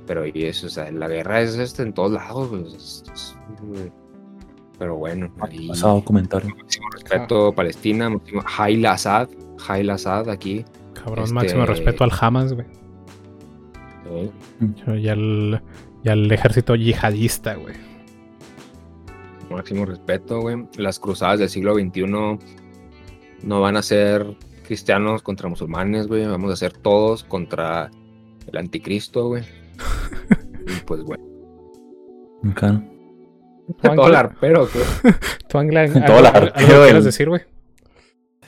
pero 0.06 0.26
y 0.26 0.44
eso, 0.44 0.66
o 0.66 0.70
sea, 0.70 0.90
la 0.90 1.08
guerra 1.08 1.40
es 1.40 1.56
este 1.56 1.82
en 1.84 1.92
todos 1.94 2.12
lados, 2.12 2.48
güey. 2.50 2.66
es- 2.66 3.04
es- 3.14 3.36
güey. 3.62 3.90
pero 4.78 4.96
bueno, 4.96 5.30
ahí, 5.40 5.68
Pasado 5.68 6.04
comentario. 6.04 6.54
máximo 6.54 6.86
respeto 6.90 7.52
Palestina, 7.52 8.10
máximo 8.10 8.42
Hail 8.58 8.84
Assad, 8.86 9.28
Hail 9.66 9.90
Assad 9.90 10.28
aquí. 10.30 10.64
Cabrón, 10.94 11.24
Este- 11.24 11.34
máximo 11.34 11.66
respeto 11.66 12.04
al 12.04 12.10
Hamas, 12.18 12.52
güey. 12.52 12.66
¿eh? 14.10 14.30
Y 14.98 15.08
al, 15.08 15.62
y 16.04 16.08
al 16.08 16.30
ejército 16.32 16.74
yihadista, 16.74 17.54
güey. 17.54 17.74
Máximo 19.50 19.86
respeto, 19.86 20.40
güey. 20.40 20.66
Las 20.76 20.98
cruzadas 20.98 21.38
del 21.38 21.48
siglo 21.48 21.74
XXI 21.74 22.06
no 23.42 23.60
van 23.60 23.76
a 23.76 23.82
ser 23.82 24.36
cristianos 24.66 25.22
contra 25.22 25.48
musulmanes, 25.48 26.06
güey. 26.06 26.26
Vamos 26.26 26.52
a 26.52 26.56
ser 26.56 26.72
todos 26.72 27.24
contra 27.24 27.90
el 28.46 28.58
anticristo, 28.58 29.28
güey. 29.28 29.44
y 30.66 30.80
pues 30.84 31.02
bueno. 31.02 31.24
Acá, 32.50 32.72
¿no? 32.72 32.84
Todo 33.82 34.08
larpero, 34.08 34.68
güey. 34.72 35.14
¿Tú, 35.48 35.58
Angla, 35.58 35.86
Todo 35.88 36.00
algo, 36.16 36.20
la- 36.20 36.28
algo 36.30 36.46
que 36.52 36.52
pero 36.66 36.82
quieras 36.82 36.98
el- 36.98 37.04
decir, 37.04 37.28
güey? 37.28 37.42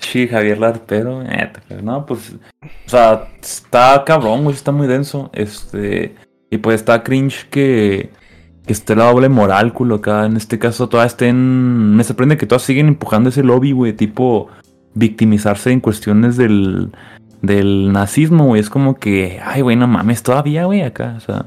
Sí, 0.00 0.26
Javier 0.26 0.58
Larpero, 0.58 1.22
eh, 1.22 1.52
no, 1.82 2.06
pues, 2.06 2.32
o 2.32 2.88
sea, 2.88 3.28
está 3.40 4.02
cabrón, 4.04 4.44
güey, 4.44 4.56
está 4.56 4.72
muy 4.72 4.86
denso, 4.86 5.30
este, 5.34 6.16
y 6.50 6.56
pues 6.58 6.76
está 6.76 7.02
cringe 7.04 7.46
que, 7.50 8.10
que 8.66 8.72
esté 8.72 8.96
la 8.96 9.10
doble 9.10 9.28
moral, 9.28 9.72
culo, 9.72 9.96
acá, 9.96 10.24
en 10.24 10.36
este 10.36 10.58
caso 10.58 10.88
todas 10.88 11.12
estén, 11.12 11.94
me 11.94 12.02
sorprende 12.02 12.38
que 12.38 12.46
todas 12.46 12.62
siguen 12.62 12.88
empujando 12.88 13.28
ese 13.28 13.44
lobby, 13.44 13.72
güey, 13.72 13.92
tipo, 13.92 14.48
victimizarse 14.94 15.70
en 15.70 15.80
cuestiones 15.80 16.36
del, 16.36 16.90
del 17.42 17.92
nazismo, 17.92 18.46
güey, 18.46 18.60
es 18.60 18.70
como 18.70 18.96
que, 18.96 19.38
ay, 19.44 19.60
güey, 19.60 19.76
no 19.76 19.86
mames, 19.86 20.22
todavía, 20.22 20.64
güey, 20.64 20.80
acá, 20.80 21.14
o 21.18 21.20
sea, 21.20 21.46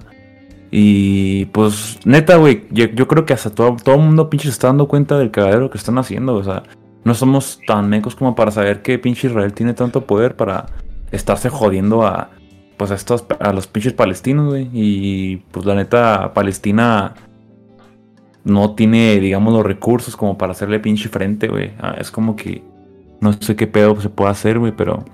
Y 0.76 1.46
pues, 1.48 2.00
neta, 2.06 2.38
güey, 2.38 2.64
yo, 2.72 2.86
yo 2.86 3.08
creo 3.08 3.26
que 3.26 3.34
hasta 3.34 3.50
todo, 3.50 3.76
todo 3.84 3.96
el 3.96 4.02
mundo 4.02 4.30
pinche 4.30 4.46
se 4.46 4.52
está 4.52 4.68
dando 4.68 4.88
cuenta 4.88 5.18
del 5.18 5.32
cagadero 5.32 5.70
que 5.70 5.78
están 5.78 6.00
haciendo. 6.00 6.34
O 6.34 6.44
sea, 6.44 6.64
no 7.04 7.14
somos 7.14 7.60
tan 7.68 7.90
mecos 7.90 8.16
como 8.16 8.36
para 8.36 8.52
saber 8.52 8.82
que 8.82 9.00
pinche 9.00 9.28
Israel 9.28 9.54
tiene 9.54 9.74
tanto 9.74 10.06
poder 10.06 10.36
para 10.36 10.68
estarse 11.12 11.50
jodiendo 11.50 12.06
a, 12.06 12.30
pues 12.78 12.92
a 12.92 12.96
estos, 12.96 13.26
a 13.40 13.54
los 13.54 13.68
pinches 13.68 13.94
palestinos, 13.94 14.50
güey. 14.50 14.70
Y 14.74 15.38
pues 15.52 15.66
la 15.66 15.76
neta, 15.76 16.34
Palestina 16.34 17.14
no 18.44 18.76
tiene, 18.76 19.20
digamos, 19.20 19.54
los 19.54 19.66
recursos 19.66 20.16
como 20.16 20.38
para 20.38 20.54
hacerle 20.54 20.80
pinche 20.80 21.10
frente, 21.10 21.48
güey. 21.48 21.72
Ah, 21.80 21.96
Es 22.00 22.12
como 22.12 22.36
que 22.36 22.64
no 23.22 23.34
sé 23.34 23.56
qué 23.56 23.68
pedo 23.68 24.00
se 24.02 24.10
puede 24.10 24.32
hacer, 24.32 24.60
güey, 24.60 24.74
pero 24.76 25.06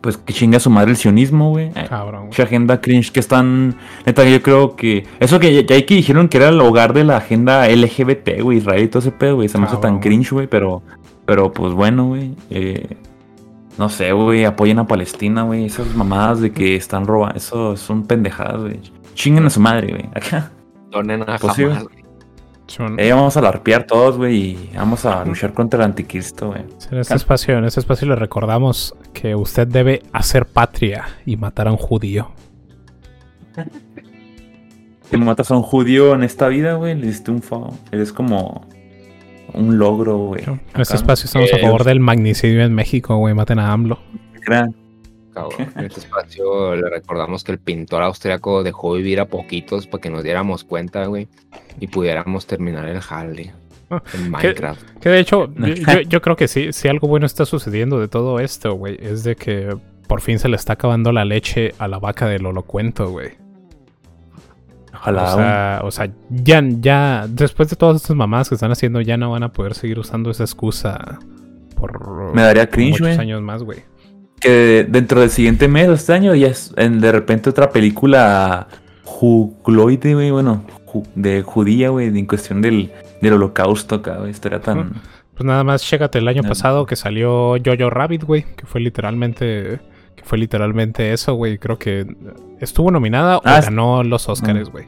pues 0.00 0.16
que 0.16 0.32
chinga 0.32 0.58
su 0.60 0.70
madre 0.70 0.92
el 0.92 0.96
sionismo, 0.96 1.50
güey. 1.50 1.70
Cabrón, 1.72 2.20
güey. 2.20 2.26
Mucha 2.28 2.42
agenda 2.44 2.80
cringe 2.80 3.12
que 3.12 3.20
están. 3.20 3.76
Neta, 4.06 4.24
yo 4.24 4.42
creo 4.42 4.76
que. 4.76 5.06
Eso 5.20 5.38
que 5.38 5.54
ya, 5.54 5.60
ya 5.62 5.74
hay 5.76 5.82
que 5.84 5.94
dijeron 5.94 6.28
que 6.28 6.38
era 6.38 6.48
el 6.48 6.60
hogar 6.60 6.92
de 6.92 7.04
la 7.04 7.18
agenda 7.18 7.68
LGBT, 7.68 8.40
güey, 8.42 8.58
Israel 8.58 8.84
y 8.84 8.88
todo 8.88 9.00
ese 9.00 9.12
pedo, 9.12 9.36
güey. 9.36 9.48
Se 9.48 9.58
me 9.58 9.66
hace 9.66 9.76
tan 9.76 10.00
cringe, 10.00 10.32
güey, 10.32 10.46
pero. 10.46 10.82
Pero 11.26 11.52
pues 11.52 11.74
bueno, 11.74 12.08
güey. 12.08 12.34
eh, 12.50 12.96
no 13.78 13.88
sé, 13.88 14.12
güey, 14.12 14.44
apoyen 14.44 14.78
a 14.78 14.86
Palestina, 14.86 15.42
güey. 15.42 15.64
Esas 15.64 15.94
mamadas 15.94 16.40
de 16.40 16.52
que 16.52 16.76
están 16.76 17.06
robando. 17.06 17.36
Eso 17.36 17.76
son 17.76 18.02
pendejadas, 18.04 18.60
güey. 18.60 18.80
Chinguen 19.14 19.46
a 19.46 19.50
su 19.50 19.60
madre, 19.60 19.88
güey. 19.88 20.06
Acá. 20.14 20.50
Donen 20.90 21.22
a 21.22 21.38
Pues 21.38 21.56
Eh, 22.98 23.12
vamos 23.12 23.36
a 23.36 23.40
larpear 23.40 23.84
todos, 23.84 24.16
güey, 24.16 24.36
y 24.36 24.70
vamos 24.76 25.04
a 25.04 25.24
luchar 25.24 25.52
contra 25.52 25.78
el 25.80 25.84
anticristo, 25.86 26.48
güey. 26.48 26.62
En 26.90 26.98
este 26.98 27.14
espacio, 27.14 27.58
en 27.58 27.64
este 27.64 27.80
espacio 27.80 28.06
le 28.08 28.14
recordamos 28.16 28.94
que 29.12 29.34
usted 29.34 29.66
debe 29.66 30.02
hacer 30.12 30.46
patria 30.46 31.04
y 31.26 31.36
matar 31.36 31.66
a 31.68 31.72
un 31.72 31.76
judío. 31.78 32.30
Si 35.10 35.16
matas 35.16 35.50
a 35.50 35.56
un 35.56 35.62
judío 35.62 36.14
en 36.14 36.22
esta 36.22 36.48
vida, 36.48 36.74
güey, 36.74 36.94
le 36.94 37.06
diste 37.08 37.30
un 37.32 37.42
favor. 37.42 37.72
Eres 37.90 38.12
como 38.12 38.66
un 39.52 39.76
logro, 39.78 40.16
güey. 40.18 40.44
En 40.44 40.80
este 40.80 40.94
espacio 40.94 41.26
estamos 41.26 41.52
a 41.52 41.56
Eh, 41.56 41.60
favor 41.60 41.82
del 41.84 41.98
magnicidio 41.98 42.62
en 42.62 42.72
México, 42.74 43.16
güey. 43.16 43.34
Maten 43.34 43.58
a 43.58 43.72
AMLO. 43.72 43.98
gran- 44.46 44.74
Cabrón, 45.32 45.72
En 45.76 45.84
este 45.86 46.00
espacio 46.00 46.74
le 46.76 46.88
recordamos 46.90 47.44
que 47.44 47.52
el 47.52 47.58
pintor 47.58 48.02
austriaco 48.02 48.62
dejó 48.62 48.94
vivir 48.94 49.20
a 49.20 49.26
poquitos 49.26 49.86
para 49.86 50.00
que 50.00 50.10
nos 50.10 50.22
diéramos 50.24 50.64
cuenta, 50.64 51.06
güey, 51.06 51.28
y 51.78 51.86
pudiéramos 51.86 52.46
terminar 52.46 52.88
el 52.88 53.00
jale 53.00 53.52
en 53.90 54.00
¿qué- 54.22 54.28
Minecraft. 54.30 54.98
Que 55.00 55.08
de 55.08 55.20
hecho, 55.20 55.48
yo, 56.08 56.20
creo 56.22 56.36
que 56.36 56.48
sí, 56.48 56.72
si 56.72 56.88
algo 56.88 57.08
bueno 57.08 57.26
está 57.26 57.44
sucediendo 57.46 57.98
de 58.00 58.08
todo 58.08 58.40
esto, 58.40 58.74
güey, 58.74 58.96
es 59.00 59.22
de 59.24 59.36
que 59.36 59.76
por 60.08 60.20
fin 60.20 60.38
se 60.40 60.48
le 60.48 60.56
está 60.56 60.72
acabando 60.72 61.12
la 61.12 61.24
leche 61.24 61.74
a 61.78 61.86
la 61.86 61.98
vaca 62.00 62.26
del 62.26 62.44
holocuento, 62.46 63.10
güey. 63.10 63.30
Ojalá, 64.92 65.22
O 65.22 65.36
sea, 65.36 65.80
o 65.84 65.90
sea, 65.92 66.10
ya, 66.30 66.60
ya, 66.64 67.26
después 67.28 67.70
de 67.70 67.76
todas 67.76 67.96
estas 67.96 68.16
mamadas 68.16 68.48
que 68.48 68.56
están 68.56 68.72
haciendo, 68.72 69.00
ya 69.00 69.16
no 69.16 69.30
van 69.30 69.44
a 69.44 69.52
poder 69.52 69.74
seguir 69.74 69.98
usando 70.00 70.30
esa 70.30 70.42
excusa 70.42 71.18
por 71.76 72.34
Me 72.34 72.42
daría 72.42 72.68
cringe, 72.68 73.00
muchos 73.00 73.06
güey. 73.06 73.18
años 73.18 73.40
más, 73.40 73.62
güey. 73.62 73.78
Que 74.40 74.86
dentro 74.88 75.20
del 75.20 75.30
siguiente 75.30 75.68
mes 75.68 75.88
o 75.88 75.92
este 75.92 76.12
año 76.12 76.34
ya 76.34 76.48
es 76.48 76.72
en- 76.76 77.00
de 77.00 77.12
repente 77.12 77.50
otra 77.50 77.70
película 77.70 78.66
jugloide, 79.04 80.14
güey, 80.14 80.30
bueno, 80.30 80.64
ju- 80.86 81.06
de 81.14 81.42
judía, 81.42 81.90
güey, 81.90 82.06
en 82.08 82.26
cuestión 82.26 82.62
del, 82.62 82.90
del 83.20 83.34
holocausto 83.34 83.96
acá, 83.96 84.16
güey, 84.18 84.30
estaría 84.30 84.60
tan... 84.60 84.94
Pues 85.34 85.46
nada 85.46 85.64
más, 85.64 85.82
chécate 85.82 86.18
el 86.18 86.28
año 86.28 86.42
No. 86.42 86.48
pasado 86.48 86.86
que 86.86 86.96
salió 86.96 87.54
Jojo 87.64 87.88
Rabbit, 87.90 88.24
güey, 88.24 88.44
que 88.56 88.66
fue 88.66 88.80
literalmente, 88.80 89.80
que 90.14 90.22
fue 90.24 90.36
literalmente 90.36 91.12
eso, 91.14 91.34
güey. 91.34 91.56
Creo 91.56 91.78
que 91.78 92.06
estuvo 92.60 92.90
nominada 92.90 93.38
o 93.38 93.42
Ah, 93.44 93.60
ganó 93.62 94.02
los 94.02 94.28
Oscars, 94.28 94.68
güey. 94.68 94.84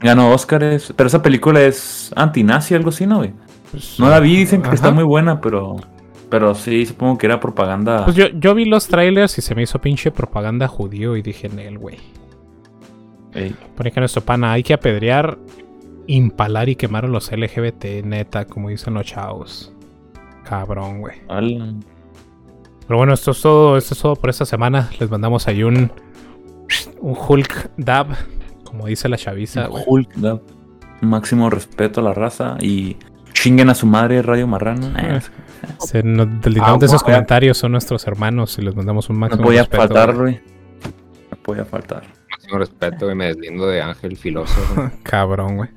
Ganó 0.00 0.30
Oscars, 0.32 0.92
pero 0.96 1.06
esa 1.06 1.20
película 1.22 1.60
es 1.60 2.10
antinazi, 2.16 2.74
algo 2.74 2.88
así, 2.88 3.06
¿no, 3.06 3.18
güey? 3.18 3.32
Pues, 3.70 4.00
No 4.00 4.08
la 4.08 4.20
vi, 4.20 4.36
dicen 4.36 4.62
que 4.62 4.74
está 4.74 4.90
muy 4.90 5.04
buena, 5.04 5.40
pero... 5.42 5.76
Pero 6.30 6.54
sí, 6.54 6.86
supongo 6.86 7.18
que 7.18 7.26
era 7.26 7.40
propaganda. 7.40 8.04
Pues 8.04 8.16
yo, 8.16 8.28
yo 8.28 8.54
vi 8.54 8.64
los 8.64 8.88
trailers 8.88 9.38
y 9.38 9.42
se 9.42 9.54
me 9.54 9.62
hizo 9.62 9.80
pinche 9.80 10.10
propaganda 10.10 10.68
judío 10.68 11.16
y 11.16 11.22
dije, 11.22 11.48
Nel, 11.48 11.78
güey. 11.78 11.98
Ey, 13.32 13.54
Pone 13.76 13.90
que 13.90 14.00
nuestro 14.00 14.22
pana 14.22 14.52
hay 14.52 14.62
que 14.62 14.74
apedrear, 14.74 15.38
impalar 16.06 16.68
y 16.68 16.76
quemar 16.76 17.04
a 17.04 17.08
los 17.08 17.30
LGBT, 17.30 18.04
neta, 18.04 18.46
como 18.46 18.68
dicen 18.68 18.94
los 18.94 19.06
chavos. 19.06 19.72
Cabrón, 20.44 21.00
güey. 21.00 21.16
Pero 21.28 22.98
bueno, 22.98 23.14
esto 23.14 23.30
es 23.30 23.40
todo, 23.40 23.76
esto 23.76 23.94
es 23.94 24.00
todo 24.00 24.16
por 24.16 24.30
esta 24.30 24.44
semana. 24.44 24.90
Les 25.00 25.10
mandamos 25.10 25.48
ahí 25.48 25.62
un, 25.62 25.90
un 27.00 27.16
Hulk 27.16 27.70
dab, 27.76 28.08
como 28.64 28.86
dice 28.86 29.08
la 29.08 29.16
chaviza, 29.16 29.66
güey. 29.66 29.84
Hulk, 29.86 30.14
da 30.16 30.40
máximo 31.04 31.50
respeto 31.50 32.00
a 32.00 32.04
la 32.04 32.14
raza 32.14 32.56
y 32.60 32.96
chinguen 33.34 33.68
a 33.68 33.74
su 33.74 33.86
madre 33.86 34.22
Radio 34.22 34.46
Marrano. 34.46 34.88
Eh, 34.98 35.20
Se 35.80 36.02
nos 36.02 36.26
deslindamos 36.40 36.80
de 36.80 36.86
Ah, 36.86 36.88
esos 36.88 37.02
comentarios, 37.02 37.58
son 37.58 37.72
nuestros 37.72 38.06
hermanos 38.06 38.56
y 38.58 38.62
les 38.62 38.74
mandamos 38.74 39.08
un 39.10 39.16
no 39.16 39.20
máximo 39.20 39.44
podía 39.44 39.60
respeto, 39.62 39.82
faltar, 39.82 40.14
güey. 40.14 40.40
güey. 40.40 40.42
No 41.30 41.36
podía 41.42 41.64
faltar. 41.64 42.02
Máximo 42.30 42.58
respeto, 42.58 43.04
güey, 43.06 43.16
me 43.16 43.26
deslindo 43.26 43.66
de 43.66 43.82
Ángel 43.82 44.16
Filósofo. 44.16 44.90
Cabrón, 45.02 45.56
güey. 45.56 45.68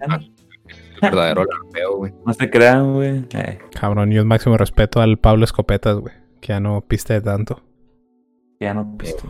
verdadero 1.01 1.43
larpeo, 1.45 1.97
güey. 1.97 2.13
No 2.25 2.34
se 2.34 2.49
crean, 2.49 2.93
güey. 2.93 3.25
Eh, 3.34 3.59
Cabrón, 3.79 4.11
y 4.13 4.19
un 4.19 4.27
máximo 4.27 4.57
respeto 4.57 5.01
al 5.01 5.17
Pablo 5.17 5.43
Escopetas, 5.45 5.97
güey. 5.97 6.13
Que 6.41 6.49
ya 6.49 6.59
no 6.59 6.81
piste 6.81 7.19
tanto. 7.21 7.61
ya 8.59 8.73
no 8.73 8.97
pisto. 8.97 9.23